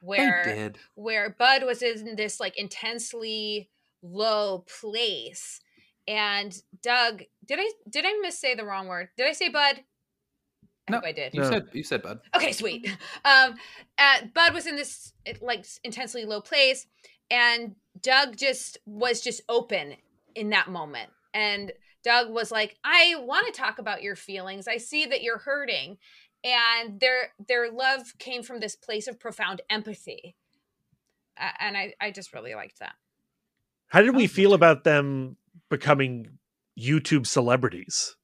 where 0.00 0.44
did. 0.44 0.78
where 0.94 1.30
Bud 1.30 1.64
was 1.64 1.82
in 1.82 2.14
this 2.14 2.38
like 2.38 2.56
intensely 2.56 3.70
low 4.02 4.64
place, 4.80 5.60
and 6.06 6.56
Doug 6.82 7.24
did 7.44 7.58
I 7.58 7.70
did 7.90 8.04
I 8.06 8.18
miss 8.22 8.38
say 8.38 8.54
the 8.54 8.64
wrong 8.64 8.86
word? 8.86 9.08
Did 9.16 9.26
I 9.26 9.32
say 9.32 9.48
Bud? 9.48 9.80
I 10.88 10.92
No, 10.92 10.98
hope 10.98 11.06
I 11.06 11.12
did. 11.12 11.34
You 11.34 11.42
No. 11.42 11.50
said 11.50 11.68
you 11.72 11.82
said 11.84 12.02
bud. 12.02 12.20
Okay, 12.36 12.52
sweet. 12.52 12.88
Um, 13.24 13.54
uh, 13.98 14.26
Bud 14.34 14.54
was 14.54 14.66
in 14.66 14.76
this 14.76 15.12
like 15.40 15.66
intensely 15.84 16.24
low 16.24 16.40
place, 16.40 16.86
and 17.30 17.74
Doug 18.00 18.36
just 18.36 18.78
was 18.86 19.20
just 19.20 19.40
open 19.48 19.96
in 20.34 20.50
that 20.50 20.68
moment. 20.68 21.10
And 21.34 21.72
Doug 22.04 22.30
was 22.30 22.50
like, 22.50 22.76
"I 22.84 23.14
want 23.18 23.46
to 23.46 23.52
talk 23.60 23.78
about 23.78 24.02
your 24.02 24.16
feelings. 24.16 24.68
I 24.68 24.76
see 24.78 25.06
that 25.06 25.22
you're 25.22 25.38
hurting." 25.38 25.98
And 26.44 27.00
their 27.00 27.32
their 27.48 27.70
love 27.70 28.16
came 28.18 28.42
from 28.42 28.60
this 28.60 28.76
place 28.76 29.08
of 29.08 29.18
profound 29.18 29.60
empathy, 29.68 30.36
uh, 31.36 31.50
and 31.58 31.76
I 31.76 31.94
I 32.00 32.10
just 32.10 32.32
really 32.32 32.54
liked 32.54 32.78
that. 32.78 32.94
How 33.88 34.02
did 34.02 34.14
we 34.14 34.24
Oh, 34.24 34.28
feel 34.28 34.54
about 34.54 34.84
them 34.84 35.36
becoming 35.70 36.38
YouTube 36.78 37.26
celebrities? 37.26 38.16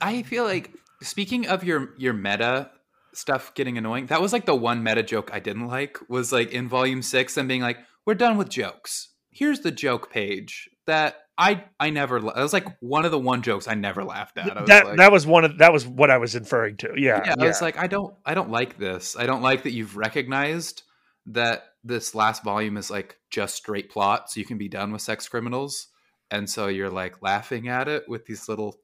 I 0.00 0.22
feel 0.22 0.44
like 0.44 0.72
speaking 1.02 1.46
of 1.48 1.64
your 1.64 1.94
your 1.98 2.12
meta 2.12 2.70
stuff 3.14 3.54
getting 3.54 3.78
annoying, 3.78 4.06
that 4.06 4.20
was 4.20 4.32
like 4.32 4.46
the 4.46 4.54
one 4.54 4.82
meta 4.82 5.02
joke 5.02 5.30
I 5.32 5.40
didn't 5.40 5.66
like 5.66 5.98
was 6.08 6.32
like 6.32 6.52
in 6.52 6.68
volume 6.68 7.02
six 7.02 7.36
and 7.36 7.48
being 7.48 7.62
like, 7.62 7.78
"We're 8.06 8.14
done 8.14 8.36
with 8.36 8.48
jokes. 8.48 9.08
Here's 9.30 9.60
the 9.60 9.70
joke 9.70 10.10
page." 10.10 10.68
That 10.86 11.16
I 11.36 11.64
I 11.78 11.90
never. 11.90 12.20
That 12.20 12.36
was 12.36 12.52
like 12.52 12.66
one 12.80 13.04
of 13.04 13.10
the 13.10 13.18
one 13.18 13.42
jokes 13.42 13.68
I 13.68 13.74
never 13.74 14.02
laughed 14.02 14.38
at. 14.38 14.56
I 14.56 14.60
was 14.60 14.68
that 14.68 14.86
like, 14.86 14.96
that 14.96 15.12
was 15.12 15.26
one 15.26 15.44
of 15.44 15.58
that 15.58 15.72
was 15.72 15.86
what 15.86 16.10
I 16.10 16.18
was 16.18 16.34
inferring 16.34 16.76
to. 16.78 16.94
Yeah, 16.96 17.22
yeah, 17.24 17.34
yeah. 17.38 17.44
I 17.44 17.46
was 17.46 17.62
like, 17.62 17.78
I 17.78 17.86
don't, 17.86 18.14
I 18.24 18.34
don't 18.34 18.50
like 18.50 18.78
this. 18.78 19.16
I 19.16 19.26
don't 19.26 19.42
like 19.42 19.62
that 19.62 19.72
you've 19.72 19.96
recognized 19.96 20.82
that 21.26 21.64
this 21.84 22.14
last 22.14 22.42
volume 22.42 22.76
is 22.76 22.90
like 22.90 23.16
just 23.30 23.54
straight 23.54 23.90
plot, 23.90 24.30
so 24.30 24.40
you 24.40 24.46
can 24.46 24.58
be 24.58 24.68
done 24.68 24.92
with 24.92 25.02
sex 25.02 25.28
criminals, 25.28 25.88
and 26.30 26.48
so 26.48 26.66
you're 26.66 26.90
like 26.90 27.22
laughing 27.22 27.68
at 27.68 27.86
it 27.86 28.08
with 28.08 28.26
these 28.26 28.48
little 28.48 28.76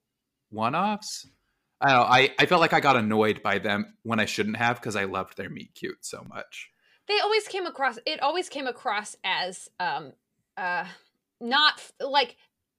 one-offs. 0.55 1.27
I 1.81 1.89
don't 1.89 1.97
know. 1.99 2.03
I, 2.05 2.31
I 2.39 2.47
felt 2.47 2.61
like 2.61 2.73
I 2.73 2.81
got 2.81 2.97
annoyed 2.97 3.43
by 3.43 3.59
them 3.59 3.95
when 4.05 4.21
I 4.21 4.25
shouldn't 4.25 4.57
have 4.57 4.77
because 4.81 4.97
I 4.97 5.05
loved 5.05 5.37
their 5.37 5.51
meet 5.51 5.75
cute 5.75 5.99
so 6.05 6.25
much. 6.29 6.71
they 7.09 7.19
always 7.21 7.47
came 7.49 7.67
across 7.67 7.99
it 8.07 8.23
always 8.23 8.49
came 8.49 8.67
across 8.67 9.17
as 9.25 9.69
um 9.81 10.13
uh 10.57 10.87
not 11.41 11.83
like 12.01 12.37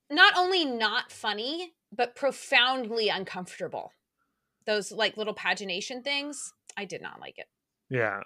not 0.10 0.34
only 0.38 0.66
not 0.66 1.12
funny 1.12 1.74
but 1.96 2.16
profoundly 2.16 3.10
uncomfortable 3.10 3.92
those 4.66 4.92
like 4.92 5.18
little 5.18 5.36
pagination 5.36 6.04
things 6.04 6.54
i 6.78 6.86
did 6.86 7.02
not 7.02 7.20
like 7.20 7.38
it 7.38 7.46
yeah, 7.90 8.22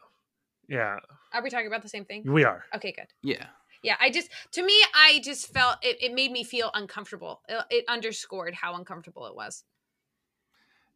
yeah. 0.70 0.96
are 1.34 1.44
we 1.44 1.50
talking 1.50 1.68
about 1.68 1.82
the 1.82 1.90
same 1.90 2.06
thing 2.06 2.24
We 2.26 2.46
are. 2.46 2.64
okay 2.74 2.94
good 2.96 3.08
Yeah, 3.22 3.48
yeah 3.84 3.96
i 4.00 4.10
just 4.10 4.30
to 4.52 4.64
me 4.64 4.82
i 4.94 5.20
just 5.24 5.48
felt 5.54 5.78
it, 5.82 6.02
it 6.02 6.14
made 6.14 6.32
me 6.32 6.44
feel 6.44 6.72
uncomfortable 6.74 7.42
it, 7.48 7.64
it 7.70 7.86
underscored 7.88 8.54
how 8.54 8.76
uncomfortable 8.76 9.26
it 9.26 9.36
was 9.36 9.64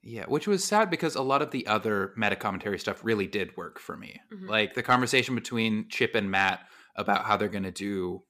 yeah, 0.04 0.26
which 0.26 0.48
was 0.48 0.64
sad 0.64 0.90
because 0.90 1.16
a 1.16 1.22
lot 1.22 1.42
of 1.42 1.52
the 1.52 1.66
other 1.66 2.14
meta 2.18 2.36
commentary 2.36 2.78
stuff 2.78 3.04
really 3.06 3.26
did 3.26 3.56
work 3.56 3.80
for 3.80 3.96
me. 3.96 4.20
Mhm. 4.32 4.50
Like 4.50 4.74
the 4.74 4.84
conversation 4.84 5.34
between 5.34 5.88
Chip 5.88 6.14
and 6.14 6.30
Matt 6.30 6.68
about 6.96 7.24
how 7.24 7.38
they're 7.38 7.48
going 7.48 7.64
to 7.64 7.72
do 7.72 8.24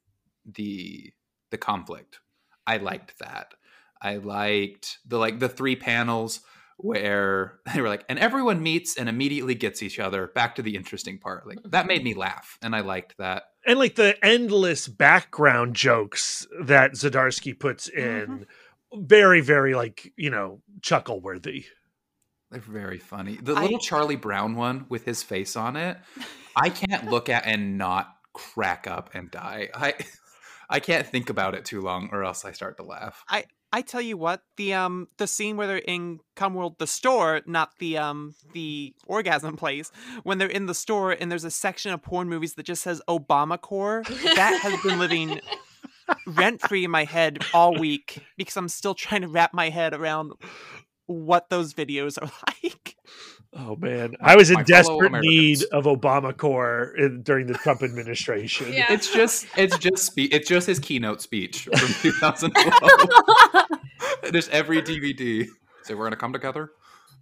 the 0.45 1.11
the 1.49 1.57
conflict. 1.57 2.19
I 2.67 2.77
liked 2.77 3.17
that. 3.19 3.53
I 4.01 4.17
liked 4.17 4.99
the 5.05 5.17
like 5.17 5.39
the 5.39 5.49
three 5.49 5.75
panels 5.75 6.41
where 6.77 7.59
they 7.73 7.81
were 7.81 7.89
like, 7.89 8.05
and 8.07 8.19
everyone 8.19 8.61
meets 8.61 8.95
and 8.95 9.09
immediately 9.09 9.55
gets 9.55 9.81
each 9.81 9.99
other. 9.99 10.27
Back 10.27 10.55
to 10.55 10.61
the 10.61 10.75
interesting 10.75 11.17
part. 11.17 11.47
Like 11.47 11.59
that 11.65 11.87
made 11.87 12.03
me 12.03 12.13
laugh, 12.13 12.59
and 12.61 12.75
I 12.75 12.81
liked 12.81 13.17
that. 13.17 13.43
And 13.65 13.79
like 13.79 13.95
the 13.95 14.23
endless 14.23 14.87
background 14.87 15.75
jokes 15.75 16.47
that 16.61 16.93
Zdarsky 16.93 17.57
puts 17.57 17.87
in, 17.87 18.27
mm-hmm. 18.93 19.05
very, 19.05 19.41
very 19.41 19.73
like 19.73 20.11
you 20.17 20.29
know 20.29 20.61
chuckle 20.81 21.21
worthy. 21.21 21.65
They're 22.51 22.61
very 22.61 22.99
funny. 22.99 23.37
The 23.41 23.55
I- 23.55 23.61
little 23.61 23.79
Charlie 23.79 24.15
Brown 24.15 24.55
one 24.55 24.85
with 24.89 25.05
his 25.05 25.23
face 25.23 25.55
on 25.55 25.75
it, 25.75 25.97
I 26.55 26.69
can't 26.69 27.09
look 27.09 27.29
at 27.29 27.45
and 27.45 27.77
not 27.77 28.15
crack 28.33 28.85
up 28.87 29.11
and 29.13 29.31
die. 29.31 29.69
I 29.73 29.95
I 30.73 30.79
can't 30.79 31.05
think 31.05 31.29
about 31.29 31.53
it 31.53 31.65
too 31.65 31.81
long 31.81 32.09
or 32.11 32.23
else 32.23 32.43
I 32.43 32.51
start 32.51 32.77
to 32.77 32.83
laugh. 32.83 33.23
I 33.29 33.45
I 33.71 33.81
tell 33.81 34.01
you 34.01 34.17
what, 34.17 34.41
the 34.57 34.73
um 34.73 35.07
the 35.17 35.27
scene 35.27 35.55
where 35.55 35.67
they're 35.67 35.77
in 35.77 36.19
Cumworld 36.35 36.79
the 36.79 36.87
store, 36.87 37.41
not 37.45 37.77
the 37.77 37.99
um 37.99 38.33
the 38.53 38.95
orgasm 39.05 39.55
place, 39.55 39.91
when 40.23 40.39
they're 40.39 40.47
in 40.47 40.65
the 40.65 40.73
store 40.73 41.11
and 41.11 41.31
there's 41.31 41.43
a 41.43 41.51
section 41.51 41.93
of 41.93 42.01
porn 42.01 42.27
movies 42.27 42.55
that 42.55 42.63
just 42.63 42.81
says 42.81 43.03
Obama 43.07 43.61
Core, 43.61 44.01
that 44.35 44.59
has 44.63 44.81
been 44.81 44.97
living 44.97 45.39
rent 46.25 46.59
free 46.61 46.85
in 46.85 46.91
my 46.91 47.03
head 47.03 47.43
all 47.53 47.77
week 47.77 48.19
because 48.35 48.57
I'm 48.57 48.67
still 48.67 48.95
trying 48.95 49.21
to 49.21 49.27
wrap 49.27 49.53
my 49.53 49.69
head 49.69 49.93
around 49.93 50.33
what 51.05 51.49
those 51.49 51.75
videos 51.75 52.17
are 52.19 52.31
like. 52.63 52.95
Oh 53.55 53.75
man, 53.75 54.15
I 54.19 54.35
was 54.35 54.49
in 54.49 54.55
My 54.55 54.63
desperate 54.63 55.11
need 55.21 55.63
of 55.71 55.83
Obamacare 55.85 56.97
in, 56.97 57.21
during 57.21 57.45
the 57.47 57.53
Trump 57.53 57.83
administration. 57.83 58.73
Yeah. 58.73 58.91
It's 58.91 59.13
just 59.13 59.45
it's 59.55 59.77
just 59.77 60.05
spe- 60.07 60.31
it's 60.31 60.49
just 60.49 60.65
his 60.65 60.79
keynote 60.79 61.21
speech 61.21 61.65
from 61.65 61.73
2012. 62.01 63.69
There's 64.31 64.49
every 64.49 64.81
DVD. 64.81 65.47
So 65.83 65.95
we're 65.95 66.05
gonna 66.05 66.15
come 66.15 66.33
together. 66.33 66.71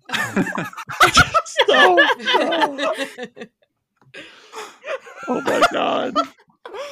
No, 1.68 1.95
no. 1.95 2.94
Oh 5.28 5.40
my 5.41 5.62
god. 5.72 6.16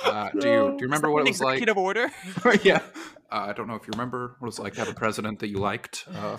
Uh, 0.06 0.30
do 0.40 0.48
you 0.48 0.68
do 0.70 0.78
you 0.80 0.88
remember 0.88 1.10
what 1.12 1.26
it 1.26 1.30
was 1.30 1.42
like? 1.42 1.56
Executive 1.62 1.78
order. 1.78 2.10
yeah, 2.64 2.78
uh, 3.32 3.48
I 3.50 3.54
don't 3.54 3.68
know 3.68 3.76
if 3.76 3.88
you 3.88 3.92
remember 3.94 4.36
what 4.40 4.46
it 4.46 4.50
was 4.50 4.60
like 4.60 4.74
to 4.74 4.80
have 4.80 4.88
a 4.90 4.94
president 4.94 5.40
that 5.40 5.48
you 5.48 5.58
liked. 5.58 6.06
Uh, 6.14 6.38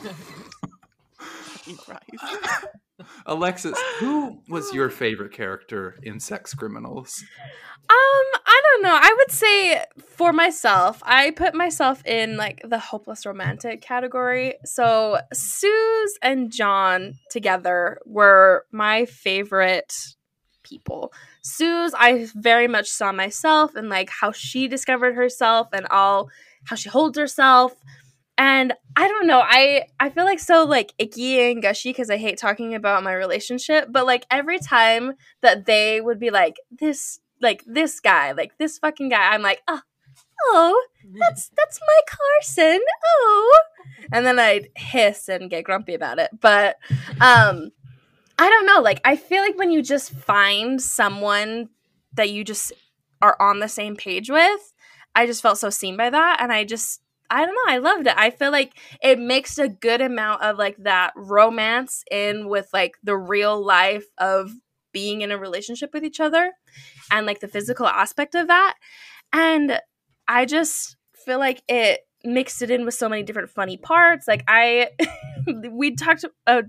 Fucking 1.60 1.76
Christ. 1.76 2.36
Alexis, 3.26 3.78
who 3.98 4.42
was 4.48 4.72
your 4.74 4.90
favorite 4.90 5.32
character 5.32 5.96
in 6.02 6.20
Sex 6.20 6.54
Criminals? 6.54 7.24
Um, 7.88 8.40
I 8.46 8.60
don't 8.62 8.82
know. 8.82 8.98
I 9.00 9.14
would 9.18 9.30
say 9.30 9.84
for 10.06 10.32
myself, 10.32 11.02
I 11.04 11.30
put 11.32 11.54
myself 11.54 12.04
in 12.06 12.36
like 12.36 12.62
the 12.68 12.78
hopeless 12.78 13.26
romantic 13.26 13.80
category. 13.80 14.54
So 14.64 15.18
Suze 15.32 16.18
and 16.22 16.52
Jon 16.52 17.14
together 17.30 17.98
were 18.06 18.66
my 18.70 19.06
favorite 19.06 19.94
people. 20.62 21.12
Suze, 21.42 21.94
I 21.94 22.28
very 22.34 22.68
much 22.68 22.88
saw 22.88 23.12
myself 23.12 23.74
and 23.74 23.88
like 23.88 24.10
how 24.10 24.30
she 24.32 24.68
discovered 24.68 25.14
herself 25.14 25.68
and 25.72 25.86
all 25.86 26.28
how 26.64 26.76
she 26.76 26.88
holds 26.88 27.18
herself. 27.18 27.74
And 28.40 28.72
I 28.96 29.06
don't 29.06 29.26
know, 29.26 29.42
I 29.44 29.84
I 30.00 30.08
feel 30.08 30.24
like 30.24 30.40
so 30.40 30.64
like 30.64 30.94
icky 30.98 31.52
and 31.52 31.60
gushy 31.60 31.90
because 31.90 32.08
I 32.08 32.16
hate 32.16 32.38
talking 32.38 32.74
about 32.74 33.04
my 33.04 33.12
relationship. 33.12 33.88
But 33.90 34.06
like 34.06 34.24
every 34.30 34.58
time 34.58 35.12
that 35.42 35.66
they 35.66 36.00
would 36.00 36.18
be 36.18 36.30
like 36.30 36.56
this 36.70 37.20
like 37.42 37.62
this 37.66 38.00
guy, 38.00 38.32
like 38.32 38.56
this 38.58 38.78
fucking 38.78 39.10
guy. 39.10 39.34
I'm 39.34 39.42
like, 39.42 39.60
oh, 39.68 39.80
oh, 40.44 40.86
that's 41.18 41.50
that's 41.54 41.80
my 41.80 42.00
Carson. 42.06 42.80
Oh, 43.06 43.58
and 44.12 44.24
then 44.24 44.38
I'd 44.38 44.68
hiss 44.74 45.28
and 45.28 45.50
get 45.50 45.64
grumpy 45.64 45.94
about 45.94 46.18
it. 46.18 46.30
But 46.40 46.76
um, 47.20 47.70
I 48.38 48.48
don't 48.48 48.66
know. 48.66 48.80
Like, 48.80 49.00
I 49.04 49.16
feel 49.16 49.42
like 49.42 49.58
when 49.58 49.70
you 49.70 49.82
just 49.82 50.12
find 50.12 50.80
someone 50.80 51.68
that 52.14 52.30
you 52.30 52.44
just 52.44 52.72
are 53.20 53.36
on 53.38 53.58
the 53.58 53.68
same 53.68 53.96
page 53.96 54.30
with, 54.30 54.72
I 55.14 55.26
just 55.26 55.42
felt 55.42 55.58
so 55.58 55.68
seen 55.70 55.96
by 55.96 56.10
that, 56.10 56.38
and 56.40 56.52
I 56.52 56.64
just. 56.64 57.02
I 57.30 57.46
don't 57.46 57.54
know. 57.54 57.72
I 57.72 57.78
loved 57.78 58.06
it. 58.08 58.14
I 58.16 58.30
feel 58.30 58.50
like 58.50 58.72
it 59.02 59.18
mixed 59.18 59.58
a 59.58 59.68
good 59.68 60.00
amount 60.00 60.42
of 60.42 60.58
like 60.58 60.76
that 60.78 61.12
romance 61.16 62.02
in 62.10 62.48
with 62.48 62.68
like 62.72 62.96
the 63.04 63.16
real 63.16 63.64
life 63.64 64.06
of 64.18 64.50
being 64.92 65.20
in 65.22 65.30
a 65.30 65.38
relationship 65.38 65.90
with 65.94 66.04
each 66.04 66.18
other 66.18 66.52
and 67.10 67.26
like 67.26 67.40
the 67.40 67.48
physical 67.48 67.86
aspect 67.86 68.34
of 68.34 68.48
that. 68.48 68.74
And 69.32 69.78
I 70.26 70.44
just 70.44 70.96
feel 71.24 71.38
like 71.38 71.62
it 71.68 72.00
mixed 72.24 72.62
it 72.62 72.70
in 72.70 72.84
with 72.84 72.94
so 72.94 73.08
many 73.08 73.22
different 73.22 73.50
funny 73.50 73.76
parts. 73.76 74.26
Like 74.26 74.44
I, 74.48 74.88
we 75.70 75.94
talked, 75.94 76.24
uh, 76.46 76.62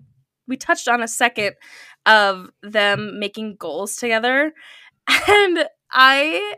we 0.48 0.58
touched 0.58 0.88
on 0.88 1.02
a 1.02 1.08
second 1.08 1.56
of 2.06 2.50
them 2.62 3.20
making 3.20 3.56
goals 3.58 3.96
together, 3.96 4.54
and 5.28 5.66
I, 5.92 6.56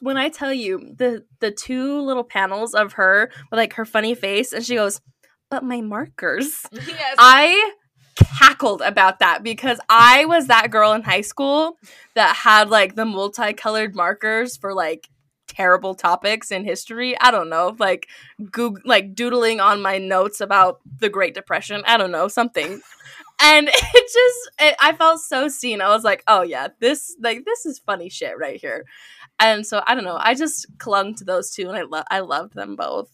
when 0.00 0.16
I 0.16 0.28
tell 0.28 0.52
you 0.52 0.94
the 0.96 1.24
the 1.40 1.50
two 1.50 2.00
little 2.00 2.24
panels 2.24 2.74
of 2.74 2.94
her 2.94 3.30
with 3.50 3.58
like 3.58 3.74
her 3.74 3.84
funny 3.84 4.14
face, 4.14 4.52
and 4.52 4.64
she 4.64 4.74
goes, 4.74 5.00
"But 5.50 5.64
my 5.64 5.80
markers." 5.80 6.66
yes. 6.72 7.16
I 7.18 7.72
cackled 8.16 8.80
about 8.80 9.18
that 9.18 9.42
because 9.42 9.80
I 9.88 10.24
was 10.24 10.46
that 10.46 10.70
girl 10.70 10.92
in 10.92 11.02
high 11.02 11.22
school 11.22 11.78
that 12.14 12.36
had 12.36 12.70
like 12.70 12.94
the 12.94 13.04
multicolored 13.04 13.94
markers 13.94 14.56
for 14.56 14.72
like 14.72 15.08
terrible 15.48 15.94
topics 15.94 16.50
in 16.50 16.64
history. 16.64 17.18
I 17.18 17.30
don't 17.30 17.48
know, 17.48 17.76
like 17.78 18.08
goog- 18.50 18.84
like 18.84 19.14
doodling 19.14 19.60
on 19.60 19.82
my 19.82 19.98
notes 19.98 20.40
about 20.40 20.80
the 21.00 21.08
Great 21.08 21.34
Depression. 21.34 21.82
I 21.86 21.96
don't 21.96 22.12
know, 22.12 22.28
something. 22.28 22.80
And 23.42 23.68
it 23.68 23.72
just 24.12 24.50
it, 24.60 24.76
I 24.80 24.92
felt 24.92 25.20
so 25.20 25.48
seen. 25.48 25.80
I 25.80 25.88
was 25.88 26.04
like, 26.04 26.22
"Oh 26.28 26.42
yeah, 26.42 26.68
this 26.78 27.16
like 27.20 27.44
this 27.44 27.66
is 27.66 27.80
funny 27.80 28.08
shit 28.08 28.38
right 28.38 28.60
here." 28.60 28.86
And 29.40 29.66
so 29.66 29.82
I 29.86 29.94
don't 29.94 30.04
know. 30.04 30.18
I 30.18 30.34
just 30.34 30.66
clung 30.78 31.14
to 31.16 31.24
those 31.24 31.50
two 31.50 31.68
and 31.68 31.76
I 31.76 31.82
love 31.82 32.04
I 32.10 32.20
loved 32.20 32.54
them 32.54 32.76
both. 32.76 33.10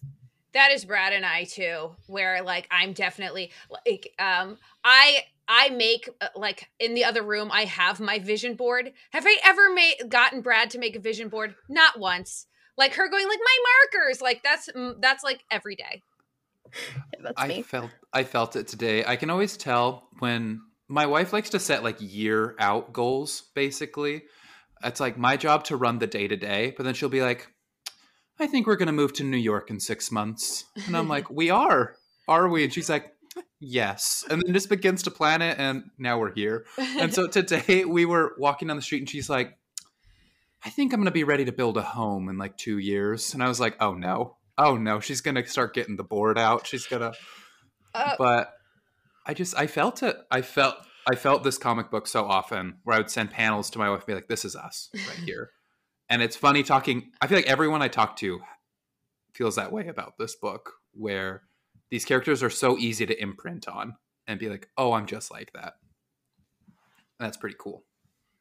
that 0.53 0.73
is 0.73 0.85
Brad 0.85 1.13
and 1.13 1.25
I 1.25 1.45
too, 1.45 1.95
where 2.07 2.43
like 2.43 2.69
I'm 2.71 2.93
definitely 2.93 3.53
like 3.87 4.13
um 4.19 4.59
I 4.85 5.23
I 5.49 5.71
make 5.71 6.09
uh, 6.21 6.29
like 6.37 6.71
in 6.79 6.95
the 6.95 7.05
other 7.05 7.23
room 7.23 7.51
I 7.53 7.65
have 7.65 8.01
my 8.01 8.19
vision 8.19 8.55
board. 8.55 8.93
Have 9.11 9.25
I 9.27 9.37
ever 9.45 9.73
made 9.73 9.97
gotten 10.09 10.41
Brad 10.43 10.71
to 10.71 10.79
make 10.79 10.97
a 10.97 11.01
vision 11.01 11.29
board? 11.29 11.55
Not 11.69 11.99
once. 11.99 12.47
Like 12.77 12.95
her 12.95 13.09
going 13.09 13.29
like 13.29 13.41
my 13.41 13.59
markers. 14.01 14.23
Like 14.23 14.43
that's 14.43 14.71
mm, 14.71 14.95
that's 15.01 15.25
like 15.25 15.45
every 15.51 15.77
day. 15.77 16.03
Yeah, 16.73 17.21
that's 17.25 17.43
I 17.43 17.63
felt 17.63 17.91
I 18.13 18.25
felt 18.25 18.57
it 18.57 18.69
today. 18.69 19.05
I 19.05 19.17
can 19.17 19.31
always 19.31 19.57
tell 19.57 20.09
when 20.21 20.61
my 20.89 21.07
wife 21.07 21.33
likes 21.33 21.51
to 21.51 21.59
set 21.59 21.83
like 21.83 21.97
year 22.01 22.55
out 22.59 22.93
goals 22.93 23.45
basically. 23.55 24.23
It's 24.83 25.01
like 25.01 25.19
my 25.19 25.37
job 25.37 25.65
to 25.65 25.77
run 25.77 25.99
the 25.99 26.07
day 26.07 26.27
to 26.29 26.37
day, 26.37 26.73
but 26.77 26.85
then 26.85 26.95
she'll 26.95 27.09
be 27.09 27.23
like 27.23 27.49
I 28.39 28.47
think 28.47 28.67
we're 28.67 28.77
going 28.77 28.87
to 28.87 28.93
move 28.93 29.13
to 29.15 29.25
New 29.25 29.37
York 29.37 29.69
in 29.71 29.79
6 29.81 30.11
months. 30.11 30.65
And 30.87 30.97
I'm 30.97 31.09
like, 31.09 31.29
"We 31.31 31.51
are. 31.51 31.95
Are 32.27 32.49
we?" 32.49 32.65
And 32.65 32.73
she's 32.73 32.89
like, 32.89 33.13
"Yes." 33.61 34.25
And 34.31 34.41
then 34.43 34.55
just 34.55 34.71
begins 34.71 35.03
to 35.03 35.11
plan 35.11 35.43
it 35.43 35.59
and 35.59 35.91
now 35.99 36.19
we're 36.19 36.33
here. 36.33 36.65
And 36.79 37.13
so 37.13 37.27
today 37.27 37.85
we 37.85 38.07
were 38.07 38.33
walking 38.39 38.69
down 38.69 38.77
the 38.79 38.83
street 38.83 39.01
and 39.01 39.11
she's 39.11 39.29
like, 39.29 39.59
I 40.65 40.71
think 40.71 40.93
I'm 40.93 41.01
going 41.01 41.07
to 41.07 41.11
be 41.11 41.25
ready 41.25 41.45
to 41.47 41.53
build 41.53 41.77
a 41.77 41.83
home 41.83 42.29
in 42.29 42.39
like 42.39 42.57
two 42.57 42.79
years. 42.79 43.35
And 43.35 43.43
I 43.43 43.49
was 43.49 43.61
like, 43.61 43.77
oh 43.81 43.95
no. 43.95 44.37
Oh 44.57 44.77
no. 44.77 45.01
She's 45.01 45.21
going 45.21 45.35
to 45.35 45.47
start 45.47 45.75
getting 45.75 45.97
the 45.97 46.05
board 46.05 46.39
out. 46.39 46.67
She's 46.67 46.87
going 46.87 47.03
to. 47.03 47.13
Uh, 47.95 48.15
But 48.19 48.53
I 49.27 49.35
just, 49.35 49.57
I 49.59 49.67
felt 49.67 50.03
it. 50.03 50.17
I 50.31 50.43
felt. 50.43 50.77
I 51.11 51.17
felt 51.17 51.43
this 51.43 51.59
comic 51.59 51.91
book 51.91 52.07
so 52.07 52.25
often 52.25 52.77
where 52.85 52.97
I 52.97 53.01
would 53.01 53.11
send 53.11 53.31
panels 53.31 53.69
to 53.71 53.79
my 53.79 53.91
wife 53.91 54.01
and 54.01 54.07
be 54.07 54.15
like, 54.15 54.29
this 54.29 54.45
is 54.45 54.55
us 54.55 54.91
right 54.95 55.19
here. 55.25 55.51
and 56.09 56.23
it's 56.23 56.37
funny 56.37 56.63
talking. 56.63 57.11
I 57.21 57.27
feel 57.27 57.39
like 57.39 57.51
everyone 57.51 57.83
I 57.83 57.89
talk 57.89 58.17
to 58.17 58.41
feels 59.35 59.57
that 59.57 59.73
way 59.73 59.89
about 59.89 60.19
this 60.19 60.37
book 60.37 60.75
where 60.93 61.43
these 61.91 62.05
characters 62.05 62.43
are 62.43 62.51
so 62.51 62.79
easy 62.79 63.07
to 63.07 63.21
imprint 63.21 63.67
on 63.67 63.97
and 64.29 64.39
be 64.39 64.49
like, 64.49 64.69
oh, 64.79 64.93
I'm 64.93 65.07
just 65.07 65.31
like 65.33 65.53
that. 65.55 65.75
And 67.19 67.27
that's 67.27 67.37
pretty 67.37 67.57
cool. 67.59 67.85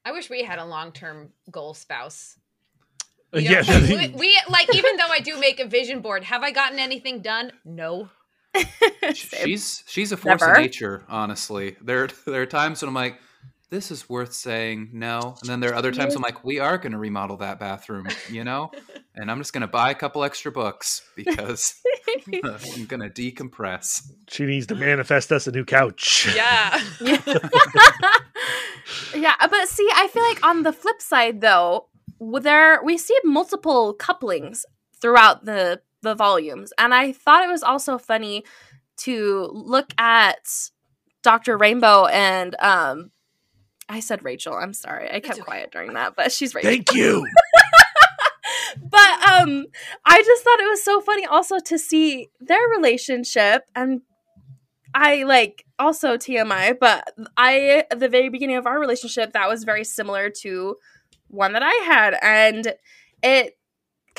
I 0.05 0.11
wish 0.11 0.29
we 0.29 0.43
had 0.43 0.59
a 0.59 0.65
long 0.65 0.91
term 0.91 1.31
goal 1.51 1.73
spouse. 1.73 2.37
Uh, 3.33 3.39
You 3.39 3.49
know, 3.49 3.61
yeah, 3.61 3.81
we, 3.81 4.07
we 4.09 4.41
like 4.49 4.73
even 4.73 4.95
though 4.97 5.07
I 5.09 5.19
do 5.19 5.39
make 5.39 5.59
a 5.59 5.67
vision 5.67 6.01
board, 6.01 6.23
have 6.23 6.43
I 6.43 6.51
gotten 6.51 6.79
anything 6.79 7.21
done? 7.21 7.51
No. 7.65 8.09
Same. 9.13 9.45
she's 9.45 9.83
she's 9.87 10.11
a 10.11 10.17
force 10.17 10.41
Never. 10.41 10.53
of 10.53 10.57
nature 10.61 11.03
honestly 11.07 11.75
there 11.81 12.07
there 12.25 12.41
are 12.41 12.45
times 12.47 12.81
when 12.81 12.89
i'm 12.89 12.95
like 12.95 13.19
this 13.69 13.91
is 13.91 14.09
worth 14.09 14.33
saying 14.33 14.89
no 14.93 15.35
and 15.41 15.49
then 15.49 15.59
there 15.59 15.71
are 15.71 15.75
other 15.75 15.91
times 15.91 16.15
i'm 16.15 16.21
like 16.23 16.43
we 16.43 16.59
are 16.59 16.77
going 16.79 16.91
to 16.93 16.97
remodel 16.97 17.37
that 17.37 17.59
bathroom 17.59 18.07
you 18.29 18.43
know 18.43 18.71
and 19.15 19.29
i'm 19.29 19.37
just 19.37 19.53
going 19.53 19.61
to 19.61 19.67
buy 19.67 19.91
a 19.91 19.95
couple 19.95 20.23
extra 20.23 20.51
books 20.51 21.03
because 21.15 21.75
i'm 22.33 22.85
going 22.85 23.01
to 23.01 23.09
decompress 23.09 24.09
she 24.27 24.45
needs 24.45 24.65
to 24.67 24.75
manifest 24.75 25.31
us 25.31 25.45
a 25.47 25.51
new 25.51 25.63
couch. 25.65 26.27
Yeah. 26.35 26.81
yeah, 29.15 29.35
but 29.39 29.67
see, 29.67 29.87
I 29.95 30.07
feel 30.07 30.23
like 30.23 30.45
on 30.45 30.63
the 30.63 30.73
flip 30.73 31.01
side, 31.01 31.41
though, 31.41 31.87
w- 32.19 32.39
there 32.39 32.81
we 32.83 32.97
see 32.97 33.15
multiple 33.23 33.93
couplings 33.93 34.65
throughout 35.01 35.45
the 35.45 35.81
the 36.01 36.15
volumes, 36.15 36.73
and 36.77 36.93
I 36.93 37.11
thought 37.11 37.43
it 37.43 37.51
was 37.51 37.63
also 37.63 37.97
funny 37.97 38.43
to 38.97 39.49
look 39.53 39.93
at 39.97 40.47
Doctor 41.23 41.57
Rainbow 41.57 42.05
and 42.05 42.55
um. 42.59 43.11
I 43.91 44.01
said 44.01 44.23
Rachel. 44.23 44.53
I'm 44.53 44.73
sorry. 44.73 45.09
I 45.11 45.19
kept 45.19 45.39
quiet 45.39 45.71
during 45.71 45.93
that, 45.93 46.15
but 46.15 46.31
she's 46.31 46.53
Rachel. 46.53 46.69
Thank 46.69 46.93
you. 46.93 47.25
but 48.81 49.29
um 49.29 49.65
i 50.05 50.21
just 50.21 50.43
thought 50.43 50.59
it 50.59 50.69
was 50.69 50.83
so 50.83 51.01
funny 51.01 51.25
also 51.25 51.59
to 51.59 51.77
see 51.77 52.29
their 52.39 52.61
relationship 52.75 53.63
and 53.75 54.01
i 54.93 55.23
like 55.23 55.65
also 55.77 56.17
tmi 56.17 56.77
but 56.79 57.13
i 57.37 57.83
at 57.91 57.99
the 57.99 58.09
very 58.09 58.29
beginning 58.29 58.57
of 58.57 58.65
our 58.65 58.79
relationship 58.79 59.33
that 59.33 59.49
was 59.49 59.63
very 59.63 59.83
similar 59.83 60.29
to 60.29 60.75
one 61.27 61.53
that 61.53 61.63
i 61.63 61.73
had 61.85 62.17
and 62.21 62.73
it 63.21 63.57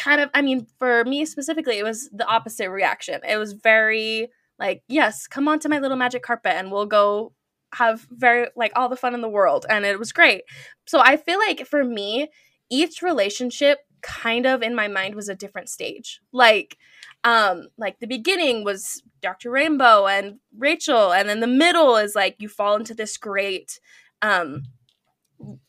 kind 0.01 0.21
of 0.21 0.31
i 0.33 0.41
mean 0.41 0.67
for 0.79 1.05
me 1.05 1.27
specifically 1.27 1.79
it 1.79 1.85
was 1.85 2.09
the 2.11 2.27
opposite 2.27 2.71
reaction. 2.71 3.21
It 3.29 3.37
was 3.37 3.53
very 3.53 4.29
like 4.59 4.83
yes 4.89 5.27
come 5.27 5.47
on 5.47 5.59
to 5.61 5.69
my 5.69 5.79
little 5.79 5.97
magic 5.97 6.23
carpet 6.23 6.55
and 6.57 6.73
we'll 6.73 6.87
go 6.87 7.33
have 7.75 8.07
very 8.11 8.49
like 8.57 8.73
all 8.75 8.89
the 8.89 8.97
fun 8.97 9.15
in 9.15 9.21
the 9.21 9.29
world. 9.29 9.65
And 9.69 9.85
it 9.85 9.99
was 9.99 10.13
great. 10.13 10.43
So 10.87 11.01
i 11.01 11.17
feel 11.17 11.39
like 11.39 11.67
for 11.67 11.85
me 11.85 12.31
each 12.71 13.03
relationship 13.03 13.81
kind 14.01 14.47
of 14.47 14.63
in 14.63 14.75
my 14.75 14.89
mind 14.89 15.15
was 15.15 15.29
a 15.29 15.35
different 15.35 15.69
stage. 15.69 16.21
Like 16.33 16.79
um 17.25 17.69
like 17.77 18.01
the 18.01 18.07
beginning 18.07 18.65
was 18.65 19.03
dr 19.21 19.51
rainbow 19.51 20.07
and 20.07 20.39
rachel 20.57 21.13
and 21.13 21.29
then 21.29 21.41
the 21.41 21.47
middle 21.47 21.97
is 21.97 22.15
like 22.15 22.35
you 22.39 22.49
fall 22.49 22.77
into 22.77 22.95
this 22.95 23.19
great 23.19 23.79
um 24.23 24.63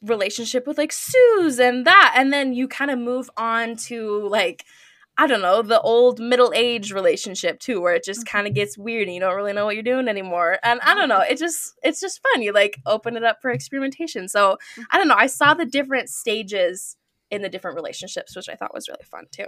relationship 0.02 0.68
with 0.68 0.78
like 0.78 0.92
Suze 0.92 1.60
and 1.60 1.86
that 1.86 2.14
and 2.16 2.32
then 2.34 2.54
you 2.54 2.68
kind 2.68 2.92
of 2.92 3.00
move 3.00 3.30
on 3.38 3.76
to 3.76 4.28
like 4.28 4.66
I 5.18 5.28
don't 5.28 5.42
know, 5.42 5.62
the 5.62 5.80
old 5.82 6.20
middle 6.20 6.52
age 6.56 6.92
relationship 6.92 7.60
too, 7.60 7.82
where 7.82 7.94
it 7.94 8.04
just 8.04 8.26
kind 8.26 8.48
of 8.48 8.52
mm-hmm. 8.52 8.62
gets 8.62 8.78
weird 8.78 9.08
and 9.08 9.14
you 9.14 9.20
don't 9.20 9.36
really 9.36 9.54
know 9.54 9.66
what 9.66 9.76
you're 9.76 9.84
doing 9.84 10.08
anymore. 10.08 10.58
And 10.64 10.80
I 10.82 10.94
don't 10.96 11.10
mm-hmm. 11.10 11.10
know, 11.10 11.20
it 11.20 11.38
just 11.38 11.74
it's 11.84 12.00
just 12.00 12.22
fun. 12.24 12.42
You 12.42 12.54
like 12.54 12.78
open 12.86 13.18
it 13.18 13.24
up 13.24 13.42
for 13.42 13.52
experimentation. 13.52 14.28
So 14.28 14.58
I 14.90 14.98
don't 14.98 15.08
know, 15.08 15.16
I 15.16 15.28
saw 15.28 15.54
the 15.54 15.66
different 15.66 16.10
stages 16.10 16.98
in 17.30 17.42
the 17.42 17.50
different 17.50 17.76
relationships, 17.76 18.36
which 18.36 18.50
I 18.50 18.56
thought 18.56 18.74
was 18.74 18.88
really 18.88 19.04
fun 19.04 19.26
too. 19.32 19.48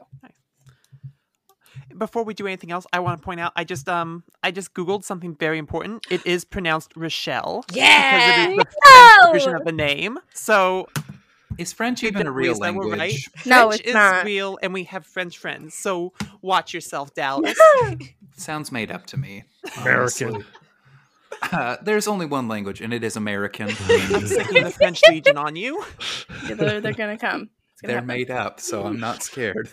Before 1.97 2.23
we 2.23 2.33
do 2.33 2.47
anything 2.47 2.71
else, 2.71 2.85
I 2.93 2.99
want 2.99 3.21
to 3.21 3.25
point 3.25 3.39
out 3.39 3.53
I 3.55 3.63
just 3.63 3.87
um 3.89 4.23
I 4.41 4.51
just 4.51 4.73
googled 4.73 5.03
something 5.03 5.35
very 5.35 5.57
important. 5.57 6.05
It 6.09 6.25
is 6.25 6.45
pronounced 6.45 6.93
Rochelle 6.95 7.65
Yeah. 7.71 8.49
because 8.55 8.65
it 8.65 8.67
is 8.67 9.15
the 9.21 9.29
version 9.33 9.55
of 9.55 9.63
the 9.65 9.71
name. 9.71 10.19
So 10.33 10.87
is 11.59 11.71
french 11.71 12.03
even 12.03 12.25
a 12.25 12.31
real 12.31 12.53
ways 12.53 12.59
language 12.59 12.97
right. 12.97 13.13
No, 13.45 13.67
French 13.67 13.81
it's 13.81 13.89
is 13.89 13.93
not. 13.93 14.25
real, 14.25 14.57
and 14.63 14.73
we 14.73 14.85
have 14.85 15.05
French 15.05 15.37
friends. 15.37 15.75
So 15.75 16.13
watch 16.41 16.73
yourself, 16.73 17.13
Dallas. 17.13 17.57
sounds 18.35 18.71
made 18.71 18.89
up 18.91 19.05
to 19.07 19.17
me 19.17 19.43
American. 19.81 20.43
Uh, 21.51 21.77
there's 21.83 22.07
only 22.07 22.25
one 22.25 22.47
language 22.47 22.79
and 22.79 22.93
it 22.93 23.03
is 23.03 23.15
american 23.17 23.67
I'm 23.89 24.25
sticking 24.27 24.63
the 24.63 24.71
French 24.71 25.01
Legion 25.09 25.35
on 25.37 25.55
you. 25.55 25.83
Yeah, 26.47 26.53
they're, 26.55 26.79
they're 26.79 26.93
gonna 26.93 27.17
come. 27.17 27.31
Gonna 27.39 27.49
they're 27.83 27.95
happen. 27.97 28.07
made 28.07 28.31
up 28.31 28.59
so 28.61 28.83
i'm 28.85 28.99
not 28.99 29.23
scared 29.23 29.67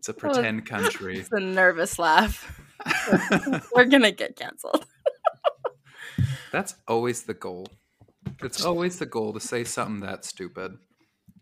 it's 0.00 0.08
a 0.08 0.14
pretend 0.14 0.64
country 0.64 1.18
it's 1.20 1.30
a 1.30 1.40
nervous 1.40 1.98
laugh. 1.98 2.58
We're 3.74 3.84
gonna 3.84 4.10
get 4.10 4.34
canceled. 4.34 4.86
That's 6.50 6.74
always 6.88 7.24
the 7.24 7.34
goal. 7.34 7.66
It's 8.42 8.64
always 8.64 8.98
the 8.98 9.04
goal 9.04 9.34
to 9.34 9.40
say 9.40 9.62
something 9.64 10.00
that 10.00 10.24
stupid. 10.24 10.78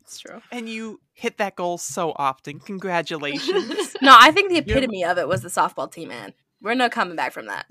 It's 0.03 0.19
true. 0.19 0.43
And 0.51 0.69
you 0.69 1.01
hit 1.13 1.39
that 1.39 1.55
goal 1.55 1.79
so 1.79 2.13
often. 2.17 2.59
Congratulations. 2.59 3.95
No, 4.03 4.17
I 4.17 4.31
think 4.31 4.51
the 4.51 4.59
epitome 4.59 5.05
of 5.05 5.19
it 5.19 5.27
was 5.27 5.43
the 5.43 5.49
softball 5.49 5.91
team, 5.91 6.09
man. 6.09 6.33
We're 6.63 6.75
no 6.75 6.89
coming 6.89 7.17
back 7.17 7.33
from 7.33 7.47
that. 7.47 7.67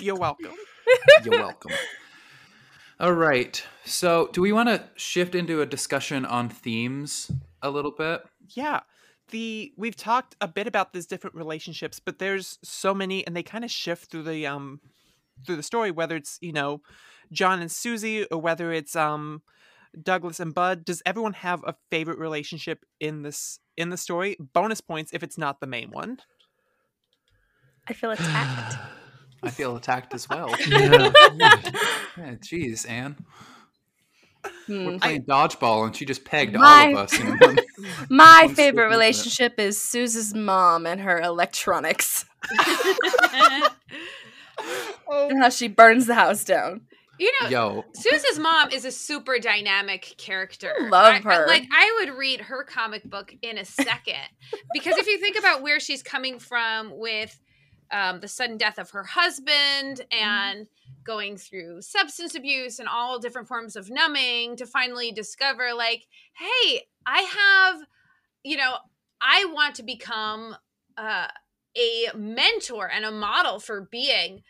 You're 0.00 0.14
welcome. 0.14 0.52
You're 1.24 1.40
welcome. 1.40 1.72
All 3.00 3.12
right. 3.12 3.60
So, 3.84 4.30
do 4.32 4.40
we 4.40 4.52
want 4.52 4.68
to 4.68 4.84
shift 4.94 5.34
into 5.34 5.60
a 5.60 5.66
discussion 5.66 6.24
on 6.24 6.48
themes 6.48 7.30
a 7.60 7.70
little 7.70 7.90
bit? 7.90 8.22
Yeah. 8.50 8.80
The 9.30 9.72
we've 9.76 9.96
talked 9.96 10.36
a 10.40 10.48
bit 10.48 10.66
about 10.66 10.92
these 10.92 11.06
different 11.06 11.36
relationships, 11.36 11.98
but 11.98 12.18
there's 12.18 12.58
so 12.62 12.92
many 12.94 13.26
and 13.26 13.34
they 13.36 13.42
kind 13.42 13.64
of 13.64 13.70
shift 13.70 14.10
through 14.10 14.24
the 14.24 14.46
um 14.46 14.80
through 15.46 15.56
the 15.56 15.62
story, 15.62 15.90
whether 15.90 16.16
it's, 16.16 16.38
you 16.40 16.52
know, 16.52 16.80
Jon 17.32 17.60
and 17.60 17.70
Suzie 17.70 18.26
or 18.30 18.38
whether 18.38 18.72
it's 18.72 18.94
um 18.94 19.42
Douglas 20.00 20.40
and 20.40 20.54
Bud, 20.54 20.84
does 20.84 21.02
everyone 21.06 21.34
have 21.34 21.62
a 21.64 21.74
favorite 21.90 22.18
relationship 22.18 22.84
in 23.00 23.22
this 23.22 23.60
in 23.76 23.90
the 23.90 23.96
story? 23.96 24.36
Bonus 24.38 24.80
points 24.80 25.12
if 25.12 25.22
it's 25.22 25.38
not 25.38 25.60
the 25.60 25.66
main 25.66 25.90
one. 25.90 26.18
I 27.88 27.92
feel 27.92 28.10
attacked. 28.10 28.76
I 29.42 29.50
feel 29.50 29.76
attacked 29.76 30.14
as 30.14 30.28
well. 30.28 30.54
Yeah. 30.66 31.12
Yeah, 32.16 32.34
jeez, 32.36 32.88
Anne. 32.88 33.16
Hmm. 34.66 34.86
We're 34.86 34.98
playing 34.98 35.24
dodgeball, 35.24 35.86
and 35.86 35.94
she 35.96 36.04
just 36.04 36.24
pegged 36.24 36.56
all 36.56 36.62
of 36.64 36.94
us. 36.96 37.18
One. 37.40 37.58
My 38.10 38.48
favorite 38.54 38.88
relationship 38.88 39.58
is 39.60 39.78
Suze's 39.80 40.34
mom 40.34 40.86
and 40.86 41.00
her 41.02 41.20
electronics. 41.20 42.24
And 45.08 45.38
how 45.42 45.48
she 45.50 45.68
burns 45.68 46.06
the 46.06 46.14
house 46.14 46.44
down. 46.44 46.82
you 47.18 47.30
know, 47.42 47.48
Yo, 47.48 47.84
Susan's 47.94 48.38
mom 48.38 48.70
is 48.70 48.84
a 48.84 48.90
super 48.90 49.38
dynamic 49.38 50.14
character. 50.16 50.72
Love 50.88 51.14
I- 51.14 51.16
I- 51.16 51.20
her. 51.20 51.46
like 51.46 51.66
I 51.72 51.96
would 52.00 52.16
read 52.16 52.40
her 52.42 52.64
comic 52.64 53.04
book 53.04 53.34
in 53.42 53.58
a 53.58 53.64
second 53.64 54.16
because 54.72 54.96
if 54.96 55.06
you 55.06 55.18
think 55.18 55.38
about 55.38 55.62
where 55.62 55.78
she's 55.80 56.02
coming 56.02 56.38
from 56.38 56.96
with 56.96 57.38
um, 57.92 58.20
the 58.20 58.28
sudden 58.28 58.56
death 58.56 58.78
of 58.78 58.90
her 58.90 59.04
husband 59.04 60.00
and 60.10 60.66
going 61.04 61.36
through 61.36 61.82
substance 61.82 62.34
abuse 62.34 62.78
and 62.78 62.88
all 62.88 63.18
different 63.18 63.48
forms 63.48 63.76
of 63.76 63.90
numbing 63.90 64.56
to 64.56 64.66
finally 64.66 65.12
discover, 65.12 65.74
like, 65.74 66.06
hey, 66.38 66.82
I 67.06 67.20
have, 67.22 67.82
you 68.42 68.56
know, 68.56 68.76
I 69.20 69.46
want 69.46 69.76
to 69.76 69.82
become 69.82 70.56
uh, 70.96 71.28
a 71.76 72.16
mentor 72.16 72.90
and 72.90 73.04
a 73.04 73.10
model 73.10 73.58
for 73.58 73.88
being 73.90 74.42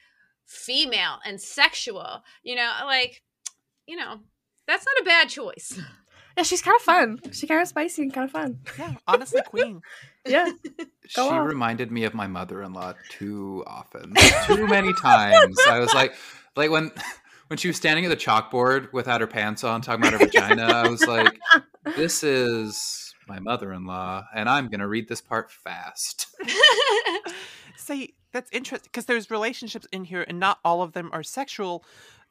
female 0.47 1.19
and 1.25 1.41
sexual. 1.41 2.23
You 2.43 2.57
know, 2.57 2.73
like, 2.85 3.23
you 3.87 3.97
know, 3.97 4.21
that's 4.67 4.87
not 4.87 5.03
a 5.03 5.05
bad 5.05 5.29
choice. 5.29 5.79
Yeah, 6.37 6.43
she's 6.43 6.63
kind 6.63 6.75
of 6.75 6.83
fun. 6.83 7.21
She's 7.33 7.49
kind 7.49 7.63
of 7.63 7.69
spicy 7.69 8.03
and 8.03 8.13
kind 8.13 8.25
of 8.25 8.33
fun. 8.33 8.59
Yeah, 8.77 8.95
honestly, 9.07 9.41
Queen. 9.47 9.81
Yeah. 10.27 10.51
she 11.07 11.21
on. 11.21 11.47
reminded 11.47 11.93
me 11.93 12.05
of 12.05 12.15
my 12.15 12.27
mother-in-law 12.27 12.95
too 13.11 13.63
often, 13.67 14.15
too 14.47 14.67
many 14.67 14.95
times. 14.95 15.55
I 15.69 15.79
was 15.79 15.93
like, 15.93 16.15
like 16.57 16.71
when 16.71 16.91
when 17.49 17.59
she 17.59 17.69
was 17.69 17.77
standing 17.77 18.05
at 18.05 18.09
the 18.09 18.17
chalkboard 18.17 18.93
without 18.93 19.21
her 19.21 19.27
pants 19.27 19.65
on, 19.65 19.81
talking 19.81 20.07
about 20.07 20.19
her 20.19 20.27
vagina. 20.27 20.63
I 20.63 20.89
was 20.89 21.07
like, 21.07 21.39
this 21.97 22.23
is 22.25 23.15
my 23.29 23.39
mother-in-law, 23.39 24.25
and 24.35 24.49
I'm 24.49 24.69
gonna 24.69 24.89
read 24.89 25.09
this 25.09 25.21
part 25.21 25.51
fast. 25.51 26.27
See, 27.77 28.15
that's 28.33 28.51
interesting 28.53 28.89
because 28.91 29.07
there's 29.07 29.31
relationships 29.31 29.87
in 29.93 30.05
here, 30.05 30.25
and 30.27 30.41
not 30.41 30.59
all 30.65 30.83
of 30.83 30.93
them 30.93 31.11
are 31.13 31.23
sexual. 31.23 31.85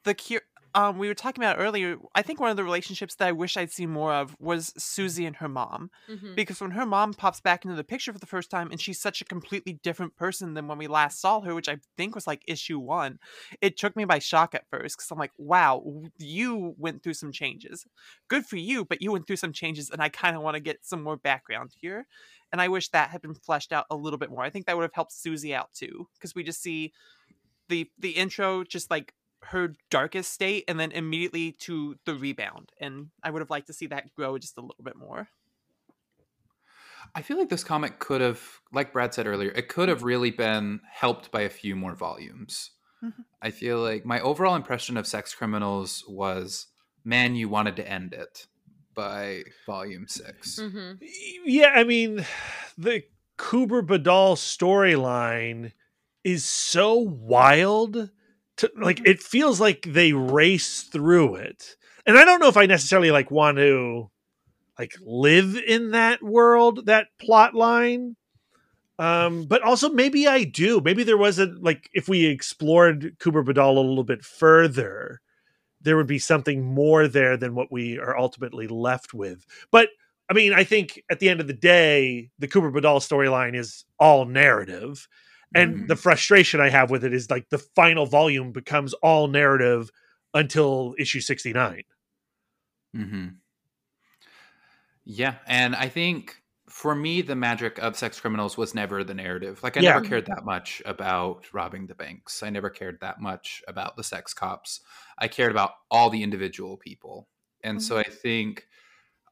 The 0.04 0.14
cure. 0.14 0.42
Um, 0.76 0.98
we 0.98 1.06
were 1.06 1.14
talking 1.14 1.42
about 1.44 1.60
earlier. 1.60 1.98
I 2.16 2.22
think 2.22 2.40
one 2.40 2.50
of 2.50 2.56
the 2.56 2.64
relationships 2.64 3.14
that 3.16 3.28
I 3.28 3.32
wish 3.32 3.56
I'd 3.56 3.70
seen 3.70 3.90
more 3.90 4.12
of 4.12 4.34
was 4.40 4.72
Suzie 4.72 5.24
and 5.24 5.36
her 5.36 5.48
mom. 5.48 5.90
Mhm. 6.08 6.34
because 6.34 6.60
when 6.60 6.72
her 6.72 6.84
mom 6.84 7.14
pops 7.14 7.40
back 7.40 7.64
into 7.64 7.76
the 7.76 7.84
picture 7.84 8.12
for 8.12 8.18
the 8.18 8.26
first 8.26 8.50
time 8.50 8.70
and 8.72 8.80
she's 8.80 9.00
such 9.00 9.20
a 9.20 9.24
completely 9.24 9.74
different 9.74 10.16
person 10.16 10.54
than 10.54 10.66
when 10.66 10.78
we 10.78 10.86
last 10.88 11.20
saw 11.20 11.40
her 11.40 11.54
which 11.54 11.68
i 11.68 11.76
think 11.96 12.14
was 12.14 12.26
like 12.26 12.42
issue 12.48 12.78
one 12.78 13.18
it 13.60 13.76
took 13.76 13.94
me 13.96 14.04
by 14.04 14.18
shock 14.18 14.54
at 14.54 14.68
first 14.70 14.96
because 14.96 15.10
i'm 15.10 15.18
like 15.18 15.32
wow 15.38 16.02
you 16.18 16.74
went 16.78 17.02
through 17.02 17.14
some 17.14 17.30
changes 17.32 17.86
good 18.28 18.44
for 18.46 18.56
you 18.56 18.84
but 18.84 19.00
you 19.00 19.12
went 19.12 19.26
through 19.26 19.36
some 19.36 19.52
changes 19.52 19.90
and 19.90 20.02
i 20.02 20.08
kind 20.08 20.36
of 20.36 20.42
want 20.42 20.54
to 20.54 20.60
get 20.60 20.84
some 20.84 21.02
more 21.02 21.16
background 21.16 21.72
here 21.80 22.06
and 22.52 22.60
i 22.60 22.68
wish 22.68 22.88
that 22.90 23.10
had 23.10 23.22
been 23.22 23.34
fleshed 23.34 23.72
out 23.72 23.86
a 23.90 23.96
little 23.96 24.18
bit 24.18 24.30
more 24.30 24.42
i 24.42 24.50
think 24.50 24.66
that 24.66 24.76
would 24.76 24.82
have 24.82 24.92
helped 24.94 25.12
suzie 25.12 25.54
out 25.54 25.72
too 25.72 26.08
because 26.14 26.34
we 26.34 26.42
just 26.42 26.62
see 26.62 26.92
the 27.68 27.90
the 27.98 28.10
intro 28.10 28.64
just 28.64 28.90
like 28.90 29.14
her 29.46 29.74
darkest 29.90 30.32
state 30.32 30.64
and 30.68 30.78
then 30.80 30.92
immediately 30.92 31.52
to 31.52 31.96
the 32.06 32.14
rebound 32.14 32.70
and 32.80 33.10
i 33.22 33.30
would 33.30 33.40
have 33.40 33.50
liked 33.50 33.66
to 33.66 33.72
see 33.72 33.86
that 33.86 34.12
grow 34.14 34.38
just 34.38 34.58
a 34.58 34.60
little 34.60 34.84
bit 34.84 34.96
more 34.96 35.28
I 37.14 37.22
feel 37.22 37.38
like 37.38 37.48
this 37.48 37.64
comic 37.64 37.98
could 37.98 38.20
have, 38.20 38.60
like 38.72 38.92
Brad 38.92 39.14
said 39.14 39.26
earlier, 39.26 39.50
it 39.50 39.68
could 39.68 39.88
have 39.88 40.02
really 40.02 40.30
been 40.30 40.80
helped 40.90 41.30
by 41.30 41.42
a 41.42 41.48
few 41.50 41.76
more 41.76 41.94
volumes. 41.94 42.70
Mhm. 43.02 43.24
I 43.42 43.50
feel 43.50 43.80
like 43.80 44.04
my 44.04 44.20
overall 44.20 44.56
impression 44.56 44.96
of 44.96 45.06
Sex 45.06 45.34
Criminals 45.34 46.04
was, 46.08 46.68
man, 47.04 47.36
you 47.36 47.48
wanted 47.48 47.76
to 47.76 47.88
end 47.88 48.14
it 48.14 48.46
by 48.94 49.44
volume 49.66 50.06
6 50.08 50.58
Mhm. 50.58 50.98
yeah, 51.44 51.70
I 51.74 51.84
mean, 51.84 52.24
the 52.78 53.04
Kuber 53.38 53.82
Badal 53.82 54.36
storyline 54.36 55.72
is 56.22 56.44
so 56.44 56.94
wild. 56.96 58.10
To, 58.58 58.70
like 58.80 59.06
it 59.06 59.20
feels 59.20 59.60
like 59.60 59.82
they 59.82 60.12
race 60.12 60.82
through 60.82 61.36
it, 61.36 61.76
and 62.06 62.16
I 62.16 62.24
don't 62.24 62.40
know 62.40 62.48
if 62.48 62.56
I 62.56 62.66
necessarily 62.66 63.10
like 63.10 63.30
want 63.30 63.58
to 63.58 64.10
like 64.78 64.94
live 65.00 65.56
in 65.56 65.92
that 65.92 66.22
world, 66.22 66.86
that 66.86 67.08
plot 67.20 67.54
line. 67.54 68.16
Um, 68.98 69.46
but 69.46 69.62
also 69.62 69.88
maybe 69.88 70.28
I 70.28 70.44
do. 70.44 70.80
Maybe 70.80 71.02
there 71.02 71.18
wasn't 71.18 71.62
like 71.62 71.90
if 71.92 72.08
we 72.08 72.26
explored 72.26 73.16
Kuber 73.18 73.44
Badal 73.44 73.76
a 73.76 73.80
little 73.80 74.04
bit 74.04 74.24
further, 74.24 75.20
there 75.80 75.96
would 75.96 76.06
be 76.06 76.18
something 76.18 76.64
more 76.64 77.08
there 77.08 77.36
than 77.36 77.54
what 77.54 77.72
we 77.72 77.98
are 77.98 78.16
ultimately 78.16 78.68
left 78.68 79.12
with. 79.12 79.46
But 79.70 79.88
I 80.30 80.32
mean, 80.32 80.52
I 80.52 80.64
think 80.64 81.02
at 81.10 81.18
the 81.18 81.28
end 81.28 81.40
of 81.40 81.46
the 81.48 81.52
day, 81.52 82.30
the 82.38 82.48
Kuber 82.48 82.72
Badal 82.72 83.00
storyline 83.00 83.54
is 83.56 83.84
all 83.98 84.24
narrative. 84.24 85.08
And 85.54 85.80
Mhm. 85.80 85.88
the 85.88 85.96
frustration 85.96 86.60
I 86.60 86.70
have 86.70 86.90
with 86.90 87.04
it 87.04 87.14
is 87.14 87.30
like 87.30 87.48
the 87.50 87.58
final 87.58 88.06
volume 88.06 88.52
becomes 88.52 88.92
all 88.94 89.28
narrative 89.28 89.90
until 90.34 90.94
issue 90.98 91.20
69. 91.20 91.84
hmm 92.94 93.42
Yeah, 95.04 95.36
and 95.46 95.74
I 95.76 95.88
think 95.88 96.42
for 96.68 96.94
me, 96.94 97.20
the 97.20 97.36
magic 97.36 97.78
of 97.78 97.96
Sex 97.96 98.18
Criminals 98.20 98.56
was 98.56 98.74
never 98.74 99.04
the 99.04 99.14
narrative. 99.14 99.62
Like, 99.62 99.76
I 99.76 99.80
Yeah. 99.80 99.92
never 99.92 100.00
cared 100.00 100.26
that 100.26 100.44
much 100.44 100.80
about 100.86 101.52
robbing 101.52 101.86
the 101.86 101.94
banks. 101.94 102.42
I 102.42 102.48
never 102.50 102.70
cared 102.70 102.98
that 103.00 103.20
much 103.20 103.62
about 103.68 103.96
the 103.96 104.02
sex 104.04 104.32
cops. 104.32 104.80
I 105.18 105.28
cared 105.28 105.50
about 105.50 105.72
all 105.90 106.08
the 106.08 106.22
individual 106.22 106.76
people, 106.78 107.28
and 107.62 107.82
so 107.82 107.98
I 107.98 108.04
think 108.04 108.66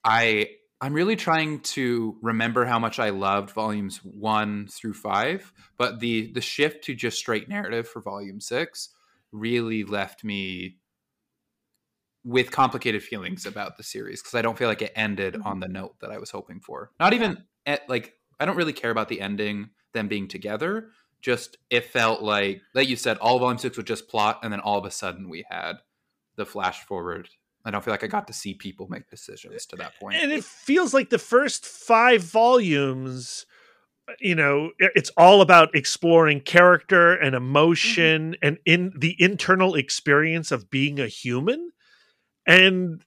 I 0.04 0.50
I'm 0.82 0.94
really 0.94 1.14
trying 1.14 1.60
to 1.60 2.18
remember 2.22 2.64
how 2.64 2.80
much 2.80 2.98
I 2.98 3.10
loved 3.10 3.50
volumes 3.50 3.98
one 3.98 4.66
through 4.66 4.94
five, 4.94 5.52
but 5.78 6.00
the 6.00 6.32
the 6.32 6.40
shift 6.40 6.82
to 6.84 6.94
just 6.94 7.16
straight 7.16 7.48
narrative 7.48 7.88
for 7.88 8.02
volume 8.02 8.40
six 8.40 8.88
really 9.30 9.84
left 9.84 10.24
me 10.24 10.78
with 12.24 12.50
complicated 12.50 13.00
feelings 13.00 13.46
about 13.46 13.76
the 13.76 13.84
series 13.84 14.20
because 14.22 14.34
I 14.34 14.42
don't 14.42 14.58
feel 14.58 14.68
like 14.68 14.82
it 14.82 14.92
ended 14.96 15.34
mm-hmm. 15.34 15.46
on 15.46 15.60
the 15.60 15.68
note 15.68 16.00
that 16.00 16.10
I 16.10 16.18
was 16.18 16.30
hoping 16.30 16.58
for. 16.58 16.90
Not 16.98 17.12
even 17.12 17.44
at, 17.64 17.88
like 17.88 18.14
I 18.40 18.44
don't 18.44 18.56
really 18.56 18.72
care 18.72 18.90
about 18.90 19.08
the 19.08 19.20
ending, 19.20 19.70
them 19.92 20.08
being 20.08 20.26
together. 20.26 20.88
Just 21.20 21.58
it 21.70 21.84
felt 21.84 22.22
like, 22.22 22.60
like 22.74 22.88
you 22.88 22.96
said, 22.96 23.18
all 23.18 23.38
volume 23.38 23.58
six 23.58 23.76
was 23.76 23.86
just 23.86 24.08
plot, 24.08 24.40
and 24.42 24.52
then 24.52 24.58
all 24.58 24.78
of 24.78 24.84
a 24.84 24.90
sudden 24.90 25.28
we 25.28 25.44
had 25.48 25.74
the 26.34 26.44
flash 26.44 26.82
forward. 26.82 27.28
I 27.64 27.70
don't 27.70 27.84
feel 27.84 27.92
like 27.92 28.04
I 28.04 28.08
got 28.08 28.26
to 28.26 28.32
see 28.32 28.54
people 28.54 28.88
make 28.88 29.08
decisions 29.08 29.66
to 29.66 29.76
that 29.76 29.98
point. 30.00 30.16
And 30.16 30.32
it 30.32 30.44
feels 30.44 30.92
like 30.92 31.10
the 31.10 31.18
first 31.18 31.64
five 31.64 32.22
volumes, 32.22 33.46
you 34.20 34.34
know, 34.34 34.70
it's 34.78 35.10
all 35.16 35.40
about 35.40 35.74
exploring 35.74 36.40
character 36.40 37.14
and 37.14 37.34
emotion 37.34 38.36
and 38.42 38.58
in 38.66 38.92
the 38.96 39.14
internal 39.18 39.74
experience 39.74 40.50
of 40.50 40.70
being 40.70 40.98
a 40.98 41.06
human. 41.06 41.70
And 42.46 43.04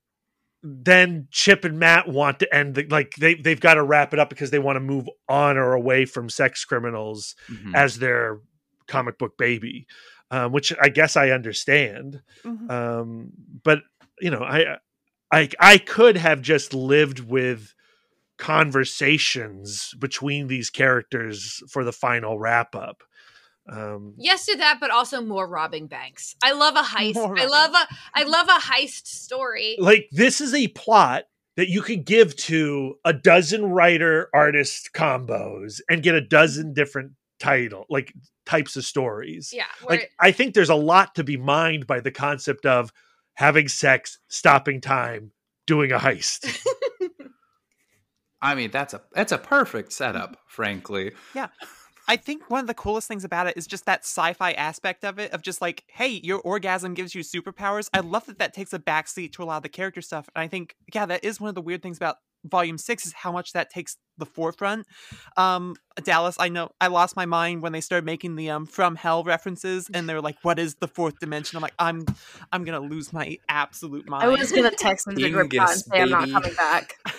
then 0.63 1.27
Chip 1.29 1.63
and 1.63 1.77
Matt 1.77 2.07
want 2.07 2.39
to 2.39 2.55
end 2.55 2.75
the 2.75 2.87
like 2.87 3.15
they 3.15 3.35
they've 3.35 3.59
got 3.59 3.75
to 3.75 3.83
wrap 3.83 4.13
it 4.13 4.19
up 4.19 4.29
because 4.29 4.49
they 4.49 4.59
want 4.59 4.77
to 4.77 4.79
move 4.79 5.07
on 5.29 5.57
or 5.57 5.73
away 5.73 6.05
from 6.05 6.29
sex 6.29 6.65
criminals 6.65 7.35
Mhm. 7.49 7.75
as 7.75 7.99
their 7.99 8.39
comic 8.87 9.19
book 9.19 9.37
baby, 9.37 9.85
um, 10.31 10.51
which 10.51 10.73
I 10.81 10.89
guess 10.89 11.15
I 11.15 11.29
understand. 11.29 12.21
Mhm. 12.43 12.71
Um, 12.71 13.31
but 13.63 13.83
you 14.19 14.31
know, 14.31 14.43
I, 14.43 14.77
I, 15.31 15.49
I 15.59 15.77
could 15.77 16.17
have 16.17 16.41
just 16.41 16.73
lived 16.73 17.19
with 17.19 17.73
conversations 18.37 19.93
between 19.99 20.47
these 20.47 20.69
characters 20.69 21.61
for 21.69 21.83
the 21.83 21.93
final 21.93 22.37
wrap 22.37 22.75
up. 22.75 23.03
Um, 23.71 24.13
Yes 24.17 24.45
to 24.45 24.57
that, 24.57 24.77
but 24.79 24.91
also 24.91 25.21
more 25.21 25.47
robbing 25.47 25.87
banks. 25.87 26.35
I 26.43 26.51
love 26.51 26.75
a 26.75 26.83
heist. 26.83 27.39
I 27.39 27.45
love 27.45 27.71
a 27.73 27.87
I 28.13 28.23
love 28.23 28.47
a 28.47 28.59
heist 28.59 29.07
story. 29.07 29.75
like 29.79 30.07
this 30.11 30.39
is 30.39 30.53
a 30.53 30.67
plot 30.69 31.23
that 31.57 31.69
you 31.69 31.81
could 31.81 32.05
give 32.05 32.35
to 32.35 32.95
a 33.05 33.13
dozen 33.13 33.65
writer 33.65 34.29
artist 34.33 34.89
combos 34.93 35.79
and 35.89 36.03
get 36.03 36.13
a 36.13 36.21
dozen 36.21 36.73
different 36.73 37.13
title 37.39 37.85
like 37.89 38.13
types 38.45 38.75
of 38.75 38.85
stories. 38.85 39.51
Yeah, 39.51 39.63
like 39.87 40.11
I 40.19 40.31
think 40.31 40.53
there's 40.53 40.69
a 40.69 40.75
lot 40.75 41.15
to 41.15 41.23
be 41.23 41.37
mined 41.37 41.87
by 41.87 42.01
the 42.01 42.11
concept 42.11 42.67
of 42.67 42.91
having 43.35 43.67
sex, 43.67 44.19
stopping 44.27 44.81
time, 44.81 45.31
doing 45.67 45.91
a 45.91 45.97
heist. 45.97 46.59
I 48.41 48.55
mean, 48.55 48.71
that's 48.71 48.93
a 48.93 49.01
that's 49.13 49.31
a 49.31 49.37
perfect 49.37 49.91
setup, 49.91 50.31
mm-hmm. 50.31 50.39
frankly. 50.47 51.11
Yeah. 51.33 51.47
I 52.07 52.17
think 52.17 52.51
one 52.51 52.59
of 52.59 52.67
the 52.67 52.75
coolest 52.75 53.07
things 53.07 53.23
about 53.23 53.47
it 53.47 53.57
is 53.57 53.65
just 53.65 53.87
that 53.87 54.01
sci-fi 54.01 54.51
aspect 54.51 55.03
of 55.03 55.17
it, 55.17 55.31
of 55.31 55.41
just 55.41 55.59
like, 55.59 55.83
hey, 55.87 56.19
your 56.23 56.39
orgasm 56.41 56.93
gives 56.93 57.15
you 57.15 57.23
superpowers. 57.23 57.89
I 57.95 58.01
love 58.01 58.27
that 58.27 58.37
that 58.37 58.53
takes 58.53 58.73
a 58.73 58.79
backseat 58.79 59.31
to 59.33 59.43
a 59.43 59.45
lot 59.45 59.57
of 59.57 59.63
the 59.63 59.69
character 59.69 60.01
stuff, 60.01 60.29
and 60.35 60.43
I 60.43 60.47
think, 60.47 60.75
yeah, 60.93 61.07
that 61.07 61.23
is 61.23 61.41
one 61.41 61.49
of 61.49 61.55
the 61.55 61.63
weird 61.63 61.81
things 61.81 61.97
about 61.97 62.17
Volume 62.45 62.77
Six 62.77 63.05
is 63.05 63.13
how 63.13 63.31
much 63.31 63.53
that 63.53 63.69
takes 63.69 63.97
the 64.17 64.25
forefront. 64.25 64.85
Um, 65.35 65.75
Dallas, 66.03 66.37
I 66.39 66.47
know 66.49 66.69
I 66.79 66.87
lost 66.87 67.15
my 67.17 67.25
mind 67.25 67.61
when 67.61 67.73
they 67.73 67.81
started 67.81 68.05
making 68.05 68.35
the 68.37 68.49
um 68.51 68.65
from 68.65 68.95
hell 68.95 69.23
references, 69.23 69.89
and 69.93 70.07
they're 70.07 70.21
like, 70.21 70.37
"What 70.43 70.57
is 70.59 70.75
the 70.75 70.87
fourth 70.87 71.19
dimension?" 71.19 71.57
I'm 71.57 71.61
like, 71.63 71.73
I'm, 71.79 72.05
I'm 72.53 72.63
gonna 72.63 72.79
lose 72.79 73.11
my 73.11 73.37
absolute 73.49 74.07
mind. 74.07 74.23
I 74.23 74.27
was 74.27 74.51
gonna 74.51 74.71
text 74.71 75.07
into 75.07 75.21
the 75.21 75.29
group 75.31 75.51
chat 75.51 75.69
and 75.71 75.79
say 75.79 76.01
I'm 76.01 76.09
not 76.09 76.29
coming 76.29 76.53
back. 76.53 76.95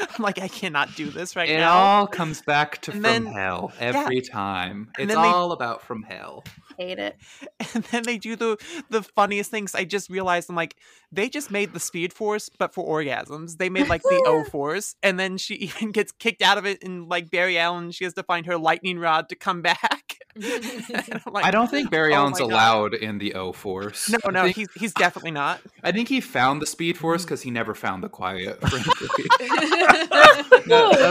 I'm 0.00 0.22
like, 0.22 0.38
I 0.38 0.46
cannot 0.48 0.94
do 0.94 1.10
this 1.10 1.34
right 1.34 1.48
It 1.48 1.56
now. 1.58 1.76
It 1.76 1.82
all 1.82 2.06
comes 2.06 2.40
back 2.42 2.80
to 2.82 2.92
And 2.92 3.02
from 3.02 3.24
then- 3.24 3.26
hell 3.26 3.72
every 3.80 4.20
time. 4.20 4.90
It's 4.98 5.12
then 5.12 5.20
they- 5.20 5.28
all 5.28 5.52
about 5.52 5.82
from 5.82 6.02
hell. 6.04 6.44
Hate 6.82 6.98
it. 6.98 7.16
and 7.74 7.84
then 7.84 8.02
they 8.02 8.18
do 8.18 8.34
the 8.34 8.56
the 8.90 9.02
funniest 9.02 9.50
things. 9.50 9.74
I 9.74 9.84
just 9.84 10.10
realized 10.10 10.50
I'm 10.50 10.56
like, 10.56 10.76
they 11.12 11.28
just 11.28 11.50
made 11.50 11.72
the 11.72 11.80
Speed 11.80 12.12
Force, 12.12 12.48
but 12.48 12.74
for 12.74 12.84
orgasms. 12.84 13.58
They 13.58 13.68
made 13.68 13.88
like 13.88 14.02
the 14.02 14.22
O 14.26 14.44
Force, 14.50 14.96
and 15.02 15.18
then 15.18 15.38
she 15.38 15.54
even 15.66 15.92
gets 15.92 16.10
kicked 16.10 16.42
out 16.42 16.58
of 16.58 16.66
it. 16.66 16.82
And 16.82 17.08
like 17.08 17.30
Barry 17.30 17.56
Allen, 17.56 17.92
she 17.92 18.04
has 18.04 18.14
to 18.14 18.24
find 18.24 18.46
her 18.46 18.58
lightning 18.58 18.98
rod 18.98 19.28
to 19.28 19.36
come 19.36 19.62
back. 19.62 20.18
Like, 20.34 21.44
I 21.44 21.50
don't 21.50 21.70
think 21.70 21.90
Barry 21.90 22.14
oh 22.14 22.16
Allen's 22.16 22.40
allowed 22.40 22.94
in 22.94 23.18
the 23.18 23.34
O 23.34 23.52
Force. 23.52 24.08
No, 24.08 24.30
no, 24.30 24.44
think, 24.44 24.56
he's 24.56 24.68
he's 24.74 24.94
definitely 24.94 25.30
not. 25.30 25.60
I 25.82 25.92
think 25.92 26.08
he 26.08 26.20
found 26.20 26.62
the 26.62 26.66
Speed 26.66 26.96
Force 26.96 27.20
mm-hmm. 27.20 27.28
because 27.28 27.42
he 27.42 27.50
never 27.50 27.74
found 27.74 28.02
the 28.02 28.08
Quiet. 28.08 28.60
That- 28.60 28.72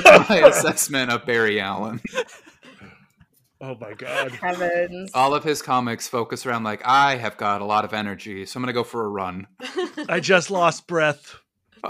that's 0.03 0.29
my 0.29 0.37
assessment 0.37 1.11
of 1.11 1.25
Barry 1.25 1.61
Allen. 1.61 2.01
Oh 3.61 3.77
my 3.79 3.93
god. 3.93 4.31
Heavens. 4.31 5.11
All 5.13 5.35
of 5.35 5.43
his 5.43 5.61
comics 5.61 6.07
focus 6.07 6.45
around 6.45 6.63
like 6.63 6.81
I 6.85 7.15
have 7.17 7.37
got 7.37 7.61
a 7.61 7.65
lot 7.65 7.85
of 7.85 7.93
energy, 7.93 8.45
so 8.45 8.57
I'm 8.57 8.63
gonna 8.63 8.73
go 8.73 8.83
for 8.83 9.05
a 9.05 9.09
run. 9.09 9.47
I 10.09 10.19
just 10.19 10.49
lost 10.49 10.87
breath. 10.87 11.35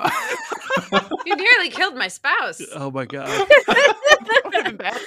you 1.25 1.35
nearly 1.35 1.69
killed 1.69 1.95
my 1.95 2.07
spouse. 2.07 2.61
Oh 2.75 2.91
my 2.91 3.05
god. 3.05 3.47
Would've 4.45 4.63
been 4.65 4.77
bad. 4.77 4.99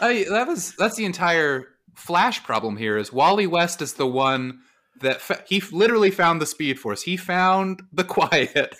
I, 0.00 0.24
that 0.30 0.46
was 0.46 0.74
that's 0.76 0.96
the 0.96 1.04
entire 1.04 1.66
Flash 1.94 2.42
problem 2.44 2.76
here. 2.76 2.96
Is 2.96 3.12
Wally 3.12 3.46
West 3.46 3.82
is 3.82 3.94
the 3.94 4.06
one 4.06 4.60
that 5.00 5.20
fa- 5.20 5.42
he 5.46 5.58
f- 5.58 5.72
literally 5.72 6.10
found 6.10 6.40
the 6.40 6.46
Speed 6.46 6.78
Force. 6.78 7.02
He 7.02 7.16
found 7.16 7.82
the 7.92 8.04
Quiet. 8.16 8.74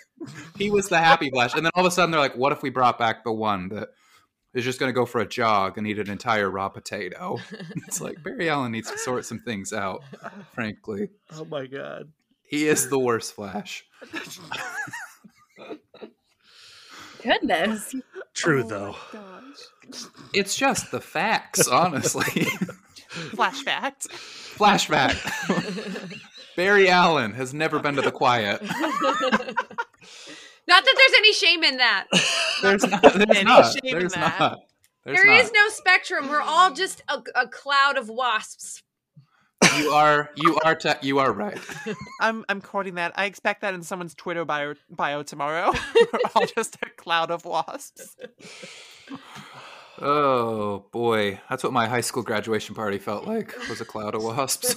he 0.56 0.70
was 0.70 0.88
the 0.88 0.98
Happy 0.98 1.30
Flash, 1.30 1.54
and 1.54 1.64
then 1.64 1.72
all 1.74 1.84
of 1.84 1.90
a 1.92 1.94
sudden 1.94 2.10
they're 2.10 2.20
like, 2.20 2.36
"What 2.36 2.52
if 2.52 2.62
we 2.62 2.70
brought 2.70 2.98
back 2.98 3.24
the 3.24 3.32
one 3.32 3.68
that 3.70 3.88
is 4.58 4.64
just 4.64 4.78
going 4.78 4.90
to 4.90 4.94
go 4.94 5.06
for 5.06 5.20
a 5.20 5.26
jog 5.26 5.78
and 5.78 5.86
eat 5.86 5.98
an 5.98 6.10
entire 6.10 6.50
raw 6.50 6.68
potato?" 6.68 7.38
it's 7.86 8.00
like 8.00 8.22
Barry 8.22 8.48
Allen 8.50 8.72
needs 8.72 8.90
to 8.90 8.98
sort 8.98 9.24
some 9.24 9.38
things 9.40 9.72
out. 9.72 10.02
Frankly, 10.54 11.08
Oh 11.32 11.44
my 11.46 11.66
god. 11.66 12.12
he 12.42 12.66
is 12.68 12.88
the 12.90 12.98
worst 12.98 13.34
Flash. 13.34 13.84
Goodness. 17.22 17.94
True 18.34 18.62
Oh 18.64 18.68
though. 18.68 18.96
gosh. 19.12 20.00
It's 20.34 20.54
just 20.56 20.90
the 20.90 21.00
facts, 21.00 21.66
honestly. 21.72 22.44
Flash 23.34 23.62
fact. 23.62 24.08
Flashback. 24.10 25.16
Barry 26.56 26.88
Allen 26.88 27.32
has 27.32 27.54
never 27.54 27.78
been 27.78 27.94
to 27.96 28.02
the 28.02 28.10
Quiet. 28.12 28.60
Not 30.68 30.84
that 30.84 30.94
there's 30.96 31.18
any 31.18 31.32
shame 31.32 31.64
in 31.64 31.78
that. 31.78 32.06
There's 32.62 32.86
not. 32.86 33.02
There's 33.02 33.16
Any 33.30 33.44
not. 33.44 33.72
shame 33.72 33.80
in 33.84 33.98
There's 33.98 34.12
that. 34.12 34.38
not. 34.38 34.58
There's 35.04 35.16
There 35.16 35.26
not. 35.26 35.40
is 35.40 35.52
no 35.52 35.68
spectrum. 35.70 36.28
We're 36.28 36.42
all 36.42 36.72
just 36.72 37.02
a, 37.08 37.22
a 37.34 37.48
cloud 37.48 37.96
of 37.96 38.08
wasps. 38.10 38.82
You 39.78 39.90
are. 39.90 40.30
You 40.36 40.58
are. 40.64 40.74
Te- 40.74 40.94
you 41.02 41.18
are 41.20 41.32
right. 41.32 41.58
I'm 42.20 42.44
I'm 42.48 42.60
quoting 42.60 42.96
that. 42.96 43.12
I 43.16 43.24
expect 43.24 43.62
that 43.62 43.72
in 43.74 43.82
someone's 43.82 44.14
Twitter 44.14 44.44
bio 44.44 44.74
bio 44.90 45.22
tomorrow. 45.22 45.72
We're 45.94 46.20
all 46.34 46.46
just 46.54 46.76
a 46.82 46.90
cloud 46.90 47.30
of 47.30 47.44
wasps. 47.44 48.16
Oh 50.00 50.84
boy, 50.92 51.40
that's 51.50 51.64
what 51.64 51.72
my 51.72 51.88
high 51.88 52.02
school 52.02 52.22
graduation 52.22 52.74
party 52.74 52.98
felt 52.98 53.26
like. 53.26 53.56
Was 53.68 53.80
a 53.80 53.84
cloud 53.84 54.14
of 54.14 54.22
wasps. 54.22 54.74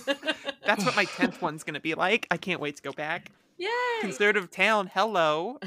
That's 0.66 0.84
what 0.86 0.96
my 0.96 1.06
tenth 1.06 1.42
one's 1.42 1.64
gonna 1.64 1.80
be 1.80 1.94
like. 1.94 2.26
I 2.32 2.38
can't 2.38 2.60
wait 2.60 2.78
to 2.78 2.82
go 2.82 2.92
back. 2.92 3.30
Yay! 3.62 3.70
Conservative 4.02 4.50
town, 4.50 4.90
hello. 4.92 5.60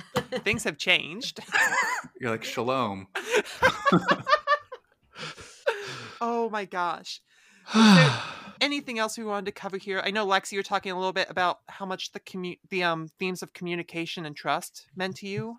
Things 0.43 0.65
have 0.65 0.77
changed. 0.77 1.39
You're 2.21 2.33
like 2.33 2.43
shalom. 2.43 3.07
Oh 6.27 6.49
my 6.49 6.65
gosh. 6.65 7.21
Anything 8.62 8.99
else 8.99 9.19
we 9.19 9.25
wanted 9.25 9.45
to 9.47 9.53
cover 9.53 9.77
here? 9.77 10.01
I 10.03 10.11
know 10.11 10.27
Lexi, 10.27 10.53
you're 10.53 10.62
talking 10.62 10.91
a 10.91 10.97
little 10.97 11.12
bit 11.12 11.29
about 11.29 11.59
how 11.69 11.85
much 11.85 12.12
the 12.12 12.21
commu- 12.21 12.59
the 12.71 12.83
um 12.83 13.09
themes 13.19 13.43
of 13.43 13.53
communication 13.53 14.25
and 14.25 14.35
trust 14.35 14.87
meant 14.97 15.16
to 15.16 15.29
you. 15.29 15.59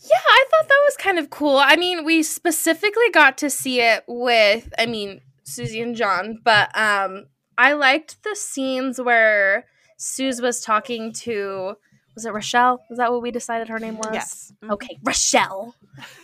Yeah, 0.00 0.20
I 0.24 0.44
thought 0.50 0.68
that 0.68 0.82
was 0.84 0.96
kind 0.96 1.18
of 1.18 1.30
cool. 1.30 1.56
I 1.56 1.74
mean, 1.74 2.04
we 2.04 2.22
specifically 2.22 3.10
got 3.12 3.36
to 3.38 3.50
see 3.50 3.80
it 3.80 4.04
with, 4.06 4.72
I 4.78 4.86
mean, 4.86 5.20
Suzie 5.44 5.82
and 5.82 5.96
Jon, 5.96 6.38
but 6.44 6.70
um, 6.78 7.26
I 7.58 7.72
liked 7.72 8.22
the 8.22 8.36
scenes 8.36 9.00
where 9.00 9.66
Suze 9.96 10.40
was 10.40 10.60
talking 10.60 11.12
to, 11.12 11.76
was 12.14 12.24
it 12.24 12.32
Rochelle? 12.32 12.80
Is 12.90 12.98
that 12.98 13.10
what 13.12 13.22
we 13.22 13.30
decided 13.30 13.68
her 13.68 13.78
name 13.78 13.96
was? 13.96 14.10
Yes. 14.12 14.52
Okay, 14.70 14.98
Rochelle. 15.02 15.74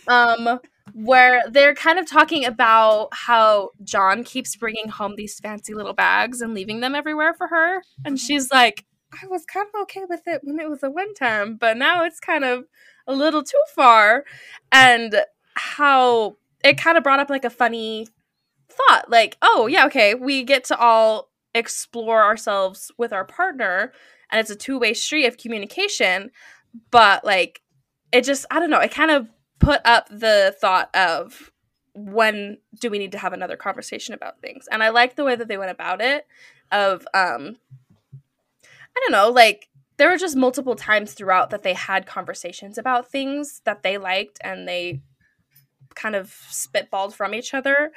Um, 0.07 0.59
where 0.93 1.41
they're 1.49 1.75
kind 1.75 1.99
of 1.99 2.09
talking 2.09 2.45
about 2.45 3.09
how 3.13 3.69
Jon 3.83 4.23
keeps 4.23 4.55
bringing 4.55 4.89
home 4.89 5.15
these 5.15 5.39
fancy 5.39 5.73
little 5.73 5.93
bags 5.93 6.41
and 6.41 6.53
leaving 6.53 6.81
them 6.81 6.95
everywhere 6.95 7.33
for 7.33 7.47
her, 7.47 7.81
and 8.05 8.19
she's 8.19 8.51
like, 8.51 8.85
"I 9.13 9.27
was 9.27 9.45
kind 9.45 9.67
of 9.73 9.81
okay 9.83 10.01
with 10.09 10.21
it 10.27 10.41
when 10.43 10.59
it 10.59 10.69
was 10.69 10.83
a 10.83 10.89
one 10.89 11.13
time, 11.13 11.55
but 11.55 11.77
now 11.77 12.03
it's 12.03 12.19
kind 12.19 12.43
of 12.43 12.65
a 13.07 13.13
little 13.13 13.43
too 13.43 13.63
far," 13.73 14.25
and 14.71 15.23
how 15.55 16.37
it 16.63 16.77
kind 16.77 16.97
of 16.97 17.03
brought 17.03 17.19
up 17.19 17.29
like 17.29 17.45
a 17.45 17.49
funny 17.49 18.07
thought, 18.69 19.09
like, 19.09 19.37
"Oh 19.41 19.67
yeah, 19.67 19.85
okay, 19.85 20.13
we 20.15 20.43
get 20.43 20.65
to 20.65 20.77
all 20.77 21.30
explore 21.53 22.23
ourselves 22.23 22.91
with 22.97 23.13
our 23.13 23.25
partner." 23.25 23.93
And 24.31 24.39
it's 24.39 24.49
a 24.49 24.55
two 24.55 24.79
way 24.79 24.93
street 24.93 25.25
of 25.25 25.37
communication, 25.37 26.31
but 26.89 27.25
like 27.25 27.61
it 28.11 28.23
just 28.23 28.45
I 28.51 28.59
don't 28.59 28.69
know, 28.69 28.79
it 28.79 28.91
kind 28.91 29.11
of 29.11 29.29
put 29.59 29.81
up 29.85 30.07
the 30.09 30.55
thought 30.59 30.93
of 30.95 31.51
when 31.93 32.57
do 32.79 32.89
we 32.89 32.97
need 32.97 33.11
to 33.11 33.17
have 33.17 33.33
another 33.33 33.57
conversation 33.57 34.13
about 34.13 34.39
things. 34.41 34.67
And 34.71 34.81
I 34.81 34.89
like 34.89 35.15
the 35.15 35.23
way 35.23 35.35
that 35.35 35.47
they 35.47 35.57
went 35.57 35.71
about 35.71 36.01
it 36.01 36.25
of 36.71 37.05
um 37.13 37.57
I 38.13 38.99
don't 38.99 39.11
know, 39.11 39.29
like 39.29 39.69
there 39.97 40.09
were 40.09 40.17
just 40.17 40.35
multiple 40.35 40.75
times 40.75 41.13
throughout 41.13 41.51
that 41.51 41.63
they 41.63 41.73
had 41.73 42.05
conversations 42.05 42.77
about 42.77 43.11
things 43.11 43.61
that 43.65 43.83
they 43.83 43.97
liked 43.97 44.39
and 44.43 44.67
they 44.67 45.01
kind 45.95 46.15
of 46.15 46.29
spitballed 46.49 47.13
from 47.13 47.33
each 47.33 47.53
other 47.53 47.91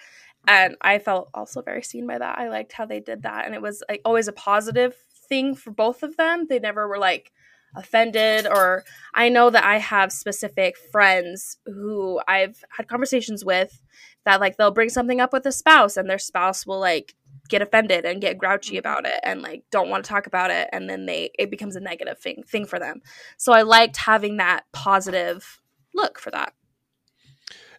and 0.47 0.77
I 0.81 0.99
felt 0.99 1.31
also 1.35 1.63
very 1.63 1.83
seen 1.83 2.07
by 2.07 2.19
that. 2.19 2.39
I 2.39 2.49
liked 2.49 2.73
how 2.73 2.87
they 2.87 3.01
did 3.01 3.23
that 3.23 3.47
and 3.47 3.55
it 3.55 3.63
was 3.63 3.83
like 3.89 4.01
always 4.05 4.29
a 4.29 4.33
positive 4.33 4.95
thing 5.29 5.55
for 5.55 5.71
both 5.71 6.03
of 6.03 6.17
them. 6.17 6.47
They 6.49 6.59
never 6.59 6.87
were 6.89 6.99
like 6.99 7.33
offended 7.77 8.47
or 8.47 8.85
I 9.15 9.29
know 9.29 9.51
that 9.51 9.65
I 9.65 9.79
have 9.79 10.13
specific 10.13 10.77
friends 10.77 11.59
who 11.67 12.21
I've 12.29 12.63
had 12.77 12.89
conversations 12.89 13.45
with 13.45 13.83
that 14.25 14.41
like 14.41 14.57
they'll 14.57 14.71
bring 14.71 14.91
something 14.91 15.21
up 15.21 15.33
with 15.33 15.47
a 15.47 15.53
spouse 15.53 15.97
and 15.97 16.09
their 16.09 16.19
spouse 16.19 16.67
will 16.67 16.79
like 16.79 17.15
get 17.49 17.63
offended 17.63 18.05
and 18.05 18.21
get 18.21 18.39
grouchy 18.39 18.73
mm-hmm. 18.73 18.79
about 18.79 19.07
it 19.07 19.21
and 19.23 19.43
like 19.43 19.65
don't 19.71 19.89
want 19.89 20.05
to 20.05 20.09
talk 20.09 20.27
about 20.27 20.51
it 20.51 20.69
and 20.73 20.89
then 20.89 21.07
they 21.07 21.31
it 21.39 21.51
becomes 21.51 21.77
a 21.77 21.81
negative 21.81 22.19
thing 22.19 22.43
thing 22.47 22.65
for 22.65 22.79
them. 22.79 23.03
So 23.37 23.53
I 23.53 23.63
liked 23.63 23.97
having 23.97 24.39
that 24.39 24.65
positive 24.73 25.61
look 25.95 26.19
for 26.19 26.31
that. 26.31 26.55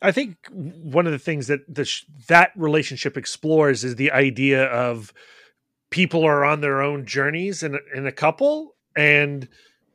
I 0.05 0.11
think 0.11 0.37
one 0.51 1.07
of 1.07 1.11
the 1.11 1.19
things 1.19 1.47
that 1.47 1.61
the 1.73 1.85
sh- 1.85 2.05
that 2.27 2.51
relationship 2.55 3.17
explores 3.17 3.83
is 3.83 3.95
the 3.95 4.11
idea 4.11 4.65
of 4.65 5.11
people 5.89 6.23
are 6.23 6.45
on 6.45 6.61
their 6.61 6.81
own 6.81 7.05
journeys 7.05 7.63
in 7.63 7.75
a, 7.75 7.79
in 7.95 8.05
a 8.05 8.11
couple 8.11 8.75
and 8.95 9.47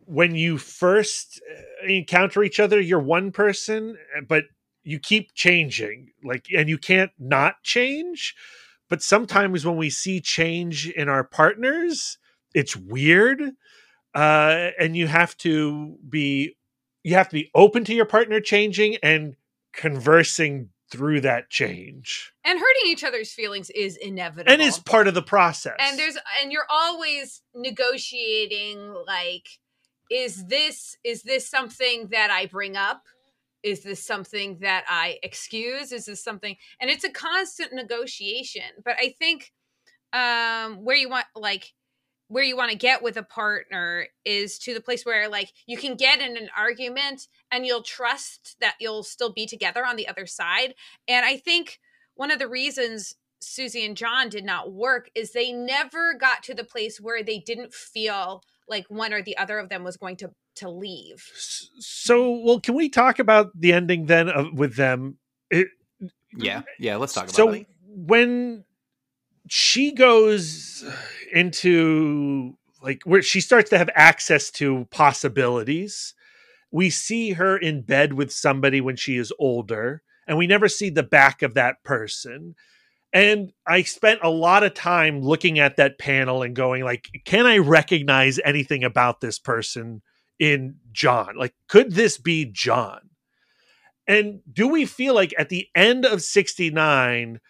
when 0.07 0.35
you 0.35 0.59
first 0.59 1.41
uh, 1.49 1.87
encounter 1.87 2.43
each 2.43 2.59
other 2.59 2.81
you're 2.81 2.99
one 2.99 3.31
person 3.31 3.97
but 4.27 4.45
you 4.82 4.99
keep 4.99 5.32
changing 5.35 6.11
like 6.24 6.47
and 6.57 6.69
you 6.69 6.78
can't 6.78 7.12
not 7.19 7.62
change. 7.62 8.35
But 8.89 9.03
sometimes 9.03 9.65
when 9.65 9.77
we 9.77 9.91
see 9.91 10.20
change 10.20 10.89
in 10.89 11.09
our 11.09 11.23
partners 11.23 12.19
it's 12.53 12.74
weird 12.74 13.41
uh 14.15 14.70
and 14.81 14.97
you 14.97 15.07
have 15.07 15.37
to 15.37 15.97
be 16.09 16.57
you 17.05 17.15
have 17.15 17.28
to 17.28 17.35
be 17.35 17.51
open 17.55 17.85
to 17.85 17.95
your 17.95 18.07
partner 18.07 18.41
changing 18.41 18.97
and 19.05 19.37
conversing 19.73 20.71
through 20.91 21.21
that 21.21 21.49
change 21.51 22.33
And 22.45 22.59
hurting 22.59 22.87
each 22.87 23.05
other's 23.05 23.33
feelings 23.33 23.71
is 23.71 23.97
inevitable. 23.97 24.53
and 24.53 24.61
is 24.61 24.79
part 24.79 25.07
of 25.07 25.15
the 25.15 25.23
process 25.23 25.77
and 25.79 25.99
there's 25.99 26.17
and 26.43 26.51
you're 26.51 26.67
always 26.69 27.43
negotiating 27.55 28.93
like 29.07 29.47
is 30.11 30.47
this 30.47 30.97
is 31.05 31.23
this 31.23 31.49
something 31.49 32.09
that 32.11 32.31
I 32.31 32.47
bring 32.47 32.77
up 32.77 33.05
is 33.63 33.83
this 33.83 34.05
something 34.05 34.59
that 34.61 34.85
I 34.89 35.19
excuse? 35.23 35.93
Is 35.93 36.07
this 36.07 36.23
something? 36.23 36.57
And 36.81 36.91
it's 36.91 37.05
a 37.05 37.11
constant 37.11 37.73
negotiation. 37.73 38.63
But 38.85 38.97
I 38.99 39.15
think 39.19 39.53
um, 40.13 40.85
where 40.85 40.97
you 40.97 41.09
want, 41.09 41.27
like, 41.35 41.73
where 42.31 42.44
you 42.44 42.57
want 42.57 42.70
to 42.70 42.77
get 42.77 43.02
with 43.02 43.16
a 43.16 43.23
partner 43.23 44.07
is 44.24 44.59
to 44.61 44.73
the 44.73 44.81
place 44.81 45.05
where 45.05 45.28
like 45.28 45.52
you 45.66 45.77
can 45.77 45.97
get 45.97 46.20
in 46.20 46.36
an 46.36 46.48
argument 46.57 47.27
and 47.51 47.66
you'll 47.66 47.82
trust 47.82 48.57
that 48.61 48.77
you'll 48.81 49.02
still 49.02 49.32
be 49.32 49.47
together 49.47 49.85
on 49.85 49.97
the 49.97 50.09
other 50.09 50.27
side 50.27 50.74
and 51.09 51.27
i 51.27 51.36
think 51.36 51.81
one 52.15 52.31
of 52.31 52.39
the 52.39 52.48
reasons 52.48 53.15
suzie 53.43 53.85
and 53.85 53.97
jon 53.97 54.28
did 54.28 54.44
not 54.44 54.73
work 54.73 55.11
is 55.15 55.32
they 55.32 55.52
never 55.52 56.15
got 56.15 56.43
to 56.43 56.55
the 56.55 56.65
place 56.65 57.01
where 57.01 57.23
they 57.23 57.39
didn't 57.39 57.74
feel 57.74 58.43
like 58.69 58.86
one 58.89 59.12
or 59.12 59.23
the 59.23 59.36
other 59.36 59.59
of 59.59 59.69
them 59.69 59.82
was 59.82 59.97
going 59.97 60.16
to 60.16 60.31
to 60.57 60.69
leave 60.69 61.27
So, 61.78 62.31
well, 62.44 62.61
can 62.61 62.74
we 62.74 62.89
talk 62.89 63.19
about 63.19 63.51
the 63.59 63.73
ending 63.73 64.07
then 64.07 64.28
of, 64.28 64.52
with 64.52 64.77
them? 64.77 65.16
It, 65.48 65.69
Yeah, 66.36 66.62
yeah. 66.78 66.97
Let's 66.97 67.15
talk 67.15 67.24
about 67.24 67.32
it. 67.32 67.36
so 67.36 67.52
it. 67.52 67.66
when 67.86 68.65
she 69.52 69.90
goes 69.90 70.85
into 71.32 72.56
like 72.81 73.02
where 73.02 73.20
she 73.20 73.40
starts 73.40 73.68
to 73.70 73.78
have 73.78 73.90
access 73.97 74.48
to 74.48 74.86
possibilities. 74.93 76.14
We 76.70 76.89
see 76.89 77.32
her 77.32 77.56
in 77.56 77.82
bed 77.82 78.12
with 78.12 78.32
somebody 78.32 78.81
when 78.81 78.94
she 78.94 79.16
is 79.16 79.32
older 79.40 80.02
and 80.28 80.39
we 80.39 80.47
never 80.47 80.68
see 80.68 80.89
the 80.89 81.02
back 81.02 81.43
of 81.43 81.55
that 81.55 81.82
person. 81.82 82.55
And 83.12 83.52
i 83.66 83.82
spent 83.82 84.20
a 84.22 84.31
lot 84.31 84.62
of 84.62 84.74
time 84.74 85.20
looking 85.20 85.59
at 85.59 85.78
that 85.78 85.98
panel 85.98 86.44
and 86.44 86.55
going 86.55 86.85
like 86.85 87.09
can 87.24 87.44
i 87.44 87.59
recognize 87.59 88.39
anything 88.44 88.85
about 88.85 89.20
this 89.20 89.40
person 89.40 90.01
in 90.39 90.77
jon? 90.93 91.35
Like 91.36 91.55
could 91.66 91.90
this 91.94 92.18
be 92.18 92.44
jon? 92.44 93.01
And 94.06 94.43
do 94.52 94.68
we 94.68 94.86
feel 94.86 95.12
like 95.12 95.35
at 95.36 95.48
the 95.48 95.66
end 95.74 96.06
of 96.06 96.22
69 96.22 97.40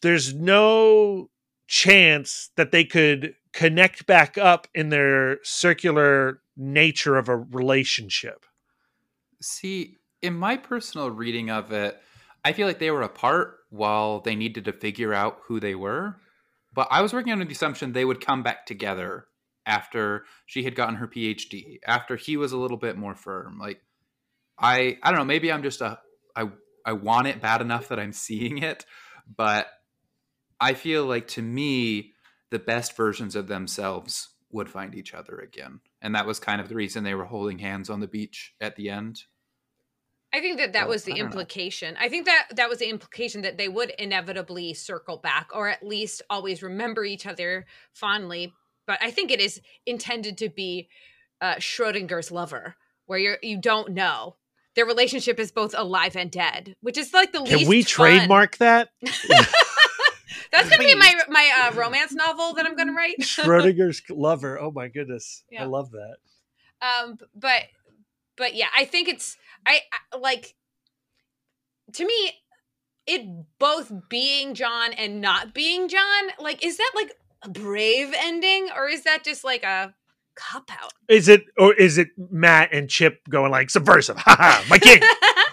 there's 0.00 0.32
no 0.32 1.28
chance 1.66 2.50
that 2.56 2.72
they 2.72 2.84
could 2.84 3.34
connect 3.52 4.06
back 4.06 4.36
up 4.36 4.68
in 4.74 4.88
their 4.88 5.38
circular 5.42 6.40
nature 6.56 7.16
of 7.16 7.28
a 7.28 7.36
relationship. 7.36 8.44
See, 9.40 9.98
in 10.22 10.34
my 10.34 10.56
personal 10.56 11.10
reading 11.10 11.50
of 11.50 11.72
it, 11.72 12.00
I 12.44 12.52
feel 12.52 12.66
like 12.66 12.78
they 12.78 12.90
were 12.90 13.02
apart 13.02 13.58
while 13.70 14.20
they 14.20 14.36
needed 14.36 14.64
to 14.66 14.72
figure 14.72 15.14
out 15.14 15.38
who 15.46 15.60
they 15.60 15.74
were. 15.74 16.16
But 16.74 16.88
I 16.90 17.02
was 17.02 17.12
working 17.12 17.32
under 17.32 17.44
the 17.44 17.52
assumption 17.52 17.92
they 17.92 18.04
would 18.04 18.24
come 18.24 18.42
back 18.42 18.66
together 18.66 19.26
after 19.66 20.24
she 20.46 20.64
had 20.64 20.74
gotten 20.74 20.96
her 20.96 21.08
PhD, 21.08 21.78
after 21.86 22.16
he 22.16 22.36
was 22.36 22.52
a 22.52 22.58
little 22.58 22.76
bit 22.76 22.96
more 22.96 23.14
firm. 23.14 23.58
Like 23.58 23.80
I 24.58 24.98
I 25.02 25.10
don't 25.10 25.18
know, 25.18 25.24
maybe 25.24 25.50
I'm 25.50 25.62
just 25.62 25.80
a 25.80 25.98
I 26.36 26.48
I 26.84 26.92
want 26.92 27.28
it 27.28 27.40
bad 27.40 27.60
enough 27.60 27.88
that 27.88 27.98
I'm 27.98 28.12
seeing 28.12 28.58
it, 28.58 28.84
but 29.36 29.68
I 30.60 30.74
feel 30.74 31.04
like 31.06 31.26
to 31.28 31.42
me 31.42 32.12
the 32.50 32.58
best 32.58 32.96
versions 32.96 33.34
of 33.36 33.48
themselves 33.48 34.30
would 34.50 34.70
find 34.70 34.94
each 34.94 35.12
other 35.14 35.38
again. 35.38 35.80
And 36.00 36.14
that 36.14 36.26
was 36.26 36.38
kind 36.38 36.60
of 36.60 36.68
the 36.68 36.76
reason 36.76 37.02
they 37.02 37.14
were 37.14 37.24
holding 37.24 37.58
hands 37.58 37.90
on 37.90 38.00
the 38.00 38.06
beach 38.06 38.54
at 38.60 38.76
the 38.76 38.88
end. 38.90 39.22
I 40.32 40.40
think 40.40 40.58
that 40.58 40.72
that 40.72 40.82
Well, 40.82 40.90
was 40.94 41.04
the 41.04 41.12
I 41.12 41.16
don't 41.16 41.24
know. 41.24 41.26
implication. 41.26 41.96
I 41.98 42.08
think 42.08 42.26
that 42.26 42.48
that 42.56 42.68
was 42.68 42.78
the 42.78 42.88
implication 42.88 43.42
that 43.42 43.56
they 43.58 43.68
would 43.68 43.90
inevitably 43.98 44.74
circle 44.74 45.16
back 45.16 45.48
or 45.54 45.68
at 45.68 45.84
least 45.86 46.22
always 46.28 46.62
remember 46.62 47.04
each 47.04 47.26
other 47.26 47.66
fondly. 47.92 48.52
But 48.86 48.98
I 49.00 49.10
think 49.10 49.30
it 49.30 49.40
is 49.40 49.60
intended 49.86 50.38
to 50.38 50.48
be 50.48 50.88
uh, 51.40 51.56
Schrodinger's 51.56 52.30
lover, 52.30 52.76
where 53.06 53.18
you're 53.18 53.38
you 53.42 53.60
don't 53.60 53.92
know. 53.92 54.36
Their 54.74 54.86
relationship 54.86 55.38
is 55.38 55.52
both 55.52 55.74
alive 55.76 56.16
and 56.16 56.30
dead, 56.30 56.74
which 56.80 56.98
is 56.98 57.14
like 57.14 57.32
the 57.32 57.42
Can 57.42 57.58
least 57.58 57.68
we 57.68 57.82
fun. 57.82 57.88
trademark 58.08 58.56
that? 58.58 58.90
That's 60.54 60.70
gonna 60.70 60.84
be 60.84 60.94
my 60.94 61.14
my 61.28 61.50
uh, 61.66 61.74
romance 61.74 62.12
novel 62.12 62.54
that 62.54 62.64
I'm 62.66 62.76
gonna 62.76 62.92
write. 62.92 63.16
Schrodinger's 63.20 64.02
lover. 64.08 64.58
Oh 64.60 64.70
my 64.70 64.88
goodness. 64.88 65.44
I 65.58 65.64
love 65.64 65.90
that. 65.92 66.16
um 66.82 67.18
but 67.34 67.62
but 68.36 68.54
yeah 68.54 68.66
i 68.76 68.84
think 68.84 69.08
it's 69.08 69.36
I, 69.66 69.80
I 70.12 70.16
like 70.18 70.54
to 71.92 72.04
me 72.04 72.32
it 73.06 73.22
both 73.58 73.92
being 74.08 74.54
jon 74.54 74.92
and 74.92 75.20
not 75.20 75.54
being 75.54 75.88
jon 75.88 76.24
like 76.38 76.64
is 76.64 76.76
that 76.76 76.92
like 76.94 77.12
a 77.42 77.48
brave 77.48 78.12
ending 78.18 78.68
or 78.76 78.88
is 78.88 79.04
that 79.04 79.24
just 79.24 79.44
like 79.44 79.62
a 79.62 79.94
cop 80.34 80.70
out 80.72 80.92
Is 81.08 81.28
it 81.28 81.44
or 81.56 81.72
is 81.74 81.96
it 81.96 82.08
Matt 82.18 82.72
and 82.72 82.90
Chip 82.90 83.20
going 83.28 83.50
like 83.52 83.70
subversive? 83.70 84.16
Ha 84.16 84.36
ha, 84.36 84.64
my 84.68 84.78
king. 84.78 85.00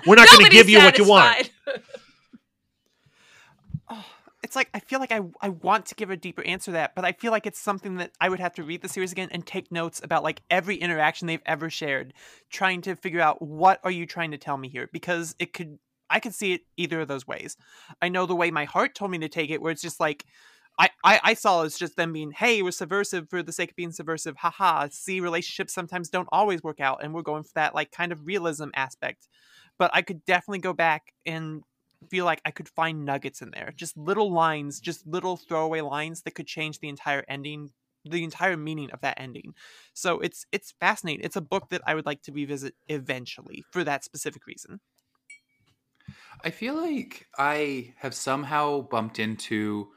We're 0.07 0.15
not 0.15 0.27
gonna 0.27 0.43
Nobody's 0.43 0.59
give 0.59 0.69
you 0.69 0.79
what 0.79 0.97
you 0.97 1.05
want. 1.07 1.51
it's 4.51 4.55
like 4.57 4.69
I 4.73 4.79
feel 4.79 4.99
like 4.99 5.13
I 5.13 5.21
I 5.39 5.47
want 5.47 5.85
to 5.85 5.95
give 5.95 6.09
a 6.09 6.17
deeper 6.17 6.43
answer 6.43 6.65
to 6.65 6.71
that, 6.73 6.93
but 6.93 7.05
I 7.05 7.13
feel 7.13 7.31
like 7.31 7.47
it's 7.47 7.57
something 7.57 7.95
that 7.95 8.11
I 8.19 8.27
would 8.27 8.41
have 8.41 8.53
to 8.55 8.63
read 8.63 8.81
the 8.81 8.89
series 8.89 9.13
again 9.13 9.29
and 9.31 9.47
take 9.47 9.71
notes 9.71 10.01
about 10.03 10.23
like 10.23 10.41
every 10.49 10.75
interaction 10.75 11.25
they've 11.25 11.41
ever 11.45 11.69
shared, 11.69 12.13
trying 12.49 12.81
to 12.81 12.97
figure 12.97 13.21
out 13.21 13.41
what 13.41 13.79
are 13.85 13.91
you 13.91 14.05
trying 14.05 14.31
to 14.31 14.37
tell 14.37 14.57
me 14.57 14.67
here 14.67 14.89
because 14.91 15.35
it 15.39 15.53
could 15.53 15.79
I 16.09 16.19
could 16.19 16.33
see 16.33 16.51
it 16.51 16.63
either 16.75 16.99
of 16.99 17.07
those 17.07 17.25
ways. 17.25 17.55
I 18.01 18.09
know 18.09 18.25
the 18.25 18.35
way 18.35 18.51
my 18.51 18.65
heart 18.65 18.93
told 18.93 19.11
me 19.11 19.19
to 19.19 19.29
take 19.29 19.51
it, 19.51 19.61
where 19.61 19.71
it's 19.71 19.81
just 19.81 19.99
like. 20.01 20.25
I, 20.79 20.89
I, 21.03 21.19
I 21.23 21.33
saw 21.33 21.63
it's 21.63 21.77
just 21.77 21.97
them 21.97 22.13
being, 22.13 22.31
hey, 22.31 22.61
we're 22.61 22.71
subversive 22.71 23.29
for 23.29 23.43
the 23.43 23.51
sake 23.51 23.71
of 23.71 23.75
being 23.75 23.91
subversive. 23.91 24.37
Haha. 24.37 24.87
See, 24.89 25.19
relationships 25.19 25.73
sometimes 25.73 26.09
don't 26.09 26.29
always 26.31 26.63
work 26.63 26.79
out, 26.79 27.03
and 27.03 27.13
we're 27.13 27.23
going 27.23 27.43
for 27.43 27.51
that 27.55 27.75
like 27.75 27.91
kind 27.91 28.13
of 28.13 28.25
realism 28.25 28.69
aspect. 28.73 29.27
But 29.77 29.91
I 29.93 30.01
could 30.01 30.23
definitely 30.23 30.59
go 30.59 30.71
back 30.71 31.13
and 31.25 31.61
feel 32.09 32.25
like 32.25 32.41
I 32.45 32.51
could 32.51 32.69
find 32.69 33.05
nuggets 33.05 33.41
in 33.41 33.51
there. 33.51 33.71
Just 33.75 33.97
little 33.97 34.31
lines, 34.31 34.79
just 34.79 35.05
little 35.05 35.37
throwaway 35.37 35.81
lines 35.81 36.23
that 36.23 36.35
could 36.35 36.47
change 36.47 36.79
the 36.79 36.89
entire 36.89 37.23
ending, 37.27 37.71
the 38.05 38.23
entire 38.23 38.57
meaning 38.57 38.91
of 38.91 39.01
that 39.01 39.19
ending. 39.19 39.53
So 39.93 40.19
it's 40.19 40.45
it's 40.51 40.71
fascinating. 40.79 41.23
It's 41.25 41.35
a 41.35 41.41
book 41.41 41.69
that 41.69 41.81
I 41.85 41.95
would 41.95 42.05
like 42.05 42.23
to 42.23 42.31
revisit 42.31 42.75
eventually 42.87 43.63
for 43.71 43.83
that 43.83 44.03
specific 44.03 44.47
reason. 44.47 44.79
I 46.43 46.49
feel 46.49 46.75
like 46.75 47.27
I 47.37 47.93
have 47.97 48.13
somehow 48.13 48.81
bumped 48.81 49.19
into 49.19 49.91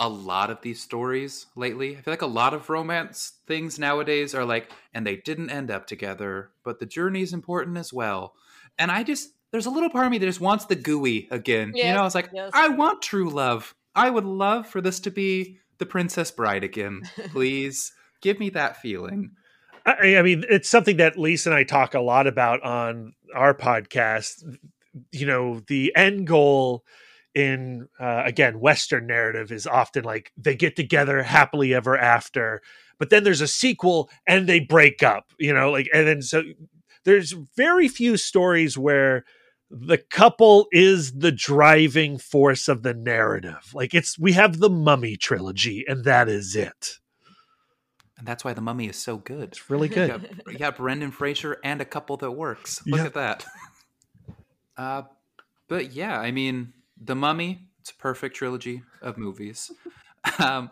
a 0.00 0.08
lot 0.08 0.50
of 0.50 0.62
these 0.62 0.82
stories 0.82 1.46
lately. 1.56 1.96
I 1.98 2.02
feel 2.02 2.12
like 2.12 2.22
a 2.22 2.26
lot 2.26 2.54
of 2.54 2.70
romance 2.70 3.40
things 3.46 3.78
nowadays 3.78 4.34
are 4.34 4.44
like, 4.46 4.72
and 4.94 5.06
they 5.06 5.18
didn't 5.18 5.50
end 5.50 5.70
up 5.70 5.86
together, 5.86 6.52
but 6.64 6.80
the 6.80 6.86
journey 6.86 7.22
is 7.22 7.32
important 7.34 7.78
as 7.78 7.92
well. 7.92 8.34
And 8.78 8.92
I 8.92 9.04
just, 9.04 9.30
there's 9.52 9.66
a 9.66 9.70
little 9.70 9.90
part 9.90 10.06
of 10.06 10.10
me 10.10 10.18
that 10.18 10.26
just 10.26 10.40
wants 10.40 10.66
the 10.66 10.76
gooey 10.76 11.28
again. 11.30 11.72
You 11.74 11.82
Yes, 11.84 11.96
know, 11.96 12.06
it's 12.06 12.14
like, 12.14 12.30
yes. 12.32 12.50
I 12.54 12.68
want 12.68 13.02
true 13.02 13.30
love. 13.30 13.74
I 13.94 14.10
would 14.10 14.24
love 14.24 14.66
for 14.66 14.80
this 14.80 15.00
to 15.00 15.10
be 15.10 15.58
the 15.78 15.86
Princess 15.86 16.30
Bride 16.30 16.64
again. 16.64 17.02
Please 17.30 17.92
give 18.20 18.38
me 18.38 18.50
that 18.50 18.76
feeling. 18.80 19.32
I, 19.84 20.16
I 20.16 20.22
mean, 20.22 20.44
it's 20.48 20.68
something 20.68 20.98
that 20.98 21.18
Lisa 21.18 21.50
and 21.50 21.56
I 21.56 21.64
talk 21.64 21.94
a 21.94 22.00
lot 22.00 22.26
about 22.26 22.62
on 22.62 23.14
our 23.34 23.54
podcast. 23.54 24.44
You 25.12 25.26
know, 25.26 25.60
the 25.66 25.92
end 25.96 26.26
goal 26.26 26.84
in 27.34 27.88
uh, 27.98 28.22
again 28.24 28.60
Western 28.60 29.06
narrative 29.06 29.52
is 29.52 29.66
often 29.66 30.04
like 30.04 30.32
they 30.36 30.54
get 30.54 30.76
together 30.76 31.22
happily 31.22 31.74
ever 31.74 31.96
after, 31.96 32.60
but 32.98 33.10
then 33.10 33.24
there's 33.24 33.40
a 33.40 33.46
sequel 33.48 34.10
and 34.26 34.48
they 34.48 34.60
break 34.60 35.02
up. 35.02 35.32
You 35.38 35.54
know, 35.54 35.70
like 35.70 35.88
and 35.94 36.06
then 36.06 36.22
so 36.22 36.42
there's 37.04 37.34
very 37.56 37.88
few 37.88 38.16
stories 38.16 38.76
where 38.76 39.24
the 39.70 39.98
couple 39.98 40.66
is 40.72 41.12
the 41.12 41.30
driving 41.32 42.18
force 42.18 42.66
of 42.68 42.82
the 42.82 42.94
narrative. 42.94 43.70
Like 43.72 43.94
it's 43.94 44.18
we 44.18 44.32
have 44.32 44.58
the 44.58 44.70
Mummy 44.70 45.16
trilogy, 45.16 45.84
and 45.86 46.04
that 46.04 46.28
is 46.28 46.56
it. 46.56 46.98
And 48.18 48.26
that's 48.28 48.44
why 48.44 48.52
the 48.52 48.60
mummy 48.60 48.86
is 48.86 48.96
so 48.96 49.16
good. 49.16 49.44
It's 49.48 49.70
really 49.70 49.88
You 49.88 49.94
good. 49.94 50.08
got, 50.44 50.52
you 50.52 50.58
got 50.58 50.76
Brendan 50.76 51.10
Fraser 51.10 51.56
and 51.64 51.80
a 51.80 51.86
couple 51.86 52.18
that 52.18 52.32
works. 52.32 52.84
Look 52.86 53.00
Yeah. 53.00 53.06
at 53.06 53.14
that. 53.14 53.46
Uh, 54.76 55.02
but 55.68 55.92
yeah, 55.92 56.18
I 56.18 56.30
mean, 56.30 56.72
The 56.98 57.14
Mummy, 57.14 57.66
it's 57.80 57.90
a 57.90 57.94
perfect 57.96 58.34
trilogy 58.34 58.82
of 59.02 59.18
movies. 59.18 59.70
um, 60.38 60.70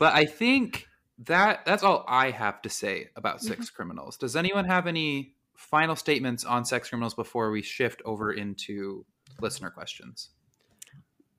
but 0.00 0.12
I 0.14 0.24
think 0.24 0.88
that 1.24 1.64
that's 1.64 1.84
all 1.84 2.04
I 2.08 2.30
have 2.30 2.60
to 2.62 2.68
say 2.68 3.10
about 3.14 3.42
Sex 3.42 3.70
Criminals. 3.70 4.16
Does 4.16 4.34
anyone 4.34 4.64
have 4.64 4.86
any 4.88 5.34
final 5.58 5.96
statements 5.96 6.44
on 6.44 6.64
Sex 6.64 6.88
Criminals 6.88 7.14
before 7.14 7.50
we 7.50 7.62
shift 7.62 8.00
over 8.04 8.32
into 8.32 9.04
listener 9.40 9.70
questions? 9.70 10.30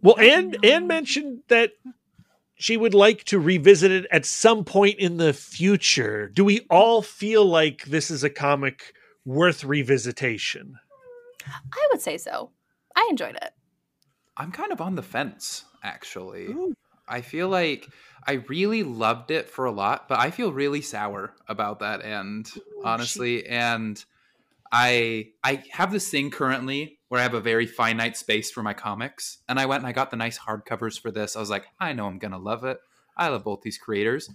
Well, 0.02 0.20
Anne 0.20 0.56
Anne 0.64 0.88
mentioned 0.88 1.40
that 1.48 1.72
she 2.56 2.76
would 2.78 2.94
like 2.94 3.24
to 3.26 3.40
revisit 3.40 3.92
it 3.92 4.06
at 4.12 4.26
some 4.26 4.66
point 4.66 5.00
in 5.00 5.18
the 5.18 5.34
future. 5.34 6.30
Do 6.34 6.44
we 6.44 6.66
all 6.70 7.02
feel 7.02 7.46
like 7.46 7.86
this 7.86 8.12
is 8.12 8.24
a 8.24 8.30
comic 8.30 8.94
worth 9.26 9.62
revisitation? 9.62 10.74
I 11.48 11.88
would 11.92 12.02
say 12.02 12.18
so. 12.18 12.52
I 12.96 13.08
enjoyed 13.10 13.36
it. 13.36 13.52
I'm 14.36 14.52
kind 14.52 14.72
of 14.72 14.82
on 14.82 14.96
the 14.96 15.02
fence, 15.02 15.64
actually. 15.84 16.48
Ooh. 16.48 16.74
I 17.08 17.22
feel 17.22 17.48
like 17.50 17.88
I 18.28 18.34
really 18.34 18.84
loved 18.84 19.32
it 19.32 19.50
for 19.50 19.66
a 19.66 19.72
lot, 19.72 20.08
but 20.08 20.20
I 20.20 20.30
feel 20.30 20.52
really 20.52 20.82
sour 20.82 21.34
about 21.48 21.80
that 21.80 22.06
end, 22.06 22.52
Ooh, 22.80 22.86
honestly. 22.86 23.46
And 23.48 24.04
I 24.72 25.30
I 25.44 25.64
have 25.72 25.92
this 25.92 26.10
thing 26.10 26.30
currently 26.30 27.00
where 27.08 27.20
I 27.20 27.24
have 27.24 27.34
a 27.34 27.42
very 27.42 27.66
finite 27.66 28.18
space 28.18 28.52
for 28.52 28.62
my 28.62 28.74
comics, 28.74 29.40
and 29.48 29.60
I 29.60 29.66
went 29.66 29.82
and 29.82 29.88
I 29.88 29.92
got 29.92 30.12
the 30.12 30.18
nice 30.18 30.38
hardcovers 30.38 31.00
for 31.00 31.12
this. 31.12 31.36
I 31.36 31.40
was 31.40 31.50
like, 31.50 31.66
I 31.80 31.94
know 31.94 32.06
I'm 32.06 32.20
gonna 32.20 32.38
love 32.38 32.64
it. 32.64 32.80
I 33.18 33.30
love 33.30 33.44
both 33.44 33.62
these 33.62 33.78
creators, 33.78 34.30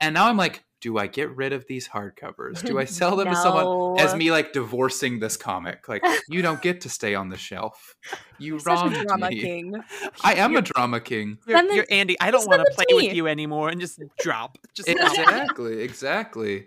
and 0.00 0.14
now 0.14 0.28
I'm 0.28 0.36
like, 0.36 0.64
do 0.80 0.98
I 0.98 1.08
get 1.08 1.34
rid 1.34 1.52
of 1.52 1.66
these 1.66 1.88
hardcovers? 1.88 2.64
Do 2.64 2.78
I 2.78 2.84
sell 2.84 3.16
them 3.16 3.28
to 3.28 3.36
someone 3.36 3.98
as 3.98 4.14
me 4.14 4.30
like 4.30 4.52
divorcing 4.52 5.18
this 5.18 5.36
comic? 5.36 5.88
Like, 5.88 6.04
you 6.28 6.42
don't 6.42 6.62
get 6.62 6.82
to 6.82 6.88
stay 6.88 7.14
on 7.14 7.30
the 7.30 7.36
shelf. 7.36 7.96
You 8.38 8.52
You're 8.52 8.60
such 8.60 8.78
a 8.78 8.82
wronged 8.82 9.06
drama 9.06 9.30
me. 9.30 9.40
king. 9.40 9.74
I 10.22 10.34
am 10.34 10.54
a 10.54 10.62
drama 10.62 11.00
king. 11.00 11.38
You're, 11.46 11.58
Send 11.58 11.74
you're 11.74 11.86
Andy. 11.90 12.16
I 12.20 12.30
don't 12.30 12.46
want 12.46 12.62
to 12.64 12.72
play 12.74 12.84
with 12.90 13.12
you 13.14 13.26
anymore, 13.26 13.70
and 13.70 13.80
just 13.80 14.00
drop. 14.20 14.58
Just 14.74 14.88
drop. 14.88 15.18
Exactly, 15.18 15.82
exactly. 15.82 16.66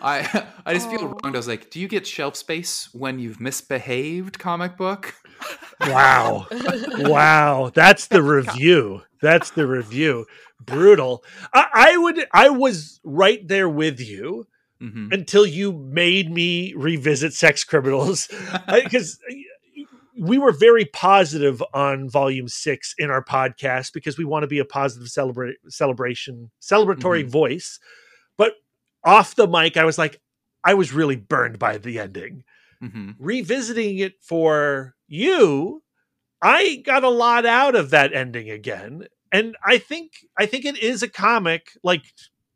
I 0.00 0.46
I 0.66 0.74
just 0.74 0.88
feel 0.88 1.00
Oh. 1.02 1.12
wronged. 1.22 1.36
I 1.36 1.38
was 1.38 1.48
like, 1.48 1.70
do 1.70 1.80
you 1.80 1.88
get 1.88 2.06
shelf 2.06 2.36
space 2.36 2.88
when 2.92 3.18
you've 3.18 3.40
misbehaved, 3.40 4.38
comic 4.38 4.76
book? 4.76 5.14
Wow. 5.80 6.46
wow. 6.98 7.70
That's 7.74 8.06
the 8.08 8.22
review. 8.22 9.02
That's 9.20 9.50
the 9.50 9.66
review. 9.66 10.26
Brutal. 10.60 11.24
I, 11.54 11.66
I 11.72 11.96
would 11.96 12.26
I 12.32 12.48
was 12.50 13.00
right 13.04 13.46
there 13.46 13.68
with 13.68 14.00
you 14.00 14.46
hmm 14.80 15.08
until 15.10 15.46
you 15.46 15.72
made 15.72 16.30
me 16.30 16.74
revisit 16.76 17.32
sex 17.32 17.64
criminals. 17.64 18.28
Because 18.68 19.18
we 20.20 20.38
were 20.38 20.52
very 20.52 20.84
positive 20.84 21.62
on 21.72 22.08
volume 22.10 22.48
six 22.48 22.94
in 22.98 23.10
our 23.10 23.24
podcast 23.24 23.92
because 23.92 24.18
we 24.18 24.24
want 24.24 24.42
to 24.42 24.48
be 24.48 24.58
a 24.58 24.64
positive 24.64 25.08
celebrate 25.08 25.56
celebration, 25.68 26.50
celebratory 26.60 27.24
Mhm. 27.24 27.30
voice. 27.30 27.78
Off 29.04 29.34
the 29.34 29.48
mic, 29.48 29.76
I 29.76 29.84
was 29.84 29.98
like, 29.98 30.20
I 30.64 30.74
was 30.74 30.92
really 30.92 31.16
burned 31.16 31.58
by 31.58 31.78
the 31.78 31.98
ending 31.98 32.44
hmm 32.80 33.10
revisiting 33.18 33.98
it 33.98 34.14
for 34.22 34.94
you, 35.08 35.82
I 36.42 36.82
got 36.84 37.04
a 37.04 37.08
lot 37.08 37.46
out 37.46 37.74
of 37.74 37.90
that 37.90 38.12
ending 38.14 38.50
again. 38.50 39.06
And 39.32 39.56
I 39.64 39.78
think 39.78 40.26
I 40.38 40.46
think 40.46 40.64
it 40.64 40.78
is 40.78 41.02
a 41.02 41.08
comic 41.08 41.72
like 41.82 42.04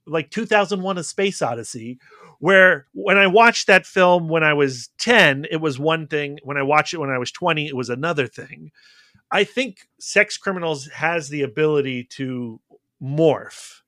like 0.06 0.30
2001 0.30 0.98
a 0.98 1.04
space 1.04 1.42
odyssey 1.42 1.98
where 2.38 2.86
when 2.92 3.18
I 3.18 3.26
watched 3.26 3.66
that 3.68 3.86
film 3.86 4.28
when 4.28 4.42
I 4.42 4.54
was 4.54 4.88
10 4.98 5.46
it 5.50 5.60
was 5.60 5.78
one 5.78 6.06
thing 6.06 6.38
when 6.44 6.56
I 6.56 6.62
watched 6.62 6.94
it 6.94 6.98
when 6.98 7.10
I 7.10 7.18
was 7.18 7.32
20 7.32 7.66
it 7.66 7.76
was 7.76 7.90
another 7.90 8.26
thing. 8.26 8.70
I 9.30 9.44
think 9.44 9.88
Sex 9.98 10.36
Criminals 10.36 10.88
has 10.88 11.28
the 11.28 11.42
ability 11.42 12.04
to 12.16 12.60
morph 13.02 13.80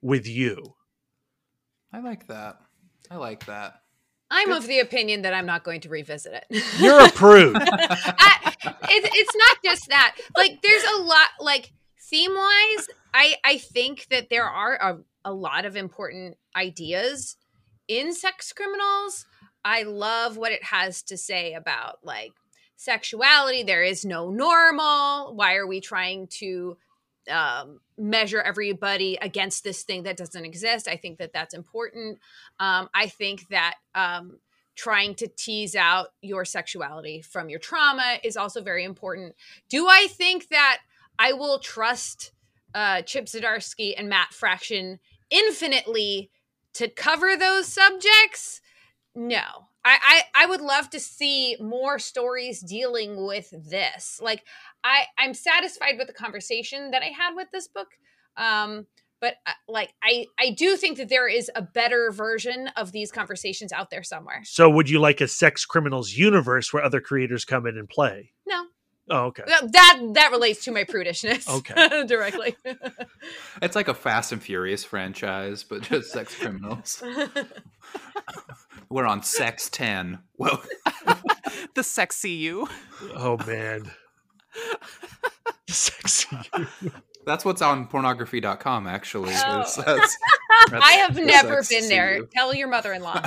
with 0.00 0.26
you. 0.26 0.74
I 1.92 2.00
like 2.00 2.26
that. 2.28 2.58
I 3.10 3.16
like 3.16 3.46
that. 3.46 3.80
I'm 4.30 4.50
of 4.52 4.66
the 4.66 4.80
opinion 4.80 5.22
that 5.22 5.34
I'm 5.34 5.44
not 5.44 5.62
going 5.62 5.82
to 5.82 5.90
revisit 5.90 6.32
it. 6.32 6.64
You're 6.78 7.04
a 7.04 7.10
prude. 7.10 7.56
I, 7.60 8.54
it, 8.64 9.10
it's 9.12 9.36
not 9.36 9.58
just 9.62 9.88
that. 9.88 10.16
Like, 10.34 10.62
there's 10.62 10.84
a 10.84 11.02
lot. 11.02 11.28
Like 11.38 11.70
theme 12.12 12.34
wise, 12.34 12.88
I 13.12 13.34
I 13.44 13.58
think 13.58 14.06
that 14.10 14.30
there 14.30 14.48
are 14.48 14.74
a, 14.74 14.98
a 15.24 15.32
lot 15.32 15.64
of 15.66 15.76
important 15.76 16.36
ideas 16.56 17.36
in 17.88 18.14
sex 18.14 18.52
criminals. 18.52 19.26
I 19.64 19.82
love 19.82 20.36
what 20.36 20.52
it 20.52 20.64
has 20.64 21.02
to 21.04 21.16
say 21.16 21.54
about 21.54 21.98
like 22.02 22.32
sexuality. 22.76 23.62
There 23.62 23.82
is 23.82 24.04
no 24.04 24.30
normal. 24.30 25.34
Why 25.34 25.56
are 25.56 25.66
we 25.66 25.80
trying 25.80 26.28
to 26.38 26.76
um, 27.30 27.80
measure 27.96 28.40
everybody 28.40 29.18
against 29.20 29.64
this 29.64 29.82
thing 29.82 30.04
that 30.04 30.16
doesn't 30.16 30.44
exist? 30.44 30.88
I 30.88 30.96
think 30.96 31.18
that 31.18 31.32
that's 31.32 31.54
important. 31.54 32.18
Um, 32.58 32.88
I 32.94 33.08
think 33.08 33.48
that 33.48 33.74
um, 33.94 34.38
trying 34.74 35.14
to 35.16 35.28
tease 35.28 35.76
out 35.76 36.08
your 36.22 36.44
sexuality 36.44 37.20
from 37.22 37.48
your 37.48 37.58
trauma 37.58 38.18
is 38.22 38.36
also 38.36 38.62
very 38.62 38.84
important. 38.84 39.34
Do 39.68 39.86
I 39.88 40.06
think 40.10 40.48
that 40.48 40.78
I 41.18 41.32
will 41.32 41.58
trust 41.58 42.32
uh, 42.74 43.02
Chip 43.02 43.26
Zdarsky 43.26 43.94
and 43.96 44.08
Matt 44.08 44.32
Fraction 44.32 44.98
infinitely 45.30 46.30
to 46.74 46.88
cover 46.88 47.36
those 47.36 47.66
subjects? 47.66 48.60
No. 49.14 49.42
I, 49.84 50.22
I, 50.34 50.44
I 50.44 50.46
would 50.46 50.60
love 50.60 50.90
to 50.90 51.00
see 51.00 51.56
more 51.60 51.98
stories 51.98 52.60
dealing 52.60 53.26
with 53.26 53.50
this. 53.50 54.20
Like 54.22 54.44
I, 54.84 55.04
I'm 55.18 55.34
satisfied 55.34 55.94
with 55.98 56.06
the 56.06 56.12
conversation 56.12 56.90
that 56.90 57.02
I 57.02 57.06
had 57.16 57.34
with 57.34 57.48
this 57.52 57.68
book. 57.68 57.88
Um, 58.36 58.86
but 59.20 59.34
uh, 59.46 59.52
like 59.68 59.92
I, 60.02 60.26
I 60.38 60.50
do 60.50 60.76
think 60.76 60.98
that 60.98 61.08
there 61.08 61.28
is 61.28 61.50
a 61.54 61.62
better 61.62 62.10
version 62.10 62.68
of 62.76 62.90
these 62.92 63.12
conversations 63.12 63.72
out 63.72 63.90
there 63.90 64.02
somewhere. 64.02 64.42
so 64.44 64.68
would 64.68 64.90
you 64.90 64.98
like 64.98 65.20
a 65.20 65.28
sex 65.28 65.64
criminals 65.64 66.12
universe 66.12 66.72
where 66.72 66.82
other 66.84 67.00
creators 67.00 67.44
come 67.44 67.66
in 67.66 67.78
and 67.78 67.88
play? 67.88 68.32
No, 68.46 68.64
Oh, 69.10 69.24
okay. 69.26 69.42
that 69.46 69.72
that, 69.72 70.00
that 70.14 70.30
relates 70.32 70.64
to 70.64 70.72
my 70.72 70.84
prudishness. 70.84 71.48
Okay. 71.48 72.04
directly. 72.06 72.56
It's 73.60 73.76
like 73.76 73.86
a 73.86 73.94
Fast 73.94 74.32
and 74.32 74.42
Furious 74.42 74.82
franchise, 74.82 75.62
but 75.62 75.82
just 75.82 76.10
sex 76.10 76.34
criminals. 76.34 77.00
We're 78.90 79.06
on 79.06 79.22
Sex 79.22 79.70
10. 79.70 80.18
Well, 80.36 80.60
the 81.76 81.84
sexy 81.84 82.30
you. 82.32 82.68
Oh 83.14 83.38
man. 83.46 83.90
Sexy. 85.68 86.36
that's 87.26 87.44
what's 87.44 87.62
on 87.62 87.86
pornography.com, 87.86 88.86
actually. 88.86 89.32
Oh. 89.34 89.60
is- 89.62 89.76
that's- 89.76 89.76
that's 89.86 90.16
I 90.72 90.92
have 90.94 91.16
never 91.16 91.62
been 91.68 91.88
there. 91.88 92.18
CU. 92.20 92.28
Tell 92.34 92.54
your 92.54 92.68
mother-in-law. 92.68 93.22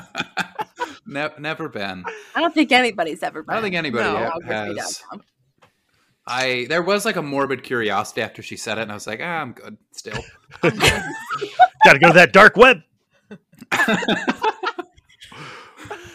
Ne- 1.07 1.30
never 1.39 1.69
been. 1.69 2.03
I 2.35 2.39
don't 2.41 2.53
think 2.53 2.72
anybody's 2.72 3.22
ever. 3.23 3.43
I 3.47 3.53
don't 3.56 3.64
think 3.64 3.76
anybody 3.76 4.03
No. 4.03 4.18
ha- 4.30 4.39
has. 4.45 5.03
I 6.27 6.65
there 6.69 6.81
was 6.81 7.06
like 7.06 7.18
a 7.18 7.22
morbid 7.22 7.64
curiosity 7.64 8.22
after 8.22 8.41
she 8.41 8.57
said 8.57 8.77
it, 8.77 8.81
and 8.84 8.91
I 8.91 8.95
was 8.95 9.06
like, 9.06 9.19
ah, 9.22 9.41
I'm 9.41 9.52
good 9.53 9.77
still. 9.91 10.18
Got 10.64 10.73
to 10.73 11.99
go 11.99 12.07
to 12.07 12.14
that 12.14 12.31
dark 12.34 12.56
web. 12.57 12.81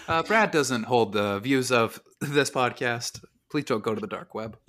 Uh, 0.08 0.22
Brad 0.24 0.50
doesn't 0.50 0.84
hold 0.84 1.12
the 1.12 1.38
views 1.38 1.70
of 1.70 2.00
this 2.20 2.50
podcast. 2.50 3.24
Please 3.50 3.64
don't 3.64 3.82
go 3.82 3.94
to 3.94 4.00
the 4.00 4.06
dark 4.06 4.34
web. 4.34 4.58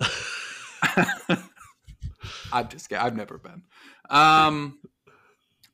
I'm 2.52 2.68
just 2.68 2.88
kidding. 2.88 3.04
I've 3.04 3.16
never 3.16 3.38
been. 3.38 3.62
Um, 4.10 4.78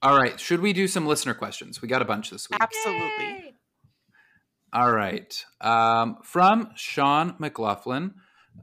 all 0.03 0.17
right. 0.17 0.39
Should 0.39 0.61
we 0.61 0.73
do 0.73 0.87
some 0.87 1.07
listener 1.07 1.35
questions? 1.35 1.83
We 1.83 1.89
got 1.89 2.03
a 2.03 2.05
bunch 2.05 2.31
this 2.31 2.49
week. 2.51 2.61
Absolutely. 2.61 3.25
Yay. 3.25 3.55
All 4.73 4.93
right. 4.93 5.45
Um, 5.61 6.19
from 6.23 6.71
Sean 6.77 7.35
McLaughlin, 7.39 8.15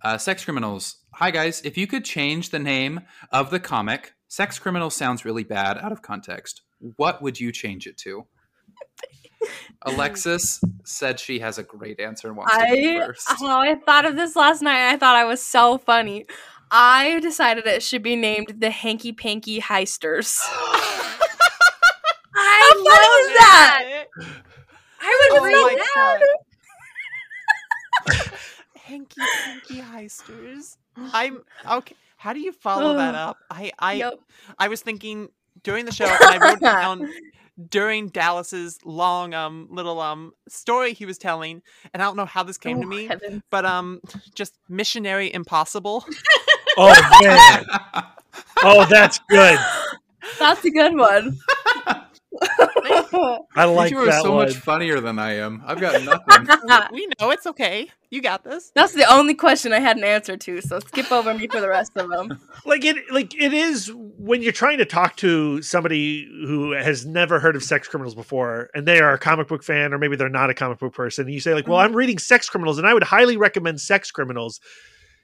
uh, 0.03 0.17
Sex 0.17 0.45
Criminals. 0.45 0.97
Hi, 1.15 1.31
guys. 1.31 1.61
If 1.63 1.77
you 1.77 1.87
could 1.87 2.05
change 2.05 2.51
the 2.51 2.59
name 2.59 3.01
of 3.31 3.49
the 3.49 3.59
comic, 3.59 4.13
Sex 4.27 4.59
Criminals 4.59 4.95
sounds 4.95 5.25
really 5.25 5.43
bad 5.43 5.77
out 5.77 5.91
of 5.91 6.01
context. 6.01 6.61
What 6.97 7.21
would 7.21 7.39
you 7.39 7.51
change 7.51 7.87
it 7.87 7.97
to? 7.99 8.27
Alexis 9.85 10.61
said 10.83 11.19
she 11.19 11.39
has 11.39 11.57
a 11.57 11.63
great 11.63 11.99
answer 11.99 12.27
and 12.27 12.37
wants 12.37 12.53
to 12.53 12.59
go 12.59 12.65
I, 12.73 13.05
first. 13.07 13.27
oh, 13.41 13.47
I 13.47 13.75
thought 13.75 14.05
of 14.05 14.15
this 14.15 14.35
last 14.35 14.61
night. 14.61 14.77
and 14.77 14.95
I 14.95 14.97
thought 14.97 15.15
I 15.15 15.25
was 15.25 15.43
so 15.43 15.77
funny. 15.77 16.25
I 16.71 17.19
decided 17.19 17.67
it 17.67 17.83
should 17.83 18.01
be 18.03 18.15
named 18.15 18.55
the 18.59 18.69
Hanky 18.71 19.11
Panky 19.13 19.61
Heisters. 19.61 20.39
I 22.37 22.61
How 22.61 22.73
funny 22.73 22.89
love 22.89 23.19
is 23.21 23.27
that? 23.37 24.05
I 25.01 25.29
would 25.31 25.39
Oh 25.39 25.67
read 25.67 25.79
that. 28.07 28.39
Hanky 28.85 29.21
Panky 29.43 29.81
Heisters. 29.81 30.77
I'm 30.97 31.43
okay. 31.69 31.95
How 32.17 32.33
do 32.33 32.39
you 32.39 32.51
follow 32.51 32.95
that 32.95 33.13
up? 33.27 33.37
I 33.51 33.71
I 33.79 33.93
Yep. 33.93 34.19
I 34.57 34.67
was 34.67 34.81
thinking 34.81 35.29
during 35.63 35.85
the 35.85 35.91
show, 35.91 36.05
I 36.07 36.37
wrote 36.41 36.59
down 36.59 37.09
during 37.69 38.09
Dallas's 38.09 38.79
long 38.83 39.33
um 39.33 39.67
little 39.71 39.99
um 39.99 40.33
story 40.47 40.93
he 40.93 41.05
was 41.05 41.17
telling, 41.17 41.61
and 41.93 42.01
I 42.01 42.05
don't 42.05 42.17
know 42.17 42.25
how 42.25 42.43
this 42.43 42.57
came 42.57 42.81
to 42.81 42.85
Oh, 42.85 42.89
me, 42.89 43.07
heavens. 43.07 43.41
but 43.49 43.65
um 43.65 44.01
just 44.33 44.57
missionary 44.69 45.33
impossible. 45.33 46.05
Oh 46.77 47.19
man. 47.23 47.65
Oh, 48.63 48.85
that's 48.89 49.19
good. 49.29 49.57
That's 50.39 50.63
a 50.65 50.69
good 50.71 50.95
one. 50.97 51.37
I 53.55 53.65
like 53.65 53.91
you 53.91 53.99
are 53.99 54.05
that 54.05 54.21
so 54.21 54.35
one. 54.35 54.45
much 54.45 54.55
funnier 54.55 54.99
than 54.99 55.19
I 55.19 55.33
am. 55.35 55.63
I've 55.65 55.79
got 55.79 56.01
nothing. 56.03 56.87
we 56.93 57.07
know 57.19 57.31
it's 57.31 57.47
okay. 57.47 57.89
You 58.09 58.21
got 58.21 58.43
this. 58.43 58.71
That's 58.75 58.93
the 58.93 59.11
only 59.11 59.33
question 59.33 59.73
I 59.73 59.79
had 59.79 59.97
an 59.97 60.03
answer 60.03 60.37
to, 60.37 60.61
so 60.61 60.79
skip 60.79 61.11
over 61.11 61.33
me 61.33 61.47
for 61.47 61.59
the 61.59 61.67
rest 61.67 61.97
of 61.97 62.09
them. 62.09 62.39
like 62.65 62.85
it 62.85 62.97
like 63.11 63.33
it 63.35 63.53
is 63.53 63.91
when 63.93 64.41
you're 64.41 64.51
trying 64.51 64.77
to 64.77 64.85
talk 64.85 65.15
to 65.17 65.61
somebody 65.61 66.25
who 66.45 66.71
has 66.71 67.05
never 67.05 67.39
heard 67.39 67.55
of 67.55 67.63
sex 67.63 67.87
criminals 67.87 68.15
before 68.15 68.69
and 68.73 68.87
they 68.87 68.99
are 68.99 69.13
a 69.13 69.19
comic 69.19 69.47
book 69.47 69.63
fan 69.63 69.93
or 69.93 69.97
maybe 69.97 70.15
they're 70.15 70.29
not 70.29 70.49
a 70.49 70.53
comic 70.53 70.79
book 70.79 70.93
person 70.93 71.25
and 71.25 71.33
you 71.33 71.39
say 71.39 71.53
like 71.53 71.67
well 71.67 71.77
mm-hmm. 71.77 71.87
i'm 71.89 71.95
reading 71.95 72.17
sex 72.17 72.49
criminals 72.49 72.77
and 72.77 72.87
i 72.87 72.93
would 72.93 73.03
highly 73.03 73.37
recommend 73.37 73.79
sex 73.79 74.11
criminals 74.11 74.59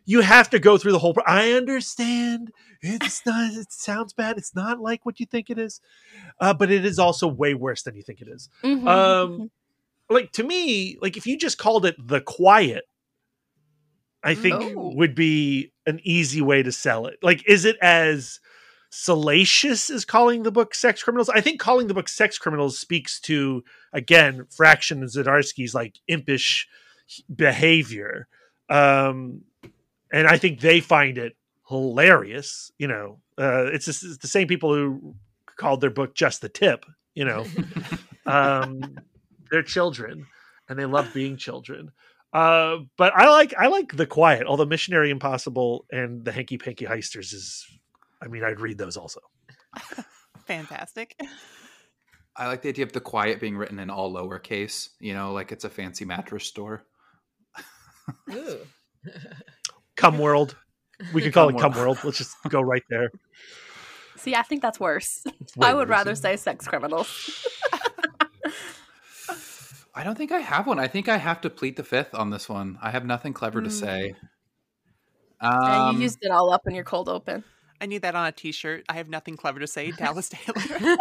you 0.05 0.21
have 0.21 0.49
to 0.49 0.59
go 0.59 0.77
through 0.77 0.91
the 0.91 0.99
whole 0.99 1.13
pro- 1.13 1.23
i 1.27 1.51
understand 1.51 2.51
it's 2.81 3.25
not 3.25 3.51
it 3.53 3.71
sounds 3.71 4.13
bad 4.13 4.37
it's 4.37 4.55
not 4.55 4.79
like 4.79 5.05
what 5.05 5.19
you 5.19 5.25
think 5.25 5.49
it 5.49 5.57
is 5.59 5.79
uh, 6.39 6.53
but 6.53 6.71
it 6.71 6.83
is 6.85 6.97
also 6.99 7.27
way 7.27 7.53
worse 7.53 7.83
than 7.83 7.95
you 7.95 8.01
think 8.03 8.21
it 8.21 8.27
is 8.27 8.49
Mhm. 8.63 8.87
um 8.87 9.51
like 10.09 10.33
to 10.33 10.43
me, 10.43 10.97
like 11.01 11.15
if 11.15 11.25
you 11.25 11.37
just 11.37 11.57
called 11.57 11.85
it 11.85 11.95
the 11.97 12.19
quiet, 12.19 12.83
I 14.23 14.35
think 14.35 14.55
Oh. 14.61 14.93
would 14.93 15.15
be 15.15 15.71
an 15.85 16.01
easy 16.03 16.41
way 16.41 16.61
to 16.63 16.71
sell 16.73 17.05
it. 17.07 17.17
Like, 17.21 17.47
is 17.47 17.63
it 17.63 17.77
as 17.81 18.41
salacious 18.89 19.89
as 19.89 20.03
calling 20.03 20.43
the 20.43 20.51
book 20.51 20.75
sex 20.75 21.01
criminals? 21.01 21.29
I 21.29 21.39
think 21.39 21.61
calling 21.61 21.87
the 21.87 21.93
book 21.93 22.09
sex 22.09 22.37
criminals 22.37 22.77
speaks 22.77 23.21
to 23.21 23.63
again 23.93 24.47
Fraction 24.53 24.99
and 24.99 25.09
Zdarsky's 25.09 25.73
like 25.73 25.97
impish 26.09 26.67
behavior. 27.33 28.27
Um 28.69 29.43
and 30.11 30.27
I 30.27 30.37
think 30.37 30.59
they 30.59 30.79
find 30.79 31.17
it 31.17 31.35
hilarious. 31.67 32.71
You 32.77 32.87
know, 32.87 33.19
uh, 33.37 33.65
it's, 33.65 33.85
just, 33.85 34.03
it's 34.03 34.17
the 34.17 34.27
same 34.27 34.47
people 34.47 34.73
who 34.73 35.15
called 35.57 35.81
their 35.81 35.89
book 35.89 36.15
just 36.15 36.41
the 36.41 36.49
tip. 36.49 36.85
You 37.13 37.25
know, 37.25 37.45
um, 38.25 38.97
they're 39.49 39.63
children 39.63 40.27
and 40.69 40.79
they 40.79 40.85
love 40.85 41.13
being 41.13 41.37
children. 41.37 41.91
Uh, 42.33 42.77
but 42.97 43.13
I 43.13 43.29
like 43.29 43.53
I 43.57 43.67
like 43.67 43.95
the 43.95 44.05
quiet. 44.05 44.47
Although 44.47 44.65
Missionary 44.65 45.09
Impossible 45.09 45.85
and 45.91 46.23
the 46.23 46.31
Hanky 46.31 46.57
Panky 46.57 46.85
Heisters 46.85 47.33
is, 47.33 47.65
I 48.21 48.27
mean, 48.27 48.43
I'd 48.43 48.61
read 48.61 48.77
those 48.77 48.95
also. 48.95 49.19
Fantastic. 50.45 51.19
I 52.37 52.47
like 52.47 52.61
the 52.61 52.69
idea 52.69 52.85
of 52.85 52.93
the 52.93 53.01
quiet 53.01 53.41
being 53.41 53.57
written 53.57 53.79
in 53.79 53.89
all 53.89 54.13
lowercase. 54.13 54.89
You 54.99 55.13
know, 55.13 55.33
like 55.33 55.51
it's 55.51 55.65
a 55.65 55.69
fancy 55.69 56.05
mattress 56.05 56.45
store. 56.45 56.85
Ooh. 58.31 58.59
Come 60.01 60.17
World, 60.17 60.55
we 61.13 61.21
could 61.21 61.33
call 61.33 61.47
Cum 61.49 61.55
it 61.57 61.61
Come 61.61 61.71
World. 61.73 61.85
World. 61.85 61.99
Let's 62.03 62.17
just 62.17 62.35
go 62.49 62.59
right 62.61 62.83
there. 62.89 63.11
See, 64.17 64.35
I 64.35 64.41
think 64.41 64.61
that's 64.61 64.79
worse. 64.79 65.23
I 65.61 65.73
would 65.73 65.87
worse. 65.87 65.89
rather 65.89 66.15
say 66.15 66.35
sex 66.37 66.67
criminals. 66.67 67.07
I 69.93 70.03
don't 70.03 70.17
think 70.17 70.31
I 70.31 70.39
have 70.39 70.67
one. 70.67 70.79
I 70.79 70.87
think 70.87 71.09
I 71.09 71.17
have 71.17 71.41
to 71.41 71.49
plead 71.49 71.75
the 71.75 71.83
fifth 71.83 72.15
on 72.15 72.29
this 72.29 72.47
one. 72.47 72.79
I 72.81 72.91
have 72.91 73.05
nothing 73.05 73.33
clever 73.33 73.61
to 73.61 73.69
Mm. 73.69 73.71
say. 73.71 74.15
Yeah, 75.41 75.87
Um, 75.89 75.95
you 75.97 76.03
used 76.03 76.19
it 76.21 76.31
all 76.31 76.51
up 76.53 76.65
in 76.67 76.73
your 76.75 76.83
cold 76.85 77.09
open. 77.09 77.43
I 77.81 77.87
need 77.87 78.03
that 78.03 78.15
on 78.15 78.25
a 78.27 78.31
t-shirt. 78.31 78.85
I 78.87 78.93
have 78.93 79.09
nothing 79.09 79.35
clever 79.35 79.59
to 79.59 79.67
say. 79.67 79.91
Dallas 79.91 80.29
Taylor. 80.33 80.95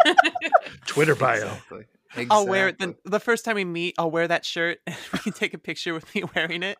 Twitter 0.87 1.15
bio. 1.15 1.45
Exactly. 1.45 1.85
I'll 2.29 2.47
wear 2.47 2.67
it 2.67 2.79
the, 2.79 2.95
the 3.05 3.19
first 3.19 3.45
time 3.45 3.55
we 3.55 3.63
meet. 3.65 3.95
I'll 3.97 4.11
wear 4.11 4.27
that 4.27 4.43
shirt 4.45 4.79
and 4.87 4.95
we 5.13 5.19
can 5.19 5.31
take 5.31 5.53
a 5.53 5.57
picture 5.59 5.93
with 5.93 6.13
me 6.13 6.23
wearing 6.35 6.63
it. 6.63 6.77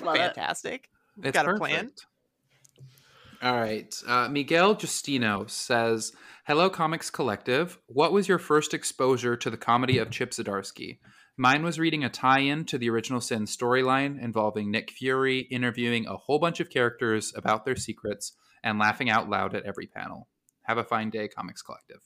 Love 0.00 0.16
it. 0.16 0.18
Fantastic. 0.18 0.88
It's 1.22 1.32
Got 1.32 1.48
a 1.48 1.56
plan? 1.56 1.90
All 3.42 3.54
right. 3.54 3.92
Uh, 4.06 4.28
Miguel 4.28 4.76
Justino 4.76 5.50
says, 5.50 6.12
"Hello, 6.46 6.70
Comics 6.70 7.10
Collective. 7.10 7.78
What 7.86 8.12
was 8.12 8.28
your 8.28 8.38
first 8.38 8.72
exposure 8.72 9.36
to 9.36 9.50
the 9.50 9.56
comedy 9.56 9.98
of 9.98 10.10
Chip 10.10 10.30
Zdarsky? 10.30 10.98
Mine 11.36 11.64
was 11.64 11.78
reading 11.78 12.04
a 12.04 12.08
tie-in 12.08 12.64
to 12.66 12.78
the 12.78 12.88
original 12.88 13.20
Sin 13.20 13.44
storyline 13.44 14.20
involving 14.22 14.70
Nick 14.70 14.90
Fury 14.90 15.40
interviewing 15.40 16.06
a 16.06 16.16
whole 16.16 16.38
bunch 16.38 16.60
of 16.60 16.70
characters 16.70 17.32
about 17.34 17.64
their 17.64 17.74
secrets 17.74 18.32
and 18.62 18.78
laughing 18.78 19.10
out 19.10 19.28
loud 19.28 19.54
at 19.56 19.64
every 19.64 19.86
panel. 19.86 20.28
Have 20.62 20.78
a 20.78 20.84
fine 20.84 21.10
day, 21.10 21.26
Comics 21.28 21.62
Collective." 21.62 22.00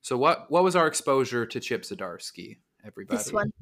So, 0.00 0.16
what 0.16 0.50
what 0.50 0.64
was 0.64 0.74
our 0.74 0.86
exposure 0.86 1.44
to 1.44 1.60
Chip 1.60 1.82
Zdarsky? 1.82 2.58
Everybody, 2.84 3.18
This 3.18 3.32
one. 3.32 3.52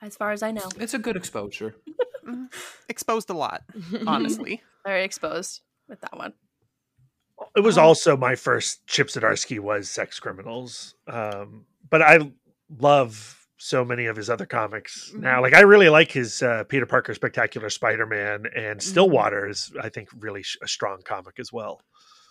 As 0.00 0.16
far 0.16 0.32
as 0.32 0.42
I 0.42 0.50
know. 0.50 0.68
It's 0.80 0.94
a 0.94 0.98
good 0.98 1.16
exposure. 1.16 1.76
Exposed 2.88 3.30
a 3.30 3.34
lot, 3.34 3.62
honestly. 4.06 4.62
Very 4.84 5.04
exposed 5.04 5.60
with 5.88 6.00
that 6.00 6.16
one. 6.16 6.32
It 7.56 7.60
was 7.60 7.78
Oh. 7.78 7.82
also 7.82 8.16
my 8.16 8.34
first 8.36 8.86
Chip 8.86 9.08
Zdarsky 9.08 9.58
was 9.58 9.90
Sex 9.90 10.20
Criminals. 10.20 10.94
Um, 11.08 11.66
but 11.90 12.02
I 12.02 12.30
love 12.78 13.38
so 13.58 13.84
many 13.84 14.06
of 14.06 14.16
his 14.16 14.28
other 14.30 14.46
comics 14.46 15.12
now. 15.14 15.38
Mhm. 15.38 15.42
Like 15.42 15.54
I 15.54 15.60
really 15.60 15.88
like 15.88 16.10
his 16.10 16.42
uh, 16.42 16.64
Peter 16.64 16.86
Parker 16.86 17.14
Spectacular 17.14 17.70
Spider-Man 17.70 18.46
and. 18.56 18.82
Stillwater 18.82 19.48
is 19.48 19.72
I 19.80 19.88
think 19.88 20.08
really 20.18 20.42
sh- 20.42 20.56
a 20.62 20.68
strong 20.68 21.02
comic 21.04 21.38
as 21.38 21.52
well. 21.52 21.80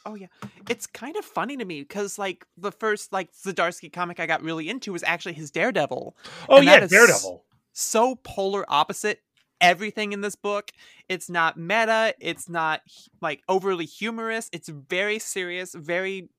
Oh 0.06 0.16
yeah, 0.16 0.28
it's 0.68 0.88
kind 0.88 1.16
of 1.16 1.24
funny 1.24 1.56
to 1.58 1.64
me 1.66 1.82
because 1.82 2.18
like 2.18 2.46
the 2.58 2.72
first 2.72 3.14
like 3.14 3.32
Zdarsky 3.34 3.92
comic 3.94 4.20
I 4.20 4.26
got 4.26 4.42
really 4.42 4.68
into 4.68 4.92
was 4.94 5.04
actually 5.04 5.34
his 5.34 5.52
Daredevil. 5.52 6.18
Oh 6.50 6.58
And 6.58 6.66
yeah, 6.66 6.86
Daredevil. 6.88 7.46
So 7.74 8.16
polar 8.16 8.66
opposite. 8.68 9.20
Everything 9.62 10.12
in 10.12 10.22
this 10.22 10.36
book, 10.36 10.72
it's 11.08 11.30
not 11.30 11.58
meta. 11.58 12.14
It's 12.20 12.50
not 12.50 12.82
like 13.22 13.42
overly 13.48 13.86
humorous. 13.86 14.50
It's 14.52 14.70
very 14.70 15.20
serious, 15.20 15.74
very 15.76 16.30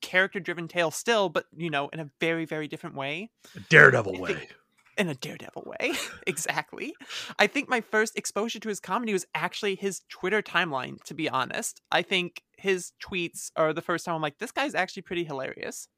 character-driven 0.00 0.68
tale 0.68 0.90
still, 0.90 1.28
but 1.28 1.44
you 1.56 1.70
know, 1.70 1.88
in 1.88 2.00
a 2.00 2.10
very 2.20 2.44
very 2.44 2.68
different 2.68 2.96
way. 2.96 3.30
A 3.54 3.60
daredevil 3.60 4.16
I 4.16 4.20
way. 4.20 4.34
think- 4.34 4.54
in 4.98 5.10
a 5.10 5.14
daredevil 5.14 5.62
way 5.78 5.92
exactly 6.26 6.94
i 7.38 7.46
think 7.46 7.68
my 7.68 7.82
first 7.82 8.16
exposure 8.16 8.58
to 8.58 8.70
his 8.70 8.80
comedy 8.80 9.12
was 9.12 9.26
actually 9.34 9.74
his 9.74 10.00
twitter 10.08 10.40
timeline 10.40 10.96
to 11.04 11.12
be 11.12 11.28
honest 11.28 11.82
i 11.92 12.00
think 12.00 12.40
his 12.56 12.92
tweets 12.98 13.50
are 13.56 13.74
the 13.74 13.82
first 13.82 14.06
time 14.06 14.14
i'm 14.14 14.22
like 14.22 14.38
this 14.38 14.52
guy's 14.52 14.74
actually 14.74 15.02
pretty 15.02 15.22
hilarious 15.22 15.88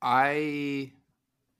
I 0.00 0.92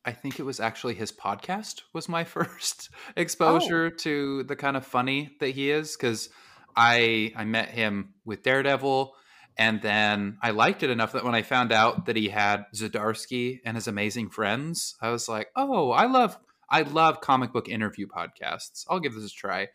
I 0.05 0.13
think 0.13 0.41
it 0.41 0.45
was 0.45 0.61
actually 0.61 0.95
his 0.95 1.13
podcast 1.13 1.83
was 1.93 2.09
my 2.09 2.25
first 2.37 2.91
oh. 2.93 3.13
exposure 3.17 3.91
to 3.91 4.43
the 4.45 4.57
kind 4.57 4.77
of 4.77 4.87
funny 4.87 5.37
that 5.41 5.51
he 5.51 5.71
is 5.71 5.97
because 5.97 6.29
I 6.77 7.33
I 7.37 7.45
met 7.45 7.71
him 7.71 8.15
with 8.25 8.43
Daredevil 8.43 9.15
and 9.59 9.83
then 9.83 10.39
I 10.43 10.51
liked 10.51 10.83
it 10.83 10.91
enough 10.91 11.13
that 11.13 11.25
when 11.25 11.35
I 11.35 11.43
found 11.43 11.73
out 11.73 12.07
that 12.07 12.17
he 12.17 12.29
had 12.29 12.65
Zdarsky 12.75 13.61
and 13.65 13.77
his 13.77 13.87
amazing 13.87 14.31
friends, 14.31 14.97
I 15.01 15.11
was 15.11 15.29
like, 15.29 15.49
"Oh, 15.55 15.91
I 15.91 16.07
love 16.07 16.39
I 16.71 16.83
love 16.83 17.21
comic 17.21 17.53
book 17.53 17.69
interview 17.69 18.07
podcasts. 18.07 18.87
I'll 18.89 19.01
give 19.01 19.15
this 19.15 19.31
a 19.31 19.35
try." 19.35 19.69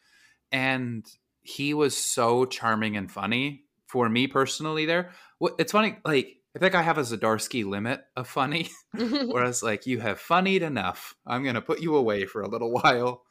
And 0.51 1.05
he 1.41 1.73
was 1.73 1.95
so 1.95 2.45
charming 2.45 2.97
and 2.97 3.11
funny 3.11 3.65
for 3.87 4.09
me 4.09 4.27
personally 4.27 4.85
there. 4.85 5.11
It's 5.59 5.71
funny 5.71 5.97
like 6.03 6.36
I 6.57 6.59
think 6.59 6.73
I 6.73 6.81
have 6.81 6.97
a 6.97 7.01
Zdarsky 7.01 7.63
limit 7.63 8.01
of 8.15 8.27
funny. 8.27 8.71
Whereas, 8.91 9.61
like, 9.61 9.85
you 9.85 9.99
have 9.99 10.19
funnied 10.19 10.63
enough. 10.63 11.15
I'm 11.23 11.43
going 11.43 11.53
to 11.53 11.61
put 11.61 11.81
you 11.81 11.95
away 11.95 12.25
for 12.25 12.41
a 12.41 12.49
little 12.49 12.71
while. 12.71 13.21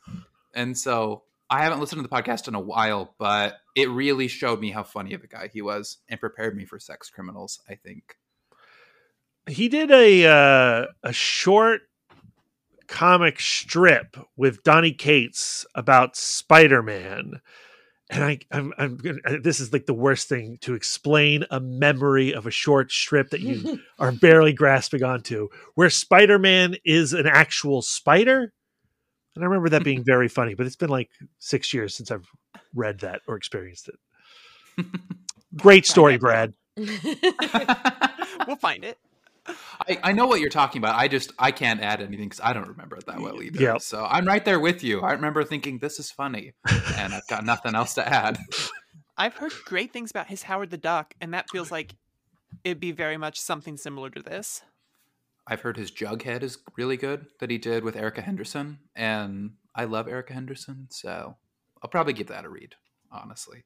And 0.54 0.78
so 0.78 1.24
I 1.50 1.64
haven't 1.64 1.80
listened 1.80 1.98
to 1.98 2.08
the 2.08 2.14
podcast 2.14 2.46
in 2.46 2.54
a 2.54 2.60
while, 2.60 3.16
but 3.18 3.56
it 3.74 3.90
really 3.90 4.28
showed 4.28 4.60
me 4.60 4.70
how 4.70 4.84
funny 4.84 5.12
of 5.12 5.24
a 5.24 5.26
guy 5.26 5.50
he 5.52 5.60
was 5.60 5.98
and 6.08 6.20
prepared 6.20 6.56
me 6.56 6.66
for 6.66 6.78
sex 6.78 7.10
criminals, 7.10 7.58
I 7.68 7.74
think. 7.74 8.16
He 9.48 9.68
did 9.68 9.90
a 9.90 10.26
uh, 10.26 10.86
a 11.02 11.12
short 11.12 11.80
comic 12.86 13.40
strip 13.40 14.16
with 14.36 14.62
Donny 14.62 14.92
Cates 14.92 15.66
about 15.74 16.14
Spider-Man. 16.14 17.40
And 18.08 18.22
I, 18.22 18.38
I'm, 18.52 18.72
I'm 18.78 18.96
gonna, 18.96 19.40
this 19.42 19.58
is 19.58 19.72
like 19.72 19.86
the 19.86 19.94
worst 19.94 20.28
thing 20.28 20.58
to 20.60 20.74
explain 20.74 21.44
a 21.50 21.58
memory 21.58 22.32
of 22.32 22.46
a 22.46 22.52
short 22.52 22.92
strip 22.92 23.30
that 23.30 23.40
you 23.40 23.80
are 23.98 24.12
barely 24.12 24.52
grasping 24.52 25.02
onto, 25.02 25.48
where 25.74 25.90
Spider 25.90 26.38
Man 26.38 26.76
is 26.84 27.12
an 27.12 27.26
actual 27.26 27.82
spider. 27.82 28.52
And 29.34 29.44
I 29.44 29.48
remember 29.48 29.70
that 29.70 29.82
being 29.84 30.04
very 30.06 30.28
funny, 30.28 30.54
but 30.54 30.66
it's 30.66 30.76
been 30.76 30.88
like 30.90 31.10
six 31.38 31.74
years 31.74 31.96
since 31.96 32.10
I've 32.10 32.28
read 32.74 33.00
that 33.00 33.22
or 33.26 33.36
experienced 33.36 33.88
it. 33.88 34.86
Great 35.56 35.86
story, 35.86 36.16
Brad. 36.16 36.54
we'll 36.76 38.56
find 38.60 38.84
it 38.84 38.98
I, 39.88 39.98
I 40.02 40.12
know 40.12 40.26
what 40.26 40.40
you're 40.40 40.50
talking 40.50 40.80
about. 40.80 40.96
I 40.96 41.08
just, 41.08 41.32
I 41.38 41.50
can't 41.50 41.80
add 41.80 42.00
anything 42.00 42.28
because 42.28 42.40
I 42.42 42.52
don't 42.52 42.68
remember 42.68 42.96
it 42.96 43.06
that 43.06 43.20
well 43.20 43.42
either. 43.42 43.60
Yep. 43.60 43.80
So 43.82 44.04
I'm 44.04 44.26
right 44.26 44.44
there 44.44 44.60
with 44.60 44.82
you. 44.82 45.00
I 45.00 45.12
remember 45.12 45.44
thinking, 45.44 45.78
this 45.78 45.98
is 45.98 46.10
funny. 46.10 46.52
And 46.96 47.14
I've 47.14 47.26
got 47.28 47.44
nothing 47.44 47.74
else 47.74 47.94
to 47.94 48.08
add. 48.08 48.38
i've 49.18 49.34
heard 49.34 49.52
great 49.64 49.94
things 49.94 50.10
about 50.10 50.26
his 50.26 50.42
howard 50.42 50.70
the 50.70 50.76
duck 50.76 51.14
and 51.22 51.32
that 51.32 51.48
feels 51.50 51.70
like 51.70 51.94
it'd 52.64 52.78
be 52.78 52.92
very 52.92 53.16
much 53.16 53.40
something 53.40 53.78
similar 53.78 54.10
to 54.10 54.20
this 54.20 54.62
I've 55.46 55.60
heard 55.60 55.76
his 55.76 55.92
Jughead 55.92 56.42
is 56.42 56.58
really 56.76 56.96
good 56.96 57.26
that 57.38 57.50
he 57.50 57.58
did 57.58 57.84
with 57.84 57.94
Erica 57.94 58.20
Henderson, 58.20 58.78
and 58.96 59.52
I 59.74 59.84
love 59.84 60.08
Erica 60.08 60.32
Henderson, 60.32 60.88
so 60.90 61.36
I'll 61.82 61.90
probably 61.90 62.14
give 62.14 62.26
that 62.28 62.44
a 62.44 62.48
read, 62.48 62.74
honestly. 63.12 63.62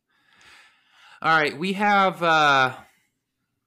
All 1.22 1.34
right, 1.34 1.56
we 1.56 1.72
have 1.74 2.22
uh, 2.22 2.74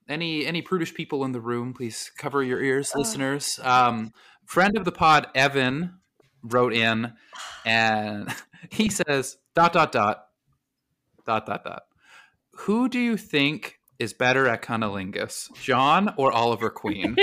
any 0.08 0.46
any 0.46 0.62
prudish 0.62 0.94
people 0.94 1.24
in 1.24 1.32
the 1.32 1.40
room. 1.40 1.74
Please 1.74 2.10
cover 2.16 2.42
your 2.42 2.62
ears, 2.62 2.92
Oh. 2.94 2.98
listeners. 3.00 3.58
Um, 3.62 4.12
friend 4.44 4.76
of 4.76 4.84
the 4.84 4.92
pod, 4.92 5.28
Evan, 5.34 5.98
wrote 6.42 6.72
in, 6.74 7.12
and 7.64 8.28
he 8.70 8.88
says 8.88 9.36
dot 9.54 9.72
dot 9.72 9.92
dot 9.92 10.24
dot 11.26 11.46
dot 11.46 11.64
dot. 11.64 11.82
Who 12.58 12.88
do 12.88 12.98
you 13.00 13.16
think 13.16 13.78
is 13.98 14.12
better 14.12 14.46
at 14.48 14.62
cunnilingus, 14.62 15.48
Jon 15.62 16.12
or 16.16 16.32
Oliver 16.32 16.70
Queen? 16.70 17.16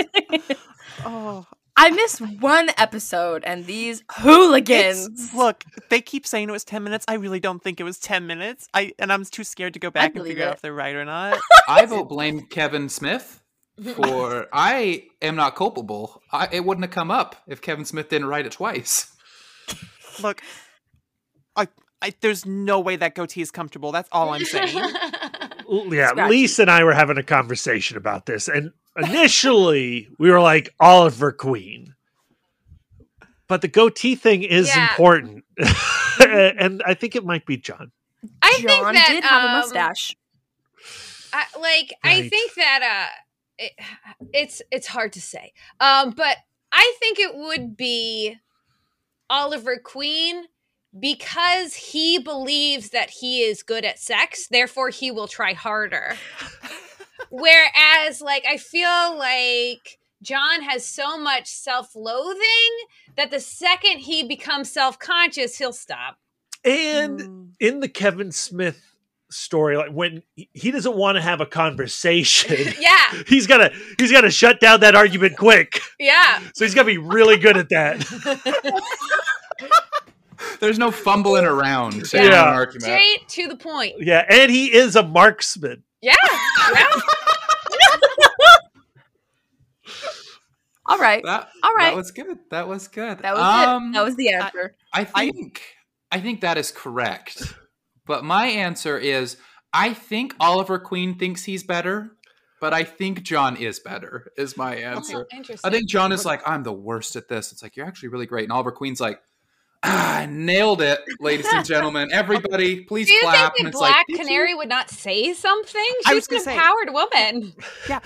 oh 1.04 1.46
I 1.76 1.90
missed 1.90 2.20
one 2.40 2.70
episode, 2.76 3.44
and 3.44 3.66
these 3.66 4.04
hooligans. 4.10 5.06
It's, 5.06 5.34
look, 5.34 5.64
they 5.88 6.00
keep 6.00 6.26
saying 6.26 6.48
it 6.48 6.52
was 6.52 6.64
10 6.64 6.84
minutes. 6.84 7.04
I 7.08 7.14
really 7.14 7.40
don't 7.40 7.62
think 7.62 7.80
it 7.80 7.84
was 7.84 7.98
10 7.98 8.26
minutes. 8.26 8.68
I 8.74 8.92
and 8.98 9.12
I'm 9.12 9.24
too 9.24 9.44
scared 9.44 9.74
to 9.74 9.80
go 9.80 9.90
back 9.90 10.06
and 10.06 10.14
believe 10.14 10.32
figure 10.32 10.48
out 10.48 10.54
if 10.54 10.60
they're 10.60 10.74
right 10.74 10.94
or 10.94 11.04
not. 11.04 11.38
I 11.68 11.86
vote 11.86 12.08
blame 12.08 12.42
Kevin 12.46 12.88
Smith 12.88 13.42
for 13.94 14.48
I 14.52 15.04
am 15.20 15.36
not 15.36 15.56
culpable. 15.56 16.22
I, 16.30 16.48
it 16.52 16.64
wouldn't 16.64 16.84
have 16.84 16.92
come 16.92 17.10
up 17.10 17.36
if 17.46 17.62
Kevin 17.62 17.84
Smith 17.84 18.08
didn't 18.08 18.28
write 18.28 18.46
it 18.46 18.52
twice. 18.52 19.14
Look, 20.22 20.42
I, 21.56 21.68
I, 22.02 22.12
there's 22.20 22.44
no 22.44 22.80
way 22.80 22.96
that 22.96 23.14
goatee 23.14 23.40
is 23.40 23.50
comfortable. 23.50 23.92
That's 23.92 24.08
all 24.12 24.30
I'm 24.30 24.44
saying. 24.44 24.78
Yeah, 25.72 26.08
Scratchy. 26.08 26.30
Lisa 26.30 26.62
and 26.62 26.70
I 26.70 26.84
were 26.84 26.92
having 26.92 27.16
a 27.16 27.22
conversation 27.22 27.96
about 27.96 28.26
this, 28.26 28.46
and 28.46 28.72
initially 28.96 30.08
we 30.18 30.30
were 30.30 30.40
like 30.40 30.74
Oliver 30.80 31.32
Queen, 31.32 31.94
but 33.48 33.60
the 33.62 33.68
goatee 33.68 34.14
thing 34.14 34.42
is 34.42 34.68
Yeah. 34.68 34.84
important, 34.84 35.44
and 36.20 36.82
I 36.84 36.94
think 36.94 37.16
it 37.16 37.24
might 37.24 37.46
be 37.46 37.56
Jon. 37.56 37.92
I 38.42 38.58
Jon 38.62 38.92
think 38.92 39.06
that 39.06 39.08
did 39.08 39.24
have 39.24 39.42
a 39.42 39.46
um, 39.46 39.52
mustache. 39.52 40.16
I, 41.32 41.44
like 41.58 41.94
I 42.04 42.28
think 42.28 42.54
that 42.54 42.82
uh 42.82 43.18
it, 43.58 43.72
it's 44.32 44.62
it's 44.70 44.86
hard 44.86 45.12
to 45.14 45.20
say. 45.20 45.52
Um 45.80 46.10
but 46.10 46.36
I 46.70 46.94
think 47.00 47.18
it 47.18 47.34
would 47.34 47.76
be 47.76 48.36
Oliver 49.30 49.78
Queen 49.78 50.44
because 50.98 51.74
he 51.74 52.18
believes 52.18 52.90
that 52.90 53.10
he 53.10 53.40
is 53.42 53.62
good 53.62 53.84
at 53.84 53.98
sex, 53.98 54.46
therefore 54.48 54.90
he 54.90 55.10
will 55.10 55.28
try 55.28 55.54
harder. 55.54 56.16
Whereas 57.32 58.20
like 58.20 58.44
I 58.48 58.58
feel 58.58 59.16
like 59.18 59.98
Jon 60.22 60.62
has 60.62 60.86
so 60.86 61.18
much 61.18 61.48
self-loathing 61.48 62.40
that 63.16 63.30
the 63.30 63.40
second 63.40 63.98
he 64.00 64.22
becomes 64.22 64.70
self-conscious, 64.70 65.58
he'll 65.58 65.72
stop. 65.72 66.16
And 66.64 67.18
Mm. 67.20 67.48
in 67.58 67.80
the 67.80 67.88
Kevin 67.88 68.30
Smith 68.30 68.80
story, 69.30 69.76
like 69.78 69.90
when 69.90 70.22
he- 70.36 70.50
he 70.52 70.70
doesn't 70.70 70.94
want 70.94 71.16
to 71.16 71.22
have 71.22 71.40
a 71.40 71.46
conversation, 71.46 72.74
Yeah, 72.78 73.22
he's 73.26 73.46
gotta 73.46 73.72
he's 73.98 74.12
gotta 74.12 74.30
shut 74.30 74.60
down 74.60 74.80
that 74.80 74.94
argument 74.94 75.38
quick. 75.38 75.80
yeah. 75.98 76.38
So 76.54 76.66
he's 76.66 76.74
gotta 76.74 76.86
be 76.86 76.98
really 76.98 77.38
good 77.38 77.56
at 77.56 77.70
that. 77.70 78.02
There's 80.60 80.78
no 80.78 80.90
fumbling 80.90 81.44
around 81.44 82.12
Yeah. 82.12 82.24
yeah. 82.24 82.48
an 82.48 82.54
argument. 82.54 82.82
Straight 82.84 83.28
to 83.28 83.48
the 83.48 83.56
point. 83.56 83.94
Yeah, 83.98 84.24
and 84.28 84.50
he 84.50 84.72
is 84.72 84.96
a 84.96 85.02
marksman. 85.02 85.82
Yeah. 86.02 86.14
yeah. 86.74 86.86
All 90.86 90.98
right. 90.98 91.22
That, 91.24 91.48
All 91.62 91.74
right. 91.74 91.90
That 91.90 91.96
was 91.96 92.10
good. 92.10 92.38
That 92.50 92.68
was 92.68 92.88
good. 92.88 93.20
That 93.20 93.34
was 93.34 93.42
um, 93.42 93.90
it. 93.90 93.92
That 93.94 94.04
was 94.04 94.16
the 94.16 94.30
answer. 94.30 94.74
I 94.92 95.04
think 95.04 95.62
I 96.10 96.20
think 96.20 96.40
that 96.40 96.58
is 96.58 96.72
correct. 96.72 97.54
But 98.04 98.24
my 98.24 98.46
answer 98.46 98.98
is 98.98 99.36
I 99.72 99.94
think 99.94 100.34
Oliver 100.40 100.80
Queen 100.80 101.16
thinks 101.16 101.44
he's 101.44 101.62
better, 101.62 102.16
but 102.60 102.74
I 102.74 102.82
think 102.82 103.22
Jon 103.22 103.56
is 103.56 103.78
better. 103.78 104.32
Is 104.36 104.56
my 104.56 104.74
answer. 104.74 105.26
Interesting. 105.32 105.68
I 105.68 105.72
think 105.72 105.88
Jon 105.88 106.10
is 106.10 106.26
like 106.26 106.42
I'm 106.46 106.64
the 106.64 106.72
worst 106.72 107.14
at 107.14 107.28
this. 107.28 107.52
It's 107.52 107.62
like 107.62 107.76
you're 107.76 107.86
actually 107.86 108.08
really 108.08 108.26
great, 108.26 108.44
and 108.44 108.52
Oliver 108.52 108.72
Queen's 108.72 109.00
like. 109.00 109.20
Ah, 109.84 110.18
I 110.20 110.26
nailed 110.26 110.80
it, 110.80 111.00
ladies 111.20 111.46
and 111.52 111.64
gentlemen. 111.66 112.10
Everybody, 112.12 112.80
please 112.84 113.08
Do 113.08 113.14
you 113.14 113.20
clap. 113.22 113.54
think 113.56 113.66
the 113.66 113.72
Black 113.72 113.96
like, 113.96 114.06
"Did 114.06 114.18
you?" 114.18 114.24
Canary 114.24 114.54
would 114.54 114.68
not 114.68 114.90
say 114.90 115.32
something? 115.34 115.80
I 116.06 116.12
She's 116.12 116.14
was 116.14 116.26
an 116.28 116.30
gonna 116.30 116.44
say- 116.44 116.54
empowered 116.54 116.90
woman. 116.92 117.52
Yeah. 117.88 118.00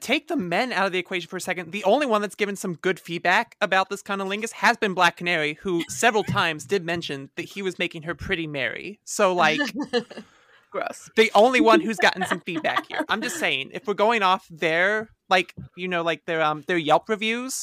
Take 0.00 0.28
the 0.28 0.36
men 0.36 0.70
out 0.72 0.86
of 0.86 0.92
the 0.92 0.98
equation 0.98 1.28
for 1.28 1.38
a 1.38 1.40
second. 1.40 1.72
The 1.72 1.82
only 1.82 2.06
one 2.06 2.20
that's 2.22 2.34
given 2.36 2.54
some 2.56 2.74
good 2.76 3.00
feedback 3.00 3.56
about 3.60 3.88
this 3.88 4.00
kind 4.02 4.20
of 4.20 4.28
lingus 4.28 4.52
has 4.52 4.76
been 4.76 4.94
Black 4.94 5.16
Canary, 5.16 5.54
who 5.62 5.82
several 5.88 6.22
times 6.38 6.66
did 6.66 6.84
mention 6.84 7.30
that 7.36 7.46
he 7.46 7.62
was 7.62 7.78
making 7.78 8.02
her 8.02 8.14
pretty 8.14 8.46
Mary. 8.46 9.00
So, 9.04 9.34
like, 9.34 9.58
Gross. 10.70 11.10
the 11.16 11.30
only 11.34 11.60
one 11.60 11.80
who's 11.80 11.96
gotten 11.96 12.24
some 12.26 12.40
feedback 12.40 12.86
here. 12.86 13.00
I'm 13.08 13.22
just 13.22 13.38
saying, 13.40 13.70
if 13.72 13.86
we're 13.86 13.94
going 13.94 14.22
off 14.22 14.46
their, 14.50 15.08
like, 15.30 15.54
you 15.74 15.88
know, 15.88 16.02
like 16.02 16.26
their 16.26 16.42
um 16.42 16.62
their 16.68 16.78
Yelp 16.78 17.08
reviews, 17.08 17.62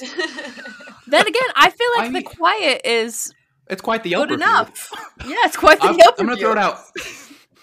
Then 1.07 1.27
again, 1.27 1.49
I 1.55 1.69
feel 1.69 1.87
like 1.97 2.09
I 2.09 2.11
the 2.11 2.23
quiet 2.23 2.81
is 2.83 3.31
It's 3.67 3.81
quite 3.81 4.03
the 4.03 4.09
Yelp 4.11 4.29
good 4.29 4.39
review. 4.39 4.45
enough. 4.51 4.89
Yeah, 5.25 5.35
it's 5.45 5.57
quite 5.57 5.79
the 5.81 5.87
I'm, 5.87 5.97
Yelp 5.97 6.15
I'm 6.19 6.27
gonna 6.27 6.39
throw 6.39 6.51
it 6.51 6.57
out. 6.59 6.77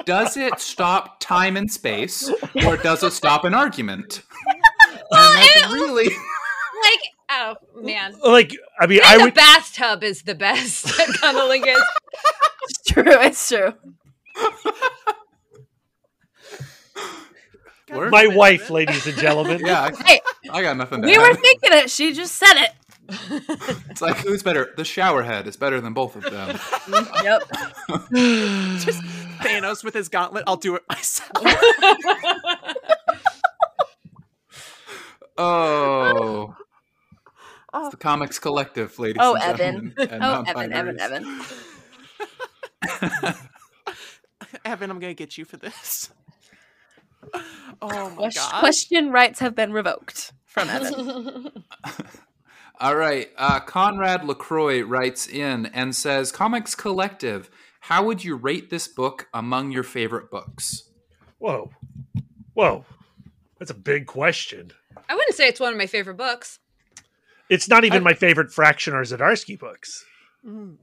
Does 0.04 0.36
it 0.36 0.58
stop 0.58 1.20
time 1.20 1.56
and 1.56 1.70
space, 1.70 2.28
or 2.66 2.76
does 2.76 3.04
it 3.04 3.12
stop 3.12 3.44
an 3.44 3.54
argument? 3.54 4.22
and 5.12 5.44
it, 5.44 5.70
really 5.70 6.04
like, 6.08 7.00
oh 7.30 7.54
man. 7.76 8.14
Like, 8.24 8.52
I 8.80 8.86
mean, 8.88 9.00
I 9.04 9.14
I 9.14 9.18
the 9.18 9.24
would 9.24 9.34
bathtub 9.34 10.02
is 10.02 10.22
the 10.22 10.34
best 10.34 10.86
at 10.98 11.06
cunnilingus. 11.20 11.80
It's 12.64 12.82
true. 12.92 13.04
It's 13.06 13.48
true. 13.48 13.74
Work. 17.92 18.10
my 18.10 18.26
wife, 18.26 18.70
ladies 18.70 19.06
and 19.06 19.16
gentlemen. 19.18 19.60
Yeah, 19.64 19.82
I, 19.82 20.04
Hey, 20.04 20.20
I 20.50 20.62
got 20.62 20.76
nothing 20.78 21.02
to 21.02 21.06
we 21.06 21.14
add. 21.14 21.20
were 21.28 21.34
thinking 21.34 21.70
it. 21.74 21.90
She 21.90 22.12
just 22.14 22.36
said 22.36 22.54
it. 22.62 22.70
It's 23.90 24.00
like 24.00 24.16
who's 24.18 24.42
better? 24.42 24.72
The 24.76 24.84
shower 24.84 25.22
head 25.22 25.46
is 25.46 25.56
better 25.56 25.80
than 25.80 25.92
both 25.92 26.16
of 26.16 26.22
them. 26.24 26.58
Yep. 27.22 27.42
just 28.84 29.02
Thanos 29.42 29.84
with 29.84 29.94
his 29.94 30.08
gauntlet. 30.08 30.44
I'll 30.46 30.56
do 30.56 30.74
it 30.76 30.82
myself. 30.88 31.30
Oh. 35.38 36.54
It's 37.74 37.88
the 37.90 37.96
oh. 37.96 37.98
Comics 37.98 38.38
Collective, 38.38 38.98
ladies 38.98 39.16
Oh, 39.20 39.34
and 39.34 39.42
Evan. 39.60 39.94
gentlemen. 39.96 40.08
and 40.12 40.22
Oh, 40.22 40.44
Evan, 40.46 40.72
Evan, 40.72 40.96
non-binaries. 40.96 41.52
Evan. 43.22 43.34
Evan, 44.64 44.90
I'm 44.90 44.98
gonna 44.98 45.14
get 45.14 45.38
you 45.38 45.44
for 45.46 45.56
this. 45.56 46.10
Oh 47.80 48.10
my 48.10 48.24
Ques- 48.28 48.36
god. 48.36 48.58
Question 48.60 49.10
rights 49.10 49.38
have 49.40 49.54
been 49.54 49.72
revoked 49.72 50.32
from 50.44 50.68
Evan. 50.68 51.64
All 52.80 52.96
right. 52.96 53.28
Uh, 53.36 53.60
Conrad 53.60 54.24
LaCroix 54.24 54.82
writes 54.82 55.28
in 55.28 55.66
and 55.66 55.94
says 55.94 56.32
Comics 56.32 56.74
Collective, 56.74 57.50
how 57.80 58.04
would 58.04 58.24
you 58.24 58.34
rate 58.36 58.70
this 58.70 58.88
book 58.88 59.28
among 59.34 59.70
your 59.72 59.82
favorite 59.82 60.30
books? 60.30 60.88
Whoa, 61.38 61.70
whoa, 62.54 62.84
that's 63.58 63.72
a 63.72 63.74
big 63.74 64.06
question. 64.06 64.72
I 65.08 65.14
wouldn't 65.16 65.34
say 65.34 65.48
it's 65.48 65.58
one 65.58 65.72
of 65.72 65.78
my 65.78 65.86
favorite 65.86 66.16
books. 66.16 66.60
It's 67.48 67.68
not 67.68 67.84
even 67.84 67.98
I- 67.98 68.04
my 68.04 68.14
favorite 68.14 68.52
Fraction 68.52 68.94
or 68.94 69.02
Zdarsky 69.02 69.58
books. 69.58 70.04
Mm. 70.46 70.76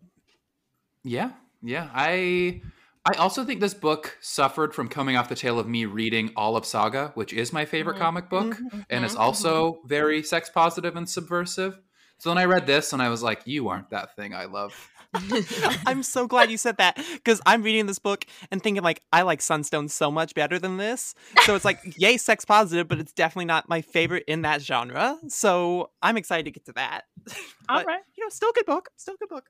Yeah, 1.04 1.32
yeah. 1.64 1.90
I 1.94 2.62
I 3.06 3.14
also 3.18 3.44
think 3.46 3.60
this 3.62 3.74
book 3.74 4.18
suffered 4.22 4.76
from 4.76 4.88
coming 4.90 5.16
off 5.16 5.30
the 5.30 5.36
tail 5.36 5.58
of 5.58 5.68
me 5.68 5.86
reading 5.86 6.32
all 6.36 6.56
of 6.56 6.66
Saga, 6.66 7.12
which 7.16 7.34
is 7.34 7.54
my 7.54 7.66
favorite 7.66 7.96
Mhm, 7.96 8.00
comic 8.00 8.30
book, 8.30 8.58
mhm, 8.62 8.86
and 8.90 9.06
it's 9.06 9.16
mhm, 9.16 9.20
also 9.20 9.80
very 9.86 10.22
sex 10.22 10.50
positive 10.50 10.96
and 10.96 11.10
subversive. 11.10 11.80
So 12.20 12.30
then 12.30 12.38
I 12.38 12.46
read 12.46 12.68
this 12.68 12.92
and 12.94 13.02
I 13.02 13.10
was 13.10 13.24
like, 13.24 13.48
"You 13.48 13.70
aren't 13.70 13.90
that 13.92 14.16
thing 14.16 14.34
I 14.36 14.46
love." 14.46 14.74
I'm 15.88 16.04
so 16.04 16.28
glad 16.28 16.52
you 16.52 16.58
said 16.58 16.78
that 16.78 16.98
because 17.14 17.42
I'm 17.46 17.64
reading 17.64 17.88
this 17.88 17.98
book 17.98 18.26
and 18.52 18.62
thinking 18.62 18.84
like 18.84 19.02
I 19.12 19.24
like 19.24 19.42
Sunstone 19.42 19.88
so 19.88 20.12
much 20.12 20.36
better 20.36 20.60
than 20.60 20.78
this. 20.78 21.16
So 21.40 21.56
it's 21.56 21.66
like 21.66 21.80
yay, 21.98 22.18
sex 22.18 22.46
positive, 22.46 22.88
but 22.88 23.00
it's 23.00 23.14
definitely 23.14 23.46
not 23.46 23.68
my 23.68 23.82
favorite 23.82 24.26
in 24.28 24.44
that 24.44 24.62
genre. 24.62 25.18
So 25.28 25.92
I'm 26.02 26.18
excited 26.18 26.46
to 26.46 26.52
get 26.52 26.66
to 26.66 26.74
that. 26.74 27.06
All 27.28 27.34
But, 27.68 27.88
right. 27.88 28.02
You 28.18 28.26
know, 28.26 28.30
still 28.30 28.50
a 28.50 28.54
good 28.54 28.66
book. 28.66 28.90
Still 28.98 29.16
a 29.16 29.18
good 29.18 29.30
book. 29.30 29.50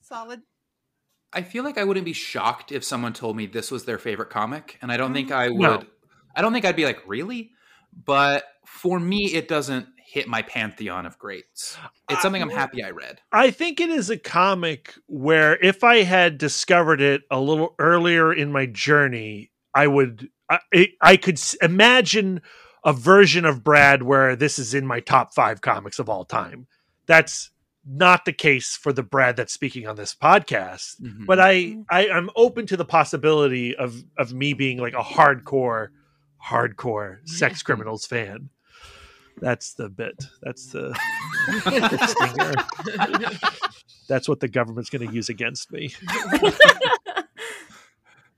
Solid. 0.00 0.40
I 1.36 1.42
feel 1.42 1.62
like 1.62 1.78
I 1.78 1.84
wouldn't 1.84 2.06
be 2.06 2.14
shocked 2.14 2.72
if 2.72 2.82
someone 2.82 3.12
told 3.12 3.36
me 3.36 3.46
this 3.46 3.70
was 3.70 3.84
their 3.84 3.98
favorite 3.98 4.30
comic, 4.30 4.78
and 4.82 4.90
I 4.90 4.96
don't 4.96 5.12
think 5.12 5.28
Mm-hmm. 5.28 5.38
I 5.38 5.48
would. 5.50 5.80
No. 5.80 5.82
I 6.34 6.42
don't 6.42 6.52
think 6.52 6.64
I'd 6.64 6.76
be 6.76 6.84
like, 6.84 7.02
"Really?" 7.06 7.50
But 8.04 8.44
for 8.66 8.98
me, 8.98 9.26
it 9.26 9.46
doesn't 9.48 9.86
hit 9.98 10.28
my 10.28 10.42
pantheon 10.42 11.04
of 11.04 11.18
greats. 11.18 11.76
It's 12.08 12.22
something 12.22 12.40
I'm 12.40 12.50
happy 12.50 12.82
I 12.82 12.90
read. 12.90 13.20
I 13.32 13.50
think 13.50 13.80
it 13.80 13.90
is 13.90 14.08
a 14.08 14.16
comic 14.16 14.94
where 15.06 15.56
if 15.62 15.84
I 15.84 16.02
had 16.02 16.38
discovered 16.38 17.00
it 17.00 17.22
a 17.30 17.40
little 17.40 17.74
earlier 17.78 18.32
in 18.32 18.52
my 18.52 18.66
journey, 18.66 19.50
I 19.74 19.86
would 19.86 20.30
I, 20.50 20.88
I 21.00 21.16
could 21.16 21.40
imagine 21.60 22.40
a 22.84 22.92
version 22.92 23.44
of 23.44 23.64
Brad 23.64 24.02
where 24.04 24.36
this 24.36 24.58
is 24.58 24.72
in 24.72 24.86
my 24.86 25.00
top 25.00 25.34
5 25.34 25.60
comics 25.60 25.98
of 25.98 26.08
all 26.08 26.24
time. 26.24 26.66
That's 27.06 27.50
not 27.88 28.24
the 28.24 28.32
case 28.32 28.76
for 28.76 28.92
the 28.92 29.02
Brad 29.02 29.36
that's 29.36 29.52
speaking 29.52 29.86
on 29.86 29.94
this 29.96 30.14
podcast, 30.14 31.00
Mhm. 31.00 31.24
but 31.26 31.38
I, 31.38 31.76
I 31.90 32.08
I'm 32.08 32.30
open 32.34 32.66
to 32.66 32.76
the 32.76 32.84
possibility 32.84 33.76
of 33.76 34.02
of 34.18 34.32
me 34.34 34.54
being 34.54 34.78
like 34.78 34.94
a 34.94 35.02
hardcore 35.02 35.88
hardcore 36.44 37.18
sex 37.28 37.62
criminals 37.62 38.04
fan. 38.06 38.50
That's 39.38 39.74
the 39.74 39.88
bit. 39.90 40.24
That's 40.42 40.66
the 40.72 40.98
stinger. 42.08 42.54
That's 44.08 44.28
what 44.28 44.40
the 44.40 44.48
government's 44.48 44.88
going 44.90 45.06
to 45.06 45.12
use 45.14 45.28
against 45.28 45.70
me. 45.70 45.92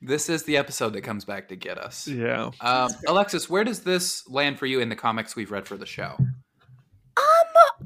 this 0.01 0.29
is 0.29 0.45
the 0.45 0.57
episode 0.57 0.93
that 0.95 1.03
comes 1.03 1.25
back 1.25 1.49
to 1.49 1.57
get 1.57 1.79
us. 1.79 2.07
Yeah. 2.07 2.51
Um, 2.61 2.91
Alexis, 3.07 3.51
where 3.51 3.65
does 3.65 3.81
this 3.81 4.29
land 4.29 4.59
for 4.59 4.67
you 4.67 4.81
in 4.81 4.89
the 4.89 4.97
comics 4.97 5.35
we've 5.37 5.51
read 5.51 5.67
for 5.67 5.77
the 5.77 5.87
show? 5.87 6.15
Um, 6.19 6.27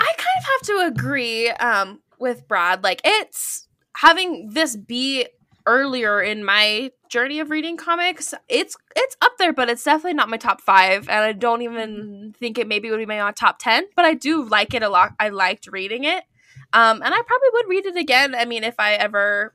I 0.00 0.12
kind 0.16 0.38
of 0.38 0.44
have 0.44 0.51
to 0.64 0.84
agree 0.86 1.50
um 1.50 2.00
with 2.18 2.46
Brad. 2.48 2.82
Like 2.82 3.00
it's 3.04 3.68
having 3.96 4.50
this 4.50 4.76
be 4.76 5.26
earlier 5.66 6.20
in 6.20 6.44
my 6.44 6.90
journey 7.08 7.40
of 7.40 7.50
reading 7.50 7.76
comics. 7.76 8.34
It's 8.48 8.76
it's 8.96 9.16
up 9.20 9.32
there, 9.38 9.52
but 9.52 9.68
it's 9.68 9.84
definitely 9.84 10.14
not 10.14 10.28
my 10.28 10.36
top 10.36 10.60
five, 10.60 11.08
and 11.08 11.24
I 11.24 11.32
don't 11.32 11.62
even 11.62 12.34
think 12.38 12.58
it 12.58 12.66
maybe 12.66 12.90
would 12.90 12.98
be 12.98 13.06
my 13.06 13.30
top 13.32 13.58
ten. 13.58 13.84
But 13.94 14.04
I 14.04 14.14
do 14.14 14.44
like 14.44 14.74
it 14.74 14.82
a 14.82 14.88
lot. 14.88 15.12
I 15.20 15.28
liked 15.28 15.66
reading 15.66 16.04
it, 16.04 16.24
um, 16.72 17.02
and 17.02 17.14
I 17.14 17.22
probably 17.26 17.48
would 17.52 17.68
read 17.68 17.86
it 17.86 17.96
again. 17.96 18.34
I 18.34 18.44
mean, 18.44 18.64
if 18.64 18.76
I 18.78 18.94
ever 18.94 19.54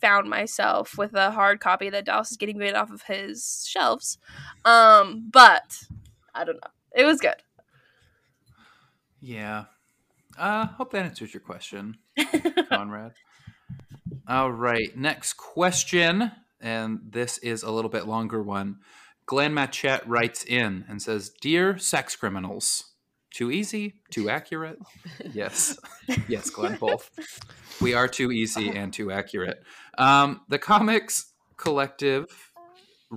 found 0.00 0.28
myself 0.28 0.98
with 0.98 1.14
a 1.14 1.30
hard 1.30 1.60
copy 1.60 1.88
that 1.88 2.04
Dallas 2.04 2.30
is 2.30 2.36
getting 2.36 2.58
rid 2.58 2.74
off 2.74 2.90
of 2.90 3.02
his 3.02 3.64
shelves, 3.66 4.18
um, 4.64 5.28
but 5.30 5.84
I 6.34 6.44
don't 6.44 6.56
know. 6.56 6.70
It 6.94 7.04
was 7.04 7.20
good. 7.20 7.36
Yeah. 9.20 9.64
Uh, 10.38 10.66
hope 10.66 10.92
that 10.92 11.04
answers 11.04 11.32
your 11.32 11.40
question, 11.40 11.96
Conrad. 12.68 13.12
All 14.26 14.50
right, 14.50 14.96
next 14.96 15.34
question, 15.34 16.32
and 16.60 17.00
this 17.08 17.38
is 17.38 17.62
a 17.62 17.70
little 17.70 17.90
bit 17.90 18.06
longer 18.06 18.42
one. 18.42 18.78
Glenn 19.26 19.54
Machette 19.54 20.06
writes 20.08 20.44
in 20.44 20.84
and 20.88 21.00
says, 21.00 21.30
"Dear 21.40 21.78
sex 21.78 22.16
criminals, 22.16 22.92
too 23.30 23.50
easy, 23.50 24.00
too 24.10 24.28
accurate." 24.28 24.78
Yes, 25.32 25.78
yes, 26.28 26.50
Glenn, 26.50 26.76
both. 26.76 27.10
We 27.80 27.94
are 27.94 28.08
too 28.08 28.30
easy 28.30 28.70
and 28.70 28.92
too 28.92 29.10
accurate. 29.10 29.62
Um, 29.98 30.42
the 30.48 30.58
comics 30.58 31.32
collective 31.56 32.52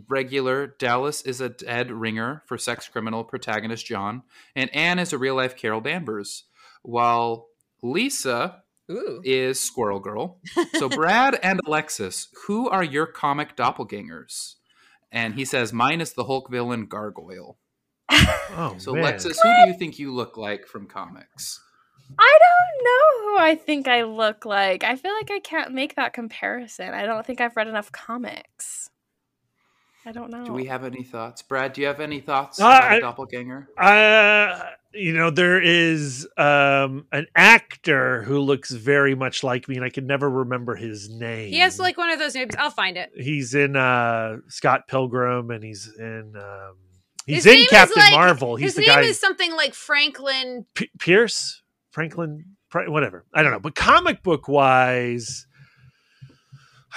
regular 0.10 0.76
Dallas 0.80 1.22
is 1.22 1.42
a 1.42 1.50
dead 1.50 1.92
ringer 1.92 2.44
for 2.46 2.58
sex 2.58 2.88
criminal 2.88 3.24
protagonist 3.24 3.86
Jon, 3.86 4.24
and 4.56 4.74
Anne 4.76 5.00
is 5.00 5.14
a 5.14 5.18
real 5.18 5.36
life 5.36 5.56
Carol 5.56 5.82
Danvers, 5.82 6.44
while 6.84 7.48
Lisa 7.82 8.64
Ooh. 8.92 9.22
is 9.24 9.60
Squirrel 9.60 10.00
Girl. 10.00 10.40
So 10.76 10.90
Brad 10.90 11.40
and 11.44 11.60
Alexis, 11.66 12.28
who 12.48 12.70
are 12.70 12.84
your 12.84 13.06
comic 13.06 13.56
doppelgangers? 13.56 14.56
And 15.12 15.36
he 15.36 15.46
says, 15.46 15.72
mine 15.72 16.02
is 16.02 16.14
the 16.14 16.26
Hulk 16.26 16.50
villain 16.52 16.86
Gargoyle. 16.88 17.58
Oh, 18.10 18.76
So 18.80 18.94
man. 18.94 19.04
Alexis, 19.04 19.40
who 19.42 19.50
do 19.50 19.72
you 19.72 19.78
think 19.78 20.00
you 20.00 20.14
look 20.14 20.38
like 20.38 20.68
from 20.68 20.88
comics? 20.88 21.62
I 22.18 22.40
don't 22.40 22.84
know 22.86 23.30
who 23.32 23.38
I 23.38 23.56
think 23.56 23.88
I 23.88 24.04
look 24.04 24.46
like. 24.46 24.84
I 24.84 24.96
feel 24.96 25.14
like 25.14 25.30
I 25.30 25.40
can't 25.40 25.74
make 25.74 25.96
that 25.96 26.14
comparison. 26.14 26.94
I 26.94 27.06
don't 27.06 27.26
think 27.26 27.42
I've 27.42 27.56
read 27.58 27.68
enough 27.68 27.92
comics. 27.92 28.90
I 30.06 30.14
don't 30.14 30.30
know. 30.32 30.46
Do 30.46 30.54
we 30.54 30.66
have 30.68 30.86
any 30.86 31.04
thoughts? 31.04 31.42
Brad, 31.42 31.74
do 31.74 31.82
you 31.82 31.88
have 31.88 32.00
any 32.00 32.22
thoughts 32.22 32.62
Uh, 32.62 32.64
about 32.66 32.84
I- 32.84 32.96
a 32.96 33.02
doppelganger? 33.02 33.68
Uh, 33.78 34.64
you 34.94 35.14
know, 35.14 35.30
there 35.30 35.62
is 35.62 36.28
um 36.38 37.06
an 37.12 37.28
actor 37.36 38.24
who 38.24 38.40
looks 38.40 38.72
very 38.72 39.16
much 39.16 39.44
like 39.44 39.68
me, 39.68 39.76
and 39.76 39.86
I 39.86 39.90
can 39.90 40.08
never 40.08 40.30
remember 40.30 40.76
his 40.76 41.10
name. 41.10 41.50
He 41.50 41.60
has 41.60 41.80
like 41.80 41.98
one 41.98 42.10
of 42.10 42.20
those 42.20 42.36
names. 42.36 42.54
I'll 42.58 42.70
find 42.72 42.98
it. 42.98 43.12
he's 43.16 43.54
in 43.56 43.76
uh 43.76 44.38
Scott 44.48 44.88
Pilgrim, 44.88 45.52
and 45.52 45.64
he's 45.64 45.90
in 46.00 46.34
um 46.36 46.76
he's 47.26 47.44
His 47.44 47.54
in 47.62 47.66
Captain 47.70 48.02
like- 48.02 48.14
Marvel. 48.14 48.56
He's 48.56 48.68
His 48.70 48.76
the 48.76 48.82
name 48.82 48.90
guy 48.90 49.02
is 49.04 49.20
something 49.20 49.56
like 49.56 49.74
Franklin. 49.74 50.66
P- 50.76 50.90
Pierce, 51.00 51.62
Franklin, 51.92 52.46
whatever. 52.74 53.26
I 53.34 53.42
don't 53.44 53.52
know, 53.52 53.60
but 53.60 53.76
comic 53.76 54.22
book 54.24 54.48
wise. 54.48 55.47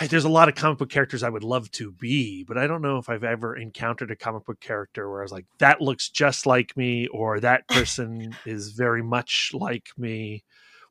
I, 0.01 0.06
there's 0.06 0.24
a 0.24 0.31
lot 0.31 0.48
of 0.48 0.55
comic 0.55 0.78
book 0.78 0.89
characters 0.89 1.22
I 1.22 1.28
would 1.28 1.44
love 1.44 1.70
to 1.72 1.93
be, 1.93 2.43
but 2.44 2.56
I 2.56 2.66
don't 2.66 2.81
know 2.81 2.97
if 2.97 3.10
I've 3.10 3.24
ever 3.24 3.55
encountered 3.55 4.10
a 4.10 4.16
comic 4.16 4.47
book 4.47 4.59
character 4.59 5.10
where 5.10 5.20
I 5.20 5.24
was 5.24 5.32
like, 5.32 5.44
that 5.59 5.81
looks 5.82 6.09
just 6.09 6.47
like 6.47 6.77
me, 6.77 7.06
or 7.09 7.39
that 7.40 7.68
person 7.68 8.35
is 8.47 8.70
very 8.70 9.02
much 9.02 9.51
like 9.52 9.90
me. 9.98 10.43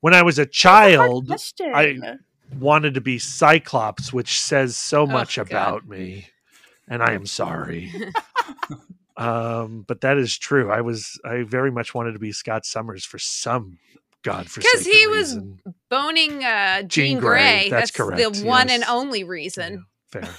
When 0.02 0.14
I 0.14 0.22
was 0.22 0.38
a 0.38 0.46
child, 0.46 1.28
Question. 1.28 1.72
I- 1.74 2.18
wanted 2.58 2.96
to 2.96 3.02
be 3.02 3.20
Cyclops, 3.20 4.12
which 4.14 4.40
says 4.40 4.76
so 4.76 5.06
much 5.06 5.36
God. 5.36 5.48
about 5.48 5.88
me, 5.88 6.28
and 6.88 7.04
I 7.04 7.14
am 7.14 7.26
sorry. 7.26 7.92
um, 9.18 9.86
but 9.88 10.02
that 10.02 10.18
is 10.18 10.38
true. 10.38 10.72
I 10.72 10.82
was 10.82 11.20
I 11.24 11.44
very 11.44 11.72
much 11.72 11.94
wanted 11.94 12.14
to 12.14 12.20
be 12.20 12.32
Scott 12.32 12.66
Summers 12.66 13.06
for 13.06 13.20
some 13.20 13.78
godforsaken 14.24 14.70
Because 14.72 14.86
he 14.86 15.08
was 15.08 15.36
reason. 15.36 15.60
boning 15.90 16.44
uh, 16.44 16.82
Jean, 16.82 16.88
Jean 16.90 17.20
Grey. 17.20 17.40
Grey, 17.62 17.70
that's 17.70 17.92
correct, 17.92 18.22
the 18.36 18.46
one 18.46 18.70
and 18.70 18.82
yes. 18.82 18.90
only 18.90 19.20
Yeah, 19.20 19.26
reason. 19.28 19.86
fair. 20.12 20.24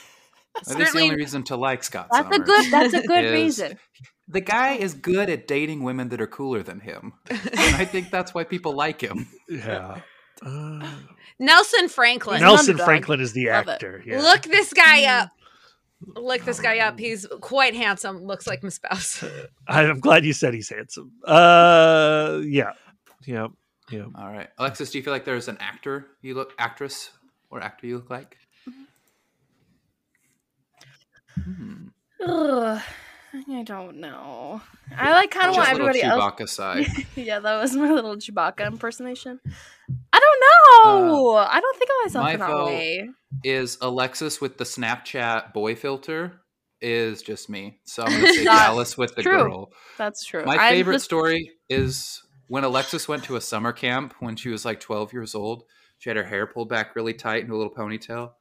That 0.67 0.81
is 0.81 0.93
the 0.93 1.01
only 1.01 1.15
reason 1.15 1.45
to 1.45 1.57
like 1.57 1.85
Scott 1.85 2.09
that's 2.11 2.37
a 2.37 2.41
good. 2.41 2.73
That's 2.73 2.93
a 2.93 3.03
good 3.07 3.33
reason. 3.33 3.79
The 4.29 4.41
guy 4.41 4.73
is 4.75 4.95
good 4.95 5.31
at 5.31 5.47
dating 5.47 5.85
women 5.85 6.09
that 6.11 6.21
are 6.21 6.27
cooler 6.27 6.63
than 6.63 6.81
him. 6.81 7.13
And 7.31 7.77
I 7.77 7.85
think 7.85 8.11
that's 8.11 8.35
why 8.35 8.45
people 8.45 8.73
like 8.75 9.01
him. 9.01 9.29
Yeah. 9.49 10.01
Uh, 10.45 10.87
Nelson 11.39 11.89
Franklin. 11.89 12.41
Nelson. 12.41 12.77
Franklin 12.79 13.21
is 13.21 13.33
the 13.33 13.47
Love 13.49 13.69
actor. 13.69 14.03
Yeah. 14.05 14.21
Look 14.21 14.43
this 14.43 14.73
guy 14.73 15.05
up. 15.05 15.31
Look 16.17 16.45
this 16.45 16.61
guy 16.61 16.79
up. 16.81 16.99
He's 16.99 17.27
quite 17.41 17.75
handsome. 17.75 18.25
Looks 18.25 18.47
like 18.47 18.63
my 18.63 18.71
spouse. 18.71 19.23
I'm 19.69 20.01
glad 20.01 20.25
you 20.25 20.33
said 20.33 20.53
he's 20.53 20.69
handsome. 20.69 21.13
Uh, 21.25 22.41
yeah, 22.45 22.73
yeah, 23.25 23.47
yeah. 23.91 24.05
All 24.15 24.31
right, 24.33 24.49
Alexis, 24.59 24.91
do 24.91 24.99
you 24.99 25.05
feel 25.05 25.13
like 25.13 25.25
there's 25.25 25.49
an 25.49 25.59
actor 25.61 26.07
you 26.23 26.35
look, 26.35 26.55
actress 26.59 27.11
or 27.51 27.61
actor 27.63 27.87
you 27.87 27.97
look 27.97 28.11
like? 28.11 28.37
Hmm. 31.45 31.89
Ugh, 32.27 32.83
I 33.49 33.63
don't 33.63 33.97
know. 33.97 34.61
I 34.97 35.13
like 35.13 35.31
kind 35.31 35.49
of 35.51 35.57
want 35.57 35.69
Just 35.69 35.73
little 35.81 35.89
everybody 35.89 36.03
else. 36.03 36.23
Chewbacca 36.23 36.49
side. 36.49 36.87
yeah, 37.17 37.39
that 37.39 37.61
was 37.61 37.75
my 37.75 37.91
little 37.91 38.17
Chewbacca 38.17 38.67
impersonation. 38.67 39.41
I 40.13 40.19
don't 40.21 40.41
know. 40.85 41.37
I 41.37 41.61
don't 41.61 41.79
think 41.79 41.91
of 41.91 42.07
myself 42.07 42.23
Uh, 42.23 42.27
my 42.27 42.33
in 42.35 42.39
that 42.41 42.65
way. 42.67 43.09
Is 43.45 43.79
Alexis 43.81 44.41
with 44.41 44.59
the 44.59 44.65
Snapchat 44.65 45.53
boy 45.53 45.75
filter? 45.77 46.41
Is 46.83 47.23
just 47.23 47.49
me. 47.51 47.79
So 47.85 48.03
I'm 48.03 48.11
gonna 48.13 48.27
say 48.33 48.45
That's 48.45 48.61
Dallas 48.61 48.99
with 48.99 49.15
the 49.15 49.23
true. 49.23 49.33
girl. 49.33 49.73
That's 49.99 50.25
true. 50.25 50.45
My 50.45 50.57
I'm 50.57 50.73
favorite 50.73 50.95
just- 50.97 51.05
story 51.05 51.51
is 51.69 52.23
when 52.51 52.65
Alexis 52.65 53.07
went 53.07 53.23
to 53.25 53.37
a 53.37 53.41
summer 53.41 53.73
camp 53.73 54.13
when 54.19 54.35
she 54.35 54.49
was 54.49 54.65
like 54.65 54.81
12 54.81 55.13
years 55.13 55.35
old. 55.37 55.63
She 55.99 56.11
had 56.11 56.17
her 56.17 56.25
hair 56.25 56.47
pulled 56.47 56.69
back 56.69 56.97
really 56.97 57.15
tight 57.15 57.43
into 57.43 57.55
a 57.55 57.59
little 57.59 57.73
ponytail. 57.73 58.33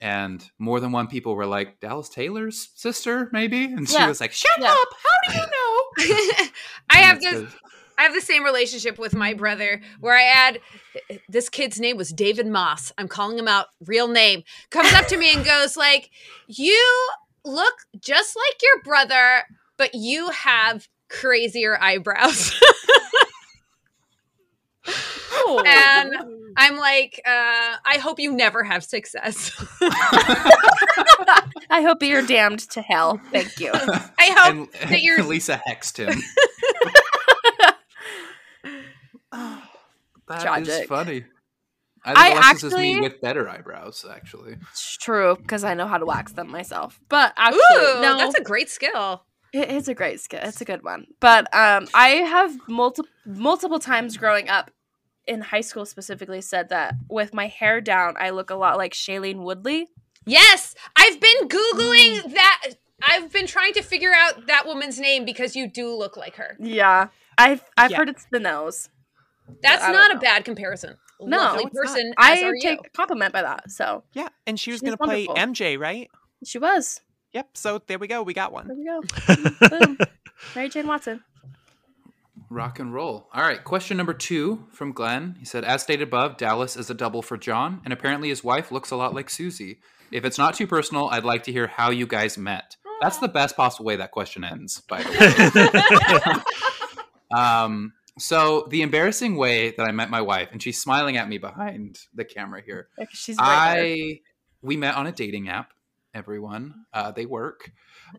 And 0.00 0.42
more 0.58 0.80
than 0.80 0.92
one 0.92 1.08
people 1.08 1.34
were 1.34 1.44
like, 1.44 1.78
Dallas 1.80 2.08
Taylor's 2.08 2.70
sister, 2.74 3.28
maybe? 3.32 3.64
And 3.64 3.86
she 3.88 3.94
Yeah. 3.94 4.08
was 4.08 4.20
like, 4.20 4.32
Shut 4.32 4.50
Yeah. 4.58 4.72
up! 4.72 4.88
How 5.02 5.28
do 5.28 5.38
you 5.38 5.44
know? 6.38 6.46
I 6.90 6.98
And 7.00 7.04
have 7.04 7.20
that's 7.20 7.34
this. 7.40 7.50
'cause- 7.52 7.60
I 7.98 8.02
have 8.02 8.14
the 8.14 8.20
same 8.22 8.42
relationship 8.44 8.98
with 8.98 9.14
my 9.14 9.34
brother 9.34 9.80
where 10.00 10.16
I 10.16 10.22
add 10.24 10.60
this 11.28 11.48
kid's 11.48 11.78
name 11.78 11.96
was 11.96 12.12
David 12.12 12.46
Moss. 12.48 12.90
I'm 12.98 13.06
calling 13.06 13.38
him 13.38 13.46
out 13.46 13.66
real 13.86 14.08
name. 14.08 14.42
Comes 14.70 14.92
up 14.94 15.06
to 15.08 15.16
me 15.16 15.32
and 15.32 15.44
goes 15.44 15.76
like, 15.76 16.10
"You 16.48 17.08
look 17.44 17.74
just 18.00 18.34
like 18.34 18.60
your 18.62 18.82
brother, 18.82 19.44
but 19.76 19.94
you 19.94 20.30
have 20.30 20.88
crazier 21.08 21.78
eyebrows." 21.80 22.52
Oh. 25.46 25.62
and 25.66 26.14
I'm 26.56 26.76
like, 26.76 27.20
uh, 27.26 27.76
"I 27.84 27.98
hope 28.00 28.18
you 28.20 28.32
never 28.32 28.62
have 28.64 28.82
success." 28.84 29.50
I 31.70 31.82
hope 31.82 32.02
you're 32.02 32.26
damned 32.26 32.60
to 32.70 32.80
hell. 32.82 33.20
Thank 33.32 33.58
you. 33.60 33.70
I 33.74 34.30
hope 34.36 34.68
and, 34.80 34.90
that 34.90 35.00
you're- 35.02 35.22
Lisa 35.22 35.60
hexed 35.68 35.96
him. 35.98 36.20
That 40.26 40.36
is 40.38 40.42
Tragic. 40.42 40.88
funny. 40.88 41.24
I 42.04 42.12
I 42.12 42.28
think 42.30 42.36
Alexis 42.44 42.64
is 42.64 42.72
actually- 42.72 42.94
me 42.94 43.00
with 43.00 43.20
better 43.20 43.48
eyebrows, 43.48 44.04
actually. 44.10 44.56
It's 44.70 44.96
true 44.96 45.36
because 45.36 45.64
I 45.64 45.74
know 45.74 45.86
how 45.86 45.98
to 45.98 46.06
wax 46.06 46.32
them 46.32 46.50
myself. 46.50 46.98
But 47.08 47.32
actually, 47.36 47.60
Ooh, 47.76 48.00
no, 48.00 48.16
that's 48.16 48.38
a 48.38 48.42
great 48.42 48.70
skill. 48.70 49.24
It's 49.52 49.88
a 49.88 49.94
great 49.94 50.20
skill. 50.20 50.40
It's 50.42 50.60
a 50.60 50.64
good 50.64 50.82
one. 50.82 51.06
But 51.20 51.54
um, 51.54 51.88
I 51.94 52.08
have 52.08 52.56
multiple 52.68 53.10
multiple 53.26 53.78
times 53.78 54.16
growing 54.16 54.48
up 54.48 54.70
in 55.26 55.40
high 55.40 55.60
school 55.60 55.86
specifically 55.86 56.40
said 56.40 56.68
that 56.68 56.94
with 57.08 57.32
my 57.34 57.46
hair 57.46 57.80
down, 57.80 58.14
I 58.18 58.30
look 58.30 58.50
a 58.50 58.54
lot 58.54 58.76
like 58.76 58.92
Shailene 58.92 59.42
Woodley. 59.42 59.88
Yes, 60.26 60.74
I've 60.96 61.20
been 61.20 61.48
googling 61.48 62.20
mm. 62.22 62.34
that. 62.34 62.74
I've 63.02 63.30
been 63.32 63.46
trying 63.46 63.74
to 63.74 63.82
figure 63.82 64.12
out 64.14 64.46
that 64.46 64.66
woman's 64.66 64.98
name 64.98 65.24
because 65.24 65.54
you 65.56 65.66
do 65.68 65.94
look 65.94 66.16
like 66.16 66.36
her. 66.36 66.56
Yeah, 66.58 67.08
I've 67.36 67.62
I've 67.76 67.90
Yeah. 67.90 67.98
heard 67.98 68.08
it's 68.08 68.26
the 68.30 68.40
nose. 68.40 68.88
That's 69.62 69.82
don't 69.82 69.92
not 69.92 70.10
a 70.10 70.14
know. 70.14 70.20
bad 70.20 70.44
comparison. 70.44 70.96
No, 71.20 71.36
Lovely 71.36 71.64
it's 71.64 71.74
not. 71.74 71.82
person. 71.82 72.14
as 72.18 72.42
I 72.42 72.46
are 72.46 72.52
take 72.54 72.78
you. 72.78 72.86
a 72.86 72.90
compliment 72.96 73.32
by 73.32 73.42
that. 73.42 73.70
So 73.70 74.04
Yeah, 74.14 74.28
and 74.46 74.58
she 74.58 74.72
was 74.72 74.80
going 74.80 74.92
to 74.92 74.98
play. 74.98 75.26
MJ, 75.26 75.78
right? 75.78 76.10
she 76.44 76.58
was. 76.58 77.00
Yep. 77.32 77.50
So 77.54 77.80
there 77.86 77.98
we 77.98 78.06
go. 78.06 78.22
We 78.22 78.32
got 78.34 78.52
one. 78.52 78.68
There 78.68 78.76
we 78.76 78.84
go. 78.84 79.68
Boom. 79.68 79.98
Mary 80.54 80.68
Jane 80.68 80.86
Watson. 80.86 81.22
Rock 82.54 82.78
and 82.78 82.94
roll. 82.94 83.28
All 83.34 83.42
right, 83.42 83.62
question 83.64 83.96
number 83.96 84.14
two 84.14 84.66
from 84.70 84.92
Glenn. 84.92 85.34
He 85.40 85.44
said, 85.44 85.64
As 85.64 85.82
stated 85.82 86.04
above, 86.04 86.36
Dallas 86.36 86.76
is 86.76 86.88
a 86.88 86.94
double 86.94 87.20
for 87.20 87.36
Jon, 87.36 87.80
and 87.82 87.92
apparently 87.92 88.28
his 88.28 88.44
wife 88.44 88.70
looks 88.70 88.92
a 88.92 88.96
lot 88.96 89.12
like 89.12 89.28
Suzie. 89.28 89.78
If 90.12 90.24
it's 90.24 90.38
not 90.38 90.54
too 90.54 90.68
personal, 90.68 91.08
I'd 91.08 91.24
like 91.24 91.42
to 91.44 91.52
hear 91.52 91.66
how 91.66 91.90
you 91.90 92.06
guys 92.06 92.38
met. 92.38 92.76
That's 93.02 93.18
the 93.18 93.26
best 93.26 93.56
possible 93.56 93.86
way 93.86 93.96
that 93.96 94.12
question 94.12 94.44
ends, 94.44 94.80
by 94.88 95.02
the 95.02 96.44
way. 97.32 97.36
um, 97.36 97.92
so, 98.20 98.68
the 98.70 98.82
embarrassing 98.82 99.34
way 99.36 99.72
that 99.72 99.82
I 99.82 99.90
met 99.90 100.08
my 100.08 100.20
wife, 100.20 100.50
and 100.52 100.62
she's 100.62 100.80
smiling 100.80 101.16
at 101.16 101.28
me 101.28 101.38
behind 101.38 101.98
the 102.14 102.24
camera 102.24 102.62
here. 102.64 102.86
She's 103.10 103.36
right 103.36 103.74
there. 103.74 103.84
I 103.84 104.20
we 104.62 104.76
met 104.76 104.94
on 104.94 105.08
a 105.08 105.12
dating 105.12 105.48
app. 105.48 105.72
Everyone, 106.14 106.84
uh, 106.92 107.10
they 107.10 107.26
work, 107.26 107.72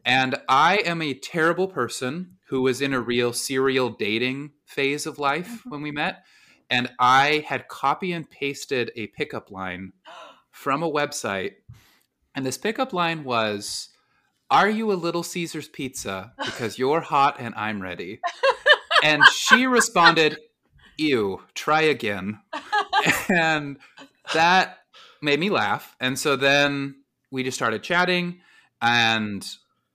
and 0.04 0.36
I 0.50 0.80
am 0.80 1.02
a 1.02 1.14
terrible 1.14 1.70
person 1.70 2.35
who 2.48 2.62
was 2.62 2.82
in 2.82 2.94
a 2.94 3.00
real 3.00 3.34
serial 3.34 3.90
dating 3.90 4.52
phase 4.66 5.06
of 5.06 5.20
life 5.20 5.48
mm-hmm. 5.48 5.70
when 5.70 5.82
we 5.82 5.92
met, 5.92 6.24
and 6.70 6.92
I 7.00 7.46
had 7.48 7.68
copy 7.68 8.12
and 8.12 8.30
pasted 8.30 8.92
a 8.96 9.08
pickup 9.08 9.52
line 9.52 9.94
from 10.52 10.84
a 10.84 10.92
website, 10.92 11.54
and 12.34 12.46
this 12.46 12.58
pickup 12.58 12.94
line 12.94 13.24
was. 13.24 13.90
Are 14.52 14.70
you 14.70 14.92
a 14.92 14.94
Little 14.94 15.24
Caesars 15.24 15.68
pizza? 15.68 16.32
Because 16.38 16.78
you're 16.78 17.02
hot 17.02 17.38
and 17.40 17.56
I'm 17.56 17.82
ready. 17.82 18.20
And 19.04 19.26
she 19.26 19.66
responded, 19.66 20.38
Ew, 20.98 21.42
try 21.56 21.82
again. 21.82 22.42
And 23.28 23.78
that 24.34 24.78
made 25.22 25.40
me 25.40 25.50
laugh. 25.50 25.96
And 26.00 26.18
so 26.18 26.36
then 26.36 27.04
we 27.32 27.44
just 27.44 27.58
started 27.58 27.84
chatting, 27.84 28.40
and 28.82 29.46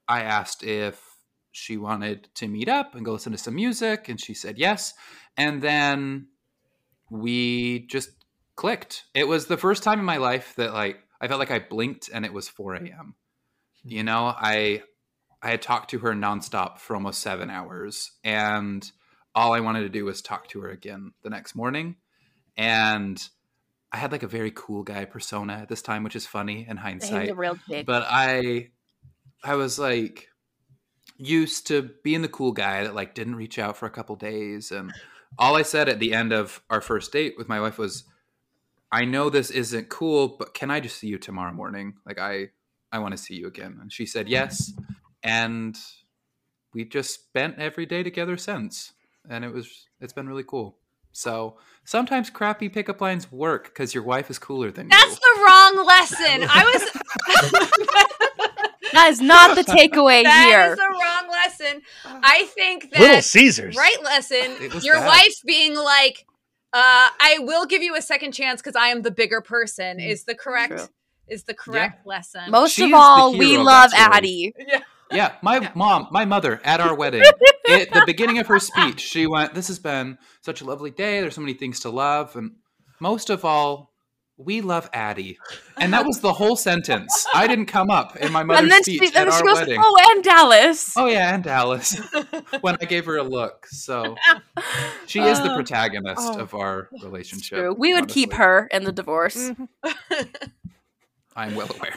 I 0.07 0.21
asked 0.21 0.63
if 0.63 1.10
she 1.51 1.77
wanted 1.77 2.29
to 2.35 2.47
meet 2.47 2.69
up 2.69 2.95
and 2.95 3.05
go 3.05 3.13
listen 3.13 3.31
to 3.31 3.37
some 3.37 3.55
music, 3.55 4.09
and 4.09 4.19
she 4.19 4.33
said 4.33 4.57
yes. 4.57 4.93
And 5.37 5.61
then 5.61 6.27
we 7.09 7.85
just 7.87 8.09
clicked. 8.55 9.05
It 9.13 9.27
was 9.27 9.47
the 9.47 9.57
first 9.57 9.83
time 9.83 9.99
in 9.99 10.05
my 10.05 10.17
life 10.17 10.55
that 10.55 10.73
like 10.73 10.99
I 11.19 11.27
felt 11.27 11.39
like 11.39 11.51
I 11.51 11.59
blinked 11.59 12.09
and 12.11 12.25
it 12.25 12.33
was 12.33 12.49
4 12.49 12.75
a.m. 12.75 13.15
Hmm. 13.83 13.89
You 13.89 14.03
know, 14.03 14.25
I 14.25 14.83
I 15.41 15.49
had 15.49 15.61
talked 15.61 15.89
to 15.91 15.99
her 15.99 16.13
nonstop 16.13 16.79
for 16.79 16.95
almost 16.95 17.21
seven 17.21 17.49
hours, 17.49 18.11
and 18.23 18.89
all 19.33 19.53
I 19.53 19.59
wanted 19.59 19.81
to 19.81 19.89
do 19.89 20.05
was 20.05 20.21
talk 20.21 20.47
to 20.49 20.61
her 20.61 20.69
again 20.69 21.13
the 21.23 21.29
next 21.29 21.55
morning. 21.55 21.95
And 22.57 23.21
I 23.91 23.97
had 23.97 24.11
like 24.11 24.23
a 24.23 24.27
very 24.27 24.51
cool 24.53 24.83
guy 24.83 25.05
persona 25.05 25.53
at 25.53 25.69
this 25.69 25.81
time, 25.81 26.03
which 26.03 26.15
is 26.15 26.25
funny 26.27 26.65
in 26.69 26.77
hindsight. 26.77 27.35
real 27.35 27.57
dick. 27.67 27.85
But 27.85 28.05
I 28.07 28.69
I 29.43 29.55
was 29.55 29.79
like 29.79 30.27
used 31.21 31.67
to 31.67 31.89
being 32.03 32.21
the 32.21 32.27
cool 32.27 32.51
guy 32.51 32.83
that 32.83 32.95
like 32.95 33.13
didn't 33.13 33.35
reach 33.35 33.59
out 33.59 33.77
for 33.77 33.85
a 33.85 33.91
couple 33.91 34.15
days 34.15 34.71
and 34.71 34.91
all 35.37 35.55
I 35.55 35.61
said 35.61 35.87
at 35.87 35.99
the 35.99 36.13
end 36.13 36.33
of 36.33 36.61
our 36.69 36.81
first 36.81 37.11
date 37.11 37.35
with 37.37 37.47
my 37.47 37.59
wife 37.59 37.77
was 37.77 38.03
I 38.91 39.05
know 39.05 39.29
this 39.29 39.51
isn't 39.51 39.87
cool, 39.87 40.27
but 40.27 40.53
can 40.53 40.69
I 40.69 40.81
just 40.81 40.97
see 40.97 41.07
you 41.07 41.17
tomorrow 41.17 41.53
morning? 41.53 41.95
Like 42.05 42.19
I 42.19 42.49
I 42.91 42.99
want 42.99 43.13
to 43.13 43.17
see 43.17 43.35
you 43.35 43.47
again. 43.47 43.77
And 43.81 43.91
she 43.91 44.05
said 44.05 44.27
yes. 44.27 44.73
And 45.23 45.77
we 46.73 46.83
just 46.83 47.13
spent 47.13 47.57
every 47.57 47.85
day 47.85 48.03
together 48.03 48.35
since. 48.35 48.93
And 49.29 49.45
it 49.45 49.53
was 49.53 49.87
it's 50.01 50.13
been 50.13 50.27
really 50.27 50.43
cool. 50.43 50.77
So 51.13 51.57
sometimes 51.85 52.29
crappy 52.29 52.69
pickup 52.69 53.01
lines 53.01 53.31
work 53.31 53.65
because 53.65 53.93
your 53.93 54.03
wife 54.03 54.29
is 54.29 54.39
cooler 54.39 54.71
than 54.71 54.89
That's 54.89 55.03
you. 55.03 55.09
That's 55.09 55.19
the 55.19 55.41
wrong 55.43 55.85
lesson. 55.85 56.47
I 56.49 56.63
was. 56.73 58.27
that 58.93 59.09
is 59.09 59.21
not 59.21 59.55
the 59.55 59.63
takeaway 59.77 60.23
That 60.23 60.45
here. 60.47 60.71
is 60.71 60.77
the 60.77 60.83
wrong 60.83 61.29
lesson. 61.31 61.81
I 62.23 62.43
think 62.45 62.91
that 62.91 62.99
Little 62.99 63.21
Caesars. 63.21 63.75
right 63.75 64.03
lesson. 64.03 64.57
Your 64.83 64.95
bad. 64.95 65.07
wife 65.07 65.33
being 65.45 65.75
like, 65.75 66.25
uh, 66.73 67.09
"I 67.19 67.37
will 67.39 67.65
give 67.65 67.81
you 67.81 67.95
a 67.95 68.01
second 68.01 68.31
chance 68.33 68.61
because 68.61 68.75
I 68.75 68.87
am 68.87 69.01
the 69.01 69.11
bigger 69.11 69.41
person." 69.41 69.97
Mm, 69.97 70.09
Is 70.09 70.23
the 70.25 70.35
correct 70.35 70.73
True. 70.77 70.87
is 71.27 71.43
the 71.43 71.53
correct 71.53 72.05
lesson. 72.05 72.49
Most 72.51 72.73
She 72.73 72.85
of 72.85 72.93
all, 72.93 73.37
we 73.37 73.57
love 73.57 73.91
that. 73.91 74.11
Addie. 74.13 74.53
Yeah, 75.11 75.33
my 75.41 75.71
mom, 75.75 76.07
my 76.11 76.23
mother 76.25 76.61
at 76.63 76.79
our 76.79 76.95
wedding, 76.95 77.21
at 77.69 77.91
the 77.93 78.03
beginning 78.05 78.39
of 78.39 78.47
her 78.47 78.59
speech, 78.59 79.01
she 79.01 79.27
went, 79.27 79.53
This 79.53 79.67
has 79.67 79.77
been 79.79 80.17
such 80.41 80.61
a 80.61 80.65
lovely 80.65 80.91
day. 80.91 81.19
There's 81.21 81.35
so 81.35 81.41
many 81.41 81.53
things 81.53 81.81
to 81.81 81.89
love. 81.89 82.35
And 82.37 82.51
most 83.01 83.29
of 83.29 83.43
all, 83.43 83.90
we 84.45 84.61
love 84.61 84.89
Addie. 84.93 85.37
And 85.77 85.93
that 85.93 86.05
was 86.05 86.19
the 86.19 86.33
whole 86.33 86.55
sentence. 86.55 87.25
I 87.33 87.47
didn't 87.47 87.65
come 87.67 87.89
up 87.89 88.15
in 88.17 88.31
my 88.31 88.43
mother's 88.43 88.63
And 88.63 88.71
then 88.71 88.83
speech 88.83 88.99
she, 89.01 89.07
at 89.07 89.13
then 89.13 89.27
she 89.31 89.37
our 89.37 89.43
goes, 89.43 89.55
wedding. 89.59 89.79
"Oh, 89.83 90.11
and 90.13 90.23
Dallas." 90.23 90.93
Oh, 90.97 91.07
yeah, 91.07 91.33
and 91.35 91.43
Dallas 91.43 91.95
when 92.61 92.75
I 92.81 92.85
gave 92.85 93.05
her 93.05 93.17
a 93.17 93.23
look. 93.23 93.67
So 93.67 94.15
she 95.07 95.19
is 95.21 95.39
the 95.39 95.51
Uh, 95.51 95.55
protagonist 95.55 96.21
oh. 96.21 96.39
of 96.39 96.53
our 96.53 96.89
relationship. 97.03 97.57
True. 97.59 97.73
We 97.77 97.93
would 97.93 98.07
keep 98.07 98.33
her 98.33 98.67
in 98.71 98.83
the 98.83 98.91
divorce. 98.91 99.51
Mhm. 99.83 100.27
I'm 101.35 101.55
well 101.55 101.69
aware. 101.77 101.95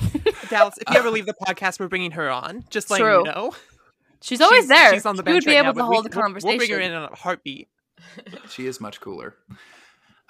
Dallas, 0.48 0.74
if 0.78 0.88
you 0.92 0.98
ever 0.98 1.10
leave 1.10 1.26
the 1.26 1.34
podcast, 1.34 1.78
we're 1.78 1.88
bringing 1.88 2.12
her 2.12 2.30
on. 2.30 2.64
Just 2.70 2.90
letting 2.90 3.04
True. 3.06 3.18
you 3.18 3.24
know. 3.24 3.52
She's 4.22 4.40
always 4.40 4.60
She's- 4.64 4.68
there. 4.68 4.94
She's 4.94 5.04
on 5.06 5.16
the 5.16 5.20
She 5.22 5.24
bench 5.24 5.34
would 5.44 5.50
be 5.50 5.56
right 5.56 5.58
able 5.58 5.66
now, 5.66 5.72
to 5.72 5.78
but 5.78 5.88
we- 5.88 5.94
hold 5.94 6.04
the 6.06 6.10
we'll- 6.16 6.22
conversation. 6.22 6.48
We'll 6.58 6.66
bring 6.66 6.70
her 6.70 6.80
in 6.80 6.92
on 6.92 7.12
a 7.12 7.14
heartbeat. 7.16 7.68
She 8.48 8.66
is 8.66 8.80
much 8.80 9.00
cooler. 9.00 9.36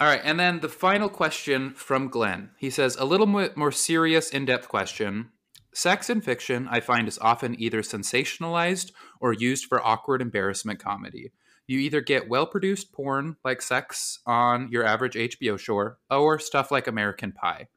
All 0.02 0.08
right, 0.08 0.20
and 0.24 0.40
then 0.40 0.58
the 0.58 0.68
final 0.68 1.08
question 1.08 1.74
from 1.74 2.08
Glenn. 2.08 2.50
He 2.56 2.70
says, 2.70 2.96
a 2.96 3.04
little 3.04 3.28
mo- 3.28 3.50
more 3.54 3.70
serious, 3.70 4.30
in 4.30 4.44
depth 4.44 4.66
question. 4.66 5.28
Sex 5.72 6.10
in 6.10 6.20
fiction, 6.20 6.66
I 6.68 6.80
find, 6.80 7.06
is 7.06 7.20
often 7.20 7.54
either 7.62 7.82
sensationalized 7.82 8.90
or 9.20 9.32
used 9.32 9.66
for 9.66 9.80
awkward 9.80 10.20
embarrassment 10.20 10.80
comedy. 10.80 11.30
You 11.68 11.78
either 11.78 12.00
get 12.00 12.28
well 12.28 12.46
produced 12.46 12.92
porn 12.92 13.36
like 13.44 13.62
sex 13.62 14.18
on 14.26 14.68
your 14.72 14.84
average 14.84 15.14
HBO 15.14 15.56
show 15.56 15.94
or 16.10 16.38
stuff 16.40 16.72
like 16.72 16.88
American 16.88 17.30
Pie. 17.30 17.68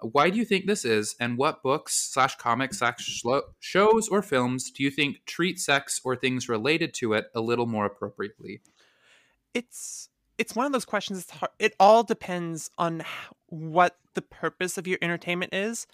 Why 0.00 0.30
do 0.30 0.38
you 0.38 0.44
think 0.44 0.66
this 0.66 0.84
is, 0.84 1.14
and 1.20 1.38
what 1.38 1.62
books 1.62 2.10
slash 2.12 2.34
comics 2.38 2.78
slash 2.78 3.22
shows 3.60 4.08
or 4.08 4.20
films 4.20 4.72
do 4.72 4.82
you 4.82 4.90
think 4.90 5.24
treat 5.26 5.60
sex 5.60 6.00
or 6.02 6.16
things 6.16 6.48
related 6.48 6.92
to 6.94 7.12
it 7.12 7.26
a 7.36 7.40
little 7.40 7.66
more 7.66 7.86
appropriately? 7.86 8.62
it's 9.54 10.08
it's 10.42 10.56
one 10.56 10.66
of 10.66 10.72
those 10.72 10.84
questions 10.84 11.20
it's 11.20 11.30
hard, 11.30 11.52
it 11.60 11.72
all 11.78 12.02
depends 12.02 12.68
on 12.76 13.04
what 13.46 13.96
the 14.14 14.22
purpose 14.22 14.76
of 14.76 14.88
your 14.88 14.98
entertainment 15.00 15.54
is 15.54 15.86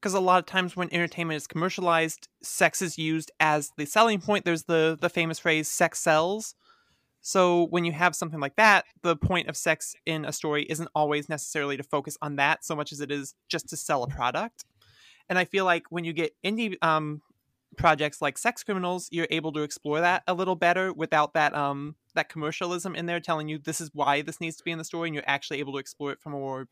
because 0.00 0.12
a 0.12 0.18
lot 0.18 0.40
of 0.40 0.46
times 0.46 0.76
when 0.76 0.92
entertainment 0.92 1.36
is 1.36 1.46
commercialized 1.46 2.26
sex 2.42 2.82
is 2.82 2.98
used 2.98 3.30
as 3.38 3.70
the 3.76 3.86
selling 3.86 4.20
point 4.20 4.44
there's 4.44 4.64
the 4.64 4.98
the 5.00 5.08
famous 5.08 5.38
phrase 5.38 5.68
sex 5.68 6.00
sells. 6.00 6.56
So 7.20 7.68
when 7.68 7.84
you 7.84 7.92
have 7.92 8.16
something 8.16 8.40
like 8.40 8.56
that 8.56 8.86
the 9.02 9.14
point 9.14 9.48
of 9.48 9.56
sex 9.56 9.94
in 10.04 10.24
a 10.24 10.32
story 10.32 10.66
isn't 10.68 10.88
always 10.96 11.28
necessarily 11.28 11.76
to 11.76 11.84
focus 11.84 12.18
on 12.20 12.34
that 12.36 12.64
so 12.64 12.74
much 12.74 12.90
as 12.90 13.00
it 13.00 13.12
is 13.12 13.36
just 13.48 13.68
to 13.68 13.76
sell 13.76 14.02
a 14.02 14.08
product. 14.08 14.64
And 15.28 15.38
i 15.38 15.44
feel 15.44 15.64
like 15.64 15.84
when 15.90 16.02
you 16.02 16.12
get 16.12 16.34
indie 16.44 16.74
um 16.82 17.22
projects 17.76 18.20
like 18.20 18.36
sex 18.36 18.64
criminals 18.64 19.08
you're 19.12 19.28
able 19.30 19.52
to 19.52 19.62
explore 19.62 20.00
that 20.00 20.24
a 20.26 20.34
little 20.34 20.56
better 20.56 20.92
without 20.92 21.32
that 21.34 21.54
um 21.54 21.94
that 22.14 22.28
commercialism 22.28 22.94
in 22.94 23.06
there 23.06 23.20
telling 23.20 23.48
you 23.48 23.58
this 23.58 23.80
is 23.80 23.90
why 23.92 24.22
this 24.22 24.40
needs 24.40 24.56
to 24.56 24.64
be 24.64 24.70
in 24.70 24.78
the 24.78 24.84
story 24.84 25.08
and 25.08 25.14
you're 25.14 25.24
actually 25.26 25.60
able 25.60 25.72
to 25.72 25.78
explore 25.78 26.12
it 26.12 26.20
from 26.20 26.34
a 26.34 26.38
more 26.38 26.68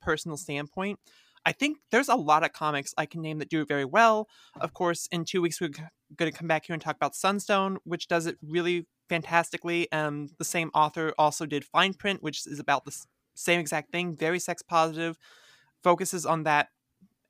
personal 0.00 0.36
standpoint. 0.36 0.98
I 1.46 1.52
think 1.52 1.78
there's 1.90 2.08
a 2.08 2.14
lot 2.14 2.42
of 2.42 2.52
comics 2.52 2.94
i 2.96 3.06
can 3.06 3.20
name 3.20 3.38
that 3.38 3.50
do 3.50 3.60
it 3.62 3.68
very 3.68 3.84
well. 3.84 4.28
Of 4.60 4.72
course 4.72 5.08
in 5.10 5.24
two 5.24 5.42
weeks 5.42 5.60
we're 5.60 5.70
going 6.16 6.30
to 6.30 6.36
come 6.38 6.48
back 6.48 6.66
here 6.66 6.74
and 6.74 6.82
talk 6.82 6.96
about 6.96 7.14
sunstone 7.14 7.78
which 7.84 8.08
does 8.08 8.26
it 8.26 8.38
really 8.42 8.86
fantastically 9.08 9.90
um 9.92 10.28
the 10.38 10.44
same 10.44 10.70
author 10.74 11.12
also 11.18 11.44
did 11.46 11.64
fine 11.64 11.94
print 11.94 12.22
which 12.22 12.46
is 12.46 12.58
about 12.58 12.84
the 12.84 12.96
same 13.34 13.60
exact 13.60 13.92
thing 13.92 14.16
very 14.16 14.38
sex 14.38 14.62
positive 14.62 15.18
focuses 15.82 16.24
on 16.24 16.44
that 16.44 16.68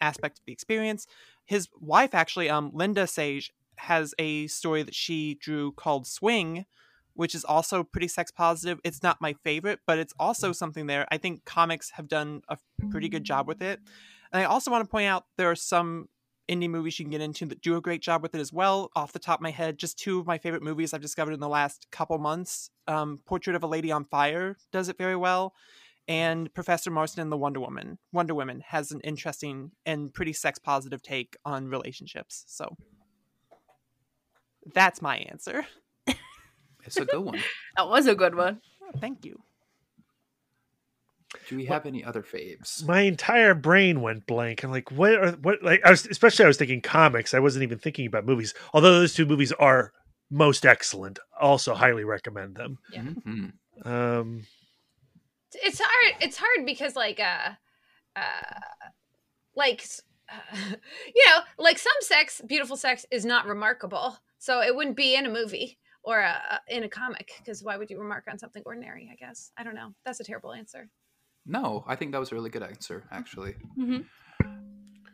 aspect 0.00 0.38
of 0.38 0.44
the 0.44 0.52
experience. 0.52 1.06
His 1.44 1.68
wife 1.80 2.14
actually 2.14 2.48
um 2.50 2.70
linda 2.72 3.06
sage 3.06 3.52
has 3.76 4.14
a 4.18 4.46
story 4.46 4.82
that 4.82 4.94
she 4.94 5.34
drew 5.34 5.72
called 5.72 6.06
swing 6.06 6.66
which 7.14 7.34
is 7.34 7.44
also 7.44 7.82
pretty 7.82 8.08
sex 8.08 8.30
positive 8.30 8.78
it's 8.84 9.02
not 9.02 9.20
my 9.20 9.32
favorite 9.32 9.80
but 9.86 9.98
it's 9.98 10.14
also 10.18 10.52
something 10.52 10.86
there 10.86 11.06
i 11.10 11.18
think 11.18 11.44
comics 11.44 11.90
have 11.90 12.08
done 12.08 12.42
a 12.48 12.58
pretty 12.90 13.08
good 13.08 13.24
job 13.24 13.46
with 13.46 13.62
it 13.62 13.80
and 14.32 14.42
i 14.42 14.44
also 14.44 14.70
want 14.70 14.84
to 14.84 14.90
point 14.90 15.06
out 15.06 15.26
there 15.36 15.50
are 15.50 15.56
some 15.56 16.08
indie 16.48 16.68
movies 16.68 16.98
you 16.98 17.04
can 17.04 17.10
get 17.10 17.22
into 17.22 17.46
that 17.46 17.62
do 17.62 17.76
a 17.76 17.80
great 17.80 18.02
job 18.02 18.22
with 18.22 18.34
it 18.34 18.40
as 18.40 18.52
well 18.52 18.90
off 18.94 19.12
the 19.12 19.18
top 19.18 19.38
of 19.38 19.42
my 19.42 19.50
head 19.50 19.78
just 19.78 19.98
two 19.98 20.18
of 20.20 20.26
my 20.26 20.36
favorite 20.36 20.62
movies 20.62 20.92
i've 20.92 21.00
discovered 21.00 21.32
in 21.32 21.40
the 21.40 21.48
last 21.48 21.86
couple 21.90 22.18
months 22.18 22.70
um, 22.86 23.18
portrait 23.24 23.56
of 23.56 23.62
a 23.62 23.66
lady 23.66 23.90
on 23.90 24.04
fire 24.04 24.56
does 24.70 24.88
it 24.88 24.98
very 24.98 25.16
well 25.16 25.54
and 26.06 26.52
Professor 26.52 26.90
Marston 26.90 27.22
and 27.22 27.32
the 27.32 27.36
Wonder 27.36 27.60
Woman. 27.60 27.98
Wonder 28.12 28.34
Woman 28.34 28.62
has 28.66 28.92
an 28.92 29.00
interesting 29.00 29.70
and 29.86 30.12
pretty 30.12 30.32
sex 30.32 30.58
positive 30.58 31.02
take 31.02 31.36
on 31.44 31.68
relationships. 31.68 32.44
So 32.46 32.76
that's 34.74 35.00
my 35.00 35.18
answer. 35.18 35.66
It's 36.84 36.96
a 36.96 37.04
good 37.04 37.20
one. 37.20 37.40
That 37.76 37.88
was 37.88 38.06
a 38.06 38.14
good 38.14 38.34
one. 38.34 38.60
Thank 39.00 39.24
you. 39.24 39.40
Do 41.48 41.56
we 41.56 41.64
have 41.66 41.84
any 41.84 42.04
other 42.04 42.22
faves? 42.22 42.86
my 42.86 43.00
entire 43.00 43.54
brain 43.54 44.00
went 44.00 44.26
blank. 44.26 44.62
I'm 44.62 44.70
like, 44.70 44.90
what 44.92 45.14
are 45.14 45.32
what 45.32 45.62
like 45.62 45.80
I 45.84 45.90
was 45.90 46.06
especially 46.06 46.44
I 46.44 46.48
was 46.48 46.56
thinking 46.56 46.80
comics. 46.80 47.34
I 47.34 47.40
wasn't 47.40 47.64
even 47.64 47.78
thinking 47.78 48.06
about 48.06 48.24
movies. 48.24 48.54
Although 48.72 48.92
those 49.00 49.14
two 49.14 49.26
movies 49.26 49.52
are 49.52 49.92
most 50.30 50.64
excellent. 50.64 51.18
Also 51.40 51.74
highly 51.74 52.04
recommend 52.04 52.54
them. 52.54 52.78
Yeah. 52.92 53.02
Mhm. 53.02 53.52
Um 53.84 54.46
it's 55.54 55.80
hard 55.80 56.14
it's 56.20 56.36
hard 56.36 56.66
because 56.66 56.94
like 56.96 57.20
uh 57.20 57.50
uh 58.16 58.54
like 59.56 59.84
uh, 60.32 60.56
you 61.14 61.24
know 61.28 61.38
like 61.58 61.78
some 61.78 61.92
sex 62.00 62.40
beautiful 62.46 62.76
sex 62.76 63.04
is 63.10 63.24
not 63.24 63.46
remarkable 63.46 64.18
so 64.38 64.60
it 64.60 64.74
wouldn't 64.74 64.96
be 64.96 65.14
in 65.14 65.26
a 65.26 65.30
movie 65.30 65.78
or 66.04 66.20
a, 66.20 66.60
in 66.68 66.84
a 66.84 66.88
comic 66.88 67.32
because 67.38 67.62
why 67.62 67.76
would 67.76 67.90
you 67.90 67.98
remark 67.98 68.24
on 68.30 68.38
something 68.38 68.62
ordinary 68.66 69.08
i 69.12 69.16
guess 69.16 69.52
i 69.56 69.62
don't 69.64 69.74
know 69.74 69.92
that's 70.04 70.20
a 70.20 70.24
terrible 70.24 70.52
answer 70.52 70.88
No, 71.46 71.84
I 71.86 71.94
think 71.96 72.12
that 72.12 72.20
was 72.20 72.32
a 72.32 72.34
really 72.34 72.50
good 72.50 72.62
answer, 72.62 73.04
actually. 73.10 73.54
hmm 73.76 73.98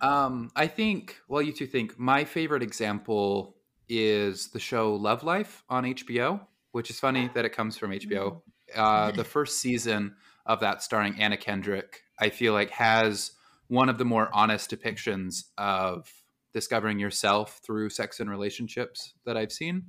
Um, 0.00 0.50
I 0.56 0.66
think, 0.66 1.16
well, 1.28 1.42
you 1.42 1.52
two 1.52 1.66
think 1.66 1.98
my 1.98 2.24
favorite 2.24 2.62
example 2.62 3.56
is 3.88 4.48
the 4.48 4.60
show 4.60 4.94
Love 4.94 5.22
Life 5.24 5.62
on 5.68 5.84
HBO, 5.84 6.40
which 6.72 6.88
is 6.88 7.00
funny 7.00 7.28
that 7.34 7.44
it 7.44 7.52
comes 7.52 7.76
from 7.76 7.90
HBO. 7.90 8.40
Uh, 8.74 9.10
the 9.10 9.24
first 9.24 9.58
season 9.60 10.14
of 10.46 10.60
that, 10.60 10.82
starring 10.82 11.20
Anna 11.20 11.36
Kendrick, 11.36 12.02
I 12.18 12.30
feel 12.30 12.52
like 12.52 12.70
has 12.70 13.32
one 13.66 13.88
of 13.88 13.98
the 13.98 14.04
more 14.04 14.30
honest 14.32 14.70
depictions 14.70 15.44
of 15.58 16.10
discovering 16.54 16.98
yourself 16.98 17.60
through 17.64 17.90
sex 17.90 18.20
and 18.20 18.30
relationships 18.30 19.14
that 19.26 19.36
I've 19.36 19.52
seen. 19.52 19.82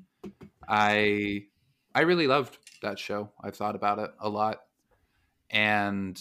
I 0.68 1.46
I 1.94 2.02
really 2.02 2.28
loved 2.28 2.58
that 2.82 3.00
show. 3.00 3.32
I've 3.44 3.56
thought 3.56 3.76
about 3.76 4.00
it 4.00 4.12
a 4.20 4.30
lot, 4.30 4.62
and 5.50 6.20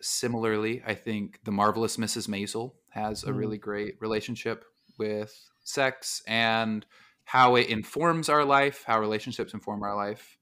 similarly, 0.00 0.82
I 0.86 0.94
think 0.94 1.40
the 1.44 1.52
marvelous 1.52 1.96
Mrs. 1.96 2.28
Maisel 2.28 2.74
has 2.90 3.24
a 3.24 3.28
Mhm. 3.28 3.36
really 3.38 3.58
great 3.58 4.00
relationship 4.00 4.64
with 4.96 5.50
sex 5.64 6.22
and 6.26 6.86
how 7.24 7.56
it 7.56 7.68
informs 7.68 8.28
our 8.28 8.44
life, 8.44 8.84
how 8.84 8.98
relationships 8.98 9.52
inform 9.54 9.82
our 9.82 9.94
life. 9.94 10.38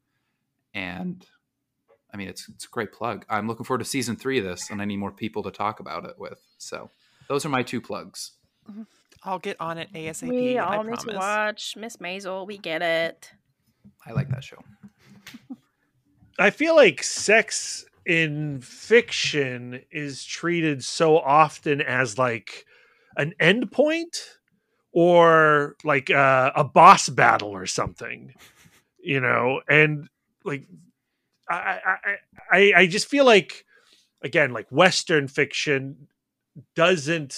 And 0.72 1.26
I 2.12 2.16
mean, 2.16 2.28
it's 2.28 2.48
it's 2.48 2.64
a 2.66 2.68
great 2.68 2.92
plug. 2.92 3.26
I'm 3.28 3.48
looking 3.48 3.64
forward 3.64 3.80
to 3.80 3.84
season 3.84 4.16
three 4.16 4.38
of 4.38 4.44
this, 4.44 4.70
and 4.70 4.80
I 4.80 4.84
need 4.84 4.98
more 4.98 5.12
people 5.12 5.42
to 5.42 5.50
talk 5.50 5.80
about 5.80 6.04
it 6.04 6.18
with. 6.18 6.40
So 6.58 6.90
those 7.28 7.44
are 7.44 7.48
my 7.50 7.62
two 7.62 7.80
plugs. 7.80 8.32
I'll 9.22 9.38
get 9.38 9.60
on 9.60 9.78
it 9.78 9.92
ASAP. 9.92 10.28
We 10.28 10.58
I 10.58 10.76
all 10.76 10.84
need 10.84 10.94
promise. 10.98 11.04
to 11.04 11.16
watch 11.16 11.76
Miss 11.76 11.96
Maisel. 11.96 12.46
We 12.46 12.58
get 12.58 12.82
it. 12.82 13.32
I 14.06 14.12
like 14.12 14.28
that 14.30 14.44
show. 14.44 14.58
I 16.38 16.50
feel 16.50 16.76
like 16.76 17.02
sex 17.02 17.84
in 18.04 18.60
fiction 18.60 19.80
is 19.90 20.24
treated 20.24 20.84
so 20.84 21.18
often 21.18 21.80
as 21.80 22.18
like 22.18 22.66
an 23.16 23.34
end 23.40 23.72
point 23.72 24.16
or 24.92 25.76
like 25.82 26.10
uh, 26.10 26.52
a 26.54 26.62
boss 26.62 27.08
battle 27.08 27.48
or 27.50 27.66
something, 27.66 28.32
you 28.98 29.20
know, 29.20 29.60
and 29.68 30.08
like 30.44 30.66
I, 31.50 31.80
I 31.84 31.96
I 32.50 32.72
I 32.76 32.86
just 32.86 33.08
feel 33.08 33.24
like 33.24 33.64
again 34.22 34.52
like 34.52 34.70
Western 34.70 35.28
fiction 35.28 36.08
doesn't 36.74 37.36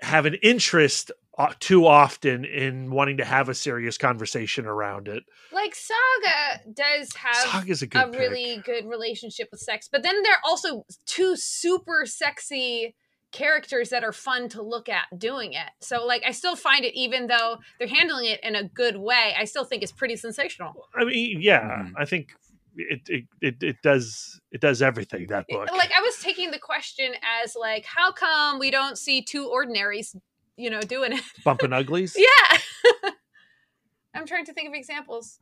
have 0.00 0.26
an 0.26 0.34
interest 0.42 1.10
uh, 1.38 1.52
too 1.60 1.86
often 1.86 2.44
in 2.44 2.90
wanting 2.90 3.18
to 3.18 3.24
have 3.24 3.48
a 3.48 3.54
serious 3.54 3.98
conversation 3.98 4.66
around 4.66 5.08
it. 5.08 5.22
Like 5.52 5.74
Saga 5.74 6.60
does 6.72 7.14
have 7.14 7.50
Saga's 7.52 7.82
a 7.82 7.86
good 7.86 8.02
a 8.02 8.18
really 8.18 8.62
good 8.64 8.86
relationship 8.86 9.48
with 9.50 9.60
sex, 9.60 9.88
but 9.90 10.02
then 10.02 10.22
there 10.22 10.32
are 10.32 10.40
also 10.44 10.84
two 11.06 11.36
super 11.36 12.04
sexy 12.06 12.94
characters 13.32 13.90
that 13.90 14.02
are 14.04 14.12
fun 14.12 14.48
to 14.48 14.62
look 14.62 14.88
at 14.88 15.04
doing 15.18 15.52
it. 15.52 15.68
So 15.80 16.06
like 16.06 16.22
I 16.26 16.30
still 16.30 16.56
find 16.56 16.84
it 16.84 16.94
even 16.94 17.26
though 17.26 17.58
they're 17.78 17.88
handling 17.88 18.26
it 18.26 18.40
in 18.42 18.56
a 18.56 18.64
good 18.68 18.96
way, 18.96 19.34
I 19.38 19.44
still 19.44 19.64
think 19.64 19.82
it's 19.82 19.92
pretty 19.92 20.16
sensational. 20.16 20.88
I 20.94 21.04
mean, 21.04 21.40
yeah, 21.40 21.84
Mhm. 21.84 21.92
I 21.98 22.04
think 22.06 22.32
it, 22.76 23.00
it 23.08 23.24
it 23.40 23.54
it 23.62 23.76
does 23.82 24.40
it 24.52 24.60
does 24.60 24.82
everything 24.82 25.26
that 25.28 25.46
book. 25.48 25.70
Like 25.72 25.90
I 25.96 26.00
was 26.00 26.16
taking 26.18 26.50
the 26.50 26.58
question 26.58 27.12
as 27.42 27.56
like 27.58 27.84
how 27.84 28.12
come 28.12 28.58
we 28.58 28.70
don't 28.70 28.96
see 28.98 29.22
two 29.22 29.48
ordinaries, 29.48 30.14
you 30.56 30.70
know, 30.70 30.80
doing 30.80 31.12
it? 31.12 31.22
Bumping 31.44 31.72
uglies. 31.72 32.16
Yeah. 32.18 33.10
I'm 34.14 34.26
trying 34.26 34.46
to 34.46 34.52
think 34.54 34.68
of 34.68 34.74
examples. 34.74 35.38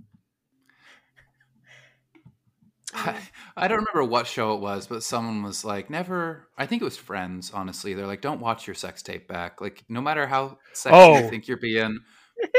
I, 2.93 3.17
I 3.57 3.67
don't 3.69 3.79
remember 3.79 4.05
what 4.05 4.27
show 4.27 4.55
it 4.55 4.61
was, 4.61 4.87
but 4.87 5.03
someone 5.03 5.43
was 5.43 5.65
like, 5.65 5.91
"Never." 5.91 6.49
I 6.57 6.67
think 6.67 6.81
it 6.81 6.85
was 6.85 6.97
Friends. 6.97 7.51
Honestly, 7.53 7.95
they're 7.95 8.07
like, 8.07 8.21
"Don't 8.21 8.41
watch 8.41 8.67
your 8.67 8.75
sex 8.75 9.03
tape 9.03 9.27
back. 9.27 9.61
Like, 9.61 9.83
no 9.89 10.01
matter 10.01 10.27
how 10.27 10.59
sexy 10.73 10.97
Oh. 10.97 11.19
you 11.19 11.29
think 11.29 11.49
you're 11.49 11.57
being, 11.57 11.99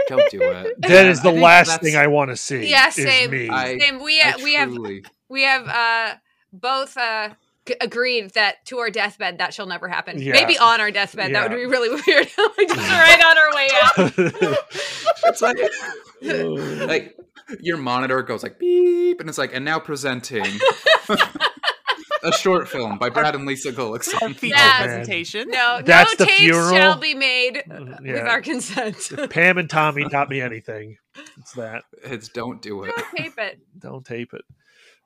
don't 0.07 0.30
do 0.31 0.41
it." 0.41 0.76
That 0.80 1.06
is 1.07 1.22
the 1.22 1.31
last 1.31 1.68
that's- 1.68 1.84
thing 1.84 1.95
I 1.99 2.07
want 2.07 2.31
to 2.31 2.38
see. 2.38 2.69
Yeah, 2.69 2.88
is 2.89 2.95
same. 2.95 3.31
me. 3.31 3.49
I- 3.49 3.77
Same. 3.77 4.02
We 4.03 4.22
I 4.22 4.31
uh, 4.31 4.38
we 4.43 4.53
have 4.56 4.77
we 5.30 5.41
have 5.43 5.68
uh 5.68 6.15
both 6.53 6.95
uh 6.97 7.30
g- 7.65 7.76
agreed 7.81 8.31
that 8.31 8.65
to 8.68 8.77
our 8.80 8.89
deathbed 8.89 9.39
that 9.39 9.53
shall 9.53 9.65
never 9.65 9.88
happen. 9.88 10.22
Yeah. 10.22 10.34
Maybe 10.34 10.57
on 10.57 10.80
our 10.81 10.91
deathbed 10.91 11.34
that 11.35 11.49
would 11.49 11.56
be 11.56 11.65
really 11.65 11.89
weird. 12.07 12.27
like 12.57 12.68
just 12.68 12.89
right 12.89 13.23
on 13.26 13.38
our 13.38 13.56
way 13.56 13.69
out. 13.84 14.57
It's 15.27 15.41
like, 15.41 15.57
like 16.88 17.18
your 17.60 17.77
monitor 17.77 18.22
goes 18.23 18.43
like 18.43 18.57
beep, 18.60 19.19
and 19.19 19.27
it's 19.30 19.38
like, 19.38 19.53
and 19.53 19.65
now 19.65 19.80
presenting 19.80 20.45
a 22.27 22.31
short 22.34 22.68
film 22.68 22.97
by 22.97 23.10
Brad 23.11 23.35
and 23.35 23.45
Lisa 23.45 23.72
Gullickson. 23.72 24.35
Feature 24.35 24.56
Yeah. 24.56 24.84
presentation. 24.84 25.49
No, 25.49 25.81
That's 25.84 26.18
no 26.19 26.26
the 26.26 26.31
tapes 26.31 26.39
funeral? 26.41 26.69
shall 26.73 26.97
be 26.97 27.14
made 27.14 27.57
uh, 27.57 27.73
Mm, 27.76 28.02
with 28.02 28.27
our 28.27 28.41
consent. 28.41 28.97
If 29.11 29.30
Pam 29.30 29.57
and 29.57 29.69
Tommy 29.69 30.07
taught 30.10 30.30
me 30.30 30.41
anything. 30.41 30.97
It's 31.38 31.53
that. 31.53 31.84
It's 32.03 32.27
don't 32.30 32.61
do 32.61 32.84
it. 32.84 32.93
Don't 32.95 33.15
tape 33.15 33.38
it. 33.38 33.60
Don't 33.80 34.06
tape 34.06 34.34
it. 34.34 34.41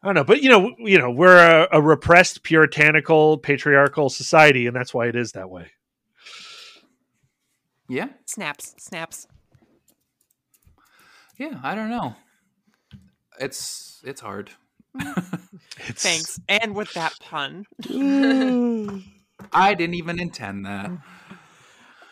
I 0.01 0.07
don't 0.07 0.15
know, 0.15 0.23
but 0.23 0.41
you 0.41 0.49
know, 0.49 0.73
you 0.79 0.97
know, 0.97 1.11
we're 1.11 1.37
a, 1.37 1.67
a 1.73 1.81
repressed, 1.81 2.41
puritanical, 2.43 3.37
patriarchal 3.37 4.09
society, 4.09 4.65
and 4.65 4.73
that's 4.75 4.93
why 4.93 5.07
it 5.07 5.15
is 5.17 5.33
that 5.33 5.49
way. 5.49 5.71
Yeah, 7.89 8.07
Snaps. 8.25 8.75
Snaps. 8.77 9.27
yeah. 11.37 11.59
I 11.63 11.75
don't 11.75 11.89
know. 11.89 12.15
It's 13.39 14.01
it's 14.05 14.21
hard. 14.21 14.51
It's, 15.87 16.03
Thanks. 16.03 16.39
And 16.49 16.75
with 16.75 16.93
that 16.93 17.13
pun. 17.19 17.65
I 19.53 19.73
didn't 19.73 19.95
even 19.95 20.19
intend 20.19 20.65
that. 20.65 20.91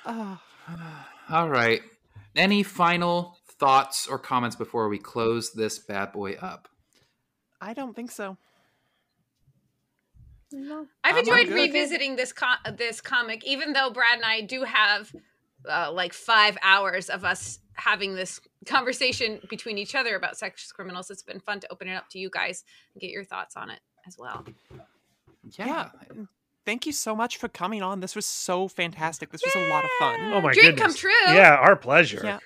Oh, 0.05 0.39
All 1.29 1.49
right. 1.49 1.81
Any 2.35 2.63
final 2.63 3.37
thoughts 3.59 4.07
or 4.07 4.17
comments 4.17 4.55
before 4.55 4.87
we 4.89 4.97
close 4.97 5.51
this 5.51 5.79
bad 5.79 6.11
boy 6.11 6.33
up? 6.35 6.69
I 7.59 7.73
don't 7.73 7.95
think 7.95 8.11
so. 8.11 8.37
No. 10.51 10.87
I've 11.03 11.17
enjoyed 11.17 11.49
revisiting 11.49 12.15
this 12.15 12.31
co- 12.31 12.71
this 12.77 13.01
comic, 13.01 13.45
even 13.45 13.73
though 13.73 13.89
Brad 13.89 14.15
and 14.15 14.25
I 14.25 14.41
do 14.41 14.63
have 14.63 15.13
uh, 15.69 15.91
like 15.91 16.13
five 16.13 16.57
hours 16.61 17.09
of 17.09 17.25
us 17.25 17.59
having 17.77 18.15
this 18.15 18.41
conversation 18.65 19.39
between 19.49 19.77
each 19.77 19.95
other 19.95 20.15
about 20.15 20.37
sex 20.37 20.71
criminals. 20.71 21.09
It's 21.09 21.23
been 21.23 21.39
fun 21.39 21.59
to 21.61 21.71
open 21.71 21.87
it 21.87 21.95
up 21.95 22.09
to 22.09 22.19
you 22.19 22.29
guys 22.29 22.63
and 22.93 23.01
get 23.01 23.11
your 23.11 23.23
thoughts 23.23 23.55
on 23.55 23.69
it 23.69 23.79
as 24.05 24.17
well. 24.17 24.45
Yeah. 25.57 25.89
Thank 26.65 26.85
you 26.85 26.91
so 26.91 27.15
much 27.15 27.37
for 27.37 27.47
coming 27.47 27.81
on. 27.81 28.01
This 28.01 28.15
was 28.15 28.25
so 28.25 28.67
fantastic. 28.67 29.29
This 29.31 29.41
was 29.45 29.55
a 29.55 29.69
lot 29.69 29.85
of 29.85 29.89
fun. 29.99 30.19
Oh 30.33 30.41
my 30.41 30.51
Dream 30.51 30.71
goodness. 30.71 30.81
come 30.81 30.93
true. 30.93 31.11
Yeah, 31.27 31.55
our 31.55 31.75
pleasure. 31.75 32.21
Yeah. 32.23 32.39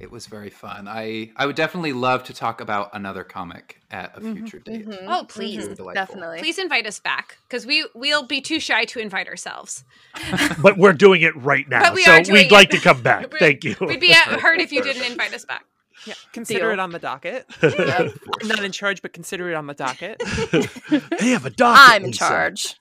It 0.00 0.12
was 0.12 0.26
very 0.26 0.50
fun. 0.50 0.86
I 0.86 1.32
I 1.36 1.46
would 1.46 1.56
definitely 1.56 1.92
love 1.92 2.22
to 2.24 2.32
talk 2.34 2.60
about 2.60 2.90
another 2.92 3.24
comic 3.24 3.80
at 3.90 4.16
a 4.16 4.20
Mhm. 4.20 4.36
future 4.36 4.58
date. 4.60 4.86
Mhm. 4.88 5.06
Oh, 5.08 5.24
please. 5.28 5.64
It 5.64 5.68
was 5.70 5.76
delightful. 5.78 6.06
Definitely. 6.06 6.38
Please 6.38 6.58
invite 6.58 6.86
us 6.86 7.00
back 7.00 7.38
because 7.48 7.66
we 7.66 7.84
we'll 7.94 8.22
be 8.22 8.40
too 8.40 8.60
shy 8.60 8.84
to 8.86 9.00
invite 9.00 9.26
ourselves. 9.26 9.84
But 10.62 10.78
we're 10.78 10.92
doing 10.92 11.22
it 11.22 11.34
right 11.36 11.68
now. 11.68 11.80
But 11.80 11.94
we 11.94 12.04
so 12.04 12.12
are 12.12 12.20
doing 12.22 12.32
we'd 12.34 12.46
it. 12.46 12.52
like 12.52 12.70
to 12.70 12.78
come 12.78 13.02
back. 13.02 13.32
Thank 13.40 13.64
you. 13.64 13.74
We'd 13.80 13.98
be 14.00 14.12
uh, 14.12 14.38
hurt 14.38 14.60
if 14.60 14.70
you 14.72 14.82
didn't 14.82 15.04
invite 15.04 15.34
us 15.34 15.44
back. 15.44 15.64
Yeah. 16.06 16.14
Consider 16.32 16.60
Deal. 16.60 16.70
it 16.70 16.78
on 16.78 16.90
the 16.92 17.00
docket. 17.00 17.52
For 17.54 17.66
I'm 17.68 18.12
not 18.48 18.62
in 18.62 18.70
charge, 18.70 19.02
but 19.02 19.12
consider 19.12 19.50
it 19.50 19.54
on 19.54 19.66
the 19.66 19.74
docket. 19.74 20.22
they 21.18 21.30
have 21.30 21.44
a 21.44 21.50
docket. 21.50 21.94
I'm 21.94 22.04
in 22.04 22.12
charge. 22.12 22.76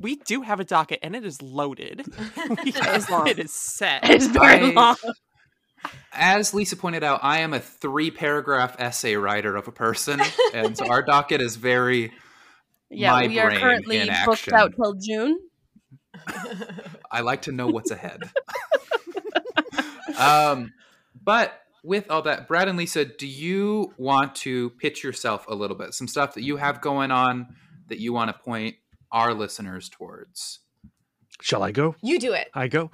We 0.00 0.16
do 0.16 0.40
have 0.42 0.58
a 0.58 0.64
docket, 0.64 1.00
and 1.02 1.14
it 1.14 1.24
is 1.24 1.42
loaded. 1.42 2.06
It 2.36 2.76
is 2.96 3.10
long. 3.10 3.26
It 3.28 3.38
is 3.38 3.52
set. 3.52 4.08
It's 4.08 4.26
very 4.26 4.58
I- 4.58 4.70
long. 4.70 4.96
As 6.12 6.54
Lisa 6.54 6.76
pointed 6.76 7.04
out, 7.04 7.20
I 7.22 7.38
am 7.38 7.54
a 7.54 7.60
three 7.60 8.10
paragraph 8.10 8.76
essay 8.78 9.16
writer 9.16 9.56
of 9.56 9.68
a 9.68 9.72
person, 9.72 10.20
and 10.54 10.76
so 10.76 10.86
our 10.88 11.02
docket 11.02 11.40
is 11.40 11.56
very. 11.56 12.12
Yeah, 12.90 13.12
my 13.12 13.26
we 13.26 13.38
are 13.38 13.50
currently 13.50 14.08
booked 14.24 14.52
out 14.52 14.74
till 14.74 14.94
June. 14.94 15.38
I 17.10 17.20
like 17.20 17.42
to 17.42 17.52
know 17.52 17.66
what's 17.68 17.90
ahead. 17.90 18.22
um, 20.18 20.72
but 21.22 21.60
with 21.84 22.10
all 22.10 22.22
that, 22.22 22.48
Brad 22.48 22.68
and 22.68 22.78
Lisa, 22.78 23.04
do 23.04 23.26
you 23.26 23.92
want 23.98 24.34
to 24.36 24.70
pitch 24.70 25.04
yourself 25.04 25.46
a 25.48 25.54
little 25.54 25.76
bit? 25.76 25.94
Some 25.94 26.08
stuff 26.08 26.34
that 26.34 26.42
you 26.42 26.56
have 26.56 26.80
going 26.80 27.10
on 27.10 27.54
that 27.88 27.98
you 27.98 28.12
want 28.12 28.30
to 28.30 28.38
point 28.38 28.76
our 29.12 29.34
listeners 29.34 29.88
towards? 29.88 30.60
Shall 31.40 31.62
I 31.62 31.70
go? 31.70 31.94
You 32.02 32.18
do 32.18 32.32
it. 32.32 32.50
I 32.52 32.66
go. 32.66 32.90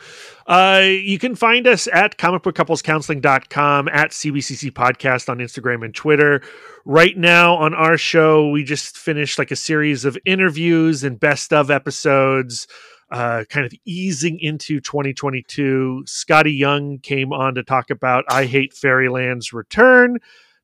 Uh, 0.47 0.83
you 0.85 1.19
can 1.19 1.35
find 1.35 1.66
us 1.66 1.89
at 1.91 2.19
comicbookcouplescounseling.com, 2.19 3.89
at 3.89 4.11
CBCC 4.11 4.71
Podcast 4.71 5.31
on 5.31 5.39
Instagram 5.39 5.83
and 5.85 5.95
Twitter. 5.95 6.43
Right 6.85 7.16
now 7.16 7.55
on 7.55 7.73
our 7.73 7.97
show, 7.97 8.51
we 8.51 8.62
just 8.62 8.99
finished 8.99 9.39
like 9.39 9.51
a 9.51 9.57
series 9.57 10.05
of 10.05 10.19
interviews 10.27 11.03
and 11.05 11.19
best 11.19 11.55
of 11.55 11.71
episodes, 11.71 12.66
uh, 13.11 13.45
kind 13.49 13.65
of 13.65 13.73
easing 13.87 14.39
into 14.39 14.79
2022. 14.79 16.05
Skottie 16.07 16.57
Young 16.57 16.99
came 16.99 17.33
on 17.33 17.55
to 17.55 17.62
talk 17.62 17.89
about 17.89 18.25
I 18.29 18.45
Hate 18.45 18.75
Fairyland's 18.75 19.55
return. 19.55 20.19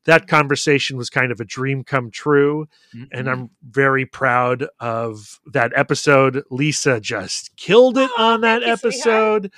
That 0.05 0.27
conversation 0.27 0.97
was 0.97 1.09
kind 1.09 1.31
of 1.31 1.39
a 1.39 1.45
dream 1.45 1.83
come 1.83 2.09
true 2.11 2.67
and 3.11 3.27
Mhm. 3.27 3.31
I'm 3.31 3.49
very 3.61 4.05
proud 4.05 4.67
of 4.79 5.39
that 5.53 5.71
episode. 5.75 6.43
Lisa 6.49 6.99
just 6.99 7.55
killed 7.55 7.97
it 7.97 8.09
Aw, 8.17 8.33
on 8.33 8.41
that 8.41 8.61
thank 8.63 8.83
you, 8.83 8.91
sweetheart. 8.91 9.45
episode. 9.45 9.51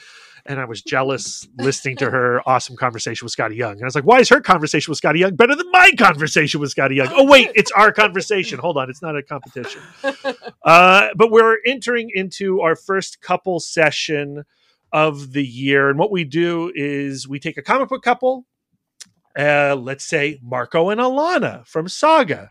And 0.45 0.59
I 0.59 0.65
was 0.65 0.81
jealous 0.81 1.47
listening 1.57 1.95
to 1.97 2.09
her 2.11 2.41
awesome 2.45 2.75
conversation 2.75 3.25
with 3.25 3.33
Skottie 3.33 3.55
Young. 3.55 3.71
And 3.75 3.83
I 3.83 3.85
was 3.85 3.95
like, 3.95 4.03
why 4.03 4.19
is 4.19 4.27
her 4.27 4.41
conversation 4.41 4.91
with 4.91 4.99
Skottie 4.99 5.19
Young 5.19 5.35
better 5.37 5.55
than 5.55 5.71
my 5.71 5.91
conversation 5.97 6.59
with 6.59 6.75
Skottie 6.75 6.95
Young? 6.97 7.07
Oh, 7.11 7.23
wait, 7.23 7.51
it's 7.55 7.71
our 7.71 7.93
conversation. 7.93 8.59
Hold 8.59 8.77
on, 8.77 8.89
it's 8.89 9.01
not 9.01 9.15
a 9.15 9.23
competition. 9.23 9.81
Uh, 10.65 11.09
but 11.17 11.29
we're 11.31 11.57
entering 11.65 12.09
into 12.13 12.61
our 12.61 12.75
first 12.75 13.21
couple 13.21 13.59
session 13.59 14.43
of 14.93 15.33
the 15.33 15.45
year. 15.45 15.89
And 15.89 15.99
what 15.99 16.11
we 16.11 16.23
do 16.23 16.71
is 16.75 17.27
we 17.27 17.39
take 17.39 17.57
a 17.57 17.61
comic 17.61 17.89
book 17.89 18.01
couple, 18.03 18.45
uh, 19.37 19.75
let's 19.75 20.05
say 20.05 20.39
Marko 20.43 20.89
and 20.89 21.01
Alana 21.01 21.65
from 21.67 21.87
Saga, 21.87 22.49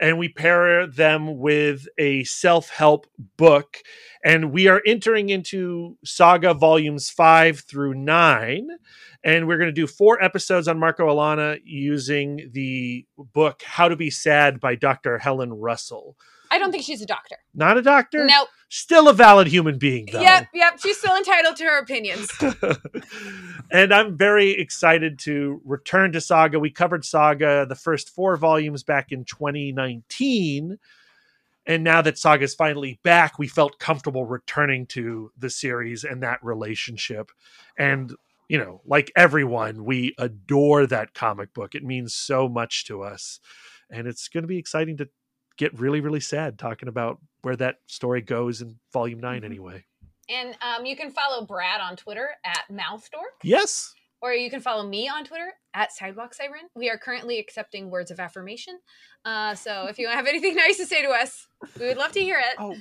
and 0.00 0.18
we 0.18 0.28
pair 0.28 0.86
them 0.86 1.38
with 1.38 1.86
a 1.98 2.24
self 2.24 2.70
help 2.70 3.06
book. 3.36 3.78
And 4.24 4.52
we 4.52 4.68
are 4.68 4.82
entering 4.86 5.28
into 5.28 5.96
Saga 6.04 6.54
volumes 6.54 7.10
five 7.10 7.60
through 7.60 7.94
nine. 7.94 8.68
And 9.24 9.46
we're 9.46 9.58
going 9.58 9.68
to 9.68 9.72
do 9.72 9.86
four 9.86 10.22
episodes 10.22 10.66
on 10.66 10.78
Marko 10.78 11.06
Alana 11.06 11.58
using 11.64 12.50
the 12.52 13.06
book 13.16 13.62
How 13.64 13.88
to 13.88 13.96
Be 13.96 14.10
Sad 14.10 14.58
by 14.58 14.74
Dr. 14.74 15.18
Helen 15.18 15.52
Russell. 15.52 16.16
I 16.52 16.58
don't 16.58 16.70
think 16.70 16.84
she's 16.84 17.00
a 17.00 17.06
doctor. 17.06 17.36
Not 17.54 17.78
a 17.78 17.82
doctor? 17.82 18.26
Nope. 18.26 18.48
Still 18.68 19.08
a 19.08 19.14
valid 19.14 19.46
human 19.46 19.78
being, 19.78 20.06
though. 20.12 20.20
Yep, 20.20 20.48
yep. 20.52 20.78
She's 20.78 20.98
still 20.98 21.16
entitled 21.16 21.56
to 21.56 21.64
her 21.64 21.78
opinions. 21.78 22.30
and 23.70 23.92
I'm 23.92 24.18
very 24.18 24.50
excited 24.50 25.18
to 25.20 25.62
return 25.64 26.12
to 26.12 26.20
Saga. 26.20 26.60
We 26.60 26.70
covered 26.70 27.06
Saga, 27.06 27.64
the 27.66 27.74
first 27.74 28.10
four 28.10 28.36
volumes, 28.36 28.82
back 28.82 29.12
in 29.12 29.24
2019. 29.24 30.78
And 31.64 31.84
now 31.84 32.02
that 32.02 32.18
Saga's 32.18 32.54
finally 32.54 33.00
back, 33.02 33.38
we 33.38 33.48
felt 33.48 33.78
comfortable 33.78 34.26
returning 34.26 34.84
to 34.88 35.32
the 35.38 35.48
series 35.48 36.04
and 36.04 36.22
that 36.22 36.44
relationship. 36.44 37.30
And, 37.78 38.14
you 38.48 38.58
know, 38.58 38.82
like 38.84 39.10
everyone, 39.16 39.86
we 39.86 40.14
adore 40.18 40.86
that 40.86 41.14
comic 41.14 41.54
book. 41.54 41.74
It 41.74 41.82
means 41.82 42.14
so 42.14 42.46
much 42.46 42.84
to 42.86 43.02
us. 43.02 43.40
And 43.88 44.06
it's 44.06 44.28
going 44.28 44.42
to 44.42 44.48
be 44.48 44.58
exciting 44.58 44.98
to 44.98 45.08
get 45.56 45.78
really, 45.78 46.00
really 46.00 46.20
sad 46.20 46.58
talking 46.58 46.88
about 46.88 47.18
where 47.42 47.56
that 47.56 47.76
story 47.86 48.20
goes 48.22 48.60
in 48.62 48.76
volume 48.92 49.20
9 49.20 49.44
anyway. 49.44 49.84
And 50.28 50.56
um, 50.62 50.86
you 50.86 50.96
can 50.96 51.10
follow 51.10 51.44
Brad 51.44 51.80
on 51.80 51.96
Twitter 51.96 52.28
at 52.44 52.62
Mouthdork, 52.70 53.34
Yes. 53.42 53.92
or 54.20 54.32
you 54.32 54.48
can 54.50 54.60
follow 54.60 54.86
me 54.86 55.08
on 55.08 55.24
Twitter 55.24 55.52
at 55.74 55.92
Sidewalk 55.92 56.32
Siren. 56.34 56.68
We 56.76 56.88
are 56.90 56.96
currently 56.96 57.38
accepting 57.38 57.90
words 57.90 58.10
of 58.10 58.20
affirmation. 58.20 58.78
Uh, 59.24 59.54
so 59.54 59.86
if 59.86 59.98
you 59.98 60.08
have 60.08 60.26
anything 60.26 60.54
nice 60.56 60.76
to 60.78 60.86
say 60.86 61.02
to 61.02 61.08
us, 61.10 61.48
we 61.78 61.86
would 61.86 61.96
love 61.96 62.12
to 62.12 62.20
hear 62.20 62.38
it. 62.38 62.54
Oh, 62.58 62.76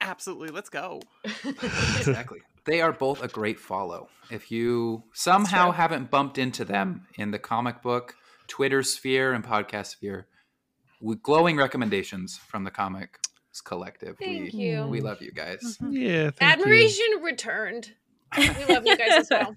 absolutely. 0.00 0.48
Let's 0.50 0.68
go. 0.68 1.00
exactly. 1.44 2.40
They 2.64 2.80
are 2.80 2.92
both 2.92 3.22
a 3.22 3.28
great 3.28 3.58
follow. 3.60 4.08
If 4.30 4.50
you 4.50 5.04
somehow 5.12 5.70
haven't 5.70 6.10
bumped 6.10 6.36
into 6.36 6.64
them 6.64 7.06
in 7.14 7.30
the 7.30 7.38
comic 7.38 7.80
book, 7.80 8.16
Twitter 8.48 8.82
sphere, 8.82 9.32
and 9.32 9.44
podcast 9.44 9.86
sphere, 9.86 10.26
with 11.00 11.22
glowing 11.22 11.56
recommendations 11.56 12.36
from 12.36 12.64
the 12.64 12.70
comics 12.70 13.20
collective. 13.64 14.16
Thank 14.18 14.52
we, 14.52 14.58
you. 14.58 14.86
We 14.86 15.00
love 15.00 15.22
you 15.22 15.32
guys. 15.32 15.78
Yeah. 15.80 16.30
thank 16.30 16.40
you. 16.58 16.62
Admiration 16.64 17.06
returned. 17.22 17.92
We 18.36 18.48
love 18.68 18.84
you 18.86 18.96
guys 18.96 19.12
as 19.12 19.28
well. 19.30 19.56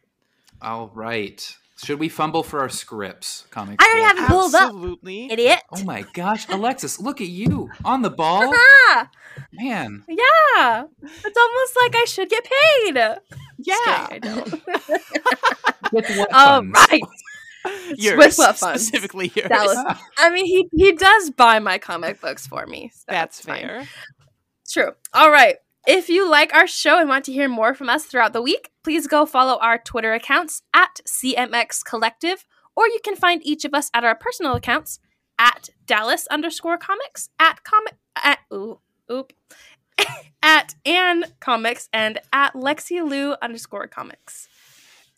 All 0.62 0.90
right. 0.92 1.56
Should 1.84 2.00
we 2.00 2.08
fumble 2.08 2.42
for 2.42 2.58
our 2.58 2.68
scripts? 2.68 3.46
Comic. 3.50 3.80
I 3.80 3.86
already 3.86 4.02
have 4.02 4.16
Collective? 4.16 4.24
it 4.24 4.28
pulled 4.32 4.54
up. 4.56 4.62
Absolutely. 4.64 5.30
Idiot. 5.30 5.60
Oh 5.70 5.84
my 5.84 6.04
gosh, 6.14 6.48
Alexis, 6.48 6.98
look 6.98 7.20
at 7.20 7.28
you 7.28 7.70
on 7.84 8.02
the 8.02 8.10
ball, 8.10 8.52
Ah, 8.52 9.08
man. 9.52 10.02
yeah. 10.08 10.84
It's 11.00 11.38
almost 11.38 11.76
like 11.80 11.94
I 11.94 12.04
should 12.08 12.28
get 12.28 12.44
paid. 12.44 12.96
Yeah. 13.58 14.06
kidding, 14.08 14.28
I 14.30 14.34
don't. 14.34 14.50
With 15.92 16.16
what 16.18 16.28
Oh, 16.32 16.56
funds? 16.60 16.72
right. 16.90 17.02
Yours, 17.96 18.36
funds? 18.36 18.60
specifically 18.60 19.32
yours. 19.34 19.48
Dallas. 19.48 19.78
I 20.18 20.30
mean, 20.30 20.46
he 20.46 20.68
he 20.72 20.92
does 20.92 21.30
buy 21.30 21.58
my 21.58 21.78
comic 21.78 22.20
books 22.20 22.46
for 22.46 22.66
me. 22.66 22.90
so 22.94 23.04
That's 23.08 23.38
it's 23.38 23.46
fine. 23.46 23.60
fair. 23.62 23.88
True. 24.70 24.92
All 25.14 25.30
right. 25.30 25.56
If 25.86 26.08
you 26.08 26.28
like 26.28 26.54
our 26.54 26.66
show 26.66 26.98
and 26.98 27.08
want 27.08 27.24
to 27.26 27.32
hear 27.32 27.48
more 27.48 27.72
from 27.74 27.88
us 27.88 28.04
throughout 28.04 28.34
the 28.34 28.42
week, 28.42 28.70
please 28.84 29.06
go 29.06 29.24
follow 29.24 29.58
our 29.60 29.78
Twitter 29.78 30.12
accounts 30.12 30.62
at 30.74 31.00
CMX 31.08 31.82
Collective, 31.84 32.44
or 32.76 32.86
you 32.86 32.98
can 33.02 33.16
find 33.16 33.40
each 33.46 33.64
of 33.64 33.72
us 33.72 33.90
at 33.94 34.04
our 34.04 34.14
personal 34.14 34.54
accounts 34.54 34.98
at 35.38 35.70
Dallas 35.86 36.26
underscore 36.26 36.76
comics, 36.76 37.30
at 37.38 37.64
comic 37.64 37.94
at 38.22 38.40
ooh, 38.52 38.80
oop. 39.10 39.32
at 40.42 40.74
Ann 40.84 41.24
Comics 41.40 41.88
and 41.92 42.20
at 42.32 42.54
Lexi 42.54 43.02
Lou 43.02 43.34
underscore 43.42 43.86
comics. 43.86 44.48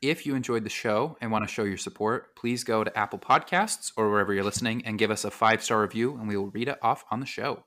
If 0.02 0.24
you 0.24 0.34
enjoyed 0.34 0.64
the 0.64 0.70
show 0.70 1.18
and 1.20 1.30
want 1.30 1.46
to 1.46 1.52
show 1.52 1.64
your 1.64 1.76
support, 1.76 2.34
please 2.34 2.64
go 2.64 2.82
to 2.82 2.98
Apple 2.98 3.18
Podcasts 3.18 3.92
or 3.98 4.10
wherever 4.10 4.32
you're 4.32 4.44
listening 4.44 4.82
and 4.86 4.98
give 4.98 5.10
us 5.10 5.24
a 5.24 5.30
five 5.30 5.62
star 5.62 5.82
review, 5.82 6.16
and 6.16 6.26
we 6.26 6.38
will 6.38 6.50
read 6.50 6.68
it 6.68 6.78
off 6.80 7.04
on 7.10 7.20
the 7.20 7.26
show. 7.26 7.64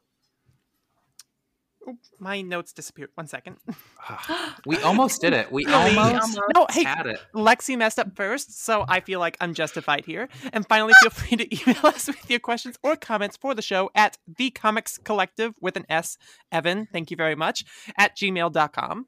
Oop, 1.88 1.98
my 2.18 2.42
notes 2.42 2.74
disappeared. 2.74 3.10
One 3.16 3.28
second. 3.28 3.58
Ah, 4.00 4.58
we 4.66 4.78
almost 4.78 5.22
did 5.22 5.34
it. 5.34 5.52
We 5.52 5.66
almost 5.68 6.40
No, 6.56 6.66
hey, 6.72 6.84
had 6.84 7.06
it. 7.06 7.20
Lexi 7.36 7.78
messed 7.78 8.00
up 8.00 8.16
first, 8.16 8.64
so 8.64 8.86
I 8.88 9.02
feel 9.02 9.20
like 9.20 9.38
I'm 9.40 9.54
justified 9.54 10.06
here. 10.06 10.30
And 10.54 10.68
finally, 10.68 10.94
feel 11.02 11.12
free 11.12 11.38
to 11.38 11.56
email 11.70 11.82
us 11.86 12.08
with 12.08 12.30
your 12.32 12.40
questions 12.40 12.78
or 12.82 12.96
comments 12.96 13.38
for 13.38 13.54
the 13.54 13.62
show 13.62 13.92
at 13.94 14.18
the 14.38 14.50
Comics 14.50 14.98
Collective 14.98 15.54
with 15.62 15.76
an 15.76 15.86
S. 15.90 16.18
Evan, 16.52 16.88
thank 16.92 17.12
you 17.12 17.18
very 17.18 17.36
much, 17.36 17.66
at 17.98 18.18
gmail.com. 18.18 19.08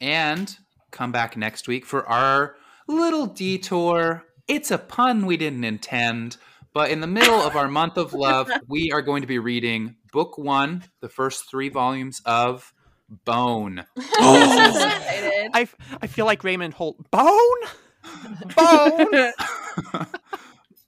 And 0.00 0.56
come 0.90 1.12
back 1.12 1.36
next 1.36 1.68
week 1.68 1.84
for 1.86 2.06
our 2.08 2.56
little 2.86 3.26
detour. 3.26 4.24
It's 4.46 4.70
a 4.70 4.78
pun 4.78 5.26
we 5.26 5.36
didn't 5.36 5.64
intend, 5.64 6.36
but 6.72 6.90
in 6.90 7.00
the 7.00 7.06
middle 7.06 7.40
of 7.40 7.56
our 7.56 7.68
month 7.68 7.96
of 7.96 8.12
love, 8.14 8.50
we 8.68 8.90
are 8.92 9.02
going 9.02 9.20
to 9.22 9.26
be 9.28 9.38
reading 9.38 9.96
book 10.12 10.38
one, 10.38 10.84
the 11.00 11.08
first 11.08 11.50
three 11.50 11.68
volumes 11.68 12.20
of 12.24 12.72
Bone. 13.24 13.84
I 13.98 15.48
I, 15.54 15.60
f- 15.62 15.76
I 16.02 16.06
feel 16.06 16.26
like 16.26 16.44
Raymond 16.44 16.74
Holt. 16.74 17.10
Bone? 17.10 17.60
Bone? 18.56 19.32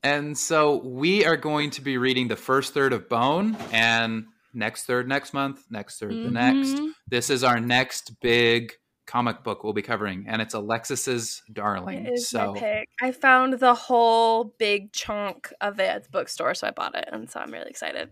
And 0.02 0.36
so 0.38 0.76
we 0.76 1.26
are 1.26 1.36
going 1.36 1.68
to 1.72 1.82
be 1.82 1.98
reading 1.98 2.28
the 2.28 2.36
first 2.36 2.72
third 2.72 2.94
of 2.94 3.06
Bone 3.10 3.54
and 3.70 4.24
next 4.54 4.86
third 4.86 5.06
next 5.06 5.34
month, 5.34 5.62
next 5.70 5.98
third 5.98 6.12
the 6.14 6.30
next. 6.30 6.76
Mhm. 6.76 6.92
This 7.06 7.28
is 7.28 7.44
our 7.44 7.60
next 7.60 8.18
big 8.22 8.72
comic 9.10 9.42
book 9.42 9.64
we'll 9.64 9.72
be 9.72 9.82
covering, 9.82 10.24
and 10.28 10.40
it's 10.40 10.54
Alexis's 10.54 11.42
darling. 11.52 12.06
is 12.06 12.28
So 12.28 12.52
my 12.54 12.58
pick. 12.60 12.88
I 13.02 13.10
found 13.10 13.54
the 13.54 13.74
whole 13.74 14.44
big 14.58 14.92
chunk 14.92 15.52
of 15.60 15.80
it 15.80 15.88
at 15.88 16.04
the 16.04 16.10
bookstore, 16.10 16.54
so 16.54 16.68
I 16.68 16.70
bought 16.70 16.94
it, 16.94 17.08
and 17.10 17.28
so 17.28 17.40
I'm 17.40 17.50
really 17.50 17.68
excited. 17.70 18.10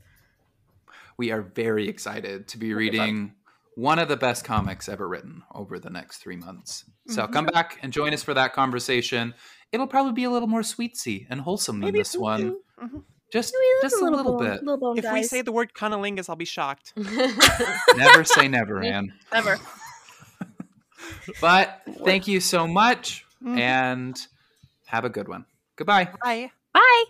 we 1.16 1.30
are 1.32 1.42
very 1.42 1.88
excited 1.88 2.48
to 2.48 2.58
be 2.58 2.68
That'll 2.72 2.78
be 2.90 2.96
fun. 2.96 3.06
reading 3.06 3.32
one 3.76 3.98
of 4.00 4.08
the 4.08 4.16
best 4.16 4.44
comics 4.44 4.88
ever 4.88 5.06
written 5.08 5.42
over 5.54 5.78
the 5.78 5.90
next 5.90 6.18
three 6.18 6.36
months. 6.36 6.84
So 7.06 7.22
Mm-hmm. 7.22 7.32
come 7.32 7.46
back 7.46 7.78
and 7.82 7.92
join 7.92 8.12
us 8.12 8.22
for 8.24 8.34
that 8.34 8.52
conversation. 8.52 9.34
It'll 9.70 9.86
probably 9.86 10.12
be 10.14 10.24
a 10.24 10.30
little 10.30 10.48
more 10.48 10.62
sweetsy 10.62 11.26
and 11.30 11.40
wholesome 11.40 11.78
than 11.80 11.92
this 11.94 12.16
one. 12.16 12.56
Mhm. 12.82 13.04
Just, 13.32 13.52
Maybe 13.54 13.88
just 13.90 14.00
a 14.02 14.04
little, 14.04 14.36
bone- 14.38 14.46
bit. 14.48 14.62
Little 14.64 14.78
bone, 14.78 14.98
If 14.98 15.12
we 15.12 15.22
say 15.22 15.42
the 15.42 15.52
word 15.52 15.74
cunnilingus, 15.74 16.28
I'll 16.30 16.34
be 16.36 16.44
shocked. 16.46 16.92
Never 17.96 18.24
say 18.24 18.48
never, 18.48 18.82
Anne. 18.82 19.12
Never. 19.32 19.58
But 21.40 21.82
thank 22.04 22.26
you 22.28 22.40
so 22.40 22.66
much 22.66 23.24
Mhm. 23.42 23.58
and 23.58 24.26
have 24.86 25.04
a 25.04 25.08
good 25.10 25.28
one. 25.28 25.44
Goodbye. 25.76 26.08
Bye. 26.22 26.50
Bye. 26.74 27.04